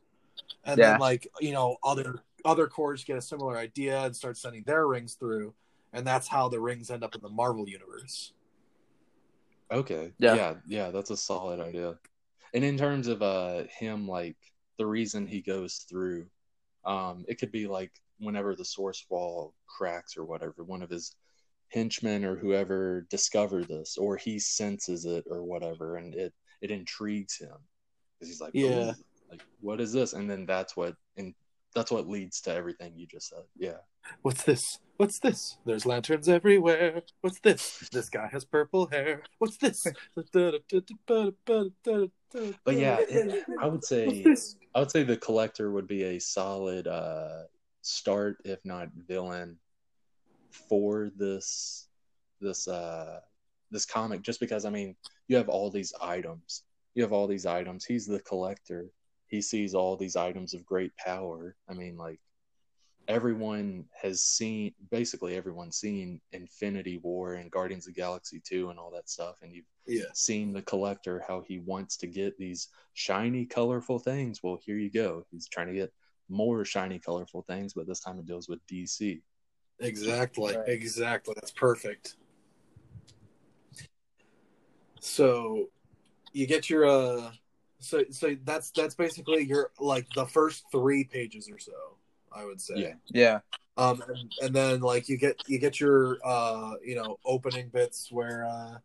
And 0.64 0.78
Yeah. 0.78 0.92
then 0.92 1.00
like, 1.00 1.26
you 1.40 1.52
know, 1.52 1.76
other 1.82 2.22
other 2.44 2.68
corps 2.68 2.94
get 3.04 3.16
a 3.16 3.22
similar 3.22 3.58
idea 3.58 4.00
and 4.04 4.14
start 4.14 4.36
sending 4.36 4.62
their 4.62 4.86
rings 4.86 5.14
through, 5.14 5.54
and 5.92 6.06
that's 6.06 6.28
how 6.28 6.48
the 6.48 6.60
rings 6.60 6.88
end 6.90 7.02
up 7.02 7.14
in 7.16 7.20
the 7.20 7.28
Marvel 7.28 7.68
universe. 7.68 8.32
Okay. 9.72 10.12
Yeah. 10.18 10.34
Yeah. 10.34 10.54
Yeah. 10.66 10.90
That's 10.90 11.10
a 11.10 11.16
solid 11.16 11.60
idea. 11.60 11.98
And 12.54 12.62
in 12.64 12.76
terms 12.78 13.08
of 13.08 13.22
uh 13.22 13.64
him, 13.78 14.06
like 14.06 14.36
the 14.78 14.86
reason 14.86 15.26
he 15.26 15.40
goes 15.42 15.78
through, 15.88 16.26
um, 16.89 17.24
it 17.28 17.39
could 17.39 17.52
be 17.52 17.66
like 17.66 17.93
whenever 18.19 18.56
the 18.56 18.65
source 18.65 19.05
wall 19.10 19.55
cracks 19.66 20.16
or 20.16 20.24
whatever, 20.24 20.65
one 20.65 20.82
of 20.82 20.90
his 20.90 21.15
henchmen 21.69 22.24
or 22.24 22.35
whoever 22.35 23.06
discover 23.10 23.62
this, 23.62 23.97
or 23.98 24.16
he 24.16 24.39
senses 24.39 25.05
it 25.05 25.24
or 25.31 25.44
whatever, 25.44 25.97
and 25.97 26.15
it 26.15 26.32
it 26.62 26.70
intrigues 26.70 27.36
him 27.36 27.55
because 28.19 28.28
he's 28.28 28.40
like, 28.40 28.52
Yeah. 28.55 28.90
"Ooh, 28.90 28.94
like 29.31 29.43
what 29.60 29.81
is 29.81 29.93
this? 29.93 30.15
And 30.15 30.28
then 30.28 30.47
that's 30.47 30.77
what 30.77 30.97
and 31.16 31.35
that's 31.74 31.90
what 31.90 32.09
leads 32.09 32.40
to 32.43 32.55
everything 32.55 32.94
you 32.97 33.06
just 33.06 33.28
said. 33.28 33.44
Yeah. 33.56 33.78
What's 34.23 34.44
this? 34.44 34.78
What's 34.98 35.20
this? 35.20 35.58
There's 35.64 35.86
lanterns 35.86 36.28
everywhere. 36.28 37.02
What's 37.20 37.38
this? 37.38 37.88
This 37.92 38.10
guy 38.10 38.26
has 38.32 38.44
purple 38.44 38.88
hair. 38.88 39.22
What's 39.38 39.56
this? 39.56 39.86
But 40.16 40.26
yeah, 42.74 42.98
it, 43.08 43.44
I 43.60 43.66
would 43.66 43.84
say? 43.84 44.24
I 44.74 44.80
would 44.80 44.90
say 44.90 45.04
the 45.04 45.16
collector 45.16 45.70
would 45.70 45.86
be 45.86 46.02
a 46.02 46.18
solid 46.18 46.88
uh, 46.88 47.44
start, 47.80 48.38
if 48.44 48.58
not 48.64 48.88
villain, 49.06 49.58
for 50.50 51.10
this 51.16 51.86
this 52.40 52.66
uh, 52.66 53.20
this 53.70 53.86
comic. 53.86 54.22
Just 54.22 54.40
because 54.40 54.64
I 54.64 54.70
mean, 54.70 54.96
you 55.28 55.36
have 55.36 55.48
all 55.48 55.70
these 55.70 55.92
items. 56.02 56.64
You 56.94 57.04
have 57.04 57.12
all 57.12 57.28
these 57.28 57.46
items. 57.46 57.84
He's 57.84 58.04
the 58.04 58.20
collector. 58.20 58.90
He 59.28 59.40
sees 59.42 59.74
all 59.74 59.96
these 59.96 60.16
items 60.16 60.54
of 60.54 60.66
great 60.66 60.96
power. 60.96 61.54
I 61.68 61.74
mean, 61.74 61.96
like 61.96 62.18
everyone 63.09 63.86
has 64.01 64.22
seen, 64.22 64.74
basically 64.90 65.35
everyone's 65.36 65.76
seen 65.76 66.20
Infinity 66.32 66.98
War 66.98 67.35
and 67.35 67.51
Guardians 67.51 67.86
of 67.89 67.94
the 67.94 68.01
Galaxy 68.01 68.40
2 68.44 68.70
and 68.70 68.78
all 68.78 68.90
that 68.93 69.09
stuff, 69.09 69.36
and 69.43 69.52
you've 69.52 69.64
Yeah. 69.86 70.05
seeing 70.12 70.52
the 70.52 70.62
collector 70.62 71.24
how 71.26 71.40
he 71.40 71.59
wants 71.59 71.97
to 71.97 72.06
get 72.06 72.36
these 72.39 72.68
shiny 72.93 73.47
colorful 73.47 73.98
things 73.98 74.43
well 74.43 74.59
here 74.64 74.76
you 74.76 74.90
go 74.90 75.24
he's 75.30 75.48
trying 75.48 75.68
to 75.68 75.72
get 75.72 75.93
more 76.28 76.64
shiny 76.64 76.98
colorful 76.98 77.43
things 77.43 77.72
but 77.72 77.86
this 77.86 78.01
time 78.01 78.18
it 78.18 78.26
deals 78.26 78.48
with 78.48 78.59
dc 78.66 79.22
Exactly. 79.80 80.56
Right. 80.56 80.68
Exactly. 80.68 81.35
That's 81.36 81.52
perfect. 81.52 82.16
So 85.01 85.70
you 86.32 86.47
get 86.47 86.68
your 86.68 86.86
uh 86.86 87.30
so 87.78 88.05
so 88.10 88.36
that's 88.44 88.70
that's 88.72 88.94
basically 88.97 89.44
your 89.44 89.70
like 89.78 90.06
the 90.14 90.26
first 90.26 90.64
three 90.72 91.05
pages 91.05 91.48
or 91.48 91.59
so, 91.59 91.97
I 92.34 92.44
would 92.44 92.60
say. 92.60 92.74
Yeah. 92.76 92.92
Yeah. 93.06 93.38
Um 93.76 94.02
and, 94.09 94.30
and 94.42 94.55
then 94.56 94.80
like 94.80 95.09
you 95.09 95.16
get 95.16 95.36
you 95.46 95.59
get 95.59 95.78
your 95.80 96.18
uh 96.24 96.74
you 96.84 96.94
know 96.94 97.18
opening 97.24 97.68
bits 97.68 98.10
where 98.10 98.44
uh 98.44 98.78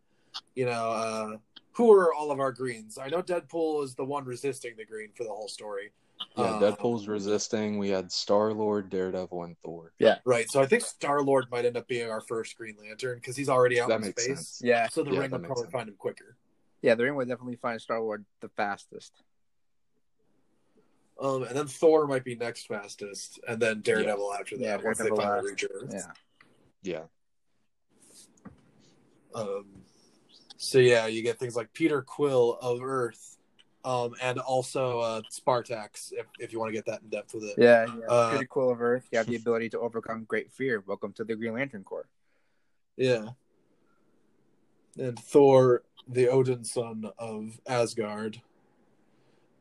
you 0.56 0.66
know 0.66 0.72
uh 0.92 1.38
who 1.72 1.92
are 1.92 2.14
all 2.14 2.32
of 2.32 2.40
our 2.40 2.52
greens? 2.52 2.98
I 3.00 3.08
know 3.10 3.24
Deadpool 3.24 3.84
is 3.84 3.96
the 3.96 4.06
one 4.06 4.26
resisting 4.26 4.76
the 4.78 4.86
green 4.86 5.10
for 5.16 5.24
the 5.24 5.32
whole 5.32 5.48
story. 5.48 5.92
yeah 6.38 6.44
Uh, 6.46 6.60
deadpool's 6.62 7.08
resisting 7.08 7.80
we 7.80 7.90
had 7.90 8.12
star 8.12 8.54
lord 8.54 8.90
daredevil 8.92 9.44
and 9.44 9.56
thor 9.64 9.92
Yeah, 9.98 10.18
Right. 10.26 10.48
So 10.50 10.62
I 10.62 10.68
think 10.68 10.84
Star 10.84 11.22
Lord 11.24 11.46
might 11.52 11.66
end 11.66 11.76
up 11.78 11.88
being 11.88 12.10
our 12.10 12.22
first 12.22 12.56
Green 12.58 12.76
Lantern 12.80 13.18
because 13.18 13.36
he's 13.36 13.50
already 13.50 13.82
out 13.82 13.90
that 13.90 13.96
in 13.96 14.02
makes 14.02 14.24
space. 14.24 14.38
sense 14.38 14.62
Yeah. 14.64 14.88
So 14.90 15.04
the 15.04 15.12
Yeah, 15.12 15.20
ring 15.22 15.32
would 15.32 15.44
probably 15.44 15.64
sense. 15.64 15.72
find 15.74 15.90
him 15.90 15.96
quicker. 15.98 16.38
Yeah. 16.84 16.94
The 16.96 17.04
ring 17.06 17.16
would 17.16 17.28
definitely 17.28 17.56
find 17.58 17.82
Star 17.82 18.00
Lord 18.00 18.24
the 18.42 18.50
fastest. 18.50 19.12
Um, 21.24 21.44
and 21.44 21.56
then 21.56 21.68
Thor 21.68 22.06
might 22.06 22.26
be 22.26 22.36
next 22.36 22.68
fastest, 22.68 23.40
and 23.48 23.58
then 23.58 23.80
Daredevil 23.80 24.34
after 24.38 24.58
that 24.58 24.64
Yeah, 24.64 24.78
once 24.84 24.98
they 24.98 25.08
finally 25.08 25.52
reach 25.52 25.64
Earth. 25.74 25.90
Yeah. 25.94 26.12
yeah 26.84 27.04
Um, 29.34 29.66
so 30.58 30.80
yeah, 30.80 31.08
you 31.08 31.24
get 31.24 31.40
things 31.40 31.56
like 31.56 31.72
Peter 31.72 32.02
Quill 32.02 32.58
of 32.62 32.84
Earth, 32.84 33.38
um, 33.86 34.16
and 34.22 34.38
also 34.38 35.00
uh, 35.00 35.22
Spartax 35.32 36.12
if, 36.12 36.26
if 36.40 36.52
you 36.52 36.60
want 36.60 36.70
to 36.70 36.74
get 36.74 36.86
that 36.88 37.02
in 37.04 37.08
depth 37.08 37.34
with 37.34 37.46
it. 37.46 37.56
Yeah. 37.58 37.86
yeah. 37.86 38.06
Uh, 38.06 38.32
Peter 38.34 38.46
Quill 38.46 38.72
of 38.72 38.82
Earth. 38.82 39.08
You 39.14 39.18
have 39.18 39.28
the 39.28 39.36
ability 39.38 39.70
to 39.70 39.80
overcome 39.80 40.26
great 40.26 40.52
fear. 40.52 40.84
Welcome 40.86 41.14
to 41.14 41.24
the 41.24 41.38
Green 41.38 41.54
Lantern 41.54 41.86
Corps. 41.86 42.10
Yeah. 42.98 43.28
And 44.98 45.18
Thor, 45.18 45.84
the 46.06 46.26
Odinson 46.26 47.14
of 47.18 47.62
Asgard. 47.66 48.42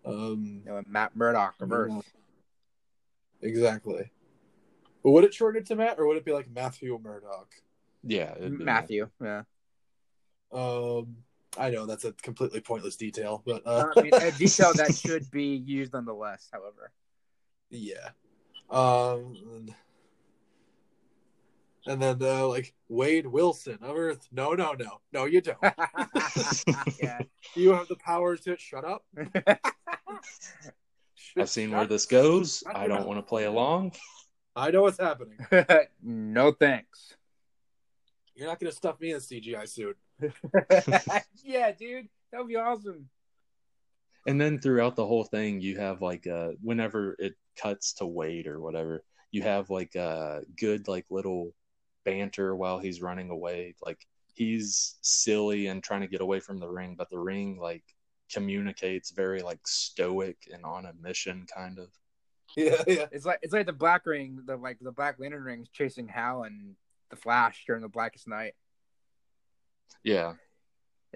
Um, 0.05 0.63
You 0.65 0.73
know, 0.73 0.83
Matt 0.87 1.15
Murdock 1.17 1.55
of 1.61 1.71
Yeah. 1.71 1.77
Earth. 1.77 2.13
exactly. 3.41 4.11
But 5.03 5.11
would 5.11 5.25
it 5.25 5.35
shorten 5.35 5.63
it 5.63 5.67
to 5.67 5.77
Matt, 5.77 5.99
or 5.99 6.07
would 6.07 6.17
it 6.17 6.25
be 6.25 6.33
like 6.33 6.49
Matthew 6.51 6.99
Murdock? 7.03 7.49
yeah 8.05 8.35
it'd 8.37 8.59
be- 8.59 8.65
Matthew. 8.65 9.09
Yeah. 9.21 9.43
Um, 10.53 11.17
I 11.57 11.71
know 11.71 11.87
that's 11.87 12.05
a 12.05 12.13
completely 12.13 12.61
pointless 12.61 12.97
detail, 12.97 13.43
but 13.45 13.63
uh, 13.67 13.89
I 13.97 14.03
mean, 14.03 14.15
a 14.15 14.31
detail 14.33 14.73
that 14.75 14.95
should 14.95 15.31
be 15.31 15.55
used 15.57 15.93
nonetheless. 15.93 16.49
However, 16.53 16.93
yeah. 17.71 18.11
Um, 18.71 19.73
and, 21.87 22.03
and 22.03 22.21
then 22.21 22.29
uh, 22.29 22.47
like 22.47 22.75
Wade 22.89 23.27
Wilson 23.27 23.79
of 23.83 23.97
Earth. 23.97 24.27
No, 24.33 24.53
no, 24.53 24.73
no, 24.73 25.01
no, 25.13 25.25
you 25.25 25.41
don't. 25.41 25.59
yeah. 27.03 27.21
you 27.55 27.73
have 27.73 27.89
the 27.89 27.97
powers 27.97 28.41
to 28.43 28.57
shut 28.57 28.85
up. 28.85 29.05
I've 31.37 31.49
seen 31.49 31.71
where 31.71 31.87
this 31.87 32.07
goes. 32.07 32.63
I 32.73 32.87
don't 32.87 33.07
want 33.07 33.19
to 33.19 33.23
play 33.23 33.45
along. 33.45 33.93
I 34.55 34.71
know 34.71 34.83
what's 34.83 35.01
happening. 35.01 35.39
no 36.03 36.53
thanks. 36.53 37.17
You're 38.35 38.49
not 38.49 38.61
gonna 38.61 38.73
stuff 38.73 39.01
me 39.01 39.11
in 39.11 39.17
a 39.17 39.21
CGI 39.21 39.69
suit. 39.69 39.97
yeah, 41.43 41.73
dude, 41.73 42.09
that 42.31 42.39
would 42.39 42.49
be 42.49 42.57
awesome. 42.57 43.09
And 44.27 44.41
then 44.41 44.59
throughout 44.61 44.95
the 44.95 45.07
whole 45.07 45.25
thing, 45.25 45.61
you 45.61 45.79
have 45.79 46.01
like 46.03 46.27
uh, 46.27 46.51
whenever 46.63 47.17
it 47.19 47.35
cuts 47.57 47.95
to 47.95 48.07
Wade 48.07 48.47
or 48.47 48.61
whatever, 48.61 49.03
you 49.31 49.43
have 49.43 49.71
like 49.71 49.95
a 49.95 50.43
good 50.59 50.87
like 50.87 51.07
little 51.11 51.55
banter 52.05 52.55
while 52.55 52.79
he's 52.79 53.03
running 53.03 53.31
away. 53.31 53.75
Like 53.85 54.07
he's 54.35 54.97
silly 55.03 55.67
and 55.67 55.83
trying 55.83 56.01
to 56.03 56.07
get 56.07 56.21
away 56.21 56.41
from 56.41 56.59
the 56.59 56.69
ring, 56.69 56.95
but 56.97 57.11
the 57.11 57.19
ring 57.19 57.59
like 57.59 57.85
communicates 58.33 59.11
very 59.11 59.43
like 59.43 59.67
stoic 59.67 60.39
and 60.53 60.65
on 60.65 60.87
a 60.87 60.93
mission 61.01 61.47
kind 61.53 61.79
of. 61.79 61.89
Yeah, 62.55 62.83
yeah. 62.87 63.07
It's 63.11 63.25
like 63.25 63.39
it's 63.41 63.55
like 63.55 63.65
the 63.65 63.73
Black 63.73 64.05
Ring, 64.05 64.43
the 64.45 64.59
like 64.59 64.77
the 64.79 64.93
Black 64.93 65.19
Lantern 65.19 65.43
rings 65.43 65.71
chasing 65.73 66.07
Hal 66.07 66.43
and 66.43 66.77
the 67.09 67.17
Flash 67.17 67.65
during 67.67 67.81
the 67.81 67.89
Blackest 67.89 68.29
Night. 68.29 68.53
Yeah. 70.05 70.35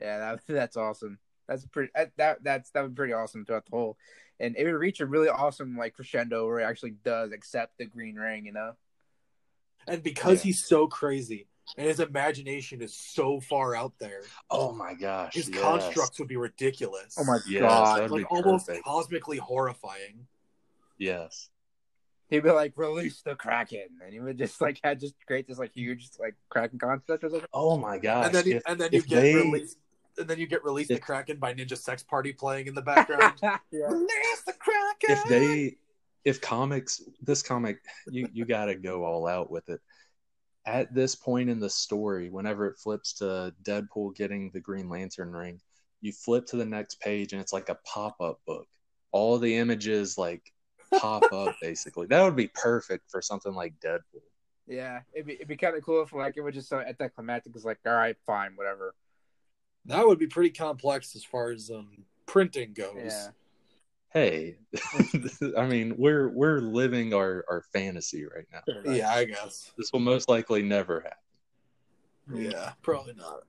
Yeah, 0.00 0.18
that, 0.18 0.40
that's 0.48 0.78
awesome. 0.78 1.18
That's 1.46 1.66
pretty. 1.66 1.92
That 2.16 2.42
that's 2.42 2.70
that 2.70 2.82
would 2.82 2.94
be 2.94 3.00
pretty 3.00 3.12
awesome 3.12 3.44
throughout 3.44 3.66
the 3.66 3.76
whole, 3.76 3.98
and 4.40 4.56
it 4.56 4.64
would 4.64 4.80
reach 4.80 5.00
a 5.00 5.06
really 5.06 5.28
awesome 5.28 5.76
like 5.76 5.92
crescendo 5.92 6.46
where 6.46 6.60
he 6.60 6.64
actually 6.64 6.94
does 7.04 7.32
accept 7.32 7.76
the 7.76 7.84
Green 7.84 8.16
Ring. 8.16 8.46
You 8.46 8.52
know. 8.52 8.72
And 9.86 10.02
because 10.02 10.38
Yeah. 10.38 10.44
he's 10.48 10.64
so 10.64 10.86
crazy 10.86 11.46
and 11.76 11.86
his 11.86 12.00
imagination 12.00 12.80
is 12.82 12.94
so 12.94 13.40
far 13.40 13.74
out 13.74 13.92
there, 13.98 14.22
Oh 14.50 14.72
my 14.72 14.94
gosh. 14.94 15.34
his 15.34 15.48
yes. 15.48 15.60
constructs 15.60 16.18
would 16.18 16.28
be 16.28 16.36
ridiculous. 16.36 17.16
Oh 17.18 17.24
my 17.24 17.38
Yes, 17.48 17.62
god. 17.62 18.10
like 18.10 18.30
almost 18.30 18.66
perfect. 18.66 18.84
cosmically 18.84 19.38
horrifying. 19.38 20.26
Yes. 20.98 21.50
He'd 22.28 22.42
be 22.42 22.50
like, 22.50 22.72
"Release 22.76 23.22
the 23.22 23.36
Kraken," 23.36 23.86
and 24.02 24.12
he 24.12 24.18
would 24.18 24.36
just 24.36 24.60
like 24.60 24.80
had 24.82 24.98
just 24.98 25.14
create 25.26 25.46
this 25.46 25.58
like 25.58 25.72
huge 25.72 26.08
like 26.18 26.34
Kraken 26.48 26.78
construct 26.78 27.22
or 27.22 27.30
something. 27.30 27.48
Oh 27.52 27.76
my 27.78 27.98
gosh. 27.98 28.26
and 28.26 28.34
then 28.34 28.46
you, 28.46 28.56
if, 28.56 28.62
and 28.66 28.80
then 28.80 28.88
you 28.92 29.02
get 29.02 29.20
they- 29.22 29.34
released. 29.36 29.78
And 30.18 30.26
then 30.26 30.38
you 30.38 30.46
get 30.46 30.64
released 30.64 30.88
the 30.88 30.98
Kraken 30.98 31.36
by 31.38 31.52
Ninja 31.52 31.76
Sex 31.76 32.02
Party 32.02 32.32
playing 32.32 32.68
in 32.68 32.74
the 32.74 32.80
background. 32.94 33.34
yeah. 33.42 33.58
Release 33.70 34.42
the 34.46 34.54
Kraken. 34.54 35.10
if 35.10 35.24
they 35.24 35.76
if 36.26 36.40
comics 36.40 37.02
this 37.22 37.40
comic 37.40 37.78
you 38.10 38.28
you 38.32 38.44
got 38.44 38.66
to 38.66 38.74
go 38.74 39.04
all 39.04 39.26
out 39.26 39.50
with 39.50 39.68
it 39.68 39.80
at 40.66 40.92
this 40.92 41.14
point 41.14 41.48
in 41.48 41.60
the 41.60 41.70
story 41.70 42.28
whenever 42.28 42.66
it 42.66 42.76
flips 42.76 43.12
to 43.14 43.54
deadpool 43.62 44.14
getting 44.14 44.50
the 44.50 44.60
green 44.60 44.88
lantern 44.88 45.32
ring 45.32 45.60
you 46.00 46.12
flip 46.12 46.44
to 46.44 46.56
the 46.56 46.64
next 46.64 47.00
page 47.00 47.32
and 47.32 47.40
it's 47.40 47.52
like 47.52 47.68
a 47.68 47.78
pop-up 47.86 48.40
book 48.44 48.66
all 49.12 49.38
the 49.38 49.56
images 49.56 50.18
like 50.18 50.52
pop 50.98 51.22
up 51.32 51.54
basically 51.62 52.06
that 52.08 52.22
would 52.22 52.36
be 52.36 52.50
perfect 52.54 53.08
for 53.08 53.22
something 53.22 53.54
like 53.54 53.72
deadpool 53.80 54.22
Yeah, 54.66 55.00
it'd 55.14 55.26
be 55.26 55.34
it'd 55.34 55.48
be 55.48 55.56
kind 55.56 55.76
of 55.76 55.84
cool 55.84 56.02
if 56.02 56.12
like 56.12 56.36
it 56.36 56.40
was 56.40 56.54
just 56.54 56.68
so 56.68 56.80
anticlimactic. 56.80 57.54
It's 57.54 57.64
like, 57.64 57.78
all 57.86 57.92
right, 57.92 58.16
fine, 58.26 58.52
whatever. 58.56 58.94
that 59.84 60.04
would 60.04 60.18
be 60.18 60.26
pretty 60.26 60.50
complex 60.50 61.14
as 61.14 61.22
far 61.22 61.52
as 61.52 61.70
um 61.70 62.04
printing 62.26 62.72
goes. 62.72 62.96
Yeah, 62.96 63.28
hey 64.16 64.56
i 65.58 65.66
mean 65.66 65.94
we're 65.98 66.30
we're 66.30 66.60
living 66.60 67.12
our 67.12 67.44
our 67.50 67.62
fantasy 67.72 68.24
right 68.24 68.46
now 68.50 68.62
Yeah, 68.90 69.10
I 69.12 69.24
guess. 69.26 69.72
this 69.76 69.92
will 69.92 70.00
most 70.00 70.26
likely 70.28 70.62
never 70.62 71.00
happen 71.00 72.42
Yeah, 72.48 72.72
probably 72.82 73.12
not. 73.14 73.42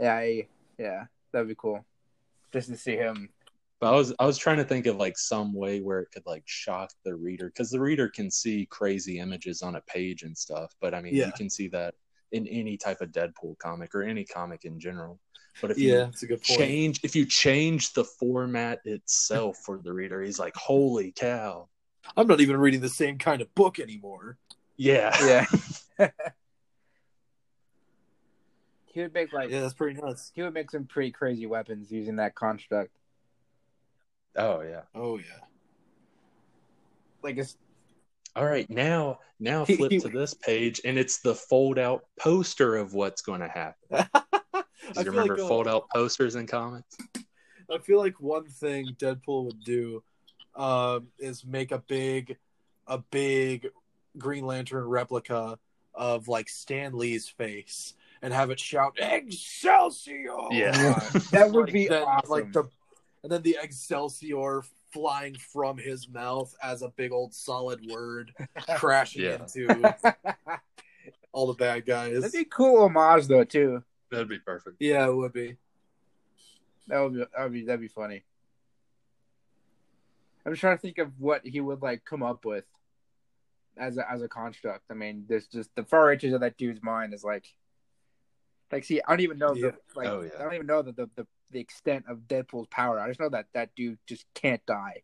yeah, 0.00 0.14
I, 0.14 0.46
yeah. 0.78 1.06
That'd 1.32 1.48
be 1.48 1.54
cool, 1.56 1.84
just 2.52 2.68
to 2.68 2.76
see 2.76 2.96
him. 2.96 3.28
But 3.80 3.92
I 3.92 3.96
was 3.96 4.14
I 4.20 4.24
was 4.24 4.38
trying 4.38 4.58
to 4.58 4.64
think 4.64 4.86
of 4.86 4.96
like 4.96 5.18
some 5.18 5.52
way 5.52 5.80
where 5.80 5.98
it 6.00 6.10
could 6.12 6.24
like 6.26 6.44
shock 6.46 6.90
the 7.04 7.14
reader 7.14 7.48
because 7.48 7.70
the 7.70 7.80
reader 7.80 8.08
can 8.08 8.30
see 8.30 8.66
crazy 8.70 9.18
images 9.18 9.62
on 9.62 9.74
a 9.76 9.80
page 9.82 10.22
and 10.22 10.36
stuff. 10.38 10.74
But 10.80 10.94
I 10.94 11.00
mean, 11.02 11.14
Yeah. 11.14 11.26
you 11.26 11.32
can 11.32 11.50
see 11.50 11.66
that 11.68 11.94
in 12.32 12.46
any 12.46 12.76
type 12.76 13.00
of 13.00 13.10
Deadpool 13.10 13.58
comic 13.58 13.94
or 13.96 14.04
any 14.04 14.24
comic 14.24 14.64
in 14.64 14.78
general. 14.78 15.18
But 15.60 15.70
if 15.70 15.78
Yeah, 15.78 15.90
you 15.92 15.98
that's 16.06 16.22
a 16.22 16.26
good 16.26 16.42
point. 16.42 16.58
change 16.60 17.00
if 17.02 17.14
you 17.16 17.26
change 17.26 17.92
the 17.92 18.04
format 18.04 18.80
itself 18.84 19.58
for 19.64 19.78
the 19.78 19.92
reader, 19.92 20.20
he's 20.22 20.38
like, 20.38 20.54
"Holy 20.56 21.12
cow!" 21.12 21.68
I'm 22.16 22.26
not 22.26 22.40
even 22.40 22.56
reading 22.58 22.80
the 22.80 22.88
same 22.88 23.18
kind 23.18 23.40
of 23.40 23.54
book 23.54 23.78
anymore. 23.78 24.36
Yeah, 24.76 25.16
Yeah, 25.24 25.46
he 28.86 29.00
would 29.02 29.14
make 29.14 29.32
like 29.32 29.50
Yeah, 29.50 29.60
that's 29.60 29.74
pretty 29.74 30.00
nuts. 30.00 30.32
he 30.34 30.42
would 30.42 30.54
make 30.54 30.70
some 30.70 30.84
pretty 30.84 31.10
crazy 31.12 31.46
weapons 31.46 31.90
using 31.90 32.16
that 32.16 32.34
construct. 32.34 32.90
oh 34.36 34.60
yeah. 34.62 34.82
Oh 34.94 35.18
yeah. 35.18 35.24
Like 37.22 37.38
it's 37.38 37.56
All 38.36 38.44
right, 38.44 38.68
now 38.68 39.20
now 39.40 39.64
flip 39.64 39.90
to 40.00 40.08
this 40.08 40.34
page, 40.34 40.80
and 40.84 40.98
it's 40.98 41.20
the 41.20 41.34
fold 41.34 41.78
out 41.78 42.02
poster 42.18 42.76
of 42.76 42.92
what's 42.94 43.22
going 43.22 43.40
to 43.40 43.48
happen. 43.48 44.08
I 44.90 44.92
Do 44.92 45.00
you 45.04 45.10
remember 45.10 45.36
like, 45.38 45.48
fold 45.48 45.68
out 45.68 45.88
posters 45.94 46.34
in 46.36 46.46
comics? 46.46 46.96
I 47.70 47.78
feel 47.78 47.98
like 47.98 48.20
one 48.20 48.44
thing 48.46 48.88
Deadpool 48.98 49.46
would 49.46 49.64
do 49.64 50.02
um, 50.54 51.08
is 51.18 51.44
make 51.44 51.72
a 51.72 51.78
big, 51.78 52.36
a 52.86 52.98
big 52.98 53.68
Green 54.18 54.44
Lantern 54.46 54.84
replica 54.84 55.58
of 55.94 56.28
like 56.28 56.48
Stan 56.48 56.96
Lee's 56.96 57.28
face 57.28 57.94
and 58.22 58.32
have 58.32 58.50
it 58.50 58.60
shout 58.60 58.94
Excelsior. 58.98 60.28
Yeah. 60.50 60.72
that 61.32 61.50
would 61.50 61.66
Like, 61.66 61.72
be 61.72 61.88
then, 61.88 62.02
awesome. 62.02 62.30
like 62.30 62.52
the, 62.52 62.64
and 63.22 63.32
then 63.32 63.42
the 63.42 63.56
Excelsior 63.62 64.62
flying 64.92 65.34
from 65.34 65.76
his 65.76 66.08
mouth 66.08 66.54
as 66.62 66.82
a 66.82 66.88
big 66.88 67.10
old 67.12 67.34
solid 67.34 67.84
word 67.90 68.32
crashing 68.76 69.22
Yeah. 69.24 69.40
into 69.42 69.94
all 71.32 71.46
the 71.48 71.54
bad 71.54 71.84
guys. 71.86 72.20
That'd 72.20 72.32
be 72.32 72.44
cool 72.44 72.82
homage 72.84 73.26
though 73.26 73.44
too. 73.44 73.82
That'd 74.14 74.28
be 74.28 74.38
perfect. 74.38 74.76
Yeah, 74.80 75.06
it 75.06 75.14
would 75.14 75.32
be. 75.32 75.56
That 76.88 77.00
would 77.00 77.12
be 77.14 77.18
that 77.18 77.42
would 77.42 77.52
be 77.52 77.64
that'd 77.64 77.80
be 77.80 77.88
funny. 77.88 78.24
I'm 80.46 80.54
trying 80.54 80.76
to 80.76 80.80
think 80.82 80.98
of 80.98 81.18
what 81.18 81.46
he 81.46 81.60
would 81.60 81.80
like 81.82 82.04
come 82.04 82.22
up 82.22 82.44
with 82.44 82.64
as 83.76 83.96
a 83.96 84.10
as 84.10 84.22
a 84.22 84.28
construct. 84.28 84.84
I 84.90 84.94
mean, 84.94 85.24
there's 85.28 85.46
just 85.46 85.74
the 85.74 85.84
far 85.84 86.06
reaches 86.08 86.32
of 86.34 86.40
that 86.40 86.56
dude's 86.58 86.82
mind 86.82 87.14
is 87.14 87.24
like 87.24 87.46
like 88.70 88.84
see, 88.84 89.00
I 89.00 89.10
don't 89.10 89.20
even 89.20 89.38
know 89.38 89.54
Yeah. 89.54 89.70
the 89.70 89.76
like 89.96 90.08
Oh, 90.08 90.20
yeah. 90.22 90.30
I 90.38 90.42
don't 90.42 90.54
even 90.54 90.66
know 90.66 90.82
the, 90.82 90.92
the 90.92 91.10
the 91.16 91.26
the 91.52 91.60
extent 91.60 92.04
of 92.08 92.18
Deadpool's 92.28 92.66
power. 92.68 92.98
I 93.00 93.08
just 93.08 93.20
know 93.20 93.28
that 93.30 93.46
that 93.54 93.74
dude 93.74 93.98
just 94.06 94.26
can't 94.34 94.64
die. 94.66 95.02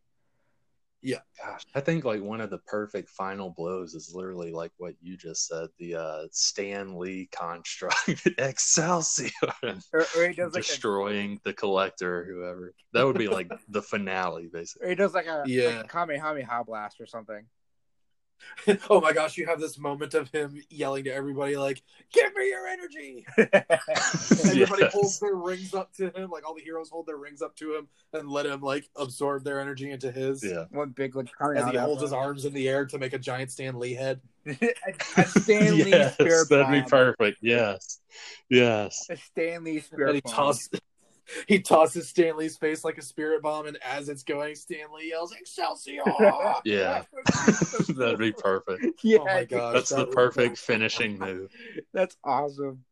Yeah, 1.02 1.20
gosh, 1.42 1.62
I 1.74 1.80
think 1.80 2.04
like 2.04 2.20
one 2.22 2.40
of 2.42 2.50
the 2.50 2.58
perfect 2.58 3.08
final 3.08 3.50
blows 3.56 3.94
is 3.94 4.12
literally 4.14 4.52
like 4.52 4.72
what 4.76 4.94
you 5.00 5.16
just 5.16 5.46
said, 5.48 5.68
the 5.78 5.94
uh 5.94 6.26
Stan 6.30 6.98
Lee 6.98 7.28
construct 7.32 8.26
Excelsior 8.38 9.30
Or, 9.92 10.06
or 10.16 10.28
he 10.28 10.34
does 10.34 10.52
like 10.52 10.64
a, 10.64 10.66
destroying 10.66 11.40
the 11.44 11.54
collector 11.54 12.20
or 12.20 12.24
whoever. 12.24 12.74
That 12.92 13.04
would 13.04 13.16
be 13.18 13.28
like 13.28 13.50
the 13.68 13.82
finale, 13.82 14.48
basically. 14.52 14.86
or 14.86 14.90
he 14.90 14.94
does 14.94 15.14
like 15.14 15.26
a 15.26 15.42
Yeah. 15.46 15.66
like 15.68 15.84
a 15.86 15.88
Kamehameha 15.88 16.64
blast 16.64 17.00
or 17.00 17.06
something. 17.06 17.46
oh 18.90 19.00
my 19.00 19.12
gosh, 19.12 19.36
you 19.36 19.46
have 19.46 19.60
this 19.60 19.78
moment 19.78 20.14
of 20.14 20.28
him 20.30 20.60
yelling 20.70 21.04
to 21.04 21.10
everybody 21.14 21.56
like, 21.56 21.82
"Give 22.12 22.34
me 22.34 22.48
your 22.48 22.66
energy!" 22.66 23.24
Everybody 23.38 24.82
Yes. 24.82 24.92
holds 24.92 25.18
their 25.20 25.34
rings 25.34 25.74
up 25.74 25.92
to 25.94 26.10
him, 26.10 26.30
like 26.30 26.46
all 26.46 26.54
the 26.54 26.62
heroes 26.62 26.88
hold 26.90 27.06
their 27.06 27.16
rings 27.16 27.42
up 27.42 27.54
to 27.56 27.74
him 27.74 27.88
and 28.12 28.28
let 28.28 28.46
him 28.46 28.60
like 28.60 28.88
absorb 28.96 29.44
their 29.44 29.60
energy 29.60 29.90
into 29.90 30.10
his. 30.10 30.44
Yeah. 30.44 30.64
One 30.70 30.90
big 30.90 31.14
like 31.16 31.28
As 31.56 31.70
he 31.70 31.76
holds 31.76 32.02
his 32.02 32.12
arms 32.12 32.44
in 32.44 32.52
the 32.52 32.68
air 32.68 32.86
to 32.86 32.98
make 32.98 33.12
a 33.12 33.18
giant 33.18 33.50
Stan 33.50 33.78
Lee 33.78 33.94
head. 33.94 34.20
a, 34.46 34.72
a 35.16 35.24
Stan 35.26 35.74
Lee 35.76 35.90
yes, 35.90 36.14
spirit 36.14 36.48
that'd 36.48 36.84
be 36.84 36.88
perfect. 36.88 37.38
Yes. 37.42 38.00
Yes. 38.48 39.06
A 39.10 39.16
Stan 39.16 39.64
Lee 39.64 39.76
And 39.76 39.84
spirit 39.84 40.14
he 40.16 40.20
bomb. 40.22 40.34
tosses 40.34 40.70
he 41.46 41.60
tosses 41.60 42.08
Stan 42.08 42.36
Lee's 42.36 42.56
face 42.56 42.84
like 42.84 42.98
a 42.98 43.02
spirit 43.02 43.42
bomb, 43.42 43.66
and 43.66 43.78
as 43.84 44.08
it's 44.08 44.22
going, 44.22 44.54
Stan 44.54 44.86
Lee 44.94 45.08
yells, 45.10 45.32
Excelsior! 45.32 46.02
Yeah. 46.64 47.02
That'd 47.88 48.18
be 48.18 48.32
perfect. 48.32 48.84
yeah, 49.04 49.18
Oh 49.20 49.24
my 49.24 49.44
gosh. 49.44 49.74
That's 49.74 49.90
that 49.90 49.96
the 49.96 50.04
would- 50.06 50.14
perfect 50.14 50.58
finishing 50.58 51.18
move. 51.18 51.50
that's 51.92 52.16
awesome. 52.24 52.84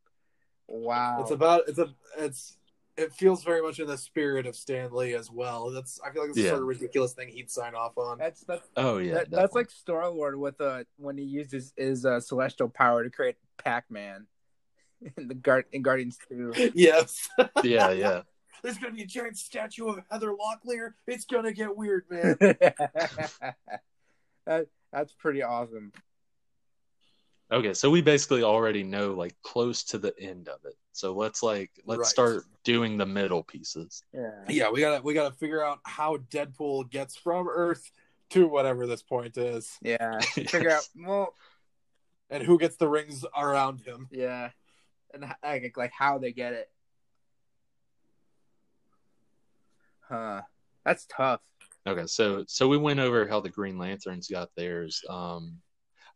Wow. 0.67 1.23
It's 1.23 1.31
about 1.31 1.63
it's 1.69 1.79
a 1.79 1.95
it's 2.19 2.57
it 2.97 3.13
feels 3.13 3.45
very 3.45 3.63
much 3.63 3.79
in 3.79 3.87
the 3.87 3.97
spirit 3.97 4.45
of 4.47 4.57
Stan 4.57 4.93
Lee 4.93 5.15
as 5.15 5.31
well. 5.31 5.71
That's 5.71 6.01
I 6.05 6.11
feel 6.11 6.23
like 6.23 6.31
it's 6.31 6.37
the 6.37 6.43
Yeah. 6.45 6.51
sort 6.51 6.63
of 6.63 6.69
ridiculous 6.69 7.13
thing 7.13 7.29
he'd 7.29 7.51
sign 7.51 7.75
off 7.75 7.97
on. 7.97 8.19
that's 8.19 8.41
that's 8.43 8.69
Oh 8.77 8.99
yeah. 8.99 9.15
that, 9.15 9.31
that's 9.31 9.55
like 9.55 9.71
Star 9.71 10.09
Lord 10.11 10.37
with 10.39 10.61
uh 10.61 10.85
when 10.97 11.17
he 11.17 11.25
used 11.25 11.53
his, 11.53 11.73
his 11.77 12.05
uh, 12.05 12.21
celestial 12.21 12.69
power 12.69 13.05
to 13.05 13.11
create 13.11 13.37
Pac 13.57 13.91
Man. 13.91 14.27
in 15.17 15.29
the 15.29 15.35
guard 15.35 15.65
in 15.73 15.83
Guardians 15.83 16.19
Two. 16.29 16.53
yes. 16.75 17.29
Yeah, 17.65 17.91
yeah. 17.91 18.23
There's 18.63 18.79
gonna 18.79 18.95
be 18.95 19.03
a 19.03 19.07
giant 19.07 19.37
statue 19.39 19.89
of 19.89 20.01
Heather 20.11 20.33
Locklear. 20.33 20.95
It's 21.07 21.25
gonna 21.25 21.53
get 21.53 21.77
weird, 21.77 22.05
man. 22.11 22.37
that, 22.41 23.77
that's 24.93 25.13
pretty 25.13 25.43
awesome. 25.43 25.93
Okay, 27.51 27.73
so 27.73 27.89
we 27.89 28.03
basically 28.03 28.43
already 28.43 28.83
know 28.83 29.13
like 29.15 29.35
close 29.43 29.83
to 29.85 29.99
the 29.99 30.13
end 30.21 30.49
of 30.49 30.59
it. 30.65 30.75
So 30.93 31.15
let's 31.15 31.43
like 31.43 31.71
let's 31.87 32.01
Right. 32.01 32.07
start 32.07 32.45
doing 32.65 32.99
the 32.99 33.07
middle 33.07 33.43
pieces. 33.43 34.03
Yeah. 34.13 34.31
yeah, 34.49 34.71
we 34.71 34.81
gotta 34.81 35.03
we 35.03 35.15
gotta 35.15 35.35
figure 35.35 35.65
out 35.65 35.79
how 35.85 36.19
Deadpool 36.31 36.91
gets 36.91 37.17
from 37.17 37.49
Earth 37.49 37.91
to 38.31 38.47
whatever 38.47 38.87
this 38.87 39.03
point 39.03 39.39
is, 39.39 39.79
Yeah. 39.81 40.19
Figure 40.21 40.71
out 40.71 40.87
well, 40.97 41.35
and 42.29 42.43
who 42.43 42.59
gets 42.59 42.77
the 42.77 42.89
rings 42.89 43.25
around 43.37 43.81
him. 43.81 44.09
yeah, 44.11 44.51
and 45.13 45.25
like 45.43 45.77
like 45.77 45.93
how 45.97 46.19
they 46.19 46.33
get 46.33 46.53
it. 46.53 46.71
Huh. 50.09 50.43
That's 50.85 51.07
tough. 51.07 51.41
Okay, 51.87 52.07
so 52.07 52.45
so 52.47 52.69
we 52.69 52.77
went 52.77 53.01
over 53.01 53.27
how 53.27 53.41
the 53.41 53.49
Green 53.49 53.79
Lanterns 53.79 54.29
got 54.29 54.51
theirs. 54.57 55.03
Um 55.09 55.59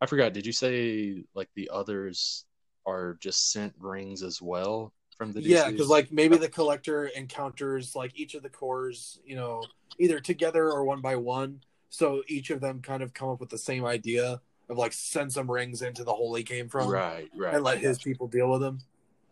I 0.00 0.06
forgot, 0.06 0.32
did 0.32 0.46
you 0.46 0.52
say 0.52 1.24
like 1.34 1.48
the 1.54 1.70
others 1.72 2.44
are 2.86 3.16
just 3.20 3.52
sent 3.52 3.74
rings 3.78 4.22
as 4.22 4.42
well 4.42 4.92
from 5.16 5.32
the 5.32 5.40
Yeah, 5.40 5.70
because 5.70 5.88
like 5.88 6.10
maybe 6.10 6.36
the 6.36 6.48
collector 6.48 7.06
encounters 7.06 7.94
like 7.94 8.12
each 8.14 8.34
of 8.34 8.42
the 8.42 8.50
corps, 8.50 9.18
you 9.24 9.36
know, 9.36 9.62
either 9.98 10.18
together 10.20 10.70
or 10.70 10.84
one 10.84 11.00
by 11.00 11.16
one. 11.16 11.60
So 11.90 12.22
each 12.26 12.50
of 12.50 12.60
them 12.60 12.80
kind 12.80 13.02
of 13.02 13.12
come 13.12 13.28
up 13.28 13.40
with 13.40 13.50
the 13.50 13.58
same 13.58 13.84
idea 13.84 14.40
of 14.72 14.78
like 14.78 14.92
send 14.92 15.32
some 15.32 15.50
rings 15.50 15.82
into 15.82 16.02
the 16.04 16.12
hole 16.12 16.34
he 16.34 16.42
came 16.42 16.68
from, 16.68 16.88
Right, 16.88 17.30
right. 17.36 17.54
and 17.54 17.62
let 17.62 17.78
his 17.78 17.98
gotcha. 17.98 18.08
people 18.08 18.26
deal 18.28 18.50
with 18.50 18.60
them. 18.60 18.78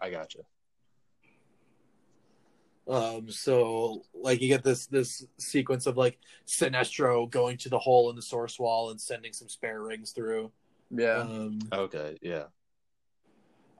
I 0.00 0.10
gotcha. 0.10 0.40
Um, 2.88 3.30
so 3.30 4.02
like 4.14 4.40
you 4.40 4.48
get 4.48 4.64
this 4.64 4.86
this 4.86 5.24
sequence 5.38 5.86
of 5.86 5.96
like 5.96 6.18
Sinestro 6.46 7.30
going 7.30 7.56
to 7.58 7.68
the 7.68 7.78
hole 7.78 8.10
in 8.10 8.16
the 8.16 8.22
source 8.22 8.58
wall 8.58 8.90
and 8.90 9.00
sending 9.00 9.32
some 9.32 9.48
spare 9.48 9.80
rings 9.82 10.10
through. 10.12 10.50
Yeah. 10.90 11.18
Um, 11.18 11.60
Okay, 11.72 12.18
yeah. 12.20 12.44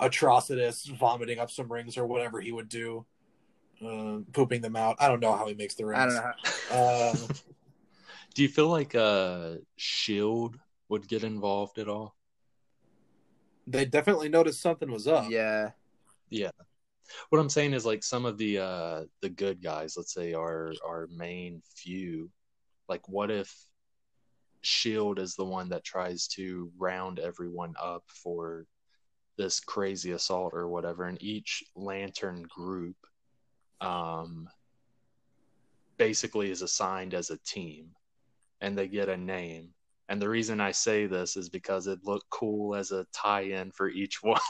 Atrocitus 0.01 0.87
vomiting 0.97 1.39
up 1.39 1.51
some 1.51 1.71
rings 1.71 1.99
or 1.99 2.07
whatever 2.07 2.41
he 2.41 2.53
would 2.53 2.69
do, 2.69 3.05
uh, 3.85 4.19
pooping 4.33 4.61
them 4.63 4.77
out. 4.77 4.97
I 4.99 5.09
don't 5.09 5.21
know 5.21 5.35
how 5.37 5.47
he 5.47 5.55
makes 5.55 5.75
the 5.75 5.87
rings. 5.87 6.01
I 6.01 6.07
don't 6.07 6.15
know. 6.15 6.33
How... 6.71 6.77
Uh, 6.77 7.15
Do 8.35 8.43
you 8.45 8.49
feel 8.49 8.69
like 8.69 8.95
uh 8.95 9.55
Shield 9.77 10.57
would 10.91 11.09
get 11.09 11.25
involved 11.25 11.79
at 11.79 11.89
all? 11.89 12.15
they 13.71 13.85
definitely 13.85 14.29
noticed 14.29 14.61
something 14.61 14.91
was 14.91 15.07
up. 15.07 15.31
yeah. 15.31 15.71
Yeah. 16.29 16.51
What 17.31 17.41
I'm 17.41 17.49
saying 17.49 17.73
is 17.73 17.85
like 17.85 18.05
some 18.05 18.25
of 18.25 18.39
the 18.39 18.59
uh 18.59 19.03
the 19.21 19.29
good 19.29 19.63
guys, 19.63 19.95
let's 19.97 20.15
say 20.15 20.33
our 20.35 20.73
our 20.87 21.09
main 21.11 21.63
few, 21.77 22.31
like 22.89 23.09
what 23.09 23.31
if 23.31 23.53
Shield 24.63 25.19
is 25.19 25.35
the 25.35 25.45
one 25.45 25.69
that 25.71 25.85
tries 25.85 26.29
to 26.29 26.71
round 26.79 27.19
everyone 27.19 27.75
up 27.81 28.05
for 28.07 28.67
this 29.37 29.59
crazy 29.59 30.13
assault 30.13 30.53
or 30.55 30.69
whatever, 30.69 31.05
and 31.05 31.21
each 31.23 31.65
lantern 31.75 32.43
group 32.49 32.97
um 33.81 34.49
basically 35.97 36.51
is 36.51 36.63
assigned 36.63 37.13
as 37.13 37.31
a 37.31 37.39
team 37.39 37.91
and 38.61 38.77
they 38.79 38.87
get 38.87 39.09
a 39.09 39.17
name. 39.17 39.71
And 40.11 40.21
the 40.21 40.29
reason 40.29 40.61
I 40.61 40.73
say 40.73 41.07
this 41.07 41.37
is 41.37 41.49
because 41.49 41.87
it 41.87 42.01
looked 42.03 42.29
cool 42.31 42.75
as 42.75 42.91
a 42.91 43.07
tie-in 43.15 43.71
for 43.71 43.89
each 43.89 44.21
one, 44.23 44.41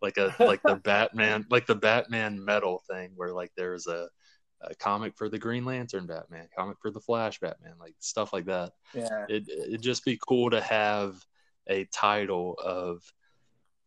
like 0.00 0.16
a 0.16 0.34
like 0.40 0.62
the 0.62 0.76
Batman, 0.76 1.44
like 1.50 1.66
the 1.66 1.74
Batman 1.74 2.42
metal 2.42 2.82
thing, 2.90 3.12
where 3.14 3.32
like 3.34 3.52
there's 3.58 3.86
a, 3.86 4.08
a 4.62 4.74
comic 4.76 5.14
for 5.14 5.28
the 5.28 5.38
Green 5.38 5.66
Lantern 5.66 6.06
Batman, 6.06 6.48
comic 6.56 6.78
for 6.80 6.90
the 6.90 7.00
Flash 7.00 7.38
Batman, 7.40 7.74
like 7.78 7.94
stuff 8.00 8.32
like 8.32 8.46
that. 8.46 8.72
Yeah. 8.94 9.26
It 9.28 9.46
it'd 9.50 9.82
just 9.82 10.02
be 10.02 10.18
cool 10.26 10.48
to 10.48 10.62
have 10.62 11.22
a 11.66 11.84
title 11.92 12.54
of, 12.64 13.02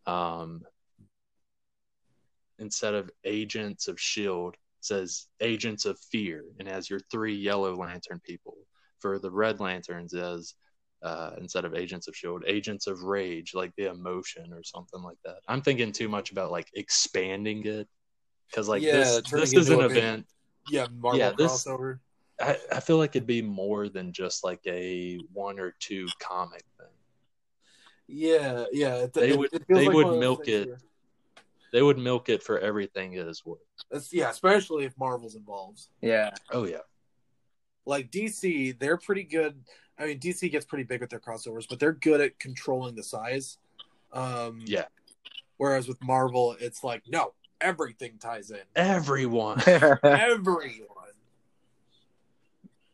um, 0.05 0.61
instead 2.59 2.93
of 2.93 3.09
Agents 3.23 3.87
of 3.87 3.99
Shield, 3.99 4.57
says 4.79 5.25
Agents 5.39 5.85
of 5.85 5.97
Fear, 5.97 6.43
and 6.59 6.67
has 6.67 6.87
your 6.87 6.99
three 7.11 7.35
Yellow 7.35 7.75
Lantern 7.75 8.21
people. 8.23 8.57
For 8.99 9.17
the 9.17 9.31
Red 9.31 9.61
Lanterns, 9.61 10.13
as 10.13 10.55
uh, 11.01 11.31
instead 11.37 11.65
of 11.65 11.73
Agents 11.75 12.07
of 12.07 12.15
Shield, 12.15 12.43
Agents 12.47 12.87
of 12.87 13.03
Rage, 13.03 13.53
like 13.53 13.73
the 13.77 13.85
emotion 13.89 14.51
or 14.53 14.63
something 14.63 15.01
like 15.01 15.17
that. 15.25 15.37
I'm 15.47 15.61
thinking 15.61 15.91
too 15.91 16.09
much 16.09 16.31
about 16.31 16.51
like 16.51 16.67
expanding 16.73 17.65
it 17.65 17.87
because 18.49 18.67
like 18.67 18.81
Yeah, 18.81 18.93
this 18.93 19.21
this 19.31 19.53
is 19.53 19.69
an 19.69 19.73
into 19.75 19.85
a 19.85 19.87
big- 19.89 19.97
event. 19.97 20.25
Yeah, 20.69 20.87
Marvel 20.97 21.19
Yeah, 21.19 21.31
this- 21.37 21.51
crossover. 21.65 21.99
I, 22.41 22.57
I 22.71 22.79
feel 22.79 22.97
like 22.97 23.15
it'd 23.17 23.27
be 23.27 23.41
more 23.41 23.89
than 23.89 24.13
just 24.13 24.43
like 24.45 24.61
a 24.65 25.17
one 25.33 25.59
or 25.59 25.75
two 25.79 26.07
comic 26.21 26.63
thing. 26.77 26.87
Yeah, 28.07 28.65
yeah. 28.71 28.95
It, 29.03 29.13
They 29.13 29.29
it- 29.31 29.37
would- 29.37 29.53
it 29.53 29.63
they 29.67 29.85
like 29.87 29.93
would 29.93 30.05
one 30.05 30.05
of 30.05 30.11
those 30.13 30.19
milk 30.21 30.45
things 30.45 30.57
it. 30.61 30.67
where- 30.69 30.77
They 31.71 31.81
would 31.81 31.97
milk 31.99 32.29
it 32.29 32.41
for 32.41 32.57
everything 32.59 33.13
it 33.13 33.27
is 33.27 33.45
worth. 33.45 33.59
That's, 33.91 34.11
yeah, 34.13 34.29
especially 34.31 34.85
if 34.85 34.97
Marvel's 34.97 35.35
involved. 35.35 35.81
Yeah. 36.01 36.31
Oh 36.51 36.65
yeah, 36.65 36.79
Like 37.85 38.09
DC, 38.11 38.77
they're 38.79 38.97
pretty 38.97 39.23
good. 39.23 39.63
I 39.99 40.05
mean, 40.05 40.19
DC 40.19 40.49
gets 40.51 40.65
pretty 40.65 40.85
big 40.85 41.01
with 41.01 41.09
their 41.09 41.19
crossovers, 41.19 41.67
but 41.69 41.79
they're 41.79 41.93
good 41.93 42.21
at 42.21 42.39
controlling 42.39 42.95
the 42.95 43.03
size. 43.03 43.57
Um, 44.13 44.61
yeah. 44.65 44.85
Whereas 45.57 45.87
with 45.87 46.01
Marvel, 46.01 46.55
it's 46.59 46.83
like 46.83 47.03
no, 47.07 47.33
everything 47.59 48.13
ties 48.19 48.49
in. 48.49 48.61
Everyone. 48.75 49.61
Everyone. 49.67 50.85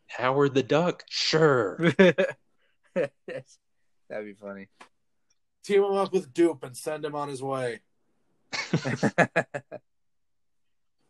Howard 0.07 0.55
the 0.55 0.63
Duck, 0.63 1.03
sure. 1.09 1.77
That'd 2.95 3.11
be 4.23 4.33
funny. 4.33 4.69
Team 5.63 5.83
him 5.83 5.93
up 5.93 6.13
with 6.13 6.33
Dupe 6.33 6.63
and 6.63 6.75
send 6.75 7.05
him 7.05 7.15
on 7.15 7.29
his 7.29 7.43
way. 7.43 7.81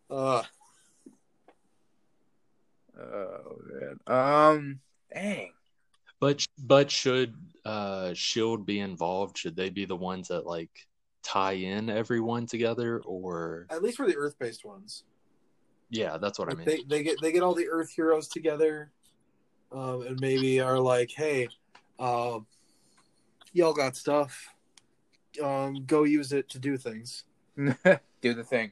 Uh, 0.08 0.44
oh 2.96 3.58
man. 3.68 4.00
Um. 4.06 4.80
Dang. 5.12 5.52
But 6.20 6.46
but 6.58 6.90
should 6.90 7.36
uh 7.66 8.14
Shield 8.14 8.66
be 8.66 8.80
involved? 8.80 9.38
Should 9.38 9.56
they 9.56 9.70
be 9.70 9.86
the 9.86 9.96
ones 9.96 10.30
that 10.30 10.46
like 10.46 10.88
tie 11.26 11.54
in 11.54 11.90
everyone 11.90 12.46
together, 12.46 13.02
or 13.06 13.66
at 13.70 13.82
least 13.82 13.98
for 13.98 14.08
the 14.08 14.16
Earth-based 14.16 14.64
ones. 14.64 15.04
yeah, 15.90 16.18
that's 16.18 16.38
what 16.38 16.52
I 16.52 16.56
mean. 16.56 16.66
they 16.66 16.84
they 16.88 17.04
get 17.04 17.20
they 17.22 17.32
get 17.32 17.44
all 17.44 17.56
the 17.56 17.68
Earth 17.68 17.92
heroes 17.92 18.28
together, 18.28 18.92
um, 19.72 20.04
and 20.04 20.20
maybe 20.22 20.60
are 20.60 20.80
like, 20.80 21.12
hey, 21.12 21.50
um, 22.00 22.46
y'all 23.52 23.74
got 23.74 23.96
stuff. 23.96 24.50
Um, 25.44 25.84
go 25.86 26.04
use 26.04 26.32
it 26.32 26.48
to 26.50 26.60
do 26.60 26.78
things. 26.78 27.26
Do 28.22 28.34
the 28.34 28.44
thing. 28.44 28.72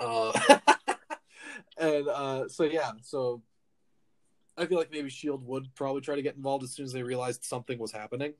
Uh, 0.00 0.32
and 1.78 2.08
uh, 2.08 2.48
so 2.48 2.64
yeah, 2.64 2.92
so 3.02 3.42
I 4.56 4.66
feel 4.66 4.78
like 4.78 4.92
maybe 4.92 5.08
Shield 5.10 5.46
would 5.46 5.74
probably 5.74 6.02
try 6.02 6.14
to 6.16 6.22
get 6.22 6.36
involved 6.36 6.64
as 6.64 6.72
soon 6.72 6.84
as 6.84 6.92
they 6.92 7.02
realized 7.02 7.44
something 7.44 7.78
was 7.78 7.92
happening. 7.92 8.34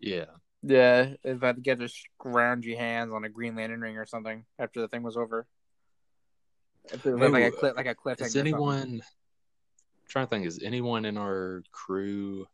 Yeah, 0.00 0.26
Yeah, 0.62 1.14
if 1.24 1.42
I 1.42 1.46
had 1.48 1.56
to 1.56 1.62
get 1.62 1.78
just 1.80 2.06
scroungy 2.20 2.76
hands 2.76 3.12
on 3.12 3.24
a 3.24 3.28
Green 3.28 3.56
Lantern 3.56 3.80
ring 3.80 3.96
or 3.96 4.06
something 4.06 4.44
after 4.58 4.80
the 4.80 4.88
thing 4.88 5.02
was 5.02 5.16
over. 5.16 5.46
If 6.92 7.04
it 7.06 7.16
like 7.16 7.44
a 7.44 7.48
Ooh, 7.48 7.50
clip, 7.50 7.76
like 7.76 7.86
a 7.86 7.94
cliff. 7.94 8.20
is 8.20 8.36
anyone? 8.36 9.02
trying 10.08 10.26
to 10.26 10.30
think, 10.30 10.46
is 10.46 10.60
anyone 10.62 11.04
in 11.04 11.16
our 11.16 11.62
crew 11.72 12.46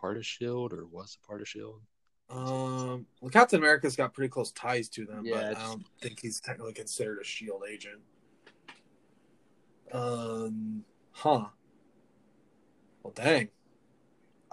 part 0.00 0.16
of 0.16 0.26
Shield 0.26 0.72
or 0.72 0.86
was 0.86 1.16
a 1.22 1.26
part 1.26 1.40
of 1.40 1.48
Shield? 1.48 1.80
Um, 2.28 3.06
well, 3.20 3.30
Captain 3.30 3.58
America's 3.58 3.94
got 3.94 4.12
pretty 4.14 4.28
close 4.30 4.50
ties 4.52 4.88
to 4.90 5.04
them, 5.04 5.24
Yeah, 5.24 5.36
but 5.36 5.56
I 5.56 5.62
don't 5.68 5.84
think 6.00 6.20
he's 6.20 6.40
technically 6.40 6.72
considered 6.72 7.18
a 7.20 7.24
Shield 7.24 7.62
agent. 7.70 8.00
Um, 9.92 10.84
huh. 11.12 11.46
Well, 13.02 13.12
dang. 13.14 13.48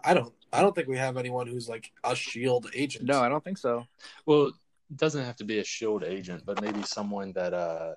I 0.04 0.14
don't. 0.14 0.34
I 0.52 0.62
don't 0.62 0.74
think 0.74 0.88
we 0.88 0.98
have 0.98 1.18
anyone 1.18 1.46
who's 1.46 1.70
like 1.70 1.92
a 2.04 2.16
Shield 2.16 2.72
agent. 2.74 3.06
No, 3.06 3.22
I 3.22 3.30
don't 3.30 3.44
think 3.44 3.58
so. 3.58 3.86
Well, 4.26 4.48
it 4.48 4.98
doesn't 4.98 5.24
have 5.24 5.36
to 5.38 5.44
be 5.44 5.60
a 5.60 5.64
Shield 5.64 6.04
agent, 6.04 6.44
but 6.46 6.60
maybe 6.62 6.82
someone 6.84 7.32
that 7.34 7.54
uh 7.54 7.94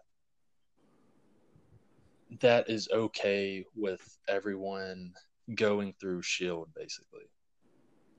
that 2.40 2.68
is 2.68 2.88
okay 2.92 3.64
with 3.74 4.18
everyone 4.28 5.12
going 5.54 5.94
through 6.00 6.22
Shield, 6.22 6.68
basically. 6.74 7.24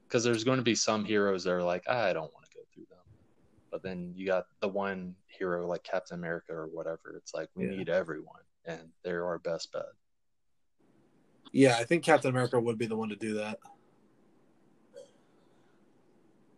Because 0.07 0.23
there's 0.23 0.43
going 0.43 0.57
to 0.57 0.64
be 0.64 0.76
some 0.76 1.03
heroes 1.03 1.43
that 1.43 1.51
are 1.51 1.64
like, 1.64 1.88
I 1.89 2.14
don't 2.14 2.31
want 2.34 2.45
to 2.45 2.55
go 2.55 2.61
through 2.73 2.85
them, 2.89 2.99
but 3.72 3.81
then 3.81 4.14
you 4.15 4.27
got 4.27 4.45
the 4.61 4.68
one 4.68 5.15
hero 5.27 5.68
like 5.68 5.84
Captain 5.84 6.18
America 6.18 6.53
or 6.53 6.68
whatever. 6.68 7.15
It's 7.18 7.34
like 7.34 7.49
we 7.55 7.65
Yeah. 7.65 7.72
need 7.72 7.89
everyone, 7.89 8.43
and 8.65 8.91
they're 9.03 9.26
our 9.26 9.39
best 9.39 9.72
bet. 9.72 9.84
Yeah, 11.54 11.78
I 11.80 11.84
think 11.84 12.04
Captain 12.04 12.32
America 12.32 12.60
would 12.60 12.78
be 12.80 12.88
the 12.88 12.96
one 12.98 13.10
to 13.10 13.16
do 13.16 13.36
that. 13.36 13.60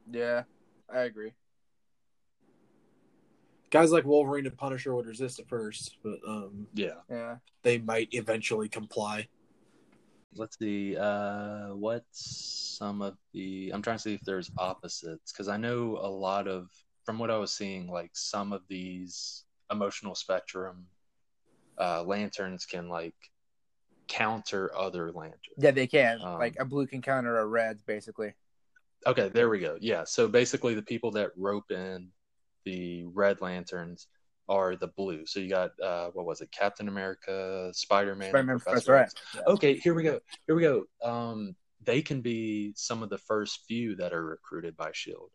Yeah. 0.09 0.43
I 0.91 1.01
agree. 1.01 1.33
Guys 3.71 3.91
like 3.91 4.05
Wolverine 4.05 4.45
and 4.45 4.57
Punisher 4.57 4.95
would 4.95 5.05
resist 5.05 5.39
at 5.39 5.49
first, 5.49 5.97
but 6.01 6.19
um, 6.27 6.67
Yeah. 6.73 7.01
Yeah. 7.09 7.37
they 7.63 7.77
might 7.77 8.09
eventually 8.13 8.69
comply. 8.69 9.27
Let's 10.35 10.57
see. 10.57 10.95
Uh, 10.95 11.75
what's 11.75 12.75
some 12.77 13.01
of 13.01 13.17
the? 13.33 13.71
I'm 13.73 13.81
trying 13.81 13.97
to 13.97 14.01
see 14.01 14.13
if 14.13 14.21
there's 14.21 14.51
opposites 14.57 15.31
because 15.31 15.47
I 15.47 15.57
know 15.57 15.97
a 16.01 16.09
lot 16.09 16.47
of 16.47 16.69
from 17.05 17.19
what 17.19 17.31
I 17.31 17.37
was 17.37 17.51
seeing, 17.53 17.87
like 17.87 18.11
some 18.13 18.51
of 18.53 18.61
these 18.67 19.43
emotional 19.71 20.13
spectrum 20.13 20.85
uh, 21.77 22.03
lanterns 22.03 22.65
can 22.65 22.89
like 22.89 23.15
counter 24.07 24.75
other 24.77 25.11
lanterns. 25.11 25.41
Yeah, 25.57 25.71
they 25.71 25.87
can. 25.87 26.21
Um, 26.21 26.39
like 26.39 26.55
a 26.59 26.65
blue 26.65 26.87
can 26.87 27.01
counter 27.01 27.39
a 27.39 27.45
red, 27.45 27.79
basically. 27.85 28.33
Okay, 29.07 29.29
there 29.29 29.49
we 29.49 29.59
go. 29.59 29.77
Yeah. 29.79 30.03
So 30.03 30.27
basically, 30.27 30.73
the 30.73 30.81
people 30.81 31.11
that 31.11 31.31
rope 31.37 31.71
in 31.71 32.09
the 32.63 33.05
red 33.05 33.41
lanterns 33.41 34.07
are 34.47 34.75
the 34.75 34.87
blue. 34.87 35.25
So 35.25 35.39
you 35.39 35.49
got 35.49 35.71
uh, 35.79 36.09
what 36.13 36.25
was 36.25 36.41
it? 36.41 36.51
Captain 36.51 36.87
America, 36.87 37.69
Spider 37.73 38.15
Man, 38.15 38.29
Spider-Man, 38.29 38.59
Professor 38.59 38.95
X. 38.95 39.13
Yeah. 39.33 39.41
Okay, 39.47 39.75
here 39.77 39.93
we 39.93 40.03
go. 40.03 40.19
Here 40.47 40.55
we 40.55 40.61
go. 40.61 40.85
Um, 41.03 41.55
they 41.83 42.01
can 42.01 42.21
be 42.21 42.73
some 42.75 43.03
of 43.03 43.09
the 43.09 43.17
first 43.17 43.61
few 43.67 43.95
that 43.97 44.13
are 44.13 44.25
recruited 44.25 44.75
by 44.75 44.89
Shield, 44.93 45.29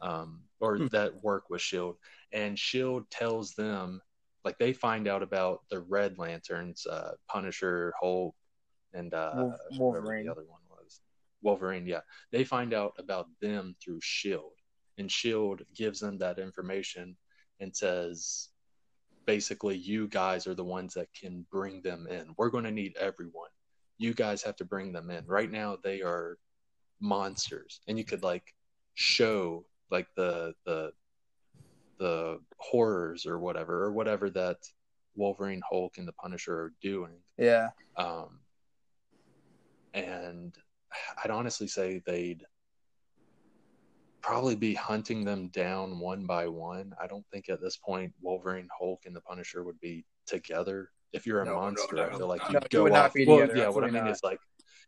um, 0.00 0.40
or 0.60 0.78
Hmm. 0.78 0.86
that 0.92 1.22
work 1.22 1.50
with 1.50 1.60
Shield, 1.60 1.96
and 2.32 2.58
Shield 2.58 3.10
tells 3.10 3.54
them 3.54 4.00
like 4.44 4.58
they 4.58 4.72
find 4.72 5.08
out 5.08 5.22
about 5.22 5.62
the 5.70 5.80
Red 5.80 6.18
Lanterns, 6.18 6.86
uh, 6.86 7.12
Punisher, 7.28 7.92
Hulk, 8.00 8.34
and 8.92 9.12
uh, 9.14 9.50
Wolverine. 9.72 10.26
The 10.26 10.32
other 10.32 10.44
one 10.46 10.60
was. 10.70 11.00
Wolverine. 11.42 11.86
Yeah, 11.86 12.00
they 12.32 12.44
find 12.44 12.72
out 12.72 12.92
about 12.98 13.26
them 13.40 13.76
through 13.82 14.00
Shield, 14.02 14.52
and 14.98 15.10
Shield 15.10 15.62
gives 15.74 16.00
them 16.00 16.18
that 16.18 16.38
information 16.38 17.16
and 17.60 17.74
says 17.74 18.48
basically 19.26 19.76
you 19.76 20.08
guys 20.08 20.46
are 20.46 20.54
the 20.54 20.64
ones 20.64 20.94
that 20.94 21.08
can 21.18 21.46
bring 21.50 21.82
them 21.82 22.06
in. 22.10 22.34
We're 22.36 22.50
going 22.50 22.64
to 22.64 22.70
need 22.70 22.96
everyone. 22.98 23.48
You 23.98 24.14
guys 24.14 24.42
have 24.42 24.56
to 24.56 24.64
bring 24.64 24.92
them 24.92 25.10
in. 25.10 25.24
Right 25.26 25.50
now 25.50 25.78
they 25.82 26.02
are 26.02 26.38
monsters. 27.00 27.80
And 27.88 27.98
you 27.98 28.04
could 28.04 28.22
like 28.22 28.54
show 28.94 29.64
like 29.90 30.08
the 30.16 30.54
the 30.64 30.92
the 31.98 32.38
horrors 32.58 33.26
or 33.26 33.38
whatever 33.38 33.84
or 33.84 33.92
whatever 33.92 34.30
that 34.30 34.56
wolverine 35.16 35.62
hulk 35.70 35.96
and 35.98 36.08
the 36.08 36.12
punisher 36.12 36.54
are 36.58 36.72
doing 36.82 37.16
Yeah. 37.38 37.68
um 37.96 38.40
and 39.94 40.54
i'd 41.22 41.30
honestly 41.30 41.68
say 41.68 42.02
they'd 42.06 42.44
probably 44.20 44.56
be 44.56 44.72
hunting 44.74 45.22
them 45.22 45.48
down 45.48 45.98
one 45.98 46.24
by 46.24 46.48
one. 46.48 46.94
I 46.98 47.06
don't 47.06 47.26
think 47.30 47.50
at 47.50 47.60
this 47.60 47.76
point 47.76 48.10
Wolverine, 48.22 48.68
Hulk, 48.78 49.02
and 49.04 49.14
the 49.14 49.20
Punisher 49.20 49.64
would 49.64 49.78
be 49.80 50.02
together. 50.26 50.88
If 51.12 51.26
you're 51.26 51.42
a 51.42 51.44
No, 51.44 51.50
no, 51.50 51.60
monster, 51.60 51.96
no, 51.96 52.04
I 52.04 52.16
feel 52.16 52.26
like 52.28 52.40
no. 52.44 52.48
you'd 52.48 52.54
No, 52.72 52.84
you 52.84 52.88
go 52.90 52.96
off. 52.96 53.12
well, 53.26 53.54
yeah, 53.54 53.68
what 53.68 53.84
I 53.84 53.90
mean 53.90 54.04
not. 54.04 54.10
is 54.12 54.20
like, 54.24 54.38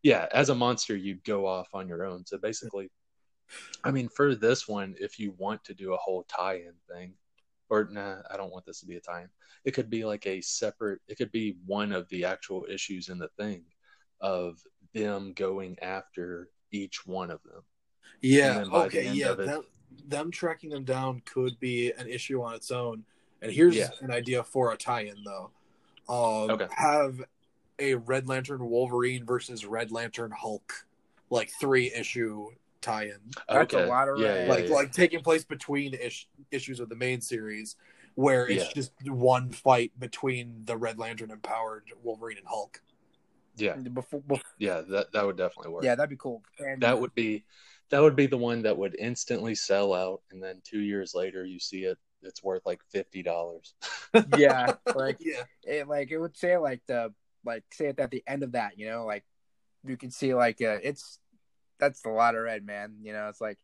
yeah, 0.03 0.27
as 0.33 0.49
a 0.49 0.55
monster, 0.55 0.97
you'd 0.97 1.23
go 1.25 1.47
off 1.47 1.69
on 1.75 1.87
your 1.87 2.07
own. 2.07 2.25
So 2.25 2.39
basically, 2.39 2.91
I 3.85 3.91
mean, 3.91 4.09
for 4.09 4.35
this 4.35 4.67
one, 4.67 4.95
if 4.99 5.19
you 5.19 5.33
want 5.39 5.65
to 5.65 5.75
do 5.75 5.95
a 5.95 5.97
whole 5.99 6.25
tie-in 6.25 6.73
thing, 6.91 7.15
or 7.69 7.89
nah, 7.91 8.19
I 8.31 8.37
don't 8.37 8.53
want 8.53 8.65
this 8.67 8.81
to 8.81 8.87
be 8.87 8.97
a 8.97 9.01
tie-in. 9.01 9.29
It 9.65 9.73
could 9.73 9.91
be 9.91 10.05
like 10.05 10.27
a 10.27 10.41
separate. 10.41 11.01
It 11.09 11.17
could 11.17 11.33
be 11.33 11.57
one 11.67 11.93
of 11.93 12.09
the 12.09 12.25
actual 12.25 12.67
issues 12.69 13.09
in 13.09 13.19
the 13.19 13.29
thing 13.37 13.65
of 14.21 14.63
them 14.95 15.33
going 15.35 15.77
after 15.83 16.49
each 16.71 17.07
one 17.07 17.31
of 17.31 17.43
them. 17.43 17.63
Yeah. 18.21 18.65
By 18.65 18.89
the 18.89 18.99
Okay. 18.99 19.13
Yeah. 19.13 19.33
it- 19.33 19.39
Them, 19.39 19.63
them 20.07 20.31
tracking 20.31 20.71
them 20.71 20.85
down 20.85 21.21
could 21.25 21.59
be 21.61 21.93
an 21.93 22.09
issue 22.09 22.43
on 22.43 22.55
its 22.55 22.71
own. 22.71 23.05
And 23.43 23.53
here's 23.53 23.77
Yeah. 23.77 23.91
an 24.01 24.11
idea 24.11 24.43
for 24.43 24.73
a 24.73 24.77
tie-in, 24.77 25.23
though. 25.25 25.51
Um, 26.09 26.51
Okay. 26.51 26.69
Have 26.71 27.21
a 27.79 27.95
Red 27.97 28.27
Lantern 28.29 28.65
Wolverine 28.69 29.27
versus 29.27 29.67
Red 29.67 29.91
Lantern 29.93 30.31
Hulk, 30.31 30.87
like 31.31 31.51
three 31.61 31.93
issue 31.93 32.51
tie-in, 32.87 33.19
That's 33.49 33.75
a 33.75 33.87
lot 33.87 34.09
of 34.09 34.19
yeah, 34.21 34.45
yeah, 34.45 34.49
like 34.51 34.69
yeah. 34.69 34.75
like 34.75 34.93
taking 34.93 35.21
place 35.21 35.45
between 35.45 35.95
ish- 35.95 36.29
issues 36.51 36.81
of 36.81 36.89
the 36.89 36.95
main 36.97 37.21
series, 37.21 37.77
where 38.15 38.47
it's 38.49 38.65
Yeah. 38.67 38.73
just 38.75 38.93
one 39.05 39.51
fight 39.51 39.93
between 39.99 40.63
the 40.65 40.77
Red 40.77 40.99
Lantern 40.99 41.31
empowered 41.31 41.85
Wolverine 42.03 42.39
and 42.39 42.47
Hulk. 42.47 42.81
yeah, 43.57 43.75
Before, 43.77 44.21
before, 44.21 44.45
yeah. 44.59 44.83
That 44.89 45.13
that 45.13 45.25
would 45.27 45.37
definitely 45.37 45.73
work. 45.73 45.85
yeah, 45.85 45.95
that'd 45.95 46.11
be 46.11 46.17
cool. 46.17 46.43
And 46.59 46.81
that 46.83 47.01
would 47.01 47.15
be 47.15 47.45
that 47.91 48.01
would 48.03 48.17
be 48.17 48.27
the 48.27 48.37
one 48.39 48.63
that 48.63 48.77
would 48.77 48.97
instantly 48.99 49.55
sell 49.55 49.93
out, 49.95 50.21
and 50.31 50.43
then 50.43 50.61
two 50.65 50.81
years 50.81 51.15
later 51.15 51.45
you 51.45 51.59
see 51.59 51.85
it. 51.85 51.99
It's 52.23 52.43
worth 52.43 52.65
like 52.67 52.81
fifty 52.91 53.23
dollars. 53.23 53.75
yeah, 54.37 54.75
like 54.95 55.19
Yeah. 55.21 55.43
it, 55.65 55.87
like 55.89 56.11
it 56.11 56.19
would 56.19 56.37
say 56.37 56.57
like 56.57 56.81
the 56.87 57.13
like 57.45 57.63
say 57.73 57.87
it 57.87 57.99
at 58.01 58.11
the 58.11 58.23
end 58.27 58.43
of 58.43 58.53
that, 58.53 58.79
you 58.79 58.89
know, 58.89 59.05
like 59.07 59.25
you 59.85 59.97
can 59.97 60.11
see 60.11 60.35
like 60.35 60.61
uh, 60.61 60.79
it's 60.83 61.19
that's 61.79 62.05
a 62.05 62.09
lot 62.11 62.35
of 62.35 62.43
red, 62.43 62.65
man. 62.65 62.97
You 63.03 63.13
know, 63.13 63.29
it's 63.29 63.41
like 63.41 63.59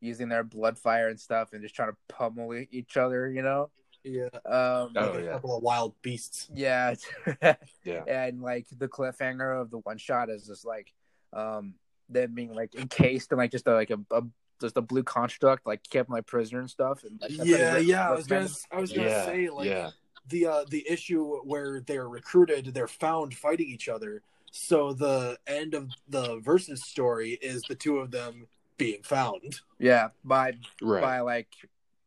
using 0.00 0.28
their 0.28 0.44
blood 0.44 0.78
fire 0.78 1.08
and 1.08 1.18
stuff, 1.18 1.52
and 1.52 1.62
just 1.62 1.74
trying 1.74 1.90
to 1.90 1.96
pummel 2.08 2.54
each 2.70 2.96
other. 2.96 3.30
You 3.30 3.42
know, 3.42 3.70
Yeah. 4.04 4.28
um, 4.44 4.92
Oh, 4.96 5.12
Like 5.12 5.14
a 5.20 5.24
yeah. 5.24 5.32
couple 5.32 5.56
of 5.56 5.62
wild 5.62 5.94
beasts. 6.02 6.48
yeah, 6.54 6.94
Yeah, 7.84 8.04
and 8.06 8.40
like 8.42 8.66
the 8.76 8.88
cliffhanger 8.88 9.60
of 9.60 9.70
the 9.70 9.78
one 9.78 9.98
shot 9.98 10.30
is 10.30 10.46
just 10.46 10.64
like 10.64 10.92
um 11.32 11.74
them 12.08 12.34
being 12.34 12.54
like 12.54 12.74
encased 12.74 13.32
in 13.32 13.38
like 13.38 13.50
just 13.50 13.66
a, 13.66 13.74
like 13.74 13.90
a, 13.90 13.98
a 14.12 14.22
just 14.60 14.76
a 14.76 14.80
blue 14.80 15.02
construct, 15.02 15.66
like 15.66 15.82
kept 15.88 16.10
like 16.10 16.26
prisoner 16.26 16.60
and 16.60 16.70
stuff. 16.70 17.04
And 17.04 17.20
like, 17.20 17.30
Yeah, 17.46 17.74
like, 17.74 17.86
yeah. 17.86 18.08
I 18.08 18.12
was 18.12 18.26
gonna, 18.26 18.48
I 18.72 18.80
was 18.80 18.92
gonna 18.92 19.08
yeah, 19.08 19.24
say 19.26 19.50
like 19.50 19.66
yeah, 19.66 19.90
the 20.28 20.46
uh, 20.46 20.64
the 20.68 20.84
issue 20.90 21.36
where 21.44 21.80
they're 21.80 22.08
recruited, 22.08 22.66
they're 22.74 22.88
found 22.88 23.34
fighting 23.34 23.68
each 23.68 23.88
other. 23.88 24.22
So 24.50 24.92
the 24.92 25.38
end 25.46 25.74
of 25.74 25.90
the 26.08 26.40
versus 26.42 26.82
story 26.82 27.38
is 27.42 27.62
the 27.68 27.74
two 27.74 27.98
of 27.98 28.10
them 28.10 28.46
being 28.76 29.02
found. 29.02 29.60
yeah, 29.78 30.08
by 30.24 30.52
right. 30.82 31.02
by 31.02 31.20
like 31.20 31.48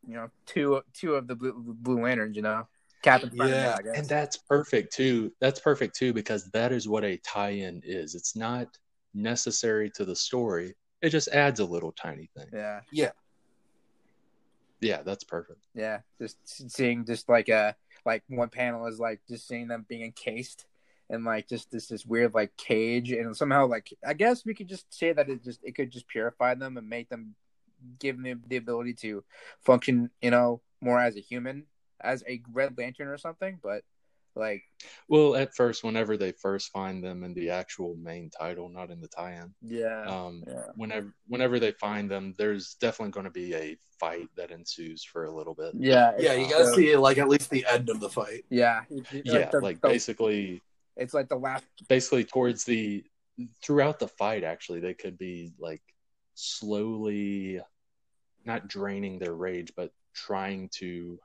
you 0.07 0.15
know 0.15 0.29
two 0.45 0.81
two 0.93 1.15
of 1.15 1.27
the 1.27 1.35
blue, 1.35 1.53
blue 1.79 2.01
lanterns 2.01 2.35
you 2.35 2.41
know 2.41 2.67
captain 3.03 3.31
Spider-Man, 3.31 3.63
Yeah, 3.63 3.75
I 3.77 3.81
guess. 3.81 3.97
and 3.97 4.07
that's 4.07 4.37
perfect 4.37 4.93
too. 4.93 5.31
That's 5.39 5.59
perfect 5.59 5.95
too 5.95 6.13
because 6.13 6.49
that 6.51 6.71
is 6.71 6.87
what 6.87 7.03
a 7.03 7.17
tie-in 7.17 7.81
is. 7.85 8.15
It's 8.15 8.35
not 8.35 8.67
necessary 9.13 9.89
to 9.95 10.05
the 10.05 10.15
story. 10.15 10.75
It 11.01 11.09
just 11.09 11.27
adds 11.29 11.59
a 11.59 11.65
little 11.65 11.91
tiny 11.93 12.29
thing. 12.37 12.47
Yeah. 12.53 12.81
Yeah 12.91 13.11
Yeah, 14.79 15.01
that's 15.03 15.23
perfect. 15.23 15.67
yeah 15.75 15.99
just 16.19 16.37
seeing 16.71 17.05
just 17.05 17.27
like 17.29 17.49
a 17.49 17.75
like 18.05 18.23
one 18.27 18.49
panel 18.49 18.87
is 18.87 18.99
like 18.99 19.19
just 19.29 19.47
seeing 19.47 19.67
them 19.67 19.85
being 19.87 20.03
encased 20.03 20.65
and 21.11 21.23
like 21.25 21.47
just 21.47 21.69
this 21.71 21.87
this 21.87 22.05
weird 22.05 22.33
like 22.33 22.55
cage 22.57 23.11
and 23.11 23.35
somehow 23.35 23.67
like 23.67 23.93
i 24.07 24.13
guess 24.13 24.45
we 24.45 24.53
could 24.55 24.67
just 24.67 24.91
say 24.91 25.11
that 25.13 25.29
it 25.29 25.43
just 25.43 25.59
it 25.63 25.75
could 25.75 25.91
just 25.91 26.07
purify 26.07 26.55
them 26.55 26.77
and 26.77 26.87
make 26.89 27.09
them 27.09 27.35
give 27.99 28.21
them 28.21 28.41
the 28.47 28.55
ability 28.57 28.93
to 28.93 29.23
function 29.59 30.09
you 30.21 30.31
know 30.31 30.61
more 30.81 30.99
as 30.99 31.15
a 31.17 31.19
human 31.19 31.65
as 31.99 32.23
a 32.27 32.41
red 32.53 32.75
lantern 32.77 33.07
or 33.09 33.17
something 33.17 33.59
but 33.61 33.83
like 34.33 34.63
Well, 35.09 35.35
at 35.35 35.53
first, 35.53 35.83
whenever 35.83 36.15
they 36.15 36.31
first 36.31 36.71
find 36.71 37.03
them 37.03 37.25
in 37.25 37.33
the 37.33 37.49
actual 37.49 37.97
main 37.97 38.29
title, 38.29 38.69
not 38.69 38.89
in 38.89 39.01
the 39.01 39.09
tie-in, 39.09 39.53
yeah 39.61 40.05
um, 40.07 40.45
yeah 40.47 40.67
whenever 40.75 41.13
whenever 41.27 41.59
they 41.59 41.73
find 41.73 42.09
them, 42.09 42.33
there's 42.37 42.75
definitely 42.75 43.11
going 43.11 43.25
to 43.25 43.29
be 43.43 43.53
a 43.53 43.75
fight 43.99 44.29
that 44.37 44.49
ensues 44.51 45.03
for 45.03 45.25
a 45.25 45.31
little 45.35 45.53
bit. 45.53 45.73
yeah 45.77 46.13
Yeah, 46.17 46.35
you 46.35 46.49
gotta 46.49 46.63
uh, 46.71 46.75
see 46.75 46.95
like 46.95 47.17
at 47.17 47.27
least 47.27 47.49
the 47.49 47.65
end 47.69 47.89
of 47.89 47.99
the 47.99 48.07
fight. 48.07 48.45
yeah 48.49 48.83
Yeah, 49.11 49.49
the- 49.51 49.59
like 49.59 49.81
the- 49.81 49.89
basically, 49.89 50.61
it's 51.01 51.13
like 51.13 51.27
the 51.29 51.35
last 51.35 51.65
basically 51.89 52.23
towards 52.23 52.63
the 52.63 53.03
throughout 53.63 53.99
the 53.99 54.07
fight. 54.07 54.43
Actually, 54.43 54.79
they 54.79 54.93
could 54.93 55.17
be 55.17 55.51
like 55.59 55.81
slowly, 56.35 57.59
not 58.45 58.67
draining 58.67 59.19
their 59.19 59.33
rage, 59.33 59.73
but 59.75 59.91
trying 60.13 60.69
to 60.69 61.19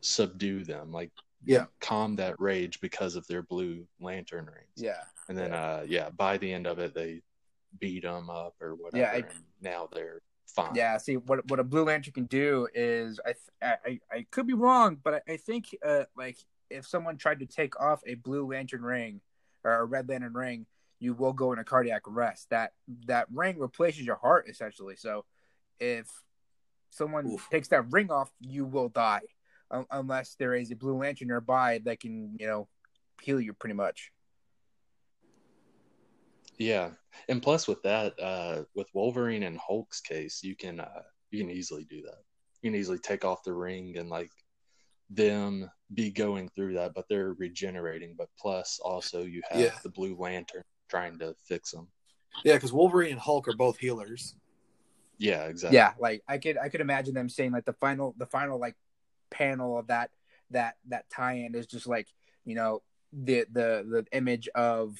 subdue 0.00 0.64
them, 0.64 0.92
like 0.92 1.10
Yeah. 1.44 1.66
calm 1.80 2.16
that 2.16 2.38
rage 2.40 2.80
because 2.80 3.16
of 3.16 3.26
their 3.26 3.42
blue 3.42 3.86
lantern 4.00 4.46
rings. 4.46 4.76
yeah 4.76 5.04
And 5.28 5.36
then, 5.36 5.52
uh, 5.52 5.84
yeah, 5.88 6.10
by 6.10 6.38
the 6.38 6.52
end 6.52 6.66
of 6.66 6.78
it, 6.78 6.94
they 6.94 7.22
beat 7.80 8.04
them 8.04 8.30
up 8.30 8.54
or 8.60 8.74
whatever, 8.76 9.02
Yeah, 9.02 9.10
I- 9.12 9.16
and 9.28 9.44
now 9.60 9.88
they're 9.92 10.22
fine. 10.46 10.74
Yeah, 10.76 10.96
see 10.98 11.16
what 11.16 11.44
what 11.50 11.58
a 11.58 11.64
blue 11.64 11.84
lantern 11.84 12.12
can 12.14 12.26
do 12.26 12.68
is 12.74 13.18
I 13.26 13.32
th- 13.32 13.78
I, 13.84 14.00
I 14.16 14.26
could 14.30 14.46
be 14.46 14.54
wrong, 14.54 14.96
but 15.02 15.14
I, 15.28 15.32
I 15.32 15.36
think 15.36 15.74
uh 15.84 16.04
like 16.16 16.38
if 16.70 16.86
someone 16.86 17.16
tried 17.16 17.40
to 17.40 17.46
take 17.46 17.78
off 17.80 18.00
a 18.06 18.14
blue 18.14 18.46
lantern 18.46 18.82
ring 18.82 19.20
or 19.64 19.72
a 19.72 19.84
red 19.84 20.08
lantern 20.08 20.34
ring, 20.34 20.66
you 20.98 21.14
will 21.14 21.32
go 21.32 21.52
into 21.52 21.64
cardiac 21.64 22.08
arrest. 22.08 22.48
That 22.50 22.72
that 23.06 23.26
ring 23.32 23.58
replaces 23.58 24.06
your 24.06 24.16
heart 24.16 24.48
essentially. 24.48 24.96
So 24.96 25.24
if 25.78 26.06
someone 26.90 27.26
Oof. 27.26 27.48
takes 27.50 27.68
that 27.68 27.90
ring 27.92 28.10
off, 28.10 28.30
you 28.40 28.64
will 28.64 28.88
die 28.88 29.20
un- 29.70 29.86
unless 29.90 30.34
there 30.36 30.54
is 30.54 30.70
a 30.70 30.76
blue 30.76 30.96
lantern 30.96 31.28
nearby 31.28 31.80
that 31.84 32.00
can 32.00 32.36
you 32.38 32.46
know 32.46 32.68
heal 33.22 33.40
you 33.40 33.52
pretty 33.52 33.74
much. 33.74 34.12
Yeah, 36.58 36.92
and 37.28 37.42
plus 37.42 37.68
with 37.68 37.82
that, 37.82 38.18
uh, 38.18 38.62
with 38.74 38.88
Wolverine 38.94 39.42
and 39.42 39.58
Hulk's 39.58 40.00
case, 40.00 40.42
you 40.42 40.56
can 40.56 40.80
uh, 40.80 41.02
You 41.30 41.40
can 41.40 41.50
easily 41.50 41.84
do 41.84 42.00
that. 42.02 42.22
You 42.62 42.70
can 42.70 42.80
easily 42.80 42.98
take 42.98 43.24
off 43.24 43.44
the 43.44 43.52
ring 43.52 43.98
and 43.98 44.08
like 44.08 44.30
them 45.10 45.70
be 45.94 46.10
going 46.10 46.48
through 46.48 46.74
that, 46.74 46.94
but 46.94 47.06
they're 47.08 47.32
regenerating. 47.34 48.14
But 48.16 48.28
plus, 48.38 48.80
also 48.82 49.22
you 49.22 49.42
have 49.50 49.60
Yeah. 49.60 49.78
the 49.82 49.90
Blue 49.90 50.16
Lantern 50.16 50.64
trying 50.88 51.18
to 51.20 51.34
fix 51.44 51.70
them. 51.70 51.88
Yeah, 52.44 52.54
because 52.54 52.72
Wolverine 52.72 53.12
and 53.12 53.20
Hulk 53.20 53.48
are 53.48 53.56
both 53.56 53.78
healers. 53.78 54.34
Yeah, 55.18 55.44
exactly. 55.44 55.76
Yeah, 55.76 55.92
like 55.98 56.22
I 56.28 56.38
could 56.38 56.58
I 56.58 56.68
could 56.68 56.80
imagine 56.82 57.14
them 57.14 57.28
saying 57.28 57.52
like 57.52 57.64
the 57.64 57.72
final 57.72 58.14
the 58.18 58.26
final 58.26 58.58
like 58.58 58.76
panel 59.30 59.78
of 59.78 59.86
that 59.86 60.10
that 60.50 60.76
that 60.88 61.08
tie-in 61.08 61.54
is 61.54 61.66
just 61.66 61.86
like 61.86 62.08
you 62.44 62.54
know 62.54 62.82
the 63.12 63.46
the 63.50 63.84
the 63.88 64.06
image 64.12 64.48
of 64.54 64.98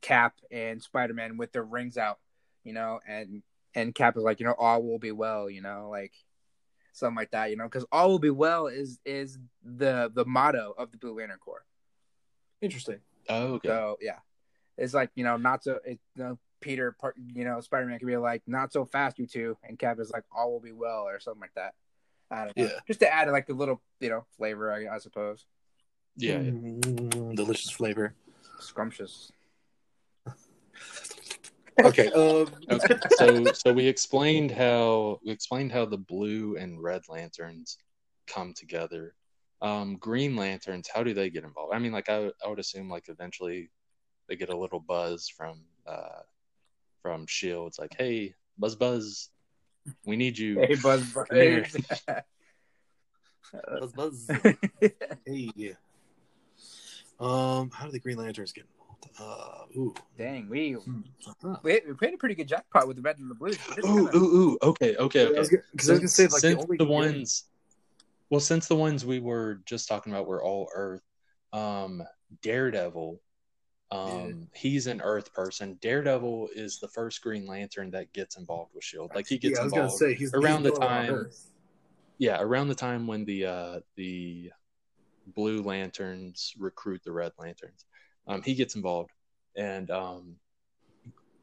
Cap 0.00 0.34
and 0.52 0.80
Spider 0.80 1.14
Man 1.14 1.36
with 1.36 1.50
their 1.52 1.64
rings 1.64 1.96
out, 1.96 2.18
you 2.62 2.72
know, 2.72 3.00
and 3.08 3.42
and 3.74 3.94
Cap 3.94 4.16
is 4.16 4.22
like 4.22 4.38
you 4.38 4.46
know 4.46 4.54
all 4.56 4.82
will 4.82 5.00
be 5.00 5.12
well, 5.12 5.50
you 5.50 5.62
know, 5.62 5.88
like 5.90 6.12
something 6.92 7.16
like 7.16 7.30
that, 7.30 7.50
you 7.50 7.56
know, 7.56 7.64
because 7.64 7.86
all 7.92 8.08
will 8.08 8.18
be 8.18 8.30
well 8.30 8.66
is 8.66 8.98
is 9.04 9.38
the 9.64 10.10
the 10.14 10.24
motto 10.24 10.74
of 10.76 10.90
the 10.90 10.98
Blue 10.98 11.18
Lantern 11.18 11.38
Corps. 11.38 11.64
Interesting. 12.60 13.00
Oh, 13.28 13.54
okay. 13.54 13.68
So 13.68 13.98
yeah, 14.00 14.18
it's 14.76 14.94
like 14.94 15.10
you 15.14 15.24
know 15.24 15.36
not 15.36 15.64
so 15.64 15.78
it, 15.84 15.98
you 16.16 16.22
know, 16.22 16.38
Peter, 16.60 16.92
part- 16.92 17.16
you 17.34 17.44
know 17.44 17.60
Spider 17.60 17.86
Man 17.86 17.98
can 17.98 18.08
be 18.08 18.16
like 18.16 18.42
not 18.46 18.72
so 18.72 18.84
fast, 18.84 19.18
you 19.18 19.26
two, 19.26 19.56
and 19.62 19.78
Cap 19.78 19.98
is 20.00 20.10
like 20.10 20.24
all 20.34 20.52
will 20.52 20.60
be 20.60 20.72
well 20.72 21.02
or 21.02 21.20
something 21.20 21.40
like 21.40 21.54
that. 21.54 21.74
I 22.30 22.44
don't 22.44 22.56
know. 22.56 22.64
Yeah. 22.64 22.80
Just 22.86 23.00
to 23.00 23.12
add 23.12 23.28
like 23.30 23.48
a 23.48 23.52
little 23.52 23.80
you 24.00 24.10
know 24.10 24.24
flavor, 24.36 24.72
I, 24.72 24.94
I 24.94 24.98
suppose. 24.98 25.46
yeah, 26.16 26.40
yeah. 26.40 26.50
Mm, 26.50 27.34
delicious 27.34 27.70
flavor. 27.70 28.14
Scrumptious. 28.58 29.32
Okay. 31.84 32.10
Um, 32.14 32.46
Okay, 32.70 32.94
so 33.18 33.44
so 33.52 33.72
we 33.72 33.86
explained 33.86 34.50
how 34.50 35.20
we 35.24 35.32
explained 35.32 35.72
how 35.72 35.84
the 35.84 35.98
blue 35.98 36.56
and 36.56 36.82
red 36.82 37.02
lanterns 37.08 37.78
come 38.26 38.54
together. 38.54 39.14
Um, 39.62 39.96
green 39.96 40.36
lanterns, 40.36 40.88
how 40.92 41.02
do 41.02 41.12
they 41.12 41.30
get 41.30 41.44
involved? 41.44 41.74
I 41.74 41.78
mean, 41.78 41.92
like 41.92 42.08
I, 42.08 42.30
I 42.44 42.48
would 42.48 42.58
assume 42.58 42.88
like 42.88 43.08
eventually 43.08 43.70
they 44.28 44.36
get 44.36 44.48
a 44.48 44.56
little 44.56 44.80
buzz 44.80 45.28
from 45.28 45.62
uh 45.86 46.22
from 47.02 47.26
Shield. 47.26 47.68
It's 47.68 47.78
like, 47.78 47.94
hey, 47.96 48.34
Buzz 48.58 48.76
Buzz, 48.76 49.30
we 50.06 50.16
need 50.16 50.38
you. 50.38 50.60
Hey, 50.60 50.76
Buzz. 50.76 51.12
Come 51.12 51.26
here. 51.30 51.66
buzz, 53.80 53.92
buzz. 53.92 54.30
Hey. 55.26 55.76
Um, 57.18 57.70
how 57.70 57.84
do 57.84 57.92
the 57.92 57.98
Green 57.98 58.16
Lanterns 58.16 58.52
get 58.52 58.64
involved? 58.64 58.79
Uh, 59.18 59.64
ooh. 59.76 59.94
Dang, 60.16 60.48
we 60.48 60.76
Huh. 61.42 61.56
we 61.62 61.80
we 61.86 61.94
played 61.94 62.14
a 62.14 62.18
pretty 62.18 62.34
good 62.34 62.48
jackpot 62.48 62.86
with 62.86 62.96
the 62.96 63.02
red 63.02 63.18
and 63.18 63.30
the 63.30 63.34
blue. 63.34 63.50
Ooh, 63.50 63.54
kinda- 63.56 64.16
ooh, 64.16 64.18
ooh. 64.52 64.58
Okay, 64.62 64.96
okay, 64.96 65.26
okay. 65.26 65.58
Because 65.72 65.88
I 65.88 65.92
was 65.92 66.00
gonna 66.00 66.08
say 66.08 66.22
like 66.24 66.40
since 66.40 66.58
the 66.58 66.62
only 66.64 66.76
the 66.76 66.84
ones 66.84 67.44
well 68.30 68.40
since 68.40 68.68
the 68.68 68.76
ones 68.76 69.04
we 69.04 69.18
were 69.20 69.60
just 69.64 69.88
talking 69.88 70.12
about 70.12 70.26
were 70.26 70.42
all 70.42 70.70
earth 70.74 71.02
um 71.52 72.02
daredevil 72.42 73.20
um 73.90 74.48
he's 74.54 74.86
an 74.86 75.00
earth 75.00 75.32
person 75.34 75.76
daredevil 75.80 76.48
is 76.54 76.78
the 76.78 76.86
first 76.88 77.20
green 77.22 77.44
lantern 77.46 77.90
that 77.90 78.12
gets 78.12 78.36
involved 78.36 78.72
with 78.72 78.84
shield 78.84 79.10
like 79.16 79.26
he 79.26 79.36
gets 79.36 79.54
yeah, 79.54 79.60
I 79.60 79.64
was 79.64 79.72
gonna 79.72 79.82
involved 79.84 79.98
say 79.98 80.14
he's 80.14 80.32
around 80.32 80.62
he's 80.64 80.72
the 80.72 80.78
time- 80.78 81.30
yeah 82.18 82.40
around 82.40 82.68
the 82.68 82.74
time 82.76 83.08
when 83.08 83.24
the 83.24 83.46
uh 83.46 83.80
the 83.96 84.52
blue 85.26 85.60
lanterns 85.62 86.54
recruit 86.56 87.02
the 87.04 87.10
red 87.12 87.32
lanterns 87.36 87.84
um 88.26 88.42
he 88.42 88.54
gets 88.54 88.76
involved 88.76 89.10
and 89.56 89.90
um 89.90 90.36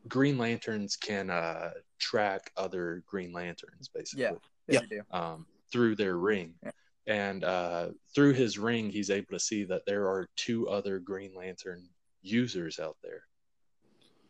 green 0.07 0.37
lanterns 0.37 0.95
can 0.95 1.29
uh 1.29 1.71
track 1.99 2.51
other 2.55 3.03
green 3.07 3.33
lanterns 3.33 3.87
basically 3.87 4.23
Yeah. 4.67 4.79
Yeah. 4.89 5.01
um, 5.11 5.45
through 5.71 5.95
their 5.95 6.17
ring. 6.17 6.53
Yeah. 6.63 6.71
And 7.07 7.43
uh, 7.45 7.89
through 8.13 8.33
his 8.33 8.57
ring, 8.59 8.89
he's 8.89 9.09
able 9.09 9.31
to 9.31 9.39
see 9.39 9.63
that 9.63 9.85
there 9.85 10.07
are 10.07 10.27
two 10.35 10.67
other 10.67 10.99
Green 10.99 11.33
Lantern 11.33 11.87
users 12.21 12.79
out 12.79 12.97
there. 13.01 13.23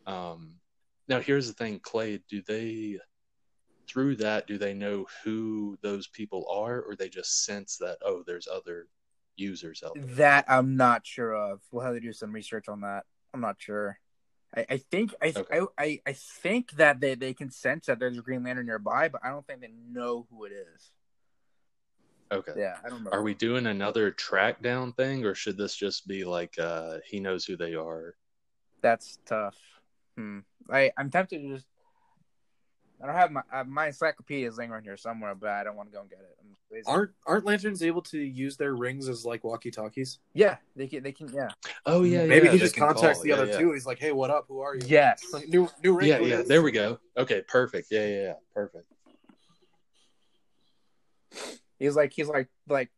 Um, 0.06 0.54
now, 1.08 1.20
here's 1.20 1.48
the 1.48 1.54
thing, 1.54 1.80
Clay. 1.80 2.20
Do 2.28 2.40
they, 2.46 2.98
through 3.88 4.16
that, 4.16 4.46
do 4.46 4.58
they 4.58 4.74
know 4.74 5.06
who 5.24 5.76
those 5.82 6.06
people 6.06 6.46
are, 6.48 6.80
or 6.80 6.94
they 6.94 7.08
just 7.08 7.44
sense 7.44 7.76
that 7.78 7.98
oh, 8.04 8.22
there's 8.24 8.46
other 8.46 8.86
users 9.38 9.82
out 9.84 9.94
there? 9.94 10.04
That 10.16 10.44
I'm 10.48 10.76
not 10.76 11.06
sure 11.06 11.34
of. 11.34 11.60
We'll 11.70 11.84
have 11.84 11.94
to 11.94 12.00
do 12.00 12.12
some 12.12 12.32
research 12.32 12.68
on 12.68 12.80
that. 12.82 13.04
I'm 13.32 13.40
not 13.40 13.56
sure. 13.58 13.98
I, 14.56 14.66
I 14.70 14.76
think 14.78 15.14
I, 15.22 15.32
Okay. 15.36 15.60
I 15.76 16.00
I 16.06 16.12
think 16.12 16.72
that 16.72 17.00
they, 17.00 17.14
they 17.14 17.34
can 17.34 17.50
sense 17.50 17.86
that 17.86 17.98
there's 17.98 18.18
a 18.18 18.22
Green 18.22 18.44
Lantern 18.44 18.66
nearby, 18.66 19.08
but 19.08 19.20
I 19.22 19.28
don't 19.30 19.46
think 19.46 19.60
they 19.60 19.70
know 19.90 20.26
who 20.30 20.44
it 20.44 20.52
is. 20.52 20.90
Okay. 22.30 22.52
Yeah, 22.56 22.76
I 22.84 22.88
don't 22.88 23.04
know. 23.04 23.10
Are 23.10 23.22
we 23.22 23.34
doing 23.34 23.66
another 23.66 24.10
track 24.10 24.62
down 24.62 24.92
thing, 24.92 25.24
or 25.24 25.34
should 25.34 25.56
this 25.56 25.74
just 25.74 26.06
be 26.06 26.24
like 26.24 26.58
uh, 26.58 26.98
he 27.06 27.20
knows 27.20 27.44
who 27.44 27.56
they 27.56 27.74
are? 27.74 28.14
That's 28.82 29.18
tough. 29.24 29.56
Hmm. 30.16 30.40
I 30.70 30.92
I'm 30.96 31.10
tempted 31.10 31.40
to 31.42 31.54
just. 31.54 31.66
I 33.02 33.06
don't 33.06 33.14
have 33.14 33.30
my 33.30 33.42
uh, 33.52 33.64
my 33.64 33.86
encyclopedia 33.86 34.48
is 34.48 34.58
laying 34.58 34.70
around 34.70 34.82
here 34.84 34.96
somewhere, 34.96 35.34
but 35.34 35.50
I 35.50 35.62
don't 35.64 35.76
want 35.76 35.88
to 35.88 35.94
go 35.94 36.00
and 36.00 36.10
get 36.10 36.18
it. 36.18 36.36
I'm 36.40 36.56
lazy. 36.70 36.84
Aren't 36.86 37.12
aren't 37.26 37.44
lanterns 37.44 37.82
able 37.82 38.02
to 38.02 38.18
use 38.18 38.56
their 38.56 38.74
rings 38.74 39.08
as 39.08 39.24
like 39.24 39.44
walkie 39.44 39.70
talkies? 39.70 40.18
yeah, 40.34 40.56
they 40.74 40.88
can. 40.88 41.02
They 41.04 41.12
can. 41.12 41.32
Yeah. 41.32 41.48
Oh 41.86 42.02
yeah, 42.02 42.26
Maybe 42.26 42.46
yeah, 42.46 42.52
he 42.52 42.58
just 42.58 42.76
contacts 42.76 43.18
call. 43.18 43.22
the 43.22 43.28
Yeah, 43.28 43.34
other 43.36 43.46
yeah. 43.46 43.58
two. 43.58 43.72
He's 43.72 43.86
like, 43.86 44.00
"Hey, 44.00 44.10
what 44.10 44.30
up? 44.30 44.46
Who 44.48 44.60
are 44.60 44.74
you?" 44.74 44.82
Yes. 44.86 45.24
Like 45.32 45.48
new 45.48 45.68
new 45.82 45.96
ring. 45.96 46.08
Yeah, 46.08 46.18
yeah. 46.18 46.38
is?" 46.40 46.48
There 46.48 46.62
we 46.62 46.72
go. 46.72 46.98
Okay, 47.16 47.42
perfect. 47.46 47.88
Yeah, 47.90 48.06
yeah, 48.06 48.22
yeah. 48.22 48.32
Perfect. 48.52 48.86
He's 51.78 51.94
like 51.94 52.12
he's 52.12 52.26
like 52.28 52.48
like 52.68 52.90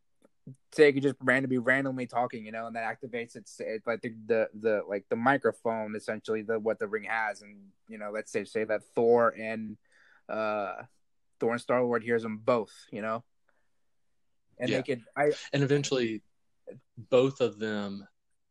say 0.73 0.87
he 0.87 0.93
could 0.95 1.03
just 1.03 1.17
randomly 1.21 1.59
randomly 1.59 2.07
talking, 2.07 2.45
you 2.47 2.53
know, 2.53 2.67
and 2.67 2.77
that 2.77 2.85
activates 2.85 3.37
it's 3.37 3.61
it, 3.61 3.83
like 3.87 4.01
the, 4.01 4.15
the 4.27 4.49
the 4.59 4.83
like 4.89 5.05
the 5.11 5.17
microphone 5.17 5.95
essentially 5.95 6.43
the 6.43 6.59
what 6.59 6.79
the 6.79 6.87
ring 6.87 7.05
has, 7.05 7.43
and 7.43 7.57
you 7.89 7.99
know, 7.99 8.11
let's 8.13 8.33
say 8.33 8.45
say 8.45 8.65
that 8.65 8.83
Thor 8.95 9.35
and 9.39 9.77
uh 10.31 10.83
Thor 11.39 11.53
and 11.53 11.61
Star 11.61 11.83
Lord 11.83 12.03
hears 12.03 12.23
them 12.23 12.39
both, 12.39 12.73
you 12.93 13.03
know, 13.03 13.25
and 14.59 14.69
Yeah. 14.69 14.77
they 14.79 14.83
could 14.83 15.03
I 15.17 15.33
And 15.53 15.63
eventually, 15.63 16.23
both 17.11 17.41
of 17.41 17.59
them 17.59 18.07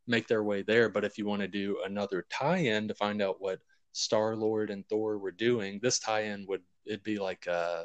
make 0.06 0.26
their 0.26 0.42
way 0.42 0.62
there. 0.62 0.88
But 0.88 1.04
if 1.04 1.16
you 1.18 1.26
want 1.26 1.42
to 1.42 1.48
do 1.48 1.80
another 1.84 2.26
tie-in 2.30 2.88
to 2.88 2.94
find 2.94 3.22
out 3.22 3.40
what 3.40 3.60
Star 3.92 4.36
Lord 4.36 4.70
and 4.70 4.86
Thor 4.88 5.18
were 5.18 5.30
doing, 5.30 5.78
this 5.82 5.98
tie-in 5.98 6.46
would 6.48 6.62
it'd 6.84 7.02
be 7.04 7.18
like 7.18 7.46
uh, 7.46 7.84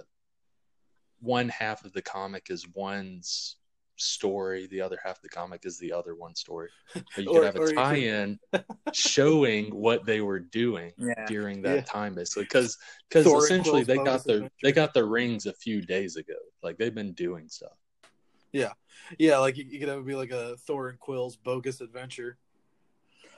one 1.19 1.49
half 1.49 1.85
of 1.85 1.93
the 1.93 2.01
comic 2.01 2.47
is 2.49 2.67
one's 2.73 3.57
story, 3.97 4.67
the 4.67 4.81
other 4.81 4.97
half 5.03 5.17
of 5.17 5.21
the 5.21 5.29
comic 5.29 5.65
is 5.65 5.77
the 5.77 5.91
other 5.91 6.15
one 6.15 6.35
story. 6.35 6.69
But 6.93 7.23
you 7.23 7.29
Or- 7.29 7.41
could 7.41 7.45
have 7.45 7.55
a 7.55 7.73
tie-in 7.73 8.39
showing 8.93 9.73
what 9.75 10.05
they 10.05 10.21
were 10.21 10.39
doing 10.39 10.91
yeah 10.97 11.25
during 11.27 11.61
that 11.63 11.75
Yeah. 11.75 11.81
time 11.83 12.15
basically 12.15 12.43
because 12.43 12.77
because 13.09 13.25
essentially 13.25 13.83
they 13.83 13.97
got 13.97 14.23
their 14.25 14.35
adventure. 14.37 14.55
they 14.63 14.71
got 14.71 14.93
their 14.93 15.05
rings 15.05 15.45
a 15.45 15.53
few 15.53 15.81
days 15.81 16.15
ago 16.17 16.35
like 16.63 16.77
they've 16.77 16.93
been 16.95 17.13
doing 17.13 17.47
stuff 17.49 17.77
Yeah, 18.51 18.73
yeah. 19.17 19.37
like 19.39 19.57
you, 19.57 19.65
you 19.67 19.79
could 19.79 19.89
have 19.89 19.99
it 19.99 20.05
be 20.05 20.15
like 20.15 20.31
a 20.31 20.55
Thor 20.57 20.89
and 20.89 20.99
Quill's 20.99 21.35
bogus 21.35 21.81
adventure. 21.81 22.37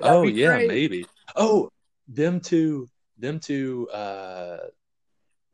Oh 0.00 0.22
yeah 0.24 0.56
great. 0.56 0.68
maybe 0.68 1.06
oh 1.36 1.70
them 2.08 2.40
two 2.40 2.88
them 3.18 3.38
two 3.40 3.88
uh 3.90 4.58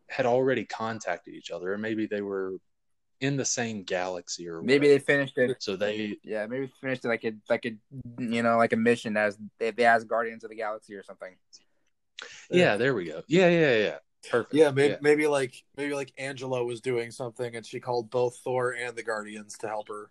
had 0.08 0.26
already 0.26 0.64
contacted 0.64 1.34
each 1.34 1.50
other 1.50 1.72
or 1.72 1.78
maybe 1.78 2.06
they 2.06 2.20
were 2.20 2.54
in 3.20 3.36
the 3.36 3.44
same 3.44 3.82
galaxy 3.82 4.48
or 4.48 4.62
maybe 4.62 4.86
whatever. 4.86 4.98
they 4.98 4.98
finished 4.98 5.38
it. 5.38 5.62
So 5.62 5.76
they 5.76 6.16
yeah 6.22 6.46
maybe 6.46 6.70
finished 6.80 7.04
it 7.04 7.08
like 7.08 7.24
a 7.24 7.32
like 7.48 7.66
a 7.66 7.72
you 8.18 8.42
know 8.42 8.56
like 8.56 8.72
a 8.72 8.76
mission 8.76 9.16
as 9.16 9.38
they, 9.58 9.70
they 9.70 9.84
as 9.84 10.04
Guardians 10.04 10.44
of 10.44 10.50
the 10.50 10.56
Galaxy 10.56 10.94
or 10.94 11.02
something. 11.02 11.34
Yeah 12.50 12.76
there 12.76 12.94
we 12.94 13.04
go. 13.04 13.22
Yeah 13.26 13.48
yeah 13.48 13.76
yeah 13.76 13.98
perfect. 14.30 14.54
Yeah, 14.54 14.70
maybe 14.70 14.96
maybe 15.00 15.26
like 15.26 15.54
maybe 15.76 15.94
like 15.94 16.12
Angela 16.18 16.64
was 16.64 16.80
doing 16.80 17.10
something 17.10 17.54
and 17.56 17.64
she 17.64 17.80
called 17.80 18.10
both 18.10 18.38
Thor 18.38 18.72
and 18.72 18.96
the 18.96 19.02
Guardians 19.02 19.56
to 19.58 19.68
help 19.68 19.88
her. 19.88 20.10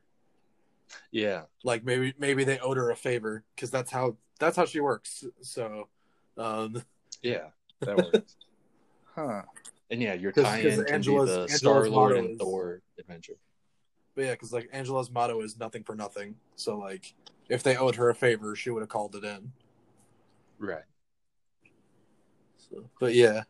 yeah. 1.11 1.43
Like 1.63 1.83
maybe 1.83 2.13
maybe 2.19 2.43
they 2.43 2.59
owed 2.59 2.77
her 2.77 2.91
a 2.91 2.95
favor 2.95 3.43
because 3.55 3.71
that's 3.71 3.91
how 3.91 4.17
that's 4.39 4.55
how 4.55 4.65
she 4.65 4.79
works. 4.79 5.25
So, 5.41 5.89
um, 6.37 6.83
yeah 7.21 7.47
that 7.81 7.97
works. 7.97 8.35
Huh 9.15 9.41
and 9.91 10.01
yeah 10.01 10.13
your 10.13 10.31
'Cause- 10.31 10.43
tie-in 10.43 10.63
'cause 10.63 10.75
can 10.75 10.77
be 10.77 10.89
the 10.89 10.93
Angela's 10.93 11.53
Star 11.57 11.89
Lord 11.89 12.17
and 12.17 12.29
is- 12.31 12.37
Thor 12.37 12.81
adventure. 12.97 13.37
But 14.15 14.25
yeah, 14.25 14.31
because 14.31 14.51
like 14.53 14.69
Angela's 14.71 15.09
motto 15.11 15.41
is 15.41 15.57
nothing 15.57 15.83
for 15.83 15.95
nothing. 15.95 16.35
So 16.55 16.77
like 16.77 17.13
if 17.47 17.63
they 17.63 17.77
owed 17.77 17.95
her 17.95 18.09
a 18.09 18.15
favor, 18.15 18.55
she 18.55 18.69
would 18.69 18.81
have 18.81 18.89
called 18.89 19.15
it 19.15 19.23
in. 19.23 19.51
right. 20.59 20.83
So, 22.57 22.89
but 22.99 23.15
yeah, 23.15 23.43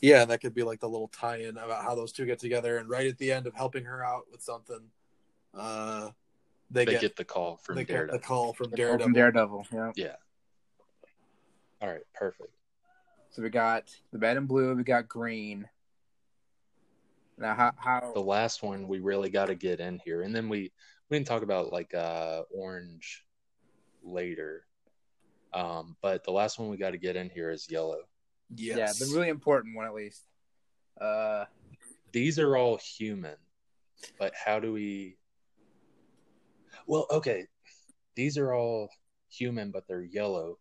yeah, 0.00 0.24
that 0.26 0.40
could 0.42 0.52
be 0.54 0.62
like 0.62 0.80
the 0.80 0.88
little 0.88 1.08
tie-in 1.08 1.56
about 1.56 1.84
how 1.84 1.94
those 1.94 2.12
two 2.12 2.26
get 2.26 2.38
together, 2.38 2.76
and 2.78 2.88
right 2.88 3.06
at 3.06 3.16
the 3.16 3.32
end 3.32 3.46
of 3.46 3.54
helping 3.54 3.84
her 3.84 4.04
out 4.04 4.30
with 4.30 4.42
something, 4.42 4.90
uh, 5.54 6.10
they, 6.70 6.84
they, 6.84 6.92
get, 6.92 7.00
get, 7.00 7.16
the 7.16 7.24
call 7.24 7.56
from 7.58 7.76
they 7.76 7.84
get 7.84 7.94
Daredevil. 7.94 8.18
the 8.18 8.24
call 8.24 8.52
from 8.52 8.68
From 8.70 8.76
Daredevil. 8.76 9.12
Daredevil 9.14 9.66
yeah. 9.72 9.92
Yeah. 9.96 10.16
All 11.80 11.88
right 11.88 12.02
perfect 12.14 12.52
So 13.34 13.42
we 13.42 13.50
got 13.50 13.90
the 14.12 14.18
red 14.20 14.36
and 14.36 14.46
blue, 14.46 14.76
we 14.76 14.84
got 14.84 15.08
green. 15.08 15.68
Now, 17.36 17.56
how 17.56 17.72
how 17.74 18.12
the 18.14 18.20
last 18.20 18.62
one 18.62 18.86
we 18.86 19.00
really 19.00 19.28
got 19.28 19.46
to 19.46 19.56
get 19.56 19.80
in 19.80 20.00
here, 20.04 20.22
and 20.22 20.32
then 20.32 20.48
we 20.48 20.70
we 21.10 21.16
can 21.16 21.24
talk 21.24 21.42
about 21.42 21.72
like 21.72 21.92
uh 21.94 22.42
orange 22.54 23.24
later. 24.04 24.64
Um, 25.52 25.96
but 26.00 26.22
the 26.22 26.30
last 26.30 26.60
one 26.60 26.68
we 26.68 26.76
got 26.76 26.92
to 26.92 26.96
get 26.96 27.16
in 27.16 27.28
here 27.28 27.50
is 27.50 27.68
yellow. 27.68 28.02
Yes. 28.54 28.78
yeah, 28.78 29.06
the 29.06 29.12
really 29.12 29.30
important 29.30 29.74
one 29.74 29.86
at 29.86 29.94
least. 29.94 30.22
Uh, 31.00 31.46
These 32.12 32.38
are 32.38 32.56
all 32.56 32.76
human, 32.76 33.34
but 34.16 34.32
how 34.32 34.60
do 34.60 34.72
we? 34.72 35.16
Well, 36.86 37.08
okay, 37.10 37.48
these 38.14 38.38
are 38.38 38.54
all 38.54 38.90
human, 39.28 39.72
but 39.72 39.88
they're 39.88 40.02
yellow. 40.02 40.58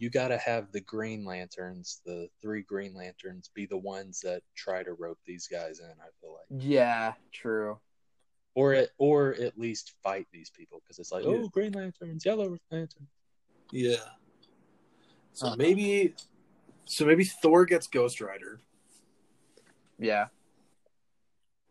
You 0.00 0.08
got 0.08 0.28
to 0.28 0.38
have 0.38 0.72
the 0.72 0.80
Green 0.80 1.26
Lanterns, 1.26 2.00
the 2.06 2.28
three 2.40 2.62
Green 2.62 2.94
Lanterns, 2.94 3.50
be 3.54 3.66
the 3.66 3.76
ones 3.76 4.18
that 4.20 4.40
try 4.56 4.82
to 4.82 4.94
rope 4.94 5.18
these 5.26 5.46
guys 5.46 5.78
in. 5.80 5.84
I 5.90 6.08
feel 6.22 6.32
like. 6.32 6.62
yeah, 6.64 7.12
true. 7.32 7.78
or 8.54 8.72
at, 8.72 8.88
or 8.96 9.34
at 9.34 9.58
least 9.58 9.92
fight 10.02 10.26
these 10.32 10.48
people 10.50 10.80
because 10.82 10.98
it's 10.98 11.12
like 11.12 11.22
Yeah. 11.24 11.30
oh 11.30 11.48
green 11.50 11.72
lanterns 11.72 12.24
yellow 12.24 12.56
lantern 12.70 13.06
Yeah. 13.70 13.96
So 15.34 15.46
Uh-huh. 15.48 15.56
maybe, 15.56 16.14
so 16.86 17.04
maybe 17.04 17.24
Thor 17.24 17.64
gets 17.66 17.86
Ghost 17.86 18.20
Rider. 18.22 18.60
Yeah, 19.98 20.28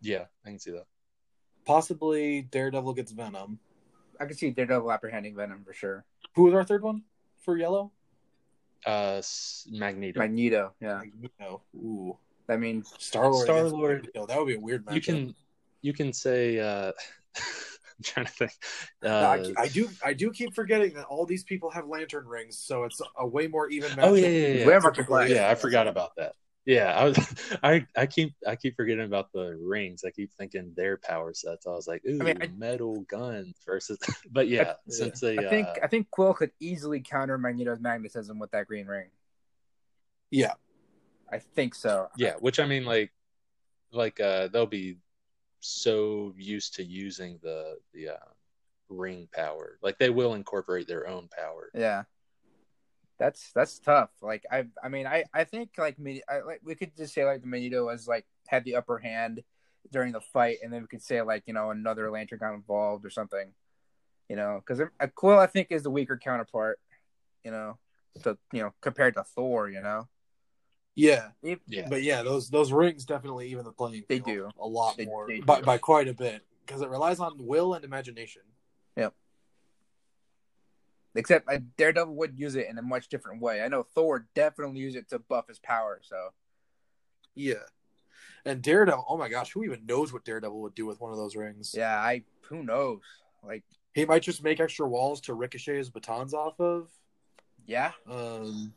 yeah 0.02 0.26
i 0.46 0.50
can 0.50 0.60
see 0.60 0.72
that 0.72 0.86
Possibly 1.66 2.44
Daredevil 2.44 2.94
gets 2.94 3.12
Venom. 3.12 3.60
I 4.20 4.26
can 4.26 4.36
see 4.38 4.52
Daredevil 4.52 4.92
apprehending 4.92 5.36
Venom 5.36 5.64
for 5.66 5.74
sure. 5.74 6.06
Who 6.36 6.44
was 6.44 6.54
our 6.54 6.64
third 6.64 6.82
one 6.84 7.04
for 7.40 7.58
Yellow? 7.58 7.92
Uh 8.86 9.22
magneto 9.72 10.20
Magneto, 10.20 10.74
yeah. 10.82 11.02
No. 11.40 11.62
Ooh. 11.76 12.18
I 12.48 12.58
mean, 12.58 12.84
Star 12.98 13.30
Lord. 13.30 13.44
Star-Lord. 13.46 14.10
That 14.16 14.38
would 14.38 14.48
be 14.48 14.56
a 14.56 14.60
weird 14.60 14.86
matchup. 14.86 14.96
you 14.96 15.02
can 15.02 15.36
you 15.82 15.94
can 15.94 16.14
say 16.14 16.60
uh 16.60 16.92
i'm 17.38 18.04
trying 18.04 18.26
to 18.26 18.32
think 18.32 18.52
No, 19.04 19.10
uh, 19.10 19.52
I, 19.58 19.64
I 19.64 19.68
do. 19.68 19.90
I 20.04 20.14
do 20.14 20.32
keep 20.32 20.54
forgetting 20.56 20.94
that 20.96 21.06
all 21.06 21.26
these 21.26 21.44
people 21.44 21.70
have 21.72 21.88
lantern 21.88 22.26
rings, 22.26 22.58
so 22.58 22.84
it's 22.86 23.02
a 23.18 23.28
way 23.28 23.48
more 23.48 23.70
even. 23.70 23.92
oh 24.00 24.14
matchup. 24.14 24.22
yeah 24.22 24.28
yeah, 24.28 24.48
yeah. 24.48 24.66
We 24.66 24.72
have 24.74 24.86
our 24.86 24.92
Typically, 24.92 25.34
yeah 25.34 25.50
i 25.50 25.56
forgot 25.56 25.88
about 25.88 26.16
that 26.18 26.34
yeah 26.66 26.94
i 26.98 27.06
was 27.06 27.18
i 27.64 27.86
i 27.96 28.06
keep 28.06 28.34
i 28.48 28.56
keep 28.56 28.76
forgetting 28.76 29.06
about 29.06 29.32
the 29.34 29.58
rings 29.62 30.04
i 30.06 30.10
keep 30.10 30.32
thinking 30.34 30.74
their 30.76 30.98
power 30.98 31.34
sets 31.34 31.66
i 31.66 31.72
was 31.72 31.88
like 31.88 32.02
ooh 32.06 32.24
mean, 32.24 32.42
I- 32.42 32.48
metal 32.48 33.02
guns 33.10 33.56
versus 33.66 33.98
but 34.32 34.48
yeah 34.48 34.72
I- 34.72 34.76
since 34.90 35.22
they 35.22 35.38
I 35.38 35.50
think 35.50 35.68
uh, 35.68 35.80
I 35.84 35.88
think 35.88 36.10
Quill 36.12 36.34
could 36.34 36.52
easily 36.60 37.00
counter 37.00 37.38
Magneto's 37.38 37.80
magnetism 37.80 38.40
with 38.40 38.52
that 38.52 38.68
green 38.68 38.88
ring. 38.88 39.10
Yeah. 40.32 40.54
I 41.32 41.40
think 41.40 41.76
so. 41.76 42.10
Yeah, 42.18 42.34
which 42.40 42.60
I 42.60 42.66
mean, 42.66 42.86
like, 42.86 43.12
like 43.92 44.20
uh, 44.20 44.48
they'll 44.48 44.66
be 44.66 44.98
so 45.60 46.34
used 46.38 46.76
to 46.76 46.84
using 46.84 47.40
the 47.42 47.78
the 47.94 48.10
uh, 48.10 48.30
ring 48.90 49.28
power, 49.34 49.78
like 49.82 49.98
they 50.00 50.10
will 50.10 50.34
incorporate 50.34 50.88
their 50.88 51.08
own 51.08 51.30
power. 51.36 51.70
Yeah. 51.74 52.04
That's 53.20 53.52
that's 53.54 53.80
tough. 53.80 54.10
Like 54.22 54.46
I 54.50 54.66
I 54.84 54.88
mean 54.90 55.06
I 55.06 55.26
I 55.34 55.44
think 55.44 55.72
like 55.78 56.00
me 56.00 56.22
I, 56.30 56.40
like 56.40 56.62
we 56.64 56.74
could 56.76 56.96
just 56.96 57.14
say 57.14 57.26
like 57.26 57.42
the 57.42 57.48
Magneto 57.48 57.86
was 57.86 58.08
like 58.08 58.26
had 58.48 58.64
the 58.64 58.76
upper 58.76 58.98
hand 58.98 59.44
during 59.92 60.14
the 60.14 60.22
fight, 60.22 60.60
and 60.64 60.72
then 60.72 60.82
we 60.82 60.88
could 60.88 61.04
say 61.04 61.22
like 61.22 61.44
you 61.46 61.54
know 61.54 61.70
another 61.72 62.10
Lantern 62.10 62.40
got 62.40 62.54
involved 62.54 63.06
or 63.06 63.10
something. 63.10 63.52
You 64.30 64.36
know, 64.38 64.62
because 64.64 64.80
a 64.80 64.90
uh, 65.02 65.08
Quill 65.14 65.38
I 65.38 65.48
think 65.48 65.68
is 65.72 65.84
the 65.84 65.90
weaker 65.92 66.18
counterpart. 66.18 66.80
You 67.44 67.52
know, 67.52 67.78
to 68.24 68.38
you 68.54 68.62
know 68.62 68.74
compared 68.80 69.16
to 69.16 69.24
Thor. 69.24 69.70
You 69.70 69.82
know, 69.82 70.08
Yeah. 70.96 71.32
If- 71.44 71.60
Yeah, 71.68 71.88
But 71.90 72.04
yeah, 72.04 72.24
those 72.24 72.50
those 72.50 72.72
rings 72.72 73.04
definitely 73.06 73.50
even 73.50 73.66
the 73.66 73.72
playing. 73.74 74.06
They 74.08 74.20
do. 74.20 74.50
a 74.60 74.68
lot 74.68 74.96
They- 74.98 75.06
more 75.06 75.28
they 75.28 75.40
by 75.42 75.62
by 75.62 75.78
quite 75.78 76.08
a 76.08 76.14
bit 76.14 76.46
because 76.66 76.82
it 76.82 76.90
relies 76.90 77.20
on 77.20 77.36
will 77.38 77.74
and 77.74 77.84
imagination. 77.84 78.44
Except 81.16 81.50
uh, 81.50 81.60
Daredevil 81.78 82.16
would 82.16 82.38
use 82.40 82.56
it 82.56 82.68
in 82.70 82.78
a 82.78 82.82
much 82.82 83.08
different 83.10 83.42
way. 83.42 83.62
I 83.62 83.68
know 83.68 83.84
Thor 83.84 84.28
definitely 84.36 84.80
used 84.80 84.96
it 84.98 85.10
to 85.10 85.20
buff 85.20 85.48
his 85.48 85.60
power. 85.60 86.00
So 86.04 86.30
Yeah. 87.36 87.66
And 88.46 88.62
Daredevil, 88.62 89.06
oh 89.08 89.18
my 89.18 89.30
gosh, 89.30 89.52
who 89.52 89.64
even 89.64 89.86
knows 89.86 90.14
what 90.14 90.26
Daredevil 90.26 90.62
would 90.62 90.76
do 90.76 90.86
with 90.86 91.00
one 91.02 91.12
of 91.12 91.18
those 91.18 91.36
rings? 91.36 91.74
yeah, 91.76 91.98
I 92.00 92.24
who 92.44 92.64
knows? 92.64 93.02
Like 93.44 93.64
He 93.94 94.06
might 94.06 94.24
just 94.24 94.44
make 94.44 94.60
extra 94.60 94.88
walls 94.88 95.22
to 95.22 95.34
ricochet 95.34 95.78
his 95.78 95.90
batons 95.90 96.34
off 96.34 96.60
of. 96.60 96.90
yeah, 97.66 97.92
Um, 98.10 98.74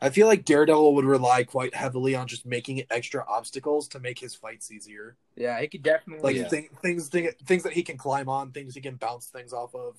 I 0.00 0.10
feel 0.10 0.26
like 0.26 0.44
Daredevil 0.44 0.94
would 0.94 1.04
rely 1.04 1.44
quite 1.44 1.74
heavily 1.74 2.14
on 2.14 2.26
just 2.26 2.46
making 2.46 2.82
extra 2.90 3.24
obstacles 3.28 3.88
to 3.88 4.00
make 4.00 4.18
his 4.18 4.34
fights 4.34 4.70
easier. 4.70 5.16
yeah, 5.36 5.60
he 5.60 5.68
could 5.68 5.82
definitely 5.82 6.22
Like 6.22 6.36
Yeah. 6.42 6.48
thing, 6.48 6.68
things, 6.82 7.08
thing, 7.08 7.30
things 7.44 7.62
that 7.64 7.72
he 7.74 7.82
can 7.82 7.98
climb 7.98 8.28
on, 8.28 8.52
things 8.52 8.74
he 8.74 8.80
can 8.80 8.96
bounce 8.96 9.26
things 9.26 9.52
off 9.52 9.74
of. 9.74 9.98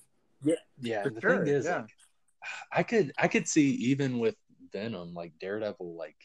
Yeah. 0.80 1.04
for 1.04 1.10
the 1.10 1.22
sure, 1.22 1.38
thing 1.46 1.48
is, 1.54 1.66
yeah. 1.66 1.78
like, 1.82 1.90
I 2.72 2.84
could 2.84 3.12
I 3.18 3.28
could 3.28 3.48
see 3.48 3.72
even 3.72 4.20
with 4.20 4.36
Venom, 4.72 5.14
like 5.14 5.34
Daredevil, 5.40 5.96
like 5.96 6.16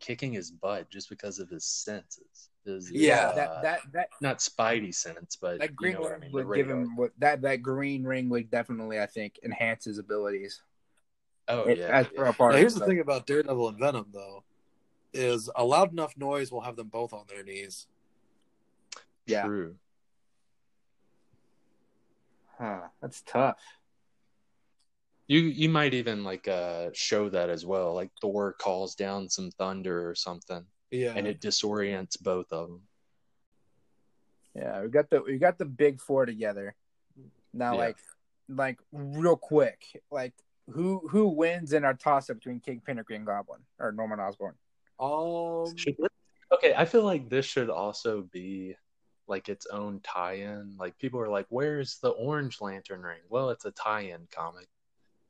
kicking 0.00 0.32
his 0.32 0.50
butt 0.50 0.90
just 0.90 1.08
because 1.08 1.38
of 1.38 1.48
his 1.48 1.64
senses. 1.64 2.50
His, 2.64 2.90
Yeah, 2.90 3.28
uh, 3.28 3.34
that 3.34 3.62
that 3.62 3.80
that 3.92 4.08
not 4.20 4.38
Spidey 4.38 4.94
sense, 4.94 5.36
but 5.36 5.58
that 5.60 5.76
green 5.76 5.92
you 5.92 5.98
know 5.98 6.02
what 6.02 6.10
I 6.12 6.14
ring 6.14 6.20
mean. 6.20 6.32
would 6.32 6.56
give 6.56 6.70
him 6.70 6.96
what 6.96 7.12
that 7.18 7.42
that 7.42 7.56
green 7.62 8.04
ring 8.04 8.28
would 8.30 8.50
definitely 8.50 8.98
I 9.00 9.06
think 9.06 9.38
enhance 9.44 9.84
his 9.84 9.98
abilities. 9.98 10.62
Oh 11.46 11.64
It- 11.64 11.78
yeah, 11.78 11.88
as 11.88 12.06
for 12.08 12.24
yeah. 12.24 12.30
a 12.30 12.32
part 12.32 12.52
Now, 12.52 12.58
here's 12.58 12.74
it, 12.76 12.80
the 12.80 12.86
thing 12.86 13.00
about 13.00 13.26
Daredevil 13.26 13.68
and 13.68 13.78
Venom, 13.78 14.06
though, 14.12 14.44
is 15.12 15.50
a 15.54 15.64
loud 15.64 15.92
enough 15.92 16.16
noise 16.16 16.50
will 16.50 16.62
have 16.62 16.76
them 16.76 16.88
both 16.88 17.12
on 17.12 17.26
their 17.28 17.44
knees. 17.44 17.86
Yeah. 19.26 19.44
True. 19.44 19.76
Huh, 22.58 22.82
that's 23.00 23.22
tough. 23.22 23.60
You 25.26 25.40
you 25.40 25.68
might 25.68 25.94
even 25.94 26.22
like 26.22 26.46
uh 26.48 26.90
show 26.92 27.28
that 27.30 27.48
as 27.48 27.64
well. 27.64 27.94
Like 27.94 28.10
Thor 28.20 28.52
calls 28.52 28.94
down 28.94 29.28
some 29.28 29.50
thunder 29.52 30.08
or 30.08 30.14
something, 30.14 30.64
Yeah, 30.90 31.14
and 31.16 31.26
it 31.26 31.40
disorients 31.40 32.20
both 32.20 32.52
of 32.52 32.68
them. 32.68 32.82
Yeah, 34.54 34.82
we 34.82 34.88
got 34.88 35.10
the 35.10 35.22
we 35.22 35.38
got 35.38 35.58
the 35.58 35.64
big 35.64 36.00
four 36.00 36.26
together. 36.26 36.74
Now, 37.52 37.72
Yeah. 37.72 37.78
like, 37.78 37.96
like 38.48 38.78
real 38.92 39.36
quick, 39.36 40.02
like 40.10 40.34
who 40.70 41.08
who 41.08 41.28
wins 41.28 41.72
in 41.72 41.84
our 41.84 41.94
toss 41.94 42.30
up 42.30 42.36
between 42.36 42.60
Kingpin 42.60 42.98
or 42.98 43.04
Green 43.04 43.24
Goblin 43.24 43.60
or 43.78 43.92
Norman 43.92 44.20
Osborn? 44.20 44.54
um, 45.00 45.76
Should 45.76 45.96
okay, 46.52 46.74
I 46.76 46.84
feel 46.84 47.02
like 47.02 47.28
this 47.28 47.46
should 47.46 47.70
also 47.70 48.28
be 48.30 48.76
like 49.26 49.48
its 49.48 49.66
own 49.66 50.00
tie-in. 50.02 50.76
Like 50.78 50.98
people 50.98 51.20
are 51.20 51.28
like, 51.28 51.46
"Where's 51.48 51.98
the 51.98 52.10
Orange 52.10 52.60
Lantern 52.60 53.02
ring?" 53.02 53.20
Well, 53.28 53.50
it's 53.50 53.64
a 53.64 53.70
tie-in 53.72 54.28
comic 54.30 54.68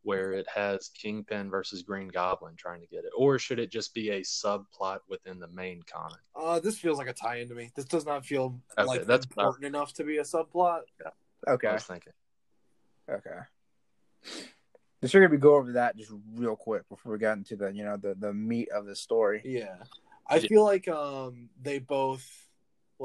where 0.02 0.32
it 0.32 0.46
has 0.54 0.88
Kingpin 0.90 1.48
versus 1.48 1.82
Green 1.82 2.08
Goblin 2.08 2.54
trying 2.56 2.80
to 2.82 2.86
get 2.88 3.04
it, 3.04 3.10
or 3.16 3.38
should 3.38 3.58
it 3.58 3.70
just 3.70 3.94
be 3.94 4.10
a 4.10 4.20
subplot 4.20 4.98
within 5.08 5.38
the 5.40 5.48
main 5.48 5.82
comic? 5.90 6.18
uh, 6.36 6.60
this 6.60 6.78
feels 6.78 6.98
like 6.98 7.08
a 7.08 7.12
tie-in 7.14 7.48
to 7.48 7.54
me. 7.54 7.70
This 7.74 7.86
does 7.86 8.04
not 8.04 8.26
feel 8.26 8.60
Okay, 8.78 8.86
like 8.86 9.06
that's- 9.06 9.24
important 9.24 9.64
enough 9.64 9.94
to 9.94 10.04
be 10.04 10.18
a 10.18 10.22
subplot. 10.22 10.82
Yeah. 11.00 11.10
Okay, 11.54 11.68
I 11.68 11.72
was 11.74 11.84
thinking. 11.84 12.12
okay. 13.08 13.38
Just 15.00 15.12
figured 15.12 15.30
we 15.30 15.36
go 15.36 15.56
over 15.56 15.72
that 15.72 15.96
just 15.96 16.12
real 16.34 16.56
quick 16.56 16.88
before 16.88 17.12
we 17.12 17.18
got 17.18 17.36
into 17.36 17.56
the 17.56 17.70
you 17.72 17.84
know 17.84 17.96
the 17.96 18.14
the 18.14 18.32
meat 18.32 18.70
of 18.70 18.86
the 18.86 18.96
story. 18.96 19.42
Yeah, 19.44 19.76
I 20.26 20.36
Yeah. 20.36 20.48
feel 20.48 20.64
like 20.64 20.88
um 20.88 21.50
they 21.60 21.78
both 21.78 22.43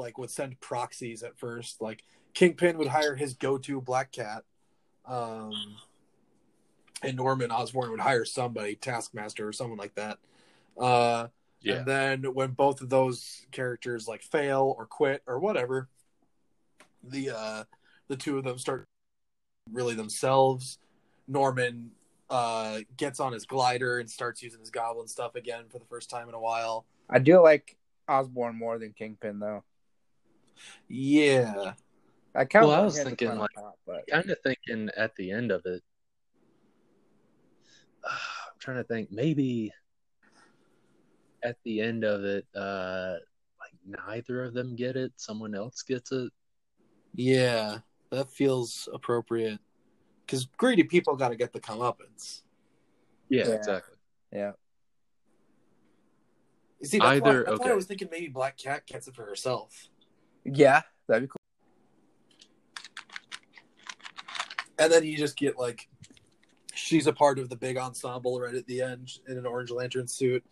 like 0.00 0.18
would 0.18 0.30
send 0.30 0.60
proxies 0.60 1.22
at 1.22 1.38
first. 1.38 1.80
Like 1.80 2.02
Kingpin 2.34 2.78
would 2.78 2.88
hire 2.88 3.14
his 3.14 3.34
go-to 3.34 3.80
Black 3.80 4.10
Cat, 4.10 4.44
um, 5.06 5.76
and 7.02 7.16
Norman 7.16 7.50
Osborn 7.50 7.90
would 7.90 8.00
hire 8.00 8.24
somebody, 8.24 8.74
Taskmaster 8.74 9.46
or 9.46 9.52
someone 9.52 9.78
like 9.78 9.94
that. 9.94 10.18
Uh, 10.78 11.28
Yeah, 11.62 11.76
And 11.76 11.86
then 11.86 12.34
when 12.34 12.52
both 12.52 12.80
of 12.80 12.88
those 12.88 13.46
characters 13.52 14.08
like 14.08 14.22
fail 14.22 14.74
or 14.78 14.86
quit 14.86 15.22
or 15.26 15.38
whatever, 15.38 15.88
the 17.04 17.30
uh 17.30 17.64
the 18.08 18.16
two 18.16 18.38
of 18.38 18.44
them 18.44 18.58
start 18.58 18.86
really 19.70 19.94
themselves. 19.94 20.78
Norman 21.28 21.90
uh 22.30 22.80
gets 22.96 23.20
on 23.20 23.32
his 23.32 23.44
glider 23.44 23.98
and 23.98 24.08
starts 24.08 24.42
using 24.42 24.60
his 24.60 24.70
goblin 24.70 25.06
stuff 25.06 25.34
again 25.34 25.64
for 25.68 25.78
the 25.78 25.84
first 25.84 26.08
time 26.08 26.28
in 26.28 26.34
a 26.34 26.40
while. 26.40 26.86
I 27.10 27.18
do 27.18 27.42
like 27.42 27.76
Osborn 28.08 28.56
more 28.56 28.78
than 28.78 28.92
Kingpin 28.92 29.38
though. 29.38 29.62
Yeah. 30.88 31.72
I 32.34 32.44
kind 32.44 32.66
Well, 32.66 32.76
I 32.76 32.78
of 32.80 32.84
was 32.86 33.02
thinking, 33.02 33.36
like, 33.36 33.50
but 33.86 34.06
kind 34.08 34.30
of 34.30 34.38
thinking 34.44 34.88
at 34.96 35.14
the 35.16 35.32
end 35.32 35.50
of 35.50 35.62
it. 35.66 35.82
I'm 38.04 38.58
trying 38.58 38.76
to 38.78 38.84
think. 38.84 39.10
Maybe 39.10 39.72
at 41.42 41.56
the 41.64 41.80
end 41.80 42.04
of 42.04 42.24
it, 42.24 42.46
uh, 42.54 43.14
like 43.58 43.72
neither 44.06 44.44
of 44.44 44.54
them 44.54 44.76
get 44.76 44.96
it. 44.96 45.12
Someone 45.16 45.54
else 45.54 45.82
gets 45.82 46.12
it. 46.12 46.30
Yeah. 47.14 47.78
That 48.10 48.30
feels 48.30 48.88
appropriate. 48.92 49.58
Because 50.26 50.46
greedy 50.56 50.84
people 50.84 51.16
gotta 51.16 51.36
get 51.36 51.52
the 51.52 51.60
comeuppance. 51.60 52.42
Yeah, 53.28 53.48
Yeah. 53.48 53.54
exactly. 53.54 53.96
yeah, 54.32 54.52
You 56.80 56.86
see, 56.86 56.98
that's, 56.98 57.10
Either- 57.10 57.44
why, 57.44 57.50
that's 57.50 57.58
why 57.58 57.64
okay. 57.64 57.72
I 57.72 57.76
was 57.76 57.86
thinking 57.86 58.08
maybe 58.10 58.28
Black 58.28 58.56
Cat 58.56 58.86
gets 58.86 59.08
it 59.08 59.14
for 59.14 59.24
herself. 59.24 59.88
Yeah, 60.44 60.82
that'd 61.06 61.22
be 61.22 61.28
cool. 61.28 61.36
And 64.78 64.90
then 64.90 65.04
you 65.04 65.16
just 65.16 65.36
get 65.36 65.58
like 65.58 65.88
she's 66.74 67.06
a 67.06 67.12
part 67.12 67.38
of 67.38 67.48
the 67.48 67.56
big 67.56 67.76
ensemble 67.76 68.40
right 68.40 68.54
at 68.54 68.66
the 68.66 68.80
end 68.80 69.10
in 69.28 69.36
an 69.36 69.46
Orange 69.46 69.70
Lantern 69.70 70.08
suit, 70.08 70.44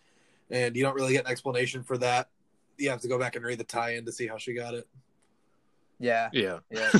and 0.50 0.76
you 0.76 0.82
don't 0.82 0.94
really 0.94 1.12
get 1.12 1.24
an 1.24 1.30
explanation 1.30 1.82
for 1.82 1.96
that. 1.98 2.28
You 2.76 2.90
have 2.90 3.00
to 3.00 3.08
go 3.08 3.18
back 3.18 3.36
and 3.36 3.44
read 3.44 3.58
the 3.58 3.64
tie-in 3.64 4.04
to 4.04 4.12
see 4.12 4.26
how 4.26 4.36
she 4.36 4.52
got 4.54 4.74
it. 4.74 4.86
Yeah, 5.98 6.28
Yeah. 6.32 6.58
yeah. 6.70 6.90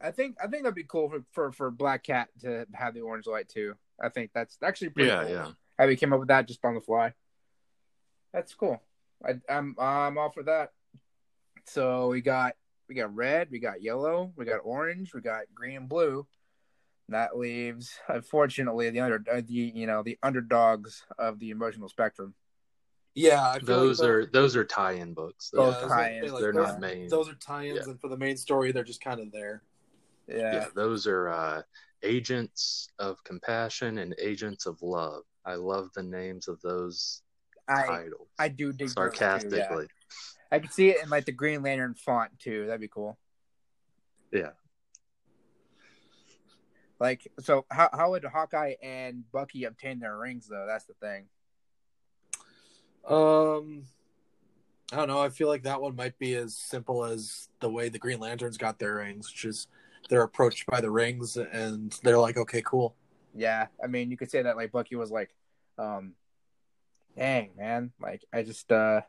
I 0.00 0.10
think 0.10 0.36
I 0.42 0.48
think 0.48 0.64
that'd 0.64 0.74
be 0.74 0.84
cool 0.84 1.08
for, 1.08 1.24
for 1.32 1.52
for 1.52 1.70
Black 1.70 2.02
Cat 2.02 2.28
to 2.42 2.66
have 2.74 2.92
the 2.94 3.00
orange 3.00 3.26
light 3.26 3.48
too. 3.48 3.74
I 4.02 4.08
think 4.08 4.32
that's 4.34 4.58
actually 4.62 4.90
pretty 4.90 5.08
yeah, 5.08 5.22
cool. 5.22 5.30
yeah. 5.32 5.48
How 5.78 5.86
we 5.86 5.96
came 5.96 6.12
up 6.12 6.18
with 6.18 6.28
that 6.28 6.46
just 6.46 6.64
on 6.64 6.74
the 6.74 6.80
fly. 6.80 7.14
That's 8.32 8.52
cool. 8.54 8.82
I, 9.24 9.40
I'm 9.48 9.74
I'm 9.78 10.18
all 10.18 10.30
for 10.30 10.42
that. 10.42 10.72
So 11.66 12.08
we 12.08 12.20
got 12.20 12.54
we 12.88 12.94
got 12.94 13.14
red, 13.14 13.48
we 13.50 13.58
got 13.58 13.82
yellow, 13.82 14.32
we 14.36 14.44
got 14.44 14.58
orange, 14.64 15.14
we 15.14 15.20
got 15.20 15.42
green 15.54 15.76
and 15.76 15.88
blue. 15.88 16.26
That 17.08 17.36
leaves, 17.36 17.92
unfortunately, 18.08 18.90
the 18.90 19.00
under 19.00 19.22
uh, 19.30 19.40
the 19.46 19.52
you 19.74 19.86
know 19.86 20.02
the 20.02 20.18
underdogs 20.22 21.02
of 21.18 21.38
the 21.38 21.50
emotional 21.50 21.88
spectrum. 21.88 22.34
Yeah, 23.14 23.40
I 23.42 23.58
Those 23.60 24.00
like 24.00 24.08
are 24.08 24.26
those 24.26 24.56
are 24.56 24.64
tie-in 24.64 25.14
books. 25.14 25.50
Those- 25.50 25.74
those 25.80 25.88
tie-ins. 25.88 26.32
are- 26.32 26.40
they're 26.40 26.52
those- 26.52 26.68
not 26.68 26.80
main. 26.80 27.08
Those 27.08 27.28
are 27.28 27.34
tie-ins, 27.34 27.78
Yeah. 27.86 27.92
and 27.92 28.00
for 28.00 28.08
the 28.08 28.16
main 28.16 28.36
story, 28.36 28.72
they're 28.72 28.82
just 28.82 29.00
kind 29.02 29.20
of 29.20 29.30
there. 29.30 29.62
Yeah, 30.26 30.36
yeah, 30.54 30.66
those 30.74 31.06
are 31.06 31.28
uh, 31.28 31.62
agents 32.02 32.88
of 32.98 33.22
compassion 33.24 33.98
and 33.98 34.14
agents 34.18 34.66
of 34.66 34.82
love. 34.82 35.22
I 35.44 35.54
love 35.54 35.90
the 35.94 36.02
names 36.02 36.48
of 36.48 36.60
those 36.62 37.22
I 37.68 37.86
titles. 37.86 38.28
I 38.38 38.48
do 38.48 38.72
dig 38.72 38.88
those 38.88 38.94
too, 38.94 39.00
yeah. 39.02 39.10
sarcastically. 39.10 39.86
I 40.54 40.60
could 40.60 40.72
see 40.72 40.90
it 40.90 41.02
in 41.02 41.10
like 41.10 41.24
the 41.24 41.32
Green 41.32 41.62
Lantern 41.62 41.94
font 41.94 42.38
too. 42.38 42.66
That'd 42.66 42.80
be 42.80 42.86
cool. 42.86 43.18
Yeah. 44.30 44.50
Like 47.00 47.26
so, 47.40 47.66
how 47.72 47.90
how 47.92 48.12
would 48.12 48.24
Hawkeye 48.24 48.74
and 48.80 49.24
Bucky 49.32 49.64
obtain 49.64 49.98
their 49.98 50.16
rings 50.16 50.46
though? 50.46 50.64
That's 50.64 50.84
the 50.84 50.94
thing. 50.94 51.24
Um, 53.04 53.82
I 54.92 54.96
don't 54.96 55.08
know. 55.08 55.20
I 55.20 55.28
feel 55.30 55.48
like 55.48 55.64
that 55.64 55.82
one 55.82 55.96
might 55.96 56.20
be 56.20 56.36
as 56.36 56.56
simple 56.56 57.04
as 57.04 57.48
the 57.58 57.68
way 57.68 57.88
the 57.88 57.98
Green 57.98 58.20
Lanterns 58.20 58.56
got 58.56 58.78
their 58.78 58.94
rings, 58.94 59.32
which 59.32 59.44
is 59.44 59.66
they're 60.08 60.22
approached 60.22 60.66
by 60.66 60.80
the 60.80 60.90
rings 60.92 61.36
and 61.36 61.98
they're 62.04 62.16
like, 62.16 62.36
"Okay, 62.36 62.62
cool." 62.64 62.94
Yeah, 63.34 63.66
I 63.82 63.88
mean, 63.88 64.12
you 64.12 64.16
could 64.16 64.30
say 64.30 64.42
that 64.42 64.56
like 64.56 64.70
Bucky 64.70 64.94
was 64.94 65.10
like, 65.10 65.34
um, 65.78 66.12
dang 67.16 67.50
man, 67.56 67.90
like 68.00 68.24
I 68.32 68.44
just 68.44 68.70
uh, 68.70 69.00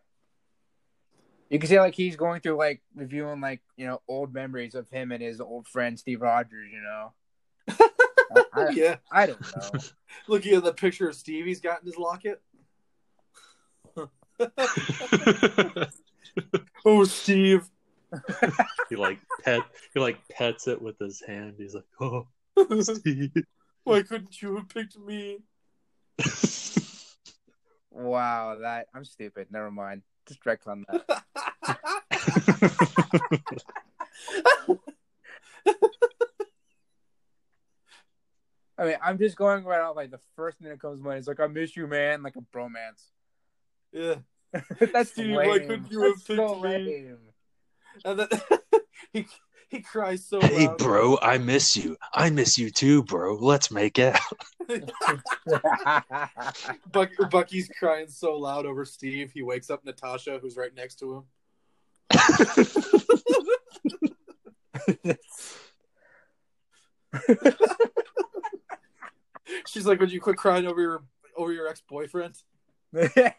you 1.50 1.60
can 1.60 1.70
say 1.70 1.80
like 1.80 1.94
he's 1.96 2.16
going 2.16 2.42
through 2.42 2.58
like 2.58 2.82
reviewing 2.96 3.42
like 3.42 3.62
you 3.78 3.86
know 3.86 4.02
old 4.08 4.34
memories 4.34 4.76
of 4.76 4.90
him 4.90 5.12
and 5.12 5.22
his 5.22 5.40
old 5.40 5.68
friend 5.68 6.00
Steve 6.00 6.22
Rogers. 6.22 6.70
You 6.72 6.82
know, 6.82 7.14
I, 8.54 8.70
yeah, 8.74 8.96
I 9.12 9.28
don't 9.28 9.42
know. 9.42 9.80
looking 10.28 10.56
at 10.56 10.64
the 10.64 10.74
picture 10.74 11.10
of 11.10 11.16
Steve 11.16 11.46
he's 11.46 11.62
got 11.62 11.82
in 11.82 11.88
his 11.88 11.98
locket. 11.98 12.42
oh, 16.86 17.04
Steve. 17.06 17.70
he 18.90 18.96
like 18.96 19.20
pet 19.44 19.62
he 19.94 20.00
like 20.00 20.18
pets 20.30 20.68
it 20.68 20.82
with 20.82 20.98
his 21.00 21.22
hand. 21.26 21.56
He's 21.58 21.76
like, 21.76 21.86
"Oh, 22.00 22.28
Steve." 22.82 23.32
Why 23.84 24.02
couldn't 24.02 24.42
you 24.42 24.56
have 24.56 24.68
picked 24.68 24.98
me? 24.98 25.40
Wow, 27.92 28.58
that 28.62 28.88
I'm 28.94 29.06
stupid. 29.06 29.48
Never 29.52 29.72
mind. 29.72 30.02
Just 30.28 30.44
direct 30.44 30.68
on 30.68 30.86
that. 30.90 31.24
I 38.78 38.86
mean, 38.86 38.98
I'm 39.02 39.18
just 39.18 39.38
going 39.38 39.64
right 39.64 39.80
off 39.82 39.96
like 39.96 40.12
the 40.12 40.20
first 40.36 40.58
thing 40.60 40.68
that 40.70 40.82
comes 40.82 41.00
to 41.00 41.06
mind 41.06 41.20
is 41.20 41.28
like 41.28 41.40
I 41.40 41.48
miss 41.48 41.76
you, 41.78 41.88
man, 41.88 42.24
like 42.24 42.36
a 42.36 42.42
bromance. 42.56 43.12
yeah. 43.94 44.16
That's 44.94 45.12
Steve, 45.12 45.36
lame. 45.36 45.50
why 45.50 45.60
couldn't 45.60 45.92
you 45.92 46.02
have 46.02 46.14
That's 46.14 46.26
so 46.26 46.62
picked 46.62 46.86
me? 46.86 47.12
And 48.06 48.20
then 48.20 48.28
he 49.14 49.26
he 49.70 49.82
cries 49.82 50.26
so 50.26 50.40
hey, 50.42 50.68
loud. 50.68 50.78
bro, 50.78 51.18
I 51.22 51.38
miss 51.38 51.76
you. 51.76 51.98
I 52.14 52.30
miss 52.30 52.58
you 52.58 52.70
too, 52.70 53.04
bro. 53.04 53.36
Let's 53.36 53.72
make 53.72 54.00
out. 54.00 54.20
Buck, 56.92 57.10
Bucky's 57.30 57.70
crying 57.78 58.08
so 58.08 58.38
loud 58.38 58.66
over 58.66 58.86
Steve, 58.86 59.32
he 59.32 59.44
wakes 59.44 59.70
up 59.70 59.86
Natasha, 59.86 60.40
who's 60.42 60.58
right 60.58 60.74
next 60.76 60.96
to 61.00 61.16
him. 61.16 61.24
She's 69.68 69.86
like, 69.86 70.00
"Would 70.00 70.12
you 70.12 70.20
quit 70.20 70.38
crying 70.38 70.66
over 70.66 70.82
your 70.82 71.04
over 71.38 71.52
your 71.52 71.68
ex 71.68 71.84
boyfriend?" 71.88 72.36
yeah. 72.94 73.32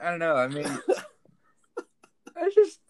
I 0.00 0.10
don't 0.10 0.20
know. 0.20 0.36
I 0.36 0.46
mean, 0.48 0.66
I 2.40 2.50
just, 2.54 2.80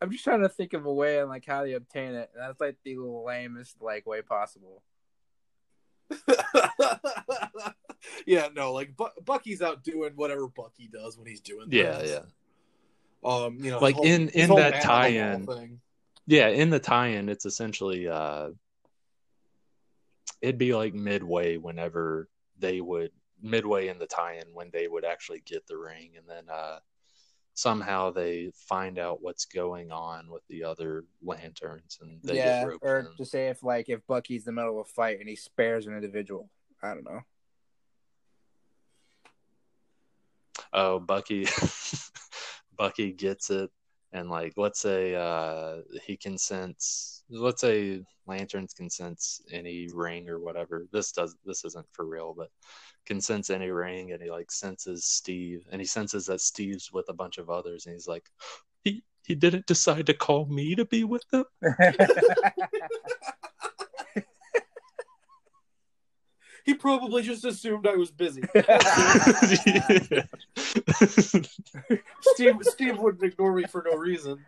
I'm 0.00 0.10
just 0.10 0.24
trying 0.24 0.42
to 0.42 0.48
think 0.48 0.72
of 0.72 0.84
a 0.86 0.92
way 0.92 1.18
and 1.20 1.28
like 1.28 1.44
how 1.46 1.62
they 1.64 1.72
obtain 1.74 2.14
it. 2.14 2.30
And 2.34 2.42
that's 2.42 2.60
like 2.60 2.76
the 2.84 2.96
lamest 2.98 3.76
like 3.80 4.06
way 4.06 4.22
possible. 4.22 4.82
yeah, 8.26 8.48
no, 8.54 8.72
like 8.72 8.96
Bu- 8.96 9.06
Bucky's 9.24 9.62
out 9.62 9.82
doing 9.82 10.12
whatever 10.16 10.46
Bucky 10.48 10.88
does 10.92 11.16
when 11.16 11.26
he's 11.26 11.40
doing. 11.40 11.66
Yeah, 11.70 11.98
things. 11.98 12.10
yeah. 12.10 12.20
Um, 13.24 13.58
you 13.60 13.70
know, 13.70 13.78
Like, 13.78 13.94
whole- 13.94 14.04
in- 14.04 14.28
in 14.30 14.48
that 14.50 14.72
man 14.72 14.74
on 14.74 14.80
the 14.80 14.80
tie-in- 14.86 15.46
thing. 15.46 15.80
Yeah, 16.26 16.48
in 16.48 16.70
the 16.70 16.78
tie-in, 16.78 17.28
it's 17.28 17.46
essentially 17.46 18.08
uh, 18.08 18.50
it'd 20.40 20.58
be 20.58 20.74
like 20.74 20.94
midway 20.94 21.56
whenever 21.56 22.28
they 22.58 22.80
would 22.80 23.10
midway 23.40 23.88
in 23.88 23.98
the 23.98 24.06
tie-in 24.06 24.54
when 24.54 24.70
they 24.72 24.86
would 24.86 25.04
actually 25.04 25.40
get 25.44 25.66
the 25.66 25.76
ring, 25.76 26.12
and 26.16 26.28
then 26.28 26.44
uh, 26.48 26.78
somehow 27.54 28.10
they 28.10 28.50
find 28.54 28.98
out 28.98 29.22
what's 29.22 29.44
going 29.44 29.92
on 29.92 30.28
with 30.30 30.42
the 30.48 30.64
other 30.64 31.04
lanterns, 31.22 31.98
and 32.00 32.20
they 32.22 32.36
yeah, 32.36 32.66
or 32.80 33.00
in. 33.00 33.06
to 33.16 33.24
say 33.24 33.48
if 33.48 33.62
like 33.62 33.88
if 33.88 34.06
Bucky's 34.06 34.46
in 34.46 34.54
the 34.54 34.60
middle 34.60 34.80
of 34.80 34.86
a 34.86 34.90
fight 34.90 35.20
and 35.20 35.28
he 35.28 35.36
spares 35.36 35.86
an 35.86 35.94
individual. 35.94 36.48
I 36.82 36.94
don't 36.94 37.04
know. 37.04 37.20
oh 40.72 40.98
bucky 40.98 41.46
bucky 42.76 43.12
gets 43.12 43.50
it 43.50 43.70
and 44.12 44.30
like 44.30 44.54
let's 44.56 44.80
say 44.80 45.14
uh 45.14 45.76
he 46.04 46.16
can 46.16 46.38
sense 46.38 47.21
let's 47.32 47.60
say 47.60 48.02
lanterns 48.26 48.72
can 48.74 48.88
sense 48.88 49.40
any 49.50 49.88
ring 49.92 50.28
or 50.28 50.38
whatever 50.38 50.86
this 50.92 51.12
does 51.12 51.34
this 51.44 51.64
isn't 51.64 51.86
for 51.92 52.04
real 52.06 52.34
but 52.36 52.48
can 53.06 53.20
sense 53.20 53.50
any 53.50 53.70
ring 53.70 54.12
and 54.12 54.22
he 54.22 54.30
like 54.30 54.50
senses 54.50 55.04
steve 55.04 55.66
and 55.72 55.80
he 55.80 55.86
senses 55.86 56.26
that 56.26 56.40
steve's 56.40 56.92
with 56.92 57.06
a 57.08 57.14
bunch 57.14 57.38
of 57.38 57.50
others 57.50 57.86
and 57.86 57.94
he's 57.94 58.06
like 58.06 58.26
he 58.84 59.02
he 59.26 59.34
didn't 59.34 59.66
decide 59.66 60.06
to 60.06 60.14
call 60.14 60.46
me 60.46 60.74
to 60.74 60.84
be 60.84 61.04
with 61.04 61.24
them 61.30 61.44
He 66.64 66.74
probably 66.74 67.22
just 67.22 67.44
assumed 67.44 67.86
I 67.86 67.96
was 67.96 68.10
busy. 68.12 68.42
Steve 72.20 72.56
Steve 72.62 72.98
wouldn't 72.98 73.24
ignore 73.24 73.52
me 73.54 73.64
for 73.64 73.84
no 73.84 73.96
reason. 73.96 74.44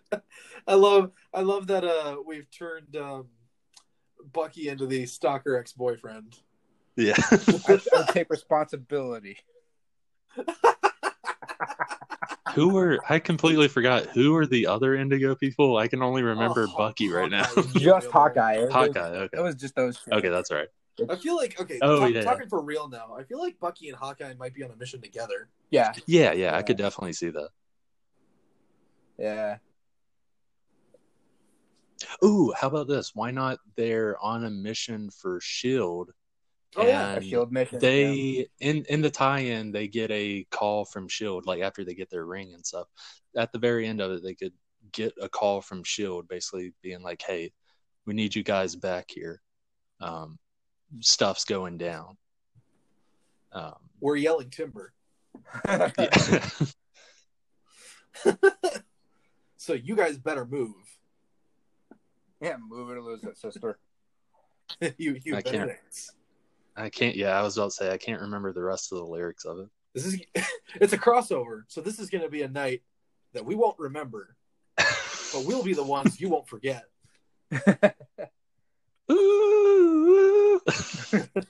I 0.66 0.74
love 0.74 1.12
I 1.34 1.40
love 1.42 1.66
that 1.68 1.84
uh 1.84 2.16
we've 2.26 2.50
turned 2.50 2.96
um 2.96 3.26
Bucky 4.32 4.68
into 4.68 4.86
the 4.86 5.04
stalker 5.06 5.56
ex 5.58 5.72
boyfriend. 5.72 6.36
yeah 6.96 7.14
I, 7.30 7.80
I 7.96 8.02
take 8.12 8.30
responsibility. 8.30 9.38
who 12.54 12.68
were 12.70 13.00
i 13.08 13.18
completely 13.18 13.66
forgot 13.68 14.04
who 14.06 14.34
are 14.36 14.46
the 14.46 14.66
other 14.66 14.94
indigo 14.94 15.34
people 15.34 15.76
i 15.78 15.88
can 15.88 16.02
only 16.02 16.22
remember 16.22 16.66
Oh, 16.70 16.76
bucky 16.76 17.08
right 17.10 17.30
now 17.30 17.44
Just 17.76 18.10
Hawkeye. 18.10 18.54
It 18.56 18.64
was- 18.64 18.72
hawkeye 18.72 19.00
okay 19.00 19.38
It 19.38 19.40
was 19.42 19.54
just 19.54 19.74
those. 19.74 19.98
Two. 20.02 20.10
okay 20.12 20.28
that's 20.28 20.50
right 20.50 20.68
I 21.10 21.16
feel 21.16 21.36
like 21.36 21.58
okay, 21.58 21.78
Oh, 21.80 22.00
talk- 22.00 22.10
yeah. 22.12 22.20
talking 22.22 22.48
for 22.50 22.60
real 22.60 22.86
now. 22.86 23.16
I 23.18 23.22
feel 23.24 23.40
like 23.40 23.58
Bucky 23.58 23.88
and 23.88 23.96
Hawkeye 23.96 24.34
might 24.34 24.52
be 24.52 24.62
on 24.62 24.70
a 24.70 24.76
mission 24.76 25.00
together. 25.00 25.48
Yeah, 25.70 25.94
Yeah, 26.06 26.32
yeah, 26.32 26.54
I 26.54 26.60
could 26.60 26.76
definitely 26.76 27.14
see 27.14 27.30
that. 27.30 27.48
yeah. 29.18 29.56
Ooh, 32.24 32.52
how 32.58 32.68
about 32.68 32.88
this? 32.88 33.12
Why 33.14 33.30
not 33.30 33.58
they're 33.76 34.16
on 34.22 34.44
a 34.44 34.50
mission 34.50 35.10
for 35.10 35.40
Shield? 35.42 36.10
Oh, 36.76 36.86
yeah. 36.86 37.16
A 37.16 37.22
shield 37.22 37.52
mission. 37.52 37.78
they 37.80 38.46
in 38.60 38.84
in 38.88 39.02
the 39.02 39.10
tie-in 39.10 39.72
they 39.72 39.88
get 39.88 40.10
a 40.10 40.46
call 40.50 40.86
from 40.86 41.06
Shield 41.06 41.44
like 41.44 41.60
after 41.60 41.84
they 41.84 41.94
get 41.94 42.08
their 42.08 42.24
ring 42.24 42.54
and 42.54 42.64
stuff. 42.64 42.86
At 43.36 43.52
the 43.52 43.58
very 43.58 43.86
end 43.86 44.00
of 44.00 44.10
it, 44.12 44.22
they 44.22 44.34
could 44.34 44.54
get 44.92 45.12
a 45.20 45.28
call 45.28 45.60
from 45.60 45.84
Shield, 45.84 46.28
basically 46.28 46.72
being 46.82 47.02
like, 47.02 47.20
"Hey, 47.20 47.52
we 48.06 48.14
need 48.14 48.34
you 48.34 48.42
guys 48.42 48.74
back 48.74 49.10
here." 49.10 49.42
um, 50.02 50.38
stuff's 51.00 51.44
going 51.44 51.78
down. 51.78 52.18
Um, 53.52 53.76
We're 54.00 54.16
yelling 54.16 54.50
timber. 54.50 54.92
so 59.56 59.72
you 59.72 59.96
guys 59.96 60.18
better 60.18 60.44
move. 60.44 60.74
Yeah, 62.42 62.56
move 62.68 62.90
it 62.90 62.98
or 62.98 63.02
lose 63.02 63.22
it, 63.22 63.38
sister. 63.38 63.78
you 64.98 65.18
you 65.24 65.36
I 65.36 65.42
can't. 65.42 65.68
dance. 65.68 66.10
I 66.76 66.88
can't. 66.90 67.14
Yeah, 67.14 67.38
I 67.38 67.42
was 67.42 67.56
about 67.56 67.70
to 67.70 67.76
say 67.76 67.90
I 67.90 67.98
can't 67.98 68.20
remember 68.20 68.52
the 68.52 68.62
rest 68.62 68.92
of 68.92 68.98
the 68.98 69.04
lyrics 69.04 69.44
of 69.44 69.60
it. 69.60 69.68
This 69.94 70.06
is 70.06 70.20
it's 70.80 70.92
a 70.92 70.98
crossover, 70.98 71.62
so 71.68 71.80
this 71.80 71.98
is 72.00 72.10
going 72.10 72.24
to 72.24 72.30
be 72.30 72.42
a 72.42 72.48
night 72.48 72.82
that 73.32 73.44
we 73.44 73.54
won't 73.54 73.78
remember, 73.78 74.36
but 74.76 75.44
we'll 75.44 75.62
be 75.62 75.74
the 75.74 75.84
ones 75.84 76.20
you 76.20 76.28
won't 76.28 76.48
forget. 76.48 76.84
Ooh, 79.10 80.60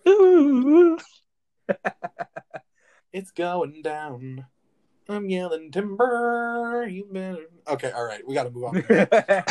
ooh. 0.09 0.99
It's 3.13 3.31
going 3.31 3.83
down. 3.83 4.47
I'm 5.09 5.29
yelling 5.29 5.71
timber. 5.71 6.87
You 6.89 7.07
better. 7.11 7.47
Okay, 7.69 7.93
all 7.93 8.05
right, 8.05 8.27
we 8.27 8.35
got 8.35 8.43
to 8.45 8.51
move 8.51 8.65
on. 8.65 8.85
I, 8.91 9.45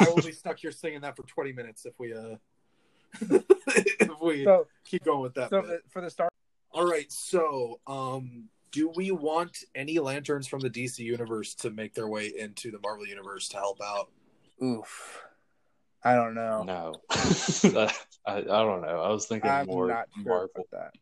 I 0.00 0.04
will 0.08 0.22
be 0.22 0.32
stuck 0.32 0.58
here 0.58 0.72
singing 0.72 1.02
that 1.02 1.14
for 1.14 1.24
20 1.24 1.52
minutes 1.52 1.84
if 1.84 1.92
we 1.98 2.14
uh 2.14 2.36
if 3.20 4.20
we 4.22 4.44
so, 4.44 4.66
keep 4.84 5.04
going 5.04 5.20
with 5.20 5.34
that. 5.34 5.50
so 5.50 5.60
bit. 5.60 5.82
for 5.90 6.00
the 6.00 6.08
start, 6.08 6.32
All 6.72 6.86
right, 6.88 7.10
so 7.12 7.78
um, 7.86 8.44
do 8.72 8.90
we 8.96 9.10
want 9.10 9.58
any 9.74 9.98
lanterns 9.98 10.46
from 10.46 10.60
the 10.60 10.70
DC 10.70 11.00
universe 11.00 11.54
to 11.56 11.70
make 11.70 11.92
their 11.92 12.08
way 12.08 12.28
into 12.38 12.70
the 12.70 12.78
Marvel 12.78 13.06
universe 13.06 13.46
to 13.50 13.58
help 13.58 13.80
out? 13.82 14.08
oof, 14.62 15.22
I 16.02 16.14
don't 16.14 16.34
know. 16.34 16.62
No, 16.62 16.94
I, 17.12 17.92
I 18.26 18.40
don't 18.40 18.80
know. 18.80 19.02
I 19.02 19.10
was 19.10 19.26
thinking 19.26 19.50
I'm 19.50 19.66
more 19.66 19.88
not 19.88 20.08
sure 20.14 20.24
Marvel. 20.24 20.50
about 20.72 20.92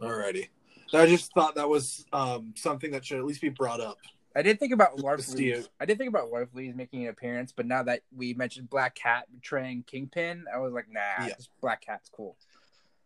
that. 0.00 0.06
Alrighty, 0.06 0.48
I 0.92 1.06
just 1.06 1.32
thought 1.32 1.54
that 1.56 1.68
was 1.68 2.06
um 2.12 2.54
something 2.56 2.90
that 2.92 3.04
should 3.04 3.18
at 3.18 3.24
least 3.24 3.40
be 3.40 3.48
brought 3.48 3.80
up. 3.80 3.98
I 4.36 4.42
did 4.42 4.58
think 4.58 4.72
about 4.72 4.96
Larfleeze. 4.96 5.68
I 5.80 5.84
did 5.84 5.96
think 5.96 6.08
about 6.08 6.30
Larfleeze 6.30 6.74
making 6.74 7.04
an 7.04 7.10
appearance, 7.10 7.52
but 7.52 7.66
now 7.66 7.84
that 7.84 8.00
we 8.14 8.34
mentioned 8.34 8.68
Black 8.68 8.94
Cat 8.96 9.26
betraying 9.32 9.84
Kingpin, 9.86 10.46
I 10.52 10.58
was 10.58 10.72
like, 10.72 10.86
nah, 10.90 11.26
Yeah. 11.26 11.34
Black 11.60 11.82
Cat's 11.82 12.08
cool. 12.08 12.36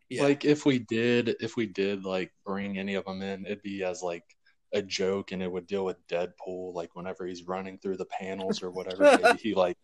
Yeah, 0.09 0.23
Like 0.23 0.47
if 0.47 0.65
we 0.65 0.79
did, 0.79 1.37
if 1.41 1.57
we 1.57 1.67
did 1.67 2.07
like 2.07 2.33
bring 2.47 2.79
any 2.79 2.95
of 2.95 3.05
them 3.05 3.21
in, 3.21 3.45
it'd 3.45 3.63
be 3.63 3.85
as 3.85 4.03
like 4.03 4.25
a 4.73 4.81
joke, 4.81 5.33
and 5.33 5.43
it 5.43 5.53
would 5.53 5.67
deal 5.67 5.85
with 5.85 6.07
Deadpool. 6.09 6.73
Like 6.75 6.97
whenever 6.97 7.27
he's 7.27 7.47
running 7.47 7.79
through 7.79 7.99
the 7.99 8.07
panels 8.07 8.63
or 8.63 8.71
whatever, 8.71 9.03
maybe 9.23 9.39
he 9.39 9.55
like 9.55 9.77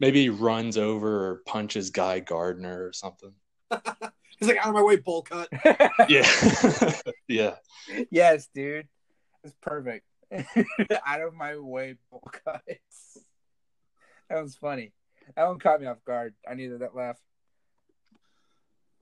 maybe 0.00 0.22
he 0.22 0.28
runs 0.30 0.78
over 0.78 1.28
or 1.28 1.42
punches 1.46 1.90
Guy 1.90 2.20
Gardner 2.20 2.86
or 2.86 2.92
something. 2.94 3.34
he's 4.38 4.48
like 4.48 4.58
out 4.58 4.68
of 4.68 4.74
my 4.74 4.82
way, 4.82 4.96
bowl 4.96 5.22
cut. 5.22 5.48
Yeah, 6.08 6.92
yeah. 7.28 7.54
yes, 8.10 8.48
dude, 8.54 8.88
it's 9.44 9.54
perfect. 9.60 10.04
Out 11.06 11.20
of 11.20 11.34
my 11.34 11.56
way, 11.56 11.96
bull 12.10 12.28
cuts. 12.44 13.18
That 14.28 14.42
was 14.42 14.56
funny. 14.56 14.92
That 15.36 15.46
one 15.46 15.58
caught 15.58 15.80
me 15.80 15.86
off 15.86 16.04
guard. 16.04 16.34
I 16.48 16.54
needed 16.54 16.80
that 16.80 16.96
laugh. 16.96 17.16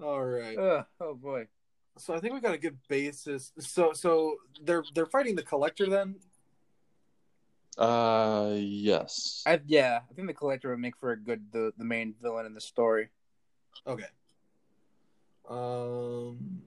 All 0.02 0.22
right, 0.22 0.58
Ugh, 0.58 0.84
oh 1.00 1.14
boy. 1.14 1.46
so 1.98 2.14
I 2.14 2.20
think 2.20 2.34
we 2.34 2.40
got 2.40 2.54
a 2.54 2.58
good 2.58 2.78
basis. 2.88 3.52
So 3.58 3.92
so 3.94 4.36
they're 4.62 4.84
they're 4.94 5.06
fighting 5.06 5.36
the 5.36 5.42
collector 5.42 5.88
then. 5.88 6.16
Uh, 7.78 8.52
yes. 8.56 9.42
I 9.46 9.60
yeah, 9.66 10.00
I 10.10 10.14
think 10.14 10.28
the 10.28 10.34
collector 10.34 10.70
would 10.70 10.78
make 10.78 10.96
for 10.96 11.12
a 11.12 11.16
good 11.16 11.46
the, 11.52 11.72
the 11.76 11.84
main 11.84 12.14
villain 12.20 12.46
in 12.46 12.54
the 12.54 12.60
story. 12.60 13.08
Okay. 13.86 14.04
Um, 15.48 16.62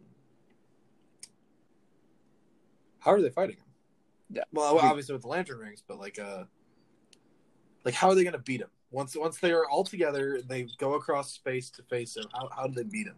how 3.00 3.12
are 3.12 3.22
they 3.22 3.30
fighting 3.30 3.58
him? 3.58 3.66
Yeah. 4.30 4.44
Well, 4.52 4.78
obviously 4.80 5.14
with 5.14 5.22
the 5.22 5.30
lantern 5.30 5.60
rings, 5.60 5.84
but 5.88 6.00
like, 6.00 6.20
uh, 6.20 6.44
like 7.86 7.94
how 7.94 8.10
are 8.10 8.16
they 8.16 8.24
going 8.24 8.34
to 8.34 8.40
beat 8.40 8.62
him? 8.62 8.70
Once 8.92 9.16
once 9.18 9.38
they 9.40 9.52
are 9.52 9.68
all 9.68 9.84
together, 9.84 10.42
they 10.48 10.68
go 10.78 10.94
across 10.94 11.32
space 11.32 11.70
to 11.72 11.84
face 11.84 12.16
him. 12.16 12.26
How 12.34 12.50
how 12.56 12.68
do 12.68 12.74
they 12.74 12.84
beat 12.84 13.08
him? 13.08 13.16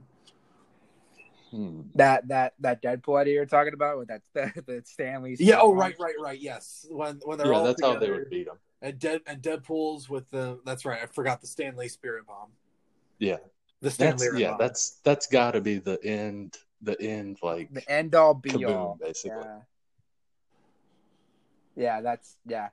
Hmm. 1.51 1.81
That 1.95 2.27
that 2.27 2.53
that 2.59 2.81
Deadpool 2.81 3.19
idea 3.19 3.35
you're 3.35 3.45
talking 3.45 3.73
about 3.73 3.97
with 3.97 4.07
that 4.07 4.21
the, 4.33 4.63
the 4.65 4.81
Stan 4.85 5.23
Lee. 5.23 5.35
Yeah. 5.39 5.59
Oh, 5.59 5.73
right, 5.73 5.95
right, 5.99 6.15
right. 6.19 6.39
Yes. 6.39 6.85
When 6.89 7.19
when 7.23 7.37
they're 7.37 7.47
Yeah, 7.51 7.59
all 7.59 7.63
that's 7.65 7.81
together, 7.81 7.93
how 7.93 7.99
they 7.99 8.11
would 8.11 8.29
beat 8.29 8.47
him. 8.47 8.55
and 8.81 8.97
dead 8.99 9.21
and 9.27 9.41
Deadpool's 9.41 10.09
with 10.09 10.29
the. 10.29 10.59
That's 10.65 10.85
right. 10.85 11.01
I 11.01 11.05
forgot 11.07 11.41
the 11.41 11.47
Stan 11.47 11.75
Lee 11.75 11.87
Spirit 11.87 12.25
Bomb. 12.27 12.49
Yeah, 13.19 13.37
The 13.81 13.95
that's 13.97 14.27
yeah, 14.37 14.55
that's 14.59 14.99
that's 15.03 15.27
got 15.27 15.51
to 15.51 15.61
be 15.61 15.79
the 15.79 16.03
end. 16.03 16.57
The 16.81 16.99
end, 17.01 17.39
like 17.41 17.73
The 17.73 17.89
end 17.89 18.15
all 18.15 18.33
be 18.33 18.51
kaboom, 18.51 18.75
all. 18.75 18.97
basically. 19.01 19.37
Yeah. 19.37 19.59
Yeah, 21.75 22.01
that's 22.01 22.37
yeah. 22.45 22.69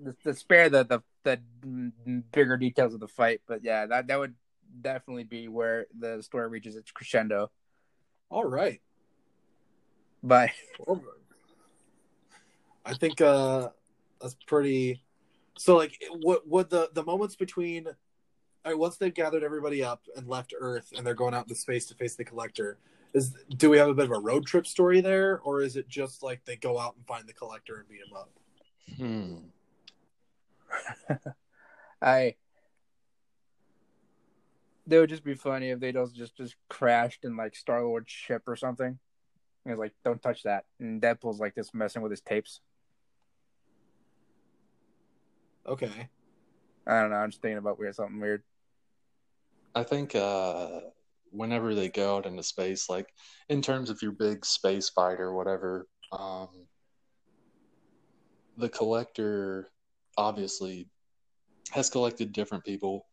The, 0.00 0.16
the 0.24 0.34
spare 0.34 0.70
the, 0.70 0.84
the 0.84 1.02
the 1.24 1.92
bigger 2.32 2.56
details 2.56 2.94
of 2.94 3.00
the 3.00 3.08
fight, 3.08 3.42
but 3.46 3.62
yeah, 3.62 3.86
that 3.86 4.06
that 4.06 4.18
would 4.18 4.34
definitely 4.80 5.24
be 5.24 5.48
where 5.48 5.86
the 5.98 6.22
story 6.22 6.48
reaches 6.48 6.76
its 6.76 6.90
crescendo. 6.90 7.50
all 8.30 8.44
right. 8.44 8.80
Well, 10.22 11.02
I 12.84 12.94
think 12.94 13.20
uh 13.20 13.68
that's 14.20 14.36
pretty. 14.46 15.04
So, 15.58 15.76
like, 15.76 16.02
what 16.22 16.48
would 16.48 16.70
the 16.70 16.90
the 16.94 17.04
moments 17.04 17.36
between? 17.36 17.88
All 18.64 18.70
right, 18.70 18.78
once 18.78 18.96
they've 18.96 19.12
gathered 19.12 19.42
everybody 19.42 19.82
up 19.82 20.02
and 20.16 20.28
left 20.28 20.54
Earth, 20.56 20.92
and 20.96 21.04
they're 21.04 21.14
going 21.14 21.34
out 21.34 21.44
into 21.44 21.56
space 21.56 21.86
to 21.86 21.94
face 21.94 22.14
the 22.14 22.24
Collector, 22.24 22.78
is 23.12 23.34
do 23.56 23.68
we 23.70 23.78
have 23.78 23.88
a 23.88 23.94
bit 23.94 24.04
of 24.04 24.12
a 24.12 24.20
road 24.20 24.46
trip 24.46 24.66
story 24.66 25.00
there, 25.00 25.40
or 25.40 25.62
is 25.62 25.76
it 25.76 25.88
just 25.88 26.22
like 26.22 26.44
they 26.44 26.56
go 26.56 26.78
out 26.78 26.94
and 26.96 27.06
find 27.06 27.28
the 27.28 27.32
Collector 27.32 27.78
and 27.78 27.88
beat 27.88 28.00
him 28.00 28.16
up? 28.16 28.30
Hmm. 28.96 29.36
I 32.02 32.36
they 34.86 34.98
would 34.98 35.10
just 35.10 35.24
be 35.24 35.34
funny 35.34 35.70
if 35.70 35.80
they 35.80 35.92
just 35.92 36.14
just 36.14 36.36
just 36.36 36.56
crashed 36.68 37.24
in 37.24 37.36
like 37.36 37.54
Star 37.56 37.82
Lord's 37.82 38.10
ship 38.10 38.42
or 38.46 38.56
something. 38.56 38.98
He 39.64 39.70
was 39.70 39.78
like, 39.78 39.94
"Don't 40.04 40.22
touch 40.22 40.42
that," 40.42 40.64
and 40.80 41.00
Deadpool's 41.00 41.40
like 41.40 41.54
just 41.54 41.74
messing 41.74 42.02
with 42.02 42.10
his 42.10 42.20
tapes. 42.20 42.60
Okay, 45.66 46.08
I 46.86 47.00
don't 47.00 47.10
know. 47.10 47.16
I'm 47.16 47.30
just 47.30 47.42
thinking 47.42 47.58
about 47.58 47.78
weird 47.78 47.94
something 47.94 48.20
weird. 48.20 48.42
I 49.74 49.82
think 49.82 50.14
uh, 50.14 50.80
whenever 51.30 51.74
they 51.74 51.88
go 51.88 52.16
out 52.16 52.26
into 52.26 52.42
space, 52.42 52.90
like 52.90 53.08
in 53.48 53.62
terms 53.62 53.90
of 53.90 54.02
your 54.02 54.12
big 54.12 54.44
space 54.44 54.88
fighter, 54.90 55.28
or 55.28 55.34
whatever, 55.34 55.88
um, 56.12 56.48
the 58.58 58.68
collector 58.68 59.70
obviously 60.18 60.88
has 61.70 61.88
collected 61.88 62.32
different 62.32 62.64
people, 62.64 63.06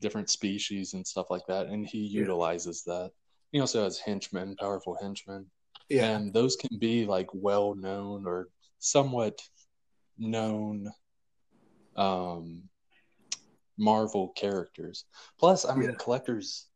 different 0.00 0.30
species, 0.30 0.94
and 0.94 1.06
stuff 1.06 1.26
like 1.30 1.46
that, 1.48 1.66
and 1.66 1.86
he 1.86 1.98
Yeah. 1.98 2.20
utilizes 2.20 2.82
that. 2.84 3.12
He 3.52 3.60
also 3.60 3.84
has 3.84 3.98
henchmen, 3.98 4.56
powerful 4.56 4.96
henchmen, 5.00 5.50
yeah, 5.90 6.16
and 6.16 6.32
those 6.32 6.56
can 6.56 6.78
be 6.78 7.04
like 7.04 7.28
well 7.34 7.74
known 7.74 8.26
or 8.26 8.48
somewhat 8.78 9.42
known 10.16 10.90
um 11.96 12.69
marvel 13.80 14.28
characters 14.36 15.06
plus 15.38 15.64
i 15.64 15.74
mean 15.74 15.90
Yeah. 15.90 15.96
collectors 15.98 16.66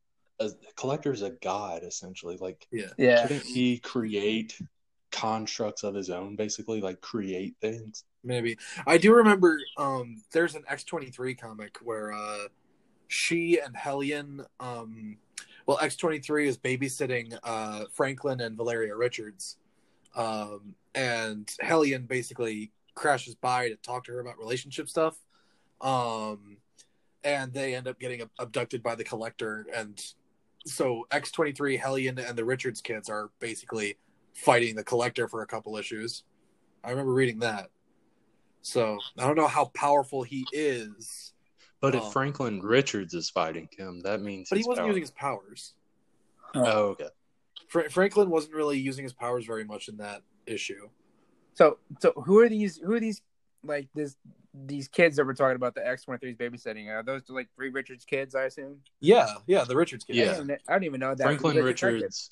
a 0.41 0.51
collector's 0.75 1.23
a 1.23 1.31
god 1.31 1.85
essentially 1.85 2.37
like 2.41 2.67
yeah. 2.73 2.89
Yeah, 2.99 3.23
couldn't 3.23 3.45
he 3.45 3.79
create 3.79 4.59
constructs 5.13 5.85
of 5.85 5.95
his 5.95 6.11
own 6.11 6.35
basically 6.35 6.81
like 6.81 7.01
create 7.01 7.55
things 7.61 8.05
Maybe 8.27 8.57
I 8.87 8.97
do 8.97 9.13
remember. 9.15 9.61
Um, 9.77 10.23
there's 10.33 10.55
an 10.55 10.65
X 10.67 10.83
twenty 10.83 11.11
three 11.11 11.35
comic 11.35 11.77
where 11.83 12.11
uh, 12.11 12.49
she 13.07 13.61
and 13.61 13.77
Hellion. 13.77 14.47
Um, 14.61 15.19
well, 15.67 15.79
X 15.81 15.95
twenty 15.97 16.21
three 16.21 16.49
is 16.49 16.57
babysitting 16.57 17.39
uh, 17.45 17.85
Franklin 17.93 18.41
and 18.41 18.57
Valeria 18.57 18.97
Richards, 18.97 19.59
um, 20.17 20.75
and 20.95 21.51
Hellion 21.61 22.07
basically 22.07 22.73
crashes 22.95 23.35
by 23.35 23.69
to 23.69 23.77
talk 23.77 24.05
to 24.05 24.13
her 24.13 24.21
about 24.21 24.39
relationship 24.39 24.89
stuff. 24.89 25.19
Um, 25.83 26.57
and 27.25 27.53
they 27.53 27.75
end 27.75 27.89
up 27.89 27.99
getting 27.99 28.23
abducted 28.39 28.83
by 28.83 28.95
the 28.95 29.05
Collector, 29.05 29.67
and 29.75 30.01
so 30.67 31.07
X 31.11 31.31
twenty 31.31 31.53
three, 31.53 31.77
Hellion, 31.77 32.19
and 32.19 32.37
the 32.37 32.45
Richards 32.45 32.81
kids 32.81 33.09
are 33.09 33.31
basically 33.41 33.97
fighting 34.35 34.75
the 34.77 34.85
Collector 34.85 35.29
for 35.29 35.43
a 35.43 35.47
couple 35.47 35.77
issues. 35.77 36.25
I 36.83 36.91
remember 36.91 37.13
reading 37.13 37.39
that. 37.41 37.71
So 38.63 38.99
I 39.19 39.27
don't 39.27 39.37
know 39.37 39.47
how 39.47 39.67
powerful 39.75 40.23
he 40.23 40.47
is, 40.53 41.33
but 41.81 41.95
Oh. 41.95 41.99
if 41.99 42.05
um, 42.05 42.11
franklin 42.13 42.61
richards 42.63 43.13
is 43.15 43.29
fighting 43.29 43.69
him 43.77 44.01
that 44.03 44.23
means 44.23 44.49
but 44.49 44.57
he 44.59 44.65
wasn't 44.67 44.79
power- 44.85 44.87
using 44.89 45.03
his 45.03 45.11
powers. 45.11 45.75
Oh. 46.55 46.65
oh 46.65 46.83
okay 46.91 47.09
Fra- 47.69 47.91
Franklin 47.91 48.31
wasn't 48.31 48.55
really 48.55 48.79
using 48.79 49.03
his 49.03 49.13
powers 49.13 49.45
very 49.45 49.65
much 49.65 49.89
in 49.89 49.97
that 49.99 50.23
issue. 50.47 50.89
So 51.55 51.79
so 52.01 52.13
who 52.25 52.39
are 52.41 52.49
these 52.49 52.79
who 52.79 52.93
are 52.95 53.01
these 53.01 53.21
like 53.67 53.89
this 53.95 54.17
these 54.67 54.87
kids 54.89 55.17
that 55.17 55.27
we're 55.27 55.35
talking 55.35 55.57
about 55.57 55.75
the 55.75 55.87
X 55.87 56.05
twenty 56.05 56.21
threes 56.21 56.37
babysitting 56.37 56.89
are 56.89 57.03
those 57.03 57.23
like 57.29 57.49
three 57.57 57.71
Richards 57.71 58.05
kids? 58.05 58.35
I 58.35 58.45
assume. 58.45 58.79
Yeah, 59.01 59.35
yeah, 59.47 59.65
the 59.65 59.77
Richards 59.77 60.05
kids. 60.05 60.19
I 60.19 60.23
Yeah. 60.23 60.33
don't, 60.35 60.45
even- 60.45 60.59
I 60.69 60.73
don't 60.73 60.85
even 60.85 61.01
know 61.01 61.15
that 61.15 61.25
Franklin 61.25 61.57
Richards 61.57 61.83
are 61.83 61.93
Richards. 61.95 62.31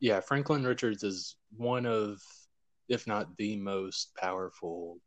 Yeah, 0.00 0.20
Franklin 0.20 0.64
Richards 0.64 1.02
is 1.04 1.36
one 1.56 1.86
of, 1.86 2.20
if 2.88 3.06
not 3.06 3.36
the 3.36 3.56
most 3.56 4.14
powerful 4.16 4.98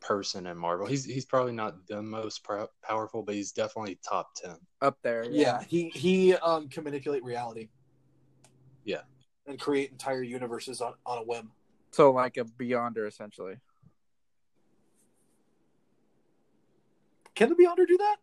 person 0.00 0.46
in 0.46 0.56
Marvel. 0.56 0.86
He's 0.86 1.04
he's 1.04 1.26
probably 1.26 1.52
not 1.52 1.86
the 1.86 2.00
most 2.00 2.42
pow- 2.44 2.70
powerful, 2.82 3.22
but 3.22 3.34
he's 3.34 3.52
definitely 3.52 3.98
top 4.08 4.34
ten. 4.34 4.56
up 4.80 4.96
there. 5.02 5.24
Yeah, 5.30 5.62
he 5.68 5.90
he 5.90 6.34
um 6.36 6.68
can 6.68 6.84
manipulate 6.84 7.22
reality. 7.24 7.68
Yeah. 8.84 9.02
and 9.46 9.58
create 9.60 9.90
entire 9.90 10.22
universes 10.22 10.80
on, 10.80 10.94
on 11.04 11.18
a 11.18 11.22
whim. 11.22 11.50
So 11.90 12.12
like 12.12 12.36
a 12.38 12.44
Beyonder 12.44 13.06
essentially. 13.08 13.56
Can 17.40 17.48
the 17.48 17.54
Beyonder 17.54 17.88
do 17.88 17.96
that? 17.96 18.16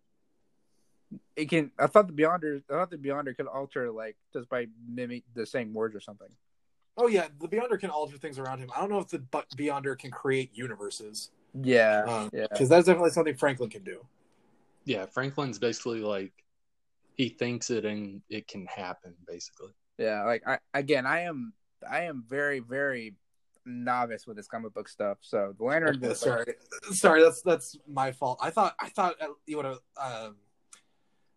It 1.35 1.49
can. 1.49 1.71
I 1.79 1.87
thought 1.87 2.05
the 2.05 2.13
Beyonder. 2.13 2.61
I 2.69 2.73
thought 2.73 2.91
the 2.91 2.97
Beyonder 2.97 3.35
could 3.35 3.47
alter 3.47 3.89
like 3.89 4.15
just 4.31 4.47
by 4.47 4.67
mimic 4.87 5.23
the 5.33 5.43
same 5.43 5.73
words 5.73 5.95
or 5.95 5.99
something. 5.99 6.27
Oh 6.97 7.07
yeah, 7.07 7.27
the 7.41 7.47
Beyonder 7.47 7.79
can 7.79 7.89
alter 7.89 8.15
things 8.17 8.37
around 8.37 8.59
him. 8.59 8.69
I 8.75 8.79
don't 8.79 8.91
know 8.91 8.99
if 8.99 9.07
the 9.07 9.17
Beyonder 9.57 9.97
can 9.97 10.11
create 10.11 10.51
universes 10.53 11.31
Yeah. 11.59 12.03
Uh, 12.07 12.29
yeah. 12.31 12.45
because 12.51 12.69
that's 12.69 12.85
definitely 12.85 13.09
something 13.09 13.35
Franklin 13.35 13.71
can 13.71 13.83
do. 13.83 14.05
Yeah, 14.85 15.07
Franklin's 15.07 15.57
basically 15.57 16.01
like 16.01 16.33
he 17.15 17.29
thinks 17.29 17.71
it 17.71 17.85
and 17.85 18.21
it 18.29 18.47
can 18.47 18.67
happen. 18.67 19.15
Basically, 19.27 19.73
Yeah. 19.97 20.25
Like 20.25 20.43
I 20.45 20.59
again, 20.75 21.07
I 21.07 21.21
am. 21.21 21.53
I 21.89 22.01
am 22.03 22.23
very 22.27 22.59
very 22.59 23.15
novice 23.67 24.25
with 24.25 24.37
this 24.37 24.47
comic 24.47 24.73
book 24.73 24.87
stuff. 24.89 25.17
So 25.21 25.53
the 25.57 25.63
Lantern. 25.63 26.15
Sorry, 26.15 26.45
sorry, 26.91 27.21
that's 27.21 27.41
that's 27.43 27.77
my 27.87 28.11
fault. 28.11 28.39
I 28.41 28.49
thought 28.49 28.75
I 28.79 28.89
thought 28.89 29.15
uh, 29.21 29.27
you 29.45 29.57
would 29.57 29.65
have. 29.65 29.79
Um, 30.01 30.35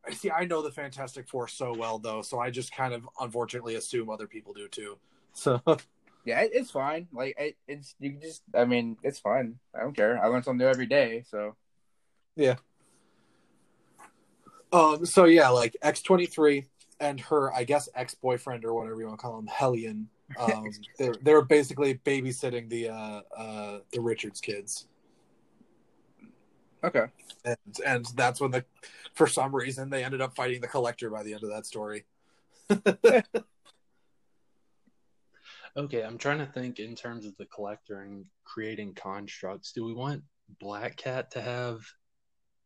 I 0.07 0.13
see. 0.13 0.31
I 0.31 0.45
know 0.45 0.63
the 0.63 0.71
Fantastic 0.71 1.29
Four 1.29 1.49
so 1.49 1.75
well, 1.77 1.99
though, 1.99 2.23
so 2.23 2.39
I 2.39 2.51
just 2.51 2.75
kind 2.75 2.95
of 2.95 3.09
unfortunately 3.21 3.75
assume 3.75 4.09
other 4.09 4.27
people 4.27 4.55
do 4.55 4.69
too. 4.69 4.99
So 5.33 5.61
Yeah, 6.25 6.41
it, 6.41 6.51
it's 6.53 6.71
fine. 6.71 7.09
Like 7.13 7.35
it, 7.39 7.57
it's 7.67 7.95
you 7.99 8.11
can 8.11 8.21
just. 8.21 8.43
I 8.55 8.65
mean, 8.65 8.97
it's 9.03 9.19
fine. 9.19 9.57
I 9.75 9.81
don't 9.81 9.97
care. 9.97 10.23
I 10.23 10.27
learn 10.27 10.43
something 10.43 10.59
new 10.59 10.71
every 10.71 10.87
day. 10.87 11.25
So 11.29 11.57
yeah. 12.37 12.57
Um. 14.73 15.07
So 15.07 15.25
yeah, 15.25 15.49
like 15.49 15.77
X 15.83 16.03
twenty 16.03 16.27
three 16.27 16.67
and 16.99 17.21
her, 17.21 17.53
I 17.53 17.65
guess, 17.65 17.89
ex 17.95 18.15
boyfriend 18.15 18.65
or 18.65 18.75
whatever 18.75 19.01
you 19.01 19.07
want 19.07 19.19
to 19.19 19.23
call 19.23 19.39
him, 19.39 19.47
Hellion. 19.47 20.09
Um, 20.39 20.69
they're 20.99 21.15
they're 21.23 21.43
basically 21.43 21.95
babysitting 21.95 22.69
the 22.69 22.89
uh 22.91 23.21
uh 23.37 23.79
the 23.93 24.01
Richards 24.01 24.41
kids, 24.41 24.87
okay. 26.85 27.07
and 27.45 27.57
and 27.85 28.07
that's 28.15 28.41
when 28.41 28.51
the, 28.51 28.65
for 29.15 29.27
some 29.27 29.55
reason, 29.55 29.91
they 29.91 30.05
ended 30.05 30.21
up 30.21 30.35
fighting 30.35 30.61
the 30.61 30.69
Collector 30.69 31.11
by 31.11 31.23
the 31.23 31.35
end 31.35 31.43
of 31.43 31.51
that 31.51 31.67
story. 31.67 32.05
okay. 35.77 36.03
I'm 36.03 36.19
trying 36.19 36.39
to 36.39 36.47
think 36.47 36.79
in 36.79 36.95
terms 36.95 37.27
of 37.27 37.37
the 37.37 37.47
collector 37.47 38.03
and 38.03 38.25
creating 38.45 38.95
constructs. 38.95 39.73
Do 39.73 39.85
we 39.85 39.93
want 39.93 40.23
Black 40.61 40.97
Cat 40.97 41.31
to 41.33 41.41
have 41.41 41.85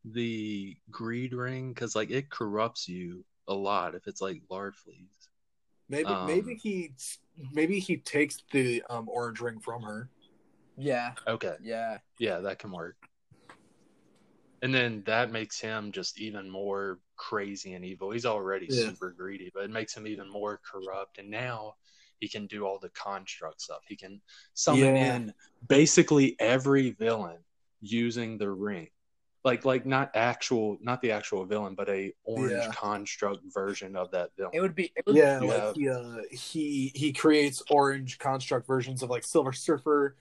the 0.03 0.75
greed 0.91 1.33
ring? 1.33 1.73
Because 1.73 1.95
like 1.95 2.11
it 2.11 2.29
corrupts 2.29 2.87
you 2.87 3.25
a 3.47 3.53
lot 3.53 3.95
if 3.95 4.07
it's 4.07 4.21
like 4.21 4.41
Larfleeze. 4.49 5.27
Maybe 5.87 6.09
Um, 6.09 6.27
maybe 6.27 6.55
he 6.55 6.91
maybe 7.51 7.79
he 7.79 7.97
takes 7.97 8.43
the 8.51 8.81
um 8.89 9.07
orange 9.07 9.39
ring 9.39 9.59
from 9.59 9.83
her. 9.83 10.09
Yeah. 10.77 11.13
Okay. 11.27 11.55
Yeah. 11.61 11.99
Yeah, 12.19 12.39
that 12.39 12.59
can 12.59 12.71
work. 12.71 12.97
And 14.61 14.73
then 14.73 15.03
that 15.05 15.31
makes 15.31 15.59
him 15.59 15.91
just 15.91 16.19
even 16.19 16.49
more 16.49 16.99
crazy 17.17 17.73
and 17.73 17.85
evil. 17.85 18.11
He's 18.11 18.25
already 18.25 18.67
Yeah. 18.69 18.87
super 18.87 19.11
greedy, 19.11 19.51
but 19.53 19.63
it 19.65 19.69
makes 19.69 19.95
him 19.95 20.07
even 20.07 20.29
more 20.29 20.59
corrupt. 20.69 21.19
And 21.19 21.29
now 21.29 21.75
he 22.19 22.27
can 22.27 22.47
do 22.47 22.65
all 22.65 22.79
the 22.79 22.89
construct 22.89 23.61
stuff. 23.61 23.83
He 23.87 23.95
can 23.95 24.21
summon 24.53 24.95
Yeah. 24.95 25.15
in 25.15 25.33
basically 25.67 26.35
every 26.39 26.91
villain 26.91 27.43
using 27.81 28.37
the 28.37 28.49
ring. 28.49 28.89
Like 29.45 29.63
like 29.63 29.85
not 29.85 30.09
actual 30.15 30.77
not 30.81 31.01
the 31.01 31.11
actual 31.11 31.45
villain, 31.45 31.75
but 31.75 31.87
a 31.87 32.11
orange 32.23 32.51
Yeah. 32.51 32.71
construct 32.73 33.43
version 33.53 33.95
of 33.95 34.09
that 34.11 34.31
villain. 34.35 34.51
It 34.55 34.59
would 34.59 34.73
be. 34.73 34.91
It 34.95 35.05
would, 35.05 35.15
Yeah, 35.15 35.39
You 35.39 35.47
like 35.47 35.61
have- 35.61 35.75
he, 35.75 35.87
uh, 35.89 36.17
he 36.31 36.91
he 36.95 37.13
creates 37.13 37.61
orange 37.69 38.17
construct 38.17 38.65
versions 38.65 39.03
of 39.03 39.11
like 39.11 39.23
Silver 39.23 39.53
Surfer, 39.53 40.15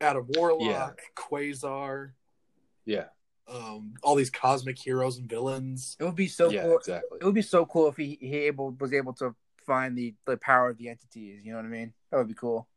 Adam 0.00 0.28
Warlock, 0.36 1.00
Quasar, 1.16 2.12
yeah. 2.84 3.06
um, 3.48 3.94
all 4.04 4.14
these 4.14 4.30
cosmic 4.30 4.78
heroes 4.78 5.18
and 5.18 5.28
villains. 5.28 5.96
It 5.98 6.04
would 6.04 6.14
be 6.14 6.28
so 6.28 6.48
yeah, 6.48 6.62
cool. 6.62 6.76
exactly. 6.78 7.18
It 7.20 7.24
would 7.24 7.34
be 7.34 7.42
so 7.42 7.66
cool 7.66 7.88
if 7.88 7.96
he 7.96 8.16
he 8.20 8.36
able 8.46 8.70
was 8.78 8.92
able 8.92 9.12
to 9.14 9.34
find 9.66 9.98
the 9.98 10.14
the 10.24 10.36
power 10.36 10.68
of 10.70 10.78
the 10.78 10.88
entities. 10.88 11.44
You 11.44 11.50
know 11.50 11.58
what 11.58 11.64
I 11.66 11.68
mean? 11.68 11.92
That 12.12 12.18
would 12.18 12.28
be 12.28 12.34
cool. 12.34 12.68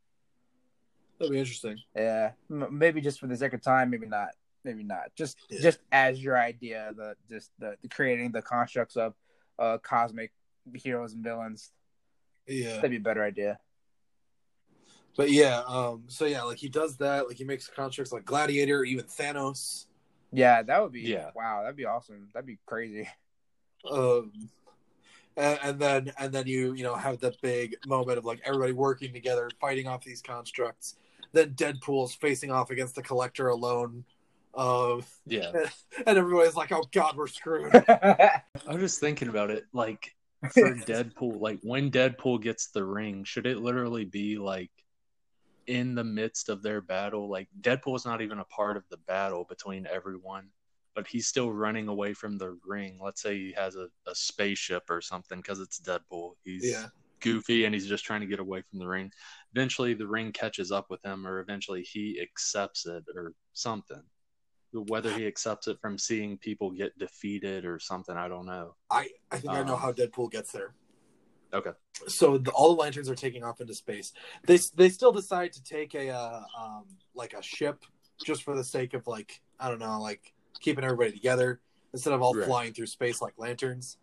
That'd 1.19 1.31
be 1.31 1.37
interesting. 1.39 1.77
Yeah, 1.95 2.31
M- 2.49 2.75
maybe 2.75 3.01
just 3.01 3.19
for 3.19 3.27
the 3.27 3.37
second 3.37 3.59
time, 3.59 3.91
maybe 3.91 4.07
not. 4.07 4.29
Maybe 4.63 4.83
not. 4.83 5.13
Just 5.15 5.37
Yeah. 5.49 5.61
just 5.61 5.79
as 5.91 6.23
your 6.23 6.37
idea, 6.37 6.93
the 6.95 7.15
just 7.29 7.51
the, 7.59 7.75
the 7.81 7.87
creating 7.89 8.31
the 8.31 8.41
constructs 8.41 8.95
of 8.95 9.13
uh 9.59 9.77
cosmic 9.79 10.31
heroes 10.73 11.13
and 11.13 11.23
villains. 11.23 11.71
Yeah, 12.47 12.75
That'd 12.75 12.91
be 12.91 12.97
a 12.97 12.99
better 12.99 13.23
idea. 13.23 13.59
but 15.17 15.31
yeah, 15.31 15.61
um, 15.67 16.03
so 16.07 16.25
yeah, 16.25 16.43
like 16.43 16.57
he 16.57 16.69
does 16.69 16.97
that. 16.97 17.27
Like 17.27 17.37
he 17.37 17.43
makes 17.43 17.67
constructs 17.67 18.11
like 18.11 18.25
Gladiator, 18.25 18.83
even 18.83 19.05
Thanos. 19.05 19.85
Yeah, 20.31 20.63
that 20.63 20.81
would 20.81 20.91
be. 20.93 21.01
Yeah. 21.01 21.31
Wow, 21.35 21.61
that'd 21.61 21.75
be 21.75 21.85
awesome. 21.85 22.29
That'd 22.33 22.47
be 22.47 22.59
crazy. 22.65 23.07
um 23.91 24.31
and, 25.35 25.59
and 25.63 25.79
then 25.79 26.11
and 26.19 26.31
then 26.31 26.45
you 26.45 26.73
you 26.73 26.83
know 26.83 26.93
have 26.95 27.19
that 27.19 27.39
big 27.41 27.75
moment 27.87 28.17
of 28.17 28.25
like 28.25 28.39
everybody 28.45 28.73
working 28.73 29.11
together 29.11 29.49
fighting 29.59 29.87
off 29.87 30.03
these 30.03 30.21
constructs 30.21 30.95
then 31.33 31.49
deadpool's 31.55 32.13
facing 32.13 32.51
off 32.51 32.69
against 32.69 32.93
the 32.93 33.01
collector 33.01 33.47
alone 33.47 34.03
uh, 34.53 35.01
Yeah. 35.25 35.51
and 36.07 36.17
everybody's 36.17 36.55
like 36.55 36.71
oh 36.71 36.83
god 36.91 37.15
we're 37.15 37.27
screwed 37.27 37.73
I 37.87 38.43
was 38.67 38.79
just 38.79 38.99
thinking 38.99 39.29
about 39.29 39.51
it. 39.51 39.65
Like 39.73 40.15
for 40.53 40.73
Deadpool, 40.73 41.39
like 41.39 41.59
when 41.61 41.91
Deadpool 41.91 42.41
gets 42.41 42.67
the 42.67 42.83
ring, 42.83 43.23
should 43.23 43.45
it 43.45 43.59
literally 43.59 44.05
be 44.05 44.37
like 44.37 44.71
in 45.67 45.93
the 45.93 46.03
midst 46.03 46.49
of 46.49 46.63
their 46.63 46.81
battle? 46.81 47.29
Like 47.29 47.47
Deadpool's 47.61 48.05
not 48.05 48.21
even 48.21 48.39
a 48.39 48.45
part 48.45 48.77
of 48.77 48.83
the 48.89 48.97
battle 48.97 49.45
between 49.47 49.85
everyone, 49.85 50.47
but 50.95 51.05
he's 51.05 51.27
still 51.27 51.51
running 51.51 51.87
away 51.87 52.13
from 52.13 52.37
the 52.37 52.57
ring. 52.65 52.99
Let's 53.01 53.21
say 53.21 53.37
he 53.37 53.53
has 53.55 53.75
a, 53.75 53.87
a 54.07 54.15
spaceship 54.15 54.89
or 54.89 55.01
something 55.01 55.37
because 55.37 55.59
it's 55.59 55.79
Deadpool. 55.79 56.31
He's 56.43 56.71
yeah 56.71 56.87
goofy 57.21 57.65
and 57.65 57.73
he's 57.75 57.87
just 57.87 58.03
trying 58.03 58.21
to 58.21 58.27
get 58.27 58.39
away 58.39 58.63
from 58.69 58.79
the 58.79 58.87
ring. 58.87 59.11
Eventually, 59.55 59.93
the 59.93 60.07
ring 60.07 60.31
catches 60.31 60.71
up 60.71 60.87
with 60.89 61.05
him, 61.05 61.25
or 61.25 61.39
eventually 61.39 61.83
he 61.83 62.19
accepts 62.19 62.85
it 62.85 63.03
or 63.15 63.33
something. 63.53 64.01
Whether 64.73 65.11
he 65.11 65.27
accepts 65.27 65.67
it 65.67 65.77
from 65.81 65.97
seeing 65.97 66.37
people 66.37 66.71
get 66.71 66.97
defeated 66.97 67.65
or 67.65 67.77
something, 67.79 68.15
I 68.15 68.27
don't 68.27 68.45
know. 68.45 68.75
i 68.89 69.09
i 69.31 69.37
think 69.37 69.53
i 69.53 69.63
know 69.63 69.73
Um, 69.73 69.79
how 69.79 69.91
deadpool 69.91 70.31
gets 70.31 70.51
there 70.51 70.73
Okay. 71.53 71.71
so 72.07 72.37
the, 72.37 72.49
all 72.51 72.73
the 72.73 72.81
lanterns 72.81 73.09
are 73.09 73.15
taking 73.15 73.43
off 73.43 73.59
into 73.59 73.73
space 73.75 74.13
they 74.47 74.57
they 74.75 74.87
still 74.89 75.11
decide 75.11 75.51
to 75.53 75.61
take 75.63 75.93
a 75.95 76.09
uh, 76.09 76.43
um 76.57 76.85
like 77.13 77.33
a 77.33 77.41
ship 77.43 77.83
just 78.23 78.43
for 78.43 78.55
the 78.55 78.63
sake 78.63 78.93
of 78.93 79.05
like 79.07 79.41
i 79.59 79.67
don't 79.69 79.79
know 79.79 79.99
like 80.01 80.33
keeping 80.61 80.83
everybody 80.85 81.11
together 81.11 81.59
instead 81.93 82.13
of 82.13 82.21
all 82.21 82.33
Right. 82.33 82.45
flying 82.45 82.73
through 82.73 82.85
space 82.87 83.21
like 83.21 83.33
lanterns 83.37 83.97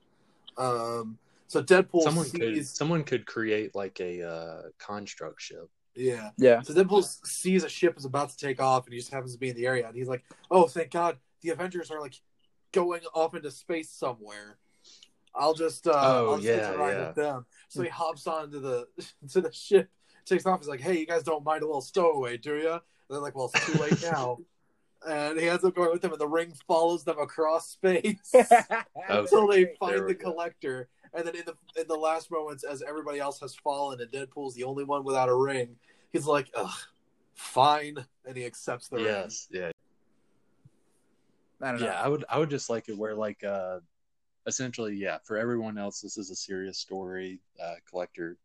um 0.58 1.18
so 1.46 1.62
deadpool 1.62 2.02
someone 2.02 2.26
sees 2.26 2.38
could 2.40 2.66
someone 2.66 3.02
could 3.04 3.24
create 3.24 3.74
like 3.74 3.98
a 4.00 4.22
uh, 4.22 4.62
construct 4.78 5.40
ship. 5.40 5.70
Yeah. 5.98 6.30
Yeah. 6.38 6.62
so 6.62 6.72
deadpool 6.72 7.02
sees 7.26 7.64
a 7.64 7.68
ship 7.68 7.96
is 7.98 8.04
about 8.04 8.30
to 8.30 8.36
take 8.36 8.60
off 8.62 8.86
and 8.86 8.92
he 8.92 9.00
just 9.00 9.12
happens 9.12 9.32
to 9.32 9.38
be 9.38 9.48
in 9.50 9.56
the 9.56 9.66
area 9.66 9.86
and 9.86 9.96
he's 9.96 10.08
like 10.08 10.24
oh 10.50 10.66
thank 10.66 10.90
god. 10.90 11.18
The 11.42 11.50
avengers 11.50 11.90
are 11.90 12.00
like 12.00 12.14
going 12.72 13.02
off 13.14 13.34
into 13.34 13.50
space 13.50 13.90
somewhere. 13.90 14.58
I'll 15.34 15.54
just 15.54 15.86
uh 15.86 15.92
Oh, 15.94 16.30
i'll 16.32 16.36
just 16.36 16.46
yeah, 16.48 16.70
ride 16.72 16.92
yeah. 16.96 17.06
with 17.08 17.16
them. 17.16 17.46
So 17.68 17.82
he 17.82 17.88
hops 17.88 18.26
onto 18.26 18.60
the 18.60 18.86
to 19.32 19.40
the 19.40 19.52
ship 19.52 19.90
takes 20.24 20.46
off. 20.46 20.60
He's 20.60 20.68
like 20.68 20.80
hey 20.80 20.98
you 20.98 21.06
guys 21.06 21.22
don't 21.22 21.44
mind 21.44 21.62
a 21.62 21.66
little 21.66 21.80
stowaway 21.80 22.36
do 22.36 22.56
you 22.56 22.72
and 22.72 22.80
they're 23.10 23.20
like 23.20 23.34
well 23.34 23.50
it's 23.52 23.66
too 23.66 23.78
late 23.82 24.02
now. 24.12 24.38
And 25.06 25.38
he 25.38 25.48
ends 25.48 25.64
up 25.64 25.74
going 25.76 25.92
with 25.92 26.02
them 26.02 26.12
and 26.12 26.20
the 26.20 26.26
ring 26.26 26.52
follows 26.66 27.04
them 27.04 27.18
across 27.18 27.70
space 27.70 28.34
until 29.08 29.46
they 29.46 29.74
find 29.78 30.08
the 30.08 30.14
collector 30.14 30.88
and 31.14 31.26
then 31.26 31.34
in 31.34 31.44
the 31.46 31.54
in 31.80 31.86
the 31.88 31.96
last 31.96 32.30
moments 32.30 32.64
as 32.64 32.82
everybody 32.82 33.18
else 33.18 33.40
has 33.40 33.54
fallen 33.54 34.00
and 34.00 34.10
deadpool's 34.10 34.54
the 34.54 34.64
only 34.64 34.84
one 34.84 35.04
without 35.04 35.28
a 35.28 35.34
ring 35.34 35.76
he's 36.12 36.26
like 36.26 36.50
ugh 36.54 36.70
fine 37.34 37.96
and 38.26 38.36
he 38.36 38.44
accepts 38.44 38.88
the 38.88 38.96
ring 38.96 39.06
Yes, 39.06 39.48
yeah, 39.50 39.70
I 41.60 41.70
don't 41.72 41.80
know. 41.80 41.86
yeah. 41.86 42.00
I 42.02 42.08
would 42.08 42.24
I 42.28 42.38
would 42.38 42.50
just 42.50 42.70
like 42.70 42.88
it 42.88 42.96
where 42.96 43.14
like 43.14 43.42
uh, 43.44 43.80
essentially 44.46 44.94
yeah. 44.94 45.18
For 45.24 45.36
everyone 45.36 45.78
else, 45.78 46.00
this 46.00 46.16
is 46.16 46.30
a 46.30 46.36
serious 46.36 46.78
story. 46.78 47.40
Uh, 47.62 47.74
collector 47.88 48.36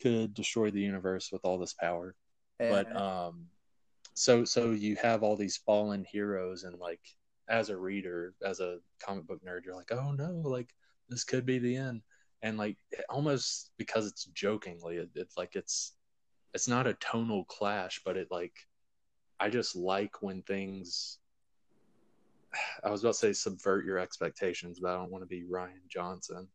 could 0.00 0.34
destroy 0.34 0.70
the 0.70 0.80
universe 0.80 1.30
with 1.32 1.44
all 1.44 1.58
this 1.58 1.72
power, 1.74 2.14
but 2.58 2.94
um, 2.96 3.46
so 4.14 4.44
so 4.44 4.72
you 4.72 4.96
have 4.96 5.22
all 5.22 5.36
these 5.36 5.56
fallen 5.56 6.04
heroes 6.04 6.64
and 6.64 6.78
like 6.78 7.00
as 7.48 7.68
a 7.68 7.76
reader 7.76 8.34
as 8.44 8.60
a 8.60 8.78
comic 8.98 9.26
book 9.26 9.40
nerd 9.44 9.64
you're 9.66 9.74
like 9.74 9.92
oh 9.92 10.12
no 10.12 10.40
like 10.44 10.74
this 11.08 11.24
could 11.24 11.46
be 11.46 11.58
the 11.58 11.76
end. 11.76 12.02
And 12.42 12.58
like 12.58 12.76
almost 13.08 13.70
because 13.78 14.06
it's 14.06 14.26
jokingly 14.26 14.96
it, 14.96 15.08
it's 15.14 15.36
like 15.38 15.56
it's 15.56 15.94
it's 16.52 16.68
not 16.68 16.86
a 16.86 16.94
tonal 16.94 17.44
clash 17.44 18.00
but 18.04 18.16
it 18.16 18.28
like 18.30 18.54
i 19.40 19.48
just 19.48 19.74
like 19.74 20.22
when 20.22 20.42
things 20.42 21.18
i 22.84 22.90
was 22.90 23.02
about 23.02 23.14
to 23.14 23.18
say 23.18 23.32
subvert 23.32 23.84
your 23.84 23.98
expectations 23.98 24.78
but 24.80 24.90
i 24.90 24.96
don't 24.96 25.10
want 25.10 25.22
to 25.22 25.26
be 25.26 25.42
Rian 25.42 25.88
Johnson. 25.88 26.48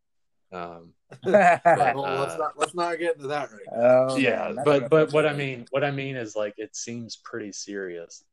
Um 0.52 0.94
yeah, 1.26 1.60
well, 1.94 2.06
uh, 2.06 2.20
let's 2.22 2.38
not 2.38 2.54
let's 2.58 2.74
not 2.74 2.98
get 2.98 3.16
into 3.16 3.28
that 3.28 3.52
right 3.52 3.62
now. 3.72 4.08
Oh, 4.10 4.18
yeah 4.18 4.54
but 4.66 4.90
but 4.90 5.14
what 5.14 5.28
i 5.28 5.34
mean 5.34 5.66
what 5.70 5.84
i 5.84 5.92
mean 5.92 6.16
is 6.16 6.36
like 6.36 6.56
it 6.58 6.76
seems 6.76 7.18
pretty 7.24 7.52
serious. 7.52 8.24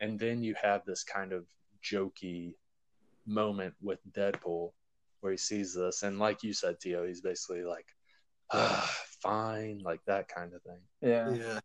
And 0.00 0.18
then 0.18 0.42
you 0.42 0.54
have 0.60 0.84
this 0.84 1.04
kind 1.04 1.32
of 1.32 1.46
jokey 1.82 2.56
moment 3.24 3.74
with 3.80 4.00
deadpool 4.12 4.72
where 5.22 5.32
he 5.32 5.38
sees 5.38 5.72
this 5.74 6.02
and 6.02 6.18
like 6.18 6.42
you 6.42 6.52
said 6.52 6.78
Tio, 6.80 7.06
he's 7.06 7.20
basically 7.22 7.62
like 7.64 7.86
ah, 8.52 8.94
fine 9.22 9.80
like 9.84 10.00
that 10.06 10.28
kind 10.28 10.52
of 10.52 10.62
thing 10.62 10.80
yeah, 11.00 11.32
Yeah. 11.34 11.60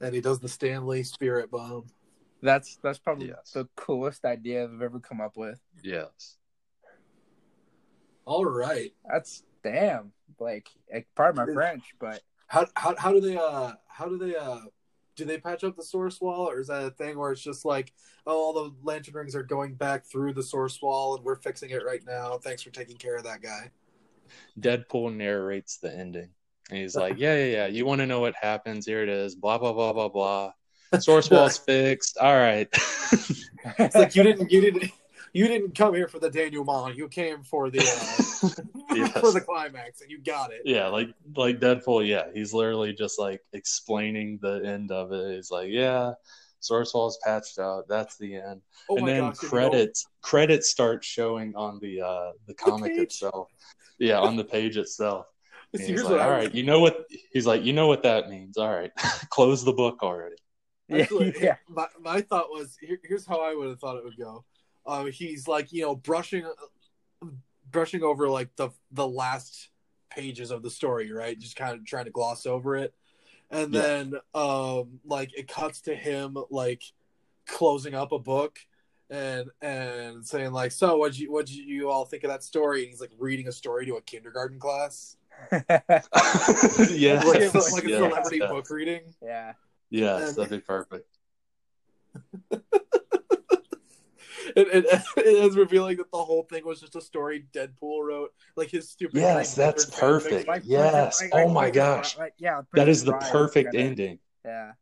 And 0.00 0.14
he 0.14 0.20
does 0.20 0.38
the 0.38 0.48
Stan 0.48 0.86
Lee 0.86 1.02
spirit 1.02 1.50
bomb. 1.50 1.84
that's 2.40 2.78
that's 2.82 2.98
probably 3.00 3.28
Yes. 3.28 3.50
the 3.52 3.68
coolest 3.76 4.24
idea 4.24 4.64
I've 4.64 4.80
ever 4.80 5.00
come 5.00 5.20
up 5.20 5.36
with. 5.36 5.60
yes 5.82 6.36
All 8.24 8.44
right. 8.46 8.92
That's 9.10 9.42
damn, 9.64 10.12
like, 10.38 10.68
like 10.92 11.08
of 11.18 11.34
my 11.36 11.44
It- 11.44 11.54
French, 11.54 11.82
but 11.98 12.22
How 12.46 12.66
how 12.76 12.94
how 12.96 13.12
do 13.12 13.20
they 13.20 13.36
uh 13.36 13.72
how 13.88 14.06
do 14.06 14.16
they 14.18 14.36
uh 14.36 14.60
do 15.18 15.24
they 15.24 15.36
patch 15.36 15.64
up 15.64 15.76
the 15.76 15.82
source 15.82 16.20
wall 16.20 16.48
or 16.48 16.60
is 16.60 16.68
that 16.68 16.84
a 16.84 16.90
thing 16.90 17.18
where 17.18 17.32
it's 17.32 17.42
just 17.42 17.64
like 17.64 17.92
oh 18.26 18.36
all 18.36 18.52
the 18.52 18.72
lantern 18.82 19.14
rings 19.14 19.34
are 19.34 19.42
going 19.42 19.74
back 19.74 20.06
through 20.06 20.32
the 20.32 20.42
source 20.42 20.80
wall 20.80 21.16
and 21.16 21.24
we're 21.24 21.36
fixing 21.36 21.70
it 21.70 21.84
right 21.84 22.02
now? 22.06 22.38
Thanks 22.38 22.62
for 22.62 22.70
taking 22.70 22.96
care 22.96 23.16
of 23.16 23.24
that 23.24 23.42
guy. 23.42 23.70
Deadpool 24.60 25.14
narrates 25.14 25.78
the 25.78 25.94
ending. 25.94 26.30
And 26.70 26.78
he's 26.78 26.94
like 26.94 27.14
yeah 27.18 27.36
yeah 27.36 27.44
yeah 27.44 27.66
you 27.66 27.84
want 27.84 28.00
to 28.00 28.06
know 28.06 28.20
what 28.20 28.34
happens? 28.40 28.86
Here 28.86 29.02
it 29.02 29.08
is 29.08 29.34
blah 29.34 29.58
blah 29.58 29.72
blah 29.72 29.92
blah 29.92 30.08
blah. 30.08 30.52
Source 31.00 31.28
wall's 31.30 31.58
fixed. 31.66 32.16
All 32.18 32.36
right. 32.36 32.68
It's 33.78 33.96
like 33.96 34.14
you 34.14 34.22
didn't 34.22 34.50
you 34.50 34.60
didn't 34.60 34.90
you 35.32 35.46
didn't 35.48 35.74
come 35.76 35.94
here 35.94 36.08
for 36.08 36.18
the 36.18 36.30
denouement. 36.30 36.96
You 36.96 37.08
came 37.08 37.42
for 37.42 37.70
the 37.70 37.80
uh, 37.80 38.62
Yes. 38.94 39.12
for 39.20 39.32
the 39.32 39.40
climax 39.40 40.00
and 40.00 40.10
you 40.10 40.18
got 40.22 40.52
it. 40.52 40.62
Yeah 40.64 40.86
like 40.88 41.08
like 41.36 41.60
deadpool 41.60 42.06
yeah 42.06 42.24
he's 42.34 42.52
literally 42.54 42.92
just 42.92 43.18
like 43.18 43.40
explaining 43.52 44.38
the 44.42 44.62
end 44.64 44.90
of 44.90 45.12
it. 45.12 45.36
He's 45.36 45.50
like 45.50 45.68
yeah 45.70 46.12
source 46.60 46.92
wall's 46.94 47.18
patched 47.24 47.58
out. 47.58 47.86
That's 47.88 48.16
the 48.16 48.36
end. 48.36 48.62
Oh 48.90 48.96
and 48.96 49.06
then 49.08 49.20
gosh 49.20 49.36
you 49.42 49.46
know- 49.46 49.50
credits 49.50 50.06
credits 50.22 50.68
start 50.70 51.04
showing 51.04 51.54
on 51.54 51.78
the 51.80 52.00
uh 52.00 52.32
the 52.46 52.54
comic 52.54 52.92
page. 52.92 53.00
itself. 53.02 53.48
Yeah 53.98 54.18
on 54.20 54.36
the 54.36 54.44
page 54.44 54.76
itself. 54.76 55.26
And 55.74 55.82
See, 55.82 55.88
he's 55.92 56.02
like 56.04 56.12
what 56.12 56.20
I 56.20 56.24
all 56.24 56.30
was- 56.38 56.46
right 56.46 56.54
you 56.54 56.62
know 56.62 56.80
what 56.80 57.04
he's 57.32 57.46
like 57.46 57.62
you 57.62 57.74
know 57.74 57.86
what 57.88 58.02
that 58.04 58.30
means. 58.30 58.56
All 58.56 58.70
right 58.74 58.90
close 59.28 59.62
the 59.64 59.72
book 59.74 60.02
already. 60.02 60.36
Yeah, 60.88 61.02
Actually, 61.02 61.34
yeah, 61.38 61.56
my, 61.68 61.86
my 62.00 62.22
thought 62.22 62.48
was 62.48 62.74
here, 62.80 62.98
here's 63.04 63.26
how 63.26 63.42
I 63.42 63.54
would 63.54 63.68
have 63.68 63.78
thought 63.78 63.98
it 63.98 64.04
would 64.04 64.16
go. 64.16 64.42
Uh, 64.88 65.04
he's 65.04 65.46
like 65.46 65.72
you 65.72 65.82
know 65.82 65.94
brushing 65.94 66.44
brushing 67.70 68.02
over 68.02 68.28
like 68.28 68.56
the 68.56 68.70
the 68.92 69.06
last 69.06 69.68
pages 70.10 70.50
of 70.50 70.62
the 70.62 70.70
story, 70.70 71.12
right? 71.12 71.38
Just 71.38 71.54
kind 71.56 71.78
of 71.78 71.84
trying 71.84 72.06
to 72.06 72.10
gloss 72.10 72.46
over 72.46 72.76
it, 72.76 72.94
and 73.50 73.72
Yeah. 73.72 73.82
then 73.82 74.14
um 74.34 75.00
like 75.04 75.36
it 75.38 75.46
cuts 75.46 75.82
to 75.82 75.94
him 75.94 76.36
like 76.50 76.82
closing 77.46 77.94
up 77.94 78.12
a 78.12 78.18
book 78.18 78.58
and 79.10 79.50
and 79.62 80.26
saying 80.26 80.52
like 80.52 80.70
so 80.70 80.96
what 80.98 81.18
you 81.18 81.32
what 81.32 81.50
you, 81.50 81.62
you 81.62 81.90
all 81.90 82.04
think 82.04 82.24
of 82.24 82.30
that 82.30 82.42
story 82.42 82.82
and 82.82 82.90
he's 82.90 83.00
like 83.00 83.12
reading 83.18 83.48
a 83.48 83.52
story 83.52 83.86
to 83.86 83.94
a 83.96 84.02
kindergarten 84.02 84.58
class 84.58 85.16
yes 85.52 87.24
like, 87.24 87.40
it's 87.40 87.72
like 87.72 87.84
a 87.84 87.88
yes, 87.88 87.98
celebrity 87.98 88.38
yes. 88.38 88.50
book 88.50 88.68
reading 88.68 89.00
yeah. 89.22 89.52
yes 89.88 90.34
that'd 90.34 90.50
be 90.50 90.58
perfect 90.58 91.08
and, 94.58 94.68
and, 94.70 94.86
and 94.86 95.02
it's 95.16 95.56
revealing 95.56 95.96
that 95.98 96.10
the 96.10 96.18
whole 96.22 96.42
thing 96.44 96.64
was 96.66 96.80
just 96.80 96.96
a 96.96 97.00
story 97.00 97.46
Deadpool 97.52 98.04
wrote, 98.06 98.30
like 98.56 98.70
his 98.70 98.88
stupid. 98.90 99.16
Yes, 99.20 99.54
Green 99.54 99.66
that's 99.66 99.84
perfect. 99.86 100.48
Like, 100.48 100.62
Yes. 100.64 101.20
like- 101.22 101.30
Oh 101.32 101.36
like- 101.44 101.48
my 101.54 101.60
like- 101.64 101.72
gosh. 101.74 102.18
like- 102.18 102.34
yeah, 102.38 102.62
that 102.74 102.88
is 102.88 103.04
the 103.04 103.12
perfect 103.14 103.72
kinda- 103.72 103.86
ending 103.88 104.18
Yeah, 104.44 104.72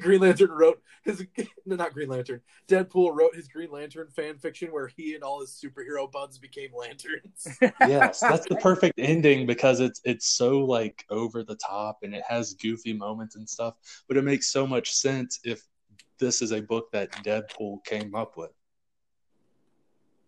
Green 0.00 0.20
Lantern 0.20 0.50
wrote 0.50 0.82
his 1.04 1.24
no, 1.66 1.76
not 1.76 1.92
Green 1.92 2.08
Lantern. 2.08 2.40
Deadpool 2.68 3.14
wrote 3.14 3.34
his 3.34 3.48
Green 3.48 3.70
Lantern 3.70 4.08
fan 4.10 4.36
fiction 4.38 4.72
where 4.72 4.88
he 4.88 5.14
and 5.14 5.22
all 5.22 5.40
his 5.40 5.50
superhero 5.62 6.10
buds 6.10 6.38
became 6.38 6.70
lanterns. 6.74 7.46
yes 7.80 8.20
that's 8.20 8.46
the 8.48 8.56
perfect 8.62 8.98
ending 8.98 9.46
because 9.46 9.80
it's 9.80 10.00
it's 10.04 10.26
so 10.26 10.60
like 10.60 11.04
over 11.10 11.42
the 11.42 11.56
top 11.56 11.98
and 12.02 12.14
it 12.14 12.22
has 12.26 12.54
goofy 12.54 12.92
moments 12.92 13.36
and 13.36 13.48
stuff 13.48 13.74
but 14.08 14.16
it 14.16 14.22
makes 14.24 14.50
so 14.50 14.66
much 14.66 14.92
sense 14.92 15.38
if 15.44 15.62
this 16.20 16.42
is 16.42 16.52
a 16.52 16.60
book 16.60 16.92
that 16.92 17.10
deadpool 17.24 17.84
came 17.84 18.14
up 18.14 18.36
with 18.36 18.52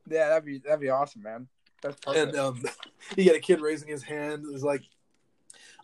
yeah, 0.08 0.28
that'd 0.28 0.44
be 0.44 0.58
that'd 0.58 0.80
be 0.80 0.90
awesome, 0.90 1.22
man. 1.22 1.48
That's 1.82 1.96
perfect. 2.00 2.28
and 2.28 2.38
um, 2.38 2.62
you 3.16 3.24
get 3.24 3.36
a 3.36 3.40
kid 3.40 3.60
raising 3.60 3.88
his 3.88 4.02
hand. 4.02 4.44
It 4.44 4.52
was 4.52 4.64
like, 4.64 4.82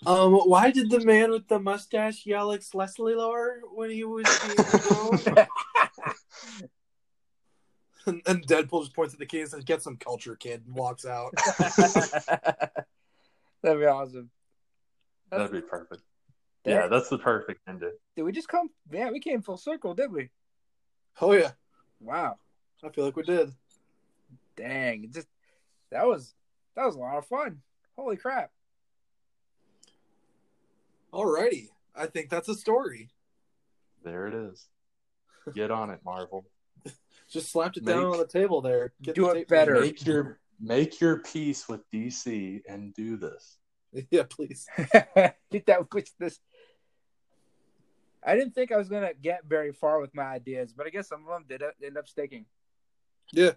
um, 0.06 0.32
why 0.32 0.70
did 0.70 0.90
the 0.90 1.05
man 1.05 1.30
with 1.30 1.48
the 1.48 1.59
mustache 1.59 2.24
yell 2.26 2.52
at 2.52 2.62
Leslie 2.74 3.14
Lower 3.14 3.60
when 3.72 3.90
he 3.90 4.05
was 4.05 4.26
being 4.47 4.59
alone? 4.90 5.20
and, 8.06 8.22
and 8.26 8.47
Deadpool 8.47 8.82
just 8.82 8.94
points 8.94 9.14
at 9.14 9.20
the 9.20 9.26
kid 9.26 9.40
and 9.43 9.51
says, 9.51 9.64
"Get 9.64 9.82
some 9.82 9.97
culture, 9.97 10.36
kid," 10.36 10.62
and 10.66 10.74
walks 10.74 11.05
out. 11.05 11.35
that'd 13.62 13.80
be 13.80 13.86
awesome. 13.86 14.30
that'd 15.30 15.52
be 15.52 15.60
perfect 15.60 16.02
Dang. 16.69 16.77
yeah 16.82 16.86
that's 16.89 17.09
the 17.09 17.19
perfect 17.19 17.61
ending 17.69 17.93
Did 18.16 18.23
we 18.23 18.32
just 18.32 18.49
come? 18.49 18.70
Yeah, 18.90 19.11
we 19.11 19.20
came 19.20 19.43
full 19.43 19.57
circle, 19.57 19.95
did 19.95 20.12
we? 20.12 20.31
Oh 21.20 21.32
yeah, 21.32 21.53
Wow. 22.01 22.36
I 22.85 22.90
feel 22.90 23.05
like 23.07 23.16
we 23.16 23.23
did. 23.24 23.51
Dang. 24.57 25.05
It 25.05 25.12
just 25.12 25.28
that 25.90 26.07
was 26.07 26.35
that 26.77 26.85
was 26.86 26.95
a 26.95 26.99
lot 26.99 27.19
of 27.19 27.27
fun. 27.27 27.61
Holy 27.97 28.16
crap. 28.16 28.51
Alrighty, 31.12 31.69
I 31.97 32.07
think 32.07 32.28
that's 32.31 32.49
a 32.49 32.55
story. 32.55 33.11
there 34.05 34.27
it 34.27 34.35
is 34.35 34.69
get 35.55 35.70
on 35.70 35.89
it 35.90 36.01
marvel 36.05 36.45
Just 37.31 37.51
slapped 37.51 37.77
it 37.78 37.85
down 37.85 38.05
on 38.07 38.19
the 38.19 38.27
table 38.27 38.61
there. 38.61 38.93
Get 39.03 39.15
Do 39.15 39.23
the 39.23 39.31
it 39.31 39.35
tape 39.35 39.49
better. 39.49 39.73
measure. 39.74 39.85
make 39.86 40.07
your 40.07 40.39
make 40.61 41.01
your 41.01 41.19
peace 41.19 41.69
with 41.69 41.81
dc 41.90 42.61
and 42.69 42.93
do 42.95 43.16
this 43.16 43.59
Yeah, 44.11 44.24
please. 44.28 44.66
Get 45.51 45.66
that 45.66 45.93
which 45.93 46.11
this 46.19 46.39
I 48.24 48.35
didn't 48.35 48.55
think 48.55 48.73
I 48.73 48.77
was 48.77 48.89
gonna 48.89 49.15
get 49.15 49.45
very 49.45 49.73
far 49.73 50.01
with 50.01 50.15
my 50.15 50.24
ideas, 50.24 50.73
but 50.73 50.86
I 50.86 50.90
guess 50.90 51.09
some 51.09 51.23
of 51.23 51.28
them 51.28 51.45
did 51.49 51.62
end 51.85 51.97
up 51.97 52.09
sticking. 52.09 52.47
Yeah. 53.32 53.53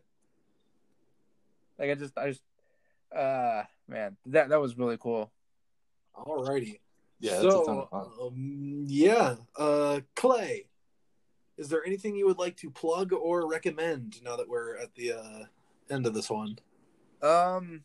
Like 1.80 1.92
I 1.92 1.96
just 1.96 2.18
I 2.18 2.30
just 2.30 2.44
uh 3.16 3.64
man, 3.88 4.18
that 4.28 4.50
that 4.50 4.62
was 4.62 4.78
really 4.78 4.98
cool. 4.98 5.32
Alrighty. 6.16 6.80
yeah 7.20 7.36
it's 7.36 7.44
a 7.46 7.50
ton 7.50 7.66
so, 7.66 7.80
of 7.80 7.90
fun 7.90 8.08
um, 8.22 8.86
yeah, 8.88 9.36
uh, 9.58 10.02
Clay, 10.16 10.66
is 11.58 11.70
there 11.70 11.86
anything 11.86 12.16
you 12.16 12.28
would 12.28 12.38
like 12.38 12.58
to 12.58 12.70
plug 12.70 13.14
or 13.14 13.48
recommend 13.48 14.22
now 14.24 14.36
that 14.36 14.50
we're 14.50 14.78
at 14.78 14.94
the 14.96 15.14
uh, 15.14 15.46
end 15.90 16.06
of 16.06 16.14
this 16.14 16.30
one? 16.30 16.60
Um, 17.22 17.84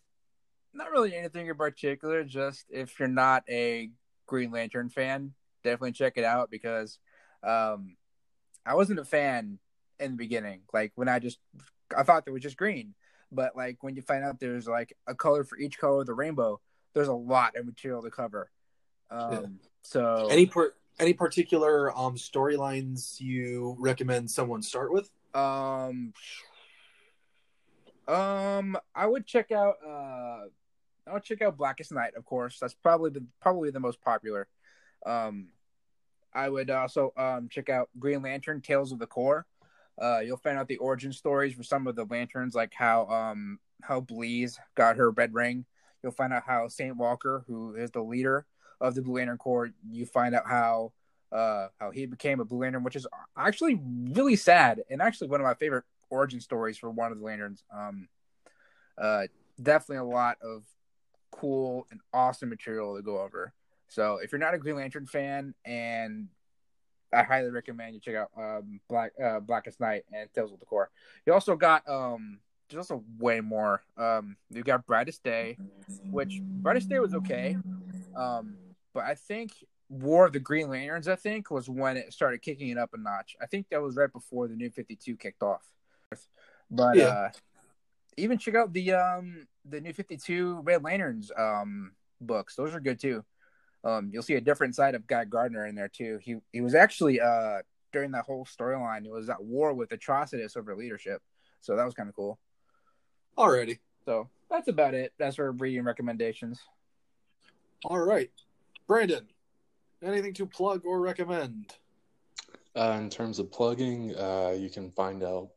not 0.73 0.90
really 0.90 1.15
anything 1.15 1.47
in 1.47 1.57
particular. 1.57 2.24
Just 2.24 2.66
if 2.70 2.98
you're 2.98 3.09
not 3.09 3.44
a 3.48 3.90
Green 4.27 4.51
Lantern 4.51 4.89
fan, 4.89 5.35
definitely 5.66 5.93
check 5.93 6.14
it 6.16 6.24
out 6.24 6.51
because, 6.51 6.98
um, 7.43 7.97
I 8.64 8.74
wasn't 8.74 8.98
a 8.98 9.05
fan 9.05 9.59
in 10.01 10.12
the 10.12 10.16
beginning. 10.16 10.62
Like 10.72 10.93
when 10.97 11.09
I 11.09 11.18
just, 11.18 11.38
I 11.97 12.02
thought 12.02 12.24
there 12.24 12.34
was 12.34 12.43
just 12.43 12.56
green, 12.56 12.94
but 13.30 13.55
like 13.56 13.82
when 13.82 13.94
you 13.94 14.02
find 14.02 14.24
out 14.24 14.40
there's 14.40 14.66
like 14.66 14.97
a 15.06 15.14
color 15.14 15.44
for 15.44 15.59
each 15.59 15.78
color 15.78 16.01
of 16.01 16.06
the 16.06 16.14
rainbow, 16.14 16.60
there's 16.94 17.09
a 17.09 17.12
lot 17.14 17.56
of 17.56 17.66
material 17.66 18.02
to 18.02 18.10
cover. 18.10 18.51
Um, 19.10 19.30
Yeah. 19.32 19.40
so 19.82 20.28
Any 20.30 20.47
per- 20.47 20.74
any 20.98 21.12
particular 21.12 21.97
um 21.97 22.16
storylines 22.16 23.20
you 23.20 23.76
recommend 23.78 24.30
someone 24.30 24.62
start 24.62 24.93
with? 24.93 25.10
Um, 25.34 26.14
um, 28.09 28.76
I 28.94 29.06
would 29.06 29.26
check 29.26 29.51
out. 29.52 29.74
Uh, 29.86 30.47
I 31.06 31.12
would 31.12 31.22
check 31.22 31.43
out 31.43 31.56
Blackest 31.56 31.93
Night, 31.93 32.14
of 32.16 32.24
course. 32.24 32.59
That's 32.59 32.74
probably 32.74 33.10
the 33.10 33.24
probably 33.40 33.70
the 33.70 33.80
most 33.80 34.01
popular. 34.01 34.48
Um, 35.05 35.48
I 36.36 36.48
would 36.48 36.70
also 36.70 37.12
um 37.16 37.48
check 37.50 37.68
out 37.68 37.88
Green 37.98 38.22
Lantern: 38.22 38.60
Tales 38.60 38.92
of 38.92 38.98
the 38.98 39.06
Corps. 39.06 39.46
Uh, 40.00 40.20
you'll 40.20 40.36
find 40.36 40.58
out 40.58 40.68
the 40.68 40.76
origin 40.76 41.12
stories 41.12 41.54
for 41.54 41.62
some 41.62 41.86
of 41.86 41.96
the 41.96 42.04
lanterns, 42.04 42.54
like 42.54 42.74
how 42.74 43.06
um 43.06 43.58
how 43.82 44.00
Bleez 44.00 44.58
got 44.74 44.96
her 44.96 45.10
red 45.10 45.34
ring. 45.34 45.64
You'll 46.02 46.12
find 46.12 46.32
out 46.32 46.44
how 46.46 46.68
Saint 46.68 46.96
Walker, 46.96 47.44
who 47.46 47.74
is 47.74 47.90
the 47.90 48.02
leader 48.02 48.46
of 48.80 48.94
the 48.94 49.02
Blue 49.02 49.16
Lantern 49.16 49.38
Corps, 49.38 49.70
you 49.90 50.06
find 50.06 50.34
out 50.34 50.46
how 50.46 50.92
uh, 51.32 51.68
how 51.80 51.90
he 51.90 52.06
became 52.06 52.40
a 52.40 52.44
Blue 52.44 52.60
Lantern, 52.60 52.84
which 52.84 52.96
is 52.96 53.06
actually 53.36 53.80
really 54.10 54.36
sad 54.36 54.82
and 54.90 55.02
actually 55.02 55.28
one 55.28 55.40
of 55.40 55.44
my 55.44 55.54
favorite 55.54 55.84
origin 56.10 56.40
stories 56.40 56.78
for 56.78 56.90
one 56.90 57.10
of 57.10 57.18
the 57.18 57.24
Lanterns. 57.24 57.64
Um, 57.74 58.08
uh, 58.96 59.24
definitely 59.60 59.96
a 59.96 60.14
lot 60.14 60.38
of 60.42 60.62
cool 61.30 61.86
and 61.90 62.00
awesome 62.12 62.48
material 62.48 62.96
to 62.96 63.02
go 63.02 63.20
over. 63.20 63.52
So 63.88 64.18
if 64.22 64.32
you're 64.32 64.38
not 64.38 64.54
a 64.54 64.58
Green 64.58 64.76
Lantern 64.76 65.06
fan, 65.06 65.54
and 65.64 66.28
I 67.12 67.22
highly 67.22 67.50
recommend 67.50 67.94
you 67.94 68.00
check 68.00 68.16
out 68.16 68.30
um, 68.36 68.80
Black 68.88 69.12
uh, 69.22 69.40
Blackest 69.40 69.80
Night 69.80 70.04
and 70.12 70.32
Tales 70.32 70.52
of 70.52 70.60
the 70.60 70.66
Corps. 70.66 70.90
You 71.24 71.32
also 71.32 71.56
got 71.56 71.88
um, 71.88 72.40
there's 72.68 72.78
also 72.78 73.04
way 73.18 73.40
more. 73.40 73.82
Um, 73.96 74.36
you 74.50 74.62
got 74.62 74.86
Brightest 74.86 75.22
Day, 75.22 75.58
which 76.10 76.42
Brightest 76.62 76.88
Day 76.88 76.98
was 76.98 77.14
okay, 77.14 77.56
um, 78.16 78.56
but 78.92 79.04
I 79.04 79.14
think 79.14 79.52
War 79.88 80.26
of 80.26 80.32
the 80.32 80.40
Green 80.40 80.68
Lanterns, 80.68 81.06
I 81.06 81.14
think, 81.14 81.50
was 81.50 81.68
when 81.68 81.96
it 81.96 82.12
started 82.12 82.42
kicking 82.42 82.70
it 82.70 82.78
up 82.78 82.90
a 82.92 82.98
notch. 82.98 83.36
I 83.40 83.46
think 83.46 83.68
that 83.70 83.80
was 83.80 83.96
right 83.96 84.12
before 84.12 84.48
the 84.48 84.56
New 84.56 84.70
Fifty 84.70 84.96
Two 84.96 85.16
kicked 85.16 85.42
off. 85.42 85.62
But 86.70 86.96
Yeah. 86.96 87.04
uh, 87.04 87.30
even 88.16 88.38
check 88.38 88.56
out 88.56 88.72
the 88.72 88.94
um 88.94 89.46
the 89.64 89.80
New 89.80 89.92
Fifty 89.92 90.16
Two 90.16 90.60
Red 90.64 90.82
Lanterns 90.82 91.30
um 91.36 91.92
books; 92.20 92.56
those 92.56 92.74
are 92.74 92.80
good 92.80 92.98
too. 92.98 93.24
Um, 93.86 94.10
you'll 94.12 94.24
see 94.24 94.34
a 94.34 94.40
different 94.40 94.74
side 94.74 94.96
of 94.96 95.06
Guy 95.06 95.24
Gardner 95.24 95.66
in 95.66 95.76
there 95.76 95.88
too. 95.88 96.18
He 96.20 96.36
he 96.52 96.60
was 96.60 96.74
actually 96.74 97.20
uh 97.20 97.58
during 97.92 98.10
that 98.10 98.24
whole 98.24 98.44
storyline, 98.44 99.04
he 99.04 99.10
was 99.10 99.30
at 99.30 99.42
war 99.42 99.72
with 99.72 99.90
Atrocitus 99.90 100.56
over 100.56 100.74
leadership, 100.74 101.22
so 101.60 101.76
that 101.76 101.84
was 101.84 101.94
kind 101.94 102.08
of 102.08 102.16
cool. 102.16 102.38
Alrighty. 103.38 103.78
So 104.04 104.28
that's 104.50 104.68
about 104.68 104.94
it. 104.94 105.12
That's 105.18 105.36
for 105.36 105.52
reading 105.52 105.84
recommendations. 105.84 106.60
All 107.84 108.00
right. 108.00 108.30
Brandon, 108.88 109.26
anything 110.02 110.34
to 110.34 110.46
plug 110.46 110.82
or 110.84 111.00
recommend? 111.00 111.72
Uh, 112.74 112.98
in 113.00 113.08
terms 113.08 113.38
of 113.38 113.50
plugging, 113.52 114.14
uh, 114.16 114.54
you 114.58 114.68
can 114.68 114.90
find 114.90 115.22
out 115.22 115.50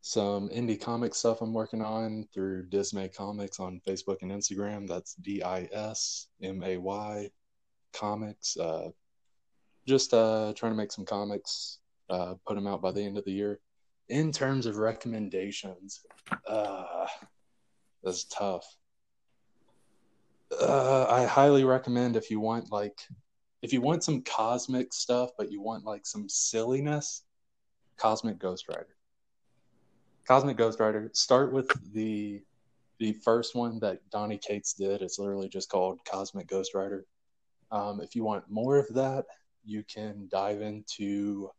some 0.00 0.48
indie 0.48 0.80
comic 0.80 1.14
stuff 1.14 1.40
I'm 1.40 1.54
working 1.54 1.80
on 1.80 2.28
through 2.34 2.66
Dismay 2.66 3.08
Comics 3.08 3.60
on 3.60 3.80
Facebook 3.86 4.18
and 4.22 4.32
Instagram. 4.32 4.88
That's 4.88 5.14
D 5.14 5.42
I 5.42 5.68
S 5.72 6.26
M 6.42 6.62
A 6.64 6.76
Y 6.76 7.30
Comics. 7.92 8.56
Uh, 8.56 8.90
just 9.86 10.14
uh, 10.14 10.52
trying 10.56 10.72
to 10.72 10.76
make 10.76 10.92
some 10.92 11.04
comics, 11.04 11.78
uh, 12.08 12.34
put 12.46 12.54
them 12.54 12.66
out 12.66 12.82
by 12.82 12.92
the 12.92 13.02
end 13.02 13.18
of 13.18 13.24
the 13.24 13.32
year. 13.32 13.60
In 14.08 14.32
terms 14.32 14.66
of 14.66 14.76
recommendations, 14.76 16.00
uh, 16.46 17.06
that's 18.02 18.24
tough. 18.24 18.64
Uh, 20.60 21.06
I 21.08 21.24
highly 21.24 21.64
recommend 21.64 22.16
if 22.16 22.30
you 22.30 22.38
want 22.38 22.70
like 22.70 23.00
if 23.62 23.72
you 23.72 23.80
want 23.80 24.04
some 24.04 24.22
cosmic 24.22 24.92
stuff, 24.92 25.30
but 25.38 25.50
you 25.50 25.62
want 25.62 25.84
like 25.84 26.04
some 26.04 26.28
silliness, 26.28 27.22
Cosmic 27.96 28.38
Ghost 28.38 28.68
Rider. 28.68 28.96
Cosmic 30.26 30.56
Ghost 30.56 30.80
Rider. 30.80 31.10
Start 31.14 31.52
with 31.52 31.70
the 31.92 32.42
the 32.98 33.12
first 33.24 33.54
one 33.54 33.78
that 33.80 33.98
Donny 34.10 34.38
Cates 34.38 34.74
did. 34.74 35.02
It's 35.02 35.18
literally 35.18 35.48
just 35.48 35.70
called 35.70 35.98
Cosmic 36.04 36.46
Ghost 36.46 36.74
Rider. 36.74 37.06
Um, 37.72 38.00
if 38.00 38.14
you 38.14 38.22
want 38.22 38.44
more 38.48 38.76
of 38.76 38.86
that, 38.94 39.24
you 39.64 39.82
can 39.82 40.28
dive 40.30 40.60
into. 40.60 41.50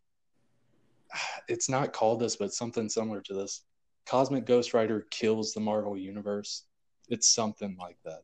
It's 1.47 1.69
not 1.69 1.93
called 1.93 2.19
this, 2.19 2.35
but 2.35 2.53
something 2.53 2.87
similar 2.87 3.21
to 3.21 3.33
this. 3.33 3.63
Cosmic 4.05 4.45
Ghost 4.45 4.73
Rider 4.73 5.05
kills 5.09 5.53
the 5.53 5.59
Marvel 5.59 5.97
Universe. 5.97 6.65
It's 7.09 7.27
something 7.27 7.75
like 7.79 7.97
that. 8.05 8.23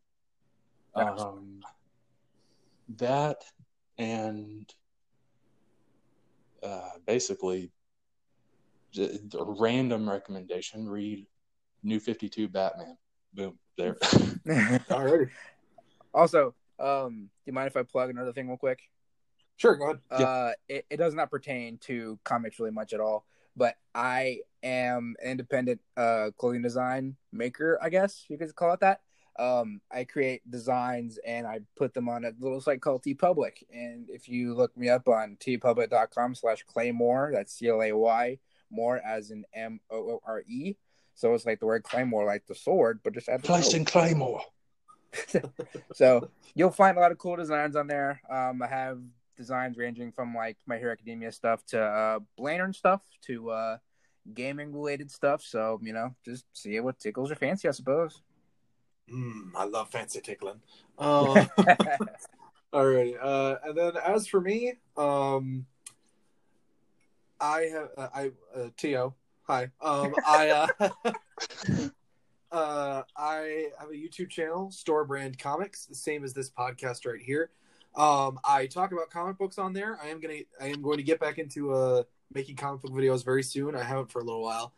Um, 0.96 1.62
that 2.98 3.44
and 3.98 4.72
uh, 6.64 6.90
basically 7.06 7.72
a 8.98 9.44
random 9.44 10.10
recommendation 10.10 10.90
read 10.90 11.28
new 11.84 12.00
52 12.00 12.48
batman 12.48 12.98
boom 13.34 13.58
there 13.78 13.94
Alrighty. 14.50 15.30
also, 16.14 16.56
um, 16.80 17.30
do 17.46 17.52
you 17.52 17.54
mind 17.54 17.68
if 17.68 17.78
I 17.78 17.84
plug 17.84 18.10
another 18.10 18.34
thing 18.34 18.48
real 18.48 18.58
quick? 18.58 18.82
Sure, 19.58 19.76
go 19.76 19.86
ahead. 19.86 20.00
Yeah. 20.12 20.18
Uh, 20.26 20.52
it, 20.70 20.86
it 20.90 20.98
does 20.98 21.14
not 21.14 21.30
pertain 21.30 21.78
to 21.80 22.18
comics 22.24 22.60
really 22.60 22.72
much 22.72 22.94
at 22.94 23.02
all, 23.02 23.26
but 23.58 23.76
I 23.94 24.40
am 24.64 25.16
an 25.22 25.32
independent 25.32 25.82
uh, 25.98 26.30
clothing 26.38 26.62
design 26.62 27.18
maker, 27.34 27.78
I 27.82 27.90
guess 27.90 28.26
you 28.30 28.38
could 28.38 28.56
call 28.56 28.74
it 28.74 28.80
that. 28.80 29.02
Um, 29.38 29.80
I 29.90 30.04
create 30.04 30.50
designs 30.50 31.18
and 31.26 31.48
I 31.48 31.62
put 31.78 31.94
them 31.94 32.10
on 32.10 32.26
a 32.26 32.32
little 32.40 32.60
site 32.60 32.82
called 32.82 33.04
TeePublic. 33.04 33.64
And 33.72 34.10
if 34.10 34.28
you 34.28 34.54
look 34.54 34.76
me 34.76 34.90
up 34.90 35.08
on 35.08 35.38
teepublic.com 35.40 36.36
slash 36.36 36.66
claymoore, 36.66 37.34
that's 37.34 37.54
C 37.54 37.70
L 37.70 37.82
A 37.82 37.94
Y, 37.94 38.40
more 38.70 38.98
as 38.98 39.32
in 39.32 39.46
M 39.54 39.80
O 39.90 39.96
O 39.98 40.22
R 40.26 40.44
E. 40.48 40.76
So 41.16 41.34
it's 41.34 41.46
like 41.46 41.60
the 41.60 41.66
word 41.66 41.84
claymore, 41.84 42.26
like 42.26 42.48
the 42.48 42.56
sword, 42.56 43.00
but 43.04 43.14
just 43.14 43.30
add 43.30 43.42
the 43.42 43.48
Place 43.48 43.74
in 43.74 43.86
claymore 43.86 44.42
so 45.94 46.30
you'll 46.56 46.72
find 46.72 46.98
a 46.98 47.00
lot 47.00 47.12
of 47.12 47.18
cool 47.18 47.36
designs 47.36 47.76
on 47.76 47.88
there. 47.88 48.22
Um, 48.30 48.62
I 48.62 48.68
have 48.68 49.00
designs 49.38 49.78
ranging 49.78 50.12
from 50.12 50.36
like 50.36 50.58
My 50.68 50.78
Hero 50.78 50.92
Academia 50.92 51.32
stuff 51.32 51.66
to 51.68 51.82
uh, 51.82 52.20
Lantern 52.38 52.74
stuff 52.74 53.02
to 53.24 53.50
uh, 53.52 53.78
gaming 54.34 54.74
related 54.74 55.10
stuff. 55.10 55.42
So 55.42 55.80
you 55.82 55.94
know, 55.94 56.16
just 56.26 56.46
see 56.54 56.80
what 56.80 57.00
tickles 57.00 57.30
your 57.30 57.38
fancy, 57.38 57.68
I 57.68 57.72
suppose. 57.72 58.22
Mm, 59.12 59.52
I 59.56 59.66
love 59.66 59.90
fancy 59.90 60.22
tickling. 60.22 60.62
Uh, 61.00 61.46
Alrighty. 62.74 63.16
Uh, 63.20 63.56
and 63.64 63.78
then 63.78 63.94
as 64.06 64.28
for 64.28 64.40
me, 64.42 64.74
um, 64.96 65.66
I 67.40 67.62
have 67.62 67.90
uh, 67.98 68.08
I 68.14 68.32
uh, 68.56 68.70
To 68.78 69.14
hi. 69.44 69.72
Um, 69.82 70.14
I 70.26 70.68
uh, 72.52 73.04
I 73.16 73.68
have 73.80 73.90
a 73.90 73.94
YouTube 73.94 74.30
channel, 74.30 74.72
Store 74.72 75.06
Brand 75.06 75.38
Comics, 75.38 75.86
the 75.86 75.96
same 75.96 76.24
as 76.24 76.34
this 76.34 76.50
podcast 76.50 77.06
right 77.06 77.22
here. 77.22 77.52
Um, 77.96 78.40
I 78.48 78.68
talk 78.68 78.92
about 78.92 79.10
comic 79.10 79.38
books 79.38 79.58
on 79.58 79.74
there. 79.74 80.00
I 80.02 80.08
am 80.08 80.20
gonna 80.20 80.40
I 80.62 80.68
am 80.68 80.82
going 80.82 80.98
to 80.98 81.04
get 81.04 81.20
back 81.20 81.38
into 81.38 81.74
uh 81.74 82.04
making 82.34 82.56
comic 82.56 82.82
book 82.82 82.92
videos 82.92 83.26
very 83.26 83.44
soon. 83.44 83.76
I 83.76 83.84
haven't 83.84 84.12
for 84.12 84.20
a 84.20 84.24
little 84.24 84.44
while, 84.44 84.74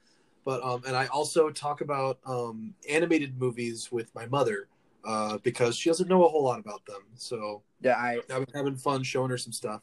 but 0.45 0.63
um, 0.63 0.81
and 0.87 0.95
I 0.95 1.07
also 1.07 1.49
talk 1.49 1.81
about 1.81 2.19
um 2.25 2.73
animated 2.89 3.39
movies 3.39 3.91
with 3.91 4.13
my 4.15 4.25
mother 4.27 4.67
uh 5.03 5.37
because 5.39 5.75
she 5.75 5.89
doesn't 5.89 6.07
know 6.07 6.25
a 6.25 6.29
whole 6.29 6.43
lot 6.43 6.59
about 6.59 6.85
them. 6.85 7.01
So 7.15 7.63
yeah, 7.81 7.95
I 7.95 8.19
I've 8.29 8.45
been 8.45 8.55
having 8.55 8.75
fun 8.75 9.03
showing 9.03 9.29
her 9.29 9.37
some 9.37 9.53
stuff. 9.53 9.81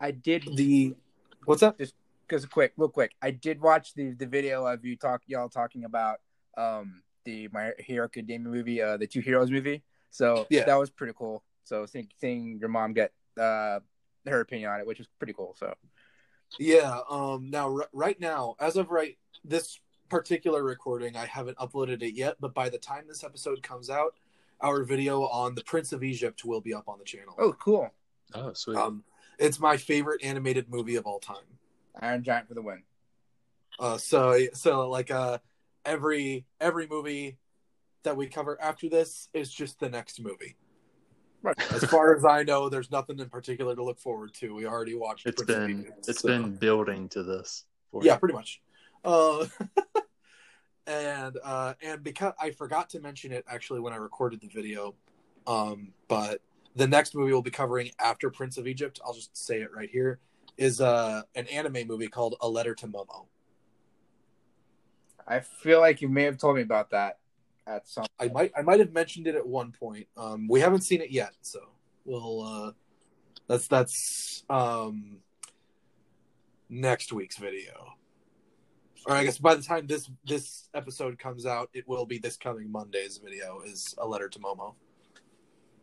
I 0.00 0.10
did 0.10 0.44
The 0.56 0.94
what's 1.44 1.60
that? 1.60 1.76
because 2.26 2.44
quick, 2.46 2.72
real 2.76 2.88
quick, 2.88 3.12
I 3.22 3.30
did 3.30 3.60
watch 3.60 3.94
the 3.94 4.10
the 4.10 4.26
video 4.26 4.66
of 4.66 4.84
you 4.84 4.96
talk 4.96 5.22
y'all 5.26 5.48
talking 5.48 5.84
about 5.84 6.18
um 6.56 7.02
the 7.26 7.48
My 7.52 7.72
Hero 7.78 8.06
Academia 8.06 8.48
movie, 8.48 8.80
uh, 8.80 8.96
the 8.96 9.06
Two 9.06 9.20
Heroes 9.20 9.50
movie. 9.50 9.82
So 10.10 10.46
Yeah. 10.48 10.64
that 10.64 10.76
was 10.76 10.88
pretty 10.88 11.12
cool. 11.18 11.44
So 11.64 11.84
seeing, 11.84 12.08
seeing 12.18 12.58
your 12.58 12.70
mom 12.70 12.94
get 12.94 13.12
uh 13.38 13.80
her 14.26 14.40
opinion 14.40 14.70
on 14.70 14.80
it, 14.80 14.86
which 14.86 14.98
was 14.98 15.08
pretty 15.18 15.34
cool. 15.34 15.54
So 15.58 15.74
Yeah. 16.58 17.00
Um. 17.10 17.50
Now, 17.50 17.76
r- 17.76 17.88
right 17.92 18.18
now, 18.18 18.56
as 18.58 18.76
of 18.76 18.90
right 18.90 19.18
this 19.44 19.78
particular 20.08 20.62
recording, 20.62 21.16
I 21.16 21.26
haven't 21.26 21.58
uploaded 21.58 22.02
it 22.02 22.14
yet. 22.14 22.36
But 22.40 22.54
by 22.54 22.68
the 22.70 22.78
time 22.78 23.04
this 23.08 23.22
episode 23.24 23.62
comes 23.62 23.90
out, 23.90 24.14
our 24.60 24.84
video 24.84 25.22
on 25.24 25.54
the 25.54 25.64
Prince 25.64 25.92
of 25.92 26.02
Egypt 26.02 26.44
will 26.44 26.60
be 26.60 26.72
up 26.72 26.88
on 26.88 26.98
the 26.98 27.04
channel. 27.04 27.34
oh, 27.38 27.52
cool, 27.54 27.90
oh 28.34 28.52
sweet 28.54 28.76
Um, 28.78 29.04
it's 29.38 29.58
my 29.60 29.76
favorite 29.76 30.22
animated 30.24 30.70
movie 30.70 30.94
of 30.96 31.04
all 31.06 31.18
time. 31.18 31.44
Iron 32.00 32.22
Giant 32.22 32.48
for 32.48 32.54
the 32.54 32.62
win. 32.62 32.82
Uh, 33.78 33.98
so 33.98 34.38
so 34.54 34.88
like 34.88 35.10
uh, 35.10 35.38
every 35.86 36.44
every 36.60 36.86
movie 36.86 37.38
that 38.02 38.16
we 38.16 38.26
cover 38.26 38.60
after 38.60 38.88
this 38.88 39.28
is 39.32 39.50
just 39.50 39.80
the 39.80 39.88
next 39.88 40.20
movie. 40.20 40.56
Right. 41.42 41.56
As 41.72 41.84
far 41.84 42.14
as 42.16 42.24
I 42.24 42.42
know, 42.42 42.68
there's 42.68 42.90
nothing 42.90 43.18
in 43.20 43.28
particular 43.28 43.74
to 43.76 43.82
look 43.82 43.98
forward 44.00 44.34
to. 44.34 44.54
We 44.54 44.66
already 44.66 44.94
watched. 44.96 45.26
it's 45.26 45.42
Prince 45.42 45.58
been 45.58 45.80
Egypt, 45.80 46.08
it's 46.08 46.20
so- 46.22 46.28
been 46.28 46.56
building 46.56 47.08
to 47.10 47.22
this 47.22 47.64
for 47.92 48.04
yeah 48.04 48.14
you. 48.14 48.18
pretty 48.18 48.34
much 48.34 48.60
uh 49.04 49.46
and 50.88 51.38
uh 51.44 51.74
and 51.82 52.02
because 52.02 52.32
i 52.40 52.50
forgot 52.50 52.90
to 52.90 52.98
mention 53.00 53.30
it 53.32 53.44
actually 53.48 53.78
when 53.80 53.92
i 53.92 53.96
recorded 53.96 54.40
the 54.40 54.48
video 54.48 54.94
um 55.46 55.92
but 56.08 56.40
the 56.74 56.86
next 56.86 57.14
movie 57.14 57.30
we'll 57.30 57.42
be 57.42 57.50
covering 57.50 57.90
after 58.00 58.28
prince 58.28 58.58
of 58.58 58.66
egypt 58.66 58.98
i'll 59.06 59.12
just 59.14 59.36
say 59.36 59.60
it 59.62 59.70
right 59.72 59.90
here 59.90 60.18
is 60.56 60.80
uh 60.80 61.22
an 61.36 61.46
anime 61.46 61.86
movie 61.86 62.08
called 62.08 62.34
a 62.40 62.48
letter 62.48 62.74
to 62.74 62.88
momo 62.88 63.26
I 65.26 65.40
feel 65.40 65.80
like 65.80 66.00
you 66.00 66.08
may 66.08 66.22
have 66.24 66.38
told 66.38 66.56
me 66.56 66.62
about 66.62 66.90
that 66.90 67.18
at 67.66 67.88
some. 67.88 68.06
i 68.20 68.28
might 68.28 68.52
i 68.56 68.62
might 68.62 68.78
have 68.78 68.92
mentioned 68.92 69.26
it 69.26 69.34
at 69.34 69.44
one 69.44 69.72
point 69.72 70.06
um 70.16 70.46
we 70.48 70.60
haven't 70.60 70.82
seen 70.82 71.00
it 71.00 71.10
yet 71.10 71.32
so 71.40 71.58
we'll 72.04 72.40
uh 72.42 72.70
that's 73.48 73.66
that's 73.66 74.44
um 74.48 75.16
next 76.68 77.12
week's 77.12 77.38
video 77.38 77.94
or 79.06 79.16
i 79.16 79.24
guess 79.24 79.36
by 79.38 79.54
the 79.56 79.62
time 79.62 79.84
this 79.88 80.08
this 80.24 80.68
episode 80.74 81.18
comes 81.18 81.44
out 81.44 81.68
it 81.74 81.86
will 81.88 82.06
be 82.06 82.18
this 82.18 82.36
coming 82.36 82.70
monday's 82.70 83.18
video 83.18 83.62
is 83.62 83.96
a 83.98 84.06
letter 84.06 84.28
to 84.28 84.38
momo 84.38 84.74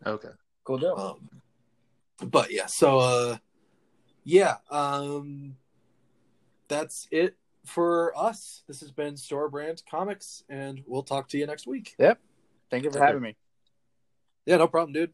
okay 0.06 0.30
Cool 0.64 0.78
deal. 0.78 0.96
um 0.98 2.30
but 2.30 2.50
yeah 2.50 2.66
so 2.68 3.00
uh 3.00 3.38
yeah, 4.26 4.56
um, 4.72 5.58
that's 6.68 7.08
it 7.12 7.36
for 7.66 8.18
us. 8.18 8.64
This 8.68 8.80
has 8.82 8.92
been 8.92 9.18
Store 9.18 9.50
Brand 9.50 9.84
Comics, 9.90 10.44
and 10.50 10.84
we'll 10.86 11.04
talk 11.04 11.30
to 11.30 11.38
you 11.38 11.46
next 11.46 11.68
week. 11.68 11.96
Yep. 11.98 12.20
Thank 12.70 12.84
you 12.84 12.92
for 12.92 12.98
Okay. 12.98 13.08
having 13.08 13.22
me. 13.22 13.36
Yeah, 14.46 14.58
no 14.58 14.68
problem, 14.68 14.94
dude. 14.94 15.14